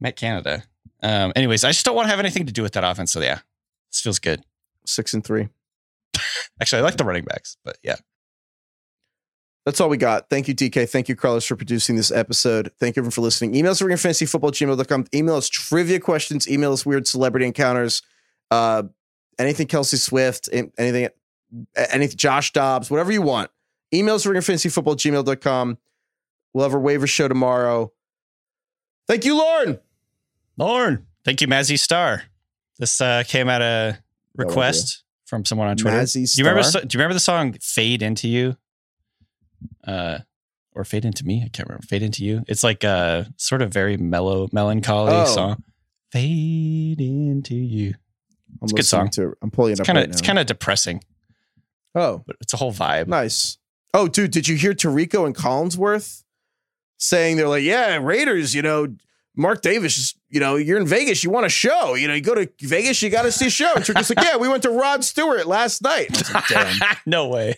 Matt 0.00 0.16
Canada. 0.16 0.64
Um, 1.02 1.32
anyways, 1.36 1.64
I 1.64 1.70
just 1.70 1.84
don't 1.86 1.94
want 1.96 2.06
to 2.06 2.10
have 2.10 2.18
anything 2.20 2.46
to 2.46 2.52
do 2.52 2.62
with 2.62 2.72
that 2.72 2.84
offense. 2.84 3.12
So 3.12 3.20
yeah, 3.20 3.38
this 3.90 4.00
feels 4.00 4.18
good. 4.18 4.42
Six 4.84 5.14
and 5.14 5.22
three. 5.24 5.48
Actually, 6.60 6.80
I 6.80 6.84
like 6.84 6.96
the 6.96 7.04
running 7.04 7.24
backs, 7.24 7.56
but 7.64 7.78
yeah, 7.82 7.96
That's 9.66 9.80
all 9.80 9.88
we 9.88 9.98
got. 9.98 10.30
Thank 10.30 10.48
you, 10.48 10.54
DK. 10.54 10.88
Thank 10.88 11.08
you, 11.08 11.16
Carlos, 11.16 11.44
for 11.44 11.54
producing 11.54 11.96
this 11.96 12.10
episode. 12.10 12.72
Thank 12.78 12.96
you 12.96 13.00
everyone 13.00 13.10
for 13.10 13.20
listening. 13.20 13.54
Email 13.54 13.72
us 13.72 13.82
at 13.82 13.88
ringerfantasyfootball@gmail.com. 13.88 15.06
Email 15.14 15.34
us 15.34 15.48
trivia 15.48 16.00
questions. 16.00 16.48
Email 16.48 16.72
us 16.72 16.86
weird 16.86 17.06
celebrity 17.06 17.46
encounters. 17.46 18.02
Uh, 18.50 18.84
anything 19.38 19.66
Kelce 19.66 19.98
Swift, 19.98 20.48
anything, 20.52 21.08
anything 21.76 22.16
Josh 22.16 22.52
Dobbs, 22.52 22.90
whatever 22.90 23.12
you 23.12 23.22
want. 23.22 23.50
Email 23.92 24.14
us 24.14 24.26
at 24.26 24.32
ringerfantasyfootball@gmail.com. 24.32 25.78
We'll 26.52 26.64
have 26.64 26.74
our 26.74 26.80
waiver 26.80 27.06
show 27.06 27.28
tomorrow. 27.28 27.92
Thank 29.06 29.24
you, 29.24 29.36
Lauren. 29.36 29.78
Lauren, 30.56 31.06
thank 31.24 31.40
you, 31.40 31.48
Mazzy 31.48 31.78
Star. 31.78 32.22
This 32.78 33.00
uh, 33.00 33.24
came 33.26 33.48
at 33.48 33.62
a 33.62 33.98
request 34.36 35.04
from 35.26 35.44
someone 35.44 35.68
on 35.68 35.76
Twitter. 35.76 35.96
Mazzy 35.96 36.34
Do 36.34 36.42
you 36.42 36.48
remember? 36.48 36.62
Star? 36.62 36.82
Do 36.82 36.96
you 36.96 36.98
remember 36.98 37.14
the 37.14 37.20
song 37.20 37.56
"Fade 37.60 38.02
Into 38.02 38.28
You"? 38.28 38.56
Uh, 39.86 40.18
or 40.74 40.84
"Fade 40.84 41.04
Into 41.04 41.24
Me"? 41.26 41.42
I 41.44 41.48
can't 41.48 41.68
remember. 41.68 41.86
"Fade 41.86 42.02
Into 42.02 42.24
You." 42.24 42.44
It's 42.48 42.62
like 42.64 42.84
a 42.84 43.32
sort 43.36 43.62
of 43.62 43.72
very 43.72 43.96
mellow, 43.96 44.48
melancholy 44.52 45.12
Oh. 45.12 45.24
song. 45.26 45.62
Fade 46.12 47.00
into 47.00 47.54
you. 47.54 47.94
I'm 48.60 48.64
It's 48.64 48.72
a 48.72 48.76
good 48.76 48.84
song. 48.86 49.10
To. 49.10 49.34
I'm 49.42 49.50
pulling 49.50 49.70
it 49.70 49.72
It's 49.74 49.80
up 49.80 49.86
kind 49.86 49.98
of 49.98 50.02
right 50.02 50.10
it's 50.10 50.20
kind 50.20 50.38
of 50.40 50.46
depressing, 50.46 51.04
oh, 51.94 52.22
but 52.26 52.36
it's 52.40 52.52
a 52.52 52.56
whole 52.56 52.72
vibe. 52.72 53.06
Nice. 53.06 53.58
Oh, 53.94 54.08
dude, 54.08 54.30
did 54.32 54.46
you 54.48 54.56
hear 54.56 54.72
Tirico 54.72 55.24
and 55.26 55.34
Collinsworth 55.36 56.24
saying 56.98 57.36
they're 57.36 57.48
like, 57.48 57.62
yeah, 57.62 57.96
Raiders, 57.96 58.54
you 58.54 58.62
know, 58.62 58.88
Mark 59.36 59.62
Davis, 59.62 60.14
you 60.28 60.40
know, 60.40 60.56
you're 60.56 60.78
in 60.78 60.86
Vegas, 60.86 61.22
you 61.24 61.30
want 61.30 61.46
a 61.46 61.48
show. 61.48 61.94
You 61.94 62.08
know, 62.08 62.14
you 62.14 62.20
go 62.20 62.34
to 62.34 62.48
Vegas, 62.60 63.00
you 63.00 63.10
got 63.10 63.22
to 63.22 63.32
see 63.32 63.46
a 63.46 63.50
show. 63.50 63.72
And 63.74 63.84
Tirico's 63.84 64.10
like, 64.14 64.24
yeah, 64.24 64.36
we 64.36 64.48
went 64.48 64.62
to 64.64 64.70
Rod 64.70 65.04
Stewart 65.04 65.46
last 65.46 65.82
night. 65.82 66.08
Like, 66.34 66.98
no 67.06 67.28
way. 67.28 67.54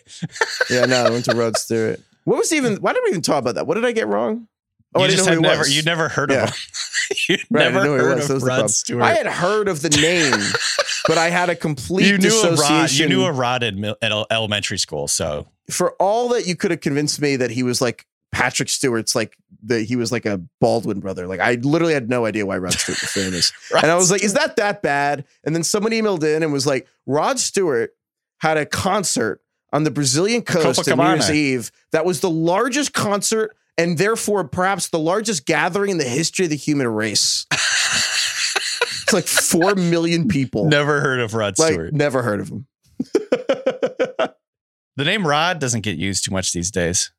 yeah, 0.69 0.85
no, 0.85 1.03
I 1.05 1.09
went 1.09 1.25
to 1.25 1.35
Rod 1.35 1.57
Stewart. 1.57 1.99
What 2.25 2.37
was 2.37 2.53
even, 2.53 2.75
why 2.77 2.93
did 2.93 3.01
we 3.03 3.09
even 3.09 3.21
talk 3.21 3.39
about 3.39 3.55
that? 3.55 3.67
What 3.67 3.75
did 3.75 3.85
I 3.85 3.91
get 3.91 4.07
wrong? 4.07 4.47
Oh, 4.95 4.99
you 4.99 5.05
I 5.05 5.09
just 5.09 5.27
had 5.27 5.39
never 5.41 5.57
was. 5.59 5.75
you 5.75 5.81
never 5.83 6.07
heard 6.09 6.29
Yeah. 6.31 6.43
of 6.43 6.49
him. 6.49 7.17
you 7.27 7.37
Right, 7.49 7.63
never 7.63 7.79
didn't 7.79 7.85
know 7.85 7.91
who 7.97 8.03
he 8.03 8.09
heard 8.09 8.17
was. 8.17 8.29
Of 8.29 8.43
Rod. 8.43 8.69
Stewart. 8.69 9.01
I 9.03 9.13
had 9.15 9.25
heard 9.27 9.67
of 9.67 9.81
the 9.81 9.89
name, 9.89 10.39
but 11.07 11.17
I 11.17 11.29
had 11.31 11.49
a 11.49 11.55
complete 11.55 12.05
you 12.05 12.17
knew 12.19 12.41
a 12.43 12.55
Rod. 12.55 12.91
You 12.91 13.09
knew 13.09 13.23
a 13.25 13.31
Rod 13.31 13.63
in 13.63 13.81
mil- 13.81 13.97
at 14.01 14.11
elementary 14.29 14.77
school. 14.77 15.07
So 15.07 15.47
for 15.71 15.93
all 15.93 16.29
that 16.29 16.45
you 16.45 16.55
could 16.55 16.69
have 16.71 16.81
convinced 16.81 17.19
me 17.19 17.35
that 17.37 17.49
he 17.49 17.63
was 17.63 17.81
like 17.81 18.05
Patrick 18.33 18.69
Stewart's 18.69 19.15
like 19.15 19.37
the 19.63 19.81
he 19.81 19.95
was 19.95 20.11
like 20.11 20.25
a 20.25 20.41
Baldwin 20.59 20.99
brother. 20.99 21.27
Like 21.27 21.39
I 21.39 21.53
literally 21.55 21.93
had 21.93 22.09
no 22.09 22.25
idea 22.25 22.45
why 22.45 22.57
Rod 22.57 22.73
Stewart 22.73 22.99
was 23.01 23.11
famous. 23.11 23.53
and 23.75 23.89
I 23.89 23.95
was 23.95 24.11
like, 24.11 24.23
is 24.23 24.33
that 24.33 24.57
that 24.57 24.81
bad? 24.81 25.25
And 25.43 25.55
then 25.55 25.63
someone 25.63 25.91
emailed 25.91 26.23
in 26.23 26.43
and 26.43 26.51
was 26.51 26.67
like, 26.67 26.87
Rod 27.05 27.39
Stewart 27.39 27.91
had 28.39 28.57
a 28.57 28.65
concert 28.65 29.41
on 29.71 29.83
the 29.83 29.91
Brazilian 29.91 30.41
coast 30.41 30.87
on 30.89 30.97
New 30.97 31.03
Year's 31.03 31.31
Eve 31.31 31.71
that 31.91 32.05
was 32.05 32.19
the 32.19 32.29
largest 32.29 32.93
concert 32.93 33.55
and 33.77 33.97
therefore 33.97 34.43
perhaps 34.43 34.89
the 34.89 34.99
largest 34.99 35.45
gathering 35.45 35.91
in 35.91 35.97
the 35.97 36.03
history 36.03 36.45
of 36.45 36.51
the 36.51 36.57
human 36.57 36.87
race. 36.87 37.45
it's 37.51 39.13
like 39.13 39.25
four 39.25 39.75
million 39.75 40.27
people. 40.27 40.65
Never 40.65 40.99
heard 41.01 41.19
of 41.19 41.33
Rod 41.33 41.57
like 41.57 41.73
Stewart. 41.73 41.93
never 41.93 42.21
heard 42.21 42.41
of 42.41 42.49
him. 42.49 42.67
The 44.95 45.05
name 45.05 45.25
Rod 45.25 45.59
doesn't 45.59 45.81
get 45.81 45.97
used 45.97 46.25
too 46.25 46.31
much 46.31 46.53
these 46.53 46.69
days. 46.69 47.11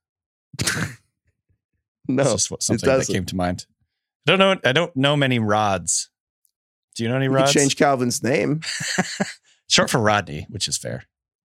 No, 2.09 2.23
It's 2.23 2.33
just 2.33 2.51
what, 2.51 2.61
it 2.61 2.65
something 2.65 2.89
that 2.89 3.07
came 3.07 3.25
to 3.27 3.37
mind. 3.37 3.67
I 4.29 4.33
don't 4.37 4.39
know. 4.39 4.57
I 4.69 4.73
don't 4.73 4.95
know 4.97 5.17
many 5.17 5.39
Rods. 5.39 6.11
Do 6.97 7.03
you 7.03 7.09
know 7.09 7.17
any 7.17 7.27
You 7.27 7.31
Rods? 7.33 7.53
change 7.53 7.77
Calvin's 7.77 8.23
name. 8.23 8.61
Short 9.69 9.91
for 9.91 9.99
Rodney, 9.99 10.47
which 10.51 10.69
is 10.69 10.77
fair. 10.77 11.05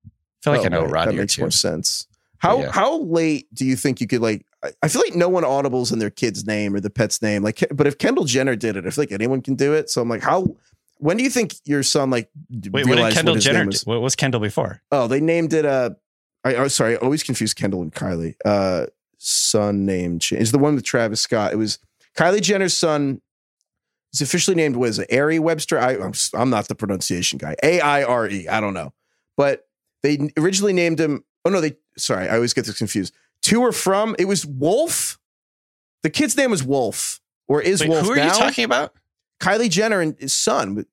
I 0.06 0.10
feel 0.42 0.52
like 0.54 0.62
Oh, 0.62 0.66
I 0.66 0.68
know 0.68 0.82
right. 0.82 0.92
Rodney 0.92 1.16
That 1.16 1.22
makes 1.22 1.38
more 1.38 1.50
sense. 1.50 2.06
How 2.38 2.60
Yeah. 2.60 2.70
how 2.72 2.98
late 3.00 3.46
do 3.54 3.64
you 3.64 3.76
think 3.76 4.00
you 4.00 4.06
could 4.06 4.20
like? 4.20 4.44
I- 4.82 4.88
feel 4.88 5.02
like 5.02 5.14
no 5.14 5.28
one 5.28 5.44
audibles 5.44 5.92
in 5.92 5.98
their 5.98 6.10
kid's 6.10 6.46
name 6.46 6.74
or 6.74 6.80
the 6.80 6.90
pet's 6.90 7.22
name. 7.22 7.42
Like, 7.42 7.64
but 7.72 7.86
if 7.86 7.98
Kendall 7.98 8.24
Jenner 8.24 8.56
did 8.56 8.76
it, 8.76 8.86
I 8.86 8.90
feel 8.90 9.02
like 9.02 9.12
anyone 9.12 9.40
can 9.42 9.54
do 9.54 9.72
it. 9.74 9.88
So 9.90 10.00
I'm 10.02 10.08
like, 10.08 10.22
how? 10.22 10.46
When 10.98 11.16
do 11.18 11.22
you 11.22 11.30
think 11.30 11.54
your 11.64 11.82
son 11.82 12.10
like 12.10 12.30
Wait, 12.50 12.86
what 12.86 12.96
did 12.96 13.12
Kendall 13.12 13.34
his 13.34 13.44
Jenner? 13.44 13.58
name 13.60 13.66
do? 13.66 13.74
was? 13.74 13.86
What 13.86 14.00
was 14.00 14.16
Kendall 14.16 14.40
before? 14.40 14.82
Oh, 14.90 15.06
they 15.06 15.20
named 15.20 15.52
it. 15.52 15.64
Uh, 15.66 15.90
I 16.44 16.54
oh, 16.56 16.68
sorry, 16.68 16.94
I 16.94 17.00
always 17.00 17.22
confuse 17.22 17.52
Kendall 17.54 17.82
and 17.82 17.92
Kylie. 17.92 18.34
Uh, 18.44 18.86
son 19.18 19.86
name 19.86 20.18
change 20.18 20.42
is 20.42 20.52
the 20.52 20.58
one 20.58 20.74
with 20.74 20.84
Travis 20.84 21.20
Scott. 21.20 21.52
It 21.52 21.56
was 21.56 21.78
Kylie 22.16 22.40
Jenner's 22.42 22.74
son. 22.76 23.20
He's 24.12 24.20
officially 24.22 24.54
named 24.54 24.76
was 24.76 24.98
it? 24.98 25.12
Ari 25.12 25.38
Webster. 25.38 25.78
I, 25.78 25.92
I'm 25.96 26.12
I'm 26.34 26.50
not 26.50 26.68
the 26.68 26.74
pronunciation 26.74 27.38
guy. 27.38 27.54
A 27.62 27.80
I 27.80 28.02
R 28.04 28.28
E. 28.28 28.48
I 28.48 28.60
don't 28.60 28.74
know, 28.74 28.92
but 29.36 29.66
they 30.02 30.30
originally 30.38 30.72
named 30.72 31.00
him. 31.00 31.24
Oh 31.44 31.50
no, 31.50 31.60
they. 31.60 31.76
Sorry, 31.98 32.28
I 32.28 32.34
always 32.36 32.52
get 32.54 32.66
this 32.66 32.78
confused. 32.78 33.14
To 33.42 33.60
or 33.62 33.72
from? 33.72 34.16
It 34.18 34.26
was 34.26 34.44
Wolf. 34.46 35.18
The 36.02 36.10
kid's 36.10 36.36
name 36.36 36.50
was 36.50 36.62
Wolf, 36.62 37.20
or 37.48 37.60
is 37.60 37.80
Wait, 37.80 37.88
Wolf 37.90 38.04
who 38.06 38.12
are 38.12 38.16
now? 38.16 38.26
you 38.26 38.30
talking 38.38 38.64
about? 38.64 38.92
Kylie 39.40 39.68
Jenner 39.70 40.00
and 40.00 40.16
his 40.18 40.32
son 40.32 40.74
with 40.74 40.86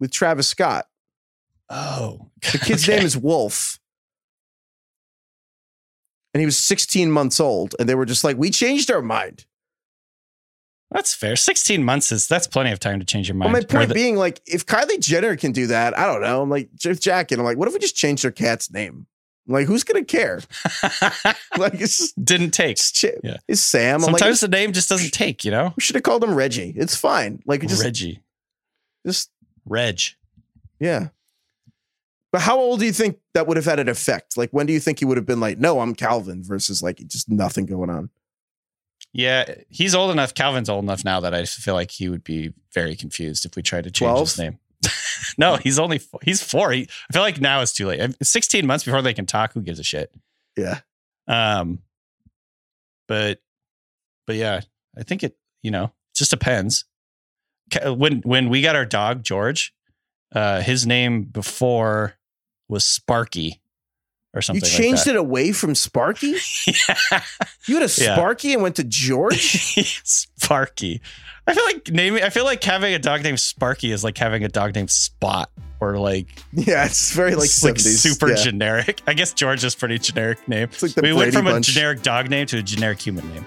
with 0.00 0.10
Travis 0.10 0.48
Scott. 0.48 0.86
Oh, 1.70 2.30
The 2.52 2.58
kid's 2.58 2.84
okay. 2.88 2.96
name 2.98 3.06
is 3.06 3.16
Wolf. 3.16 3.78
And 6.34 6.40
he 6.40 6.44
was 6.46 6.58
16 6.58 7.10
months 7.10 7.38
old. 7.40 7.74
And 7.78 7.88
they 7.88 7.94
were 7.94 8.04
just 8.04 8.24
like, 8.24 8.36
we 8.36 8.50
changed 8.50 8.90
our 8.90 9.00
mind. 9.00 9.46
That's 10.90 11.14
fair. 11.14 11.34
16 11.36 11.82
months 11.82 12.12
is 12.12 12.26
that's 12.26 12.46
plenty 12.46 12.70
of 12.70 12.78
time 12.78 12.98
to 13.00 13.06
change 13.06 13.28
your 13.28 13.36
Well, 13.38 13.48
mind. 13.48 13.66
my 13.70 13.78
point 13.78 13.88
the- 13.88 13.94
being, 13.94 14.16
like, 14.16 14.40
if 14.46 14.66
Kylie 14.66 15.00
Jenner 15.00 15.36
can 15.36 15.52
do 15.52 15.68
that, 15.68 15.96
I 15.98 16.06
don't 16.06 16.20
know. 16.22 16.42
I'm 16.42 16.50
like, 16.50 16.68
Jeff 16.74 17.00
Jacket, 17.00 17.38
I'm 17.38 17.44
like, 17.44 17.56
what 17.56 17.66
if 17.68 17.74
we 17.74 17.80
just 17.80 17.96
change 17.96 18.22
their 18.22 18.30
cat's 18.30 18.70
name? 18.70 19.06
Like, 19.46 19.66
who's 19.66 19.84
going 19.84 20.04
to 20.04 20.10
care? 20.10 20.40
like, 21.58 21.74
it's 21.80 21.98
just, 21.98 22.24
didn't 22.24 22.50
take. 22.52 22.72
it's, 22.78 22.92
Ch- 22.92 23.06
Yeah. 23.22 23.36
it's 23.48 23.60
Sam. 23.60 23.96
I'm 23.96 24.00
Sometimes 24.02 24.42
like, 24.42 24.50
the 24.50 24.56
name 24.56 24.72
just 24.72 24.88
doesn't 24.88 25.12
take, 25.12 25.44
you 25.44 25.50
know? 25.50 25.72
we 25.76 25.80
should 25.82 25.96
have 25.96 26.02
called 26.02 26.22
him 26.24 26.34
Reggie. 26.34 26.72
It's 26.76 26.96
fine. 26.96 27.42
Like, 27.44 27.62
just, 27.66 27.82
Reggie. 27.82 28.22
just, 29.06 29.30
Reg. 29.66 30.00
yeah. 30.80 31.08
But 32.34 32.42
how 32.42 32.58
old 32.58 32.80
do 32.80 32.86
you 32.86 32.92
think 32.92 33.20
that 33.34 33.46
would 33.46 33.56
have 33.56 33.64
had 33.64 33.78
an 33.78 33.88
effect? 33.88 34.36
Like, 34.36 34.50
when 34.50 34.66
do 34.66 34.72
you 34.72 34.80
think 34.80 34.98
he 34.98 35.04
would 35.04 35.16
have 35.16 35.24
been 35.24 35.38
like, 35.38 35.56
no, 35.56 35.78
I'm 35.78 35.94
Calvin 35.94 36.42
versus 36.42 36.82
like 36.82 36.96
just 37.06 37.28
nothing 37.28 37.64
going 37.64 37.90
on? 37.90 38.10
Yeah, 39.12 39.54
he's 39.68 39.94
old 39.94 40.10
enough. 40.10 40.34
Calvin's 40.34 40.68
old 40.68 40.82
enough 40.82 41.04
now 41.04 41.20
that 41.20 41.32
I 41.32 41.44
feel 41.44 41.74
like 41.74 41.92
he 41.92 42.08
would 42.08 42.24
be 42.24 42.52
very 42.72 42.96
confused 42.96 43.44
if 43.44 43.54
we 43.54 43.62
tried 43.62 43.84
to 43.84 43.92
change 43.92 44.18
his 44.18 44.36
name. 44.36 44.58
no, 45.38 45.54
he's 45.54 45.78
only 45.78 45.98
four. 45.98 46.18
he's 46.24 46.42
four. 46.42 46.72
He, 46.72 46.88
I 47.08 47.12
feel 47.12 47.22
like 47.22 47.40
now 47.40 47.60
it's 47.60 47.72
too 47.72 47.86
late. 47.86 48.00
I'm- 48.00 48.16
16 48.20 48.66
months 48.66 48.82
before 48.84 49.00
they 49.00 49.14
can 49.14 49.26
talk. 49.26 49.52
Who 49.52 49.62
gives 49.62 49.78
a 49.78 49.84
shit? 49.84 50.12
Yeah. 50.56 50.80
Um, 51.28 51.82
but 53.06 53.40
but 54.26 54.34
yeah, 54.34 54.62
I 54.98 55.04
think 55.04 55.22
it. 55.22 55.36
You 55.62 55.70
know, 55.70 55.92
just 56.16 56.32
depends. 56.32 56.84
When 57.86 58.22
when 58.22 58.48
we 58.48 58.60
got 58.60 58.74
our 58.74 58.84
dog 58.84 59.22
George, 59.22 59.72
uh, 60.34 60.62
his 60.62 60.84
name 60.84 61.22
before 61.22 62.16
was 62.68 62.84
Sparky 62.84 63.60
or 64.34 64.42
something. 64.42 64.64
You 64.64 64.68
changed 64.76 65.06
like 65.06 65.14
it 65.14 65.16
away 65.16 65.52
from 65.52 65.74
Sparky? 65.74 66.34
it. 66.66 67.22
You 67.66 67.78
had 67.78 67.90
a 67.90 68.02
Yeah. 68.02 68.16
Sparky 68.16 68.52
and 68.52 68.62
went 68.62 68.76
to 68.76 68.84
George? 68.84 69.40
Sparky. 70.04 71.00
I 71.46 71.54
feel 71.54 71.64
like 71.64 71.90
naming. 71.90 72.22
I 72.22 72.30
feel 72.30 72.44
like 72.44 72.64
having 72.64 72.94
a 72.94 72.98
dog 72.98 73.22
named 73.22 73.38
Sparky 73.38 73.92
is 73.92 74.02
like 74.02 74.16
having 74.16 74.44
a 74.44 74.48
dog 74.48 74.74
named 74.74 74.90
Spot 74.90 75.50
or 75.78 75.98
like 75.98 76.26
yeah, 76.52 76.86
it's 76.86 77.12
very 77.12 77.34
like 77.34 77.44
it's 77.44 77.62
like 77.62 77.74
70s. 77.74 77.98
super 77.98 78.30
yeah. 78.30 78.36
generic. 78.36 79.02
I 79.06 79.12
guess 79.12 79.34
George 79.34 79.62
is 79.62 79.74
pretty 79.74 79.98
generic 79.98 80.46
name. 80.48 80.64
It's 80.72 80.82
like 80.82 80.92
the 80.94 81.02
we 81.02 81.12
went 81.12 81.34
from 81.34 81.44
Bunch. 81.44 81.68
a 81.68 81.72
generic 81.72 82.02
dog 82.02 82.30
name 82.30 82.46
to 82.46 82.58
a 82.58 82.62
generic 82.62 82.98
human 83.00 83.28
name. 83.34 83.44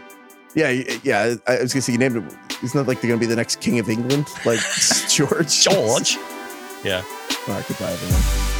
Yeah, 0.53 0.69
yeah. 1.03 1.35
I 1.47 1.61
was 1.61 1.73
gonna 1.73 1.81
say 1.81 1.93
you 1.93 1.97
named 1.99 2.17
it 2.17 2.23
it. 2.23 2.63
Isn't 2.63 2.79
that 2.79 2.87
like 2.87 3.01
they're 3.01 3.09
gonna 3.09 3.19
be 3.19 3.25
the 3.25 3.35
next 3.35 3.61
king 3.61 3.79
of 3.79 3.89
England? 3.89 4.27
Like 4.45 4.59
George. 5.09 5.61
George. 5.61 6.17
Yeah. 6.83 7.01
All 7.47 7.53
right, 7.55 7.67
goodbye, 7.67 7.91
everyone. 7.91 8.56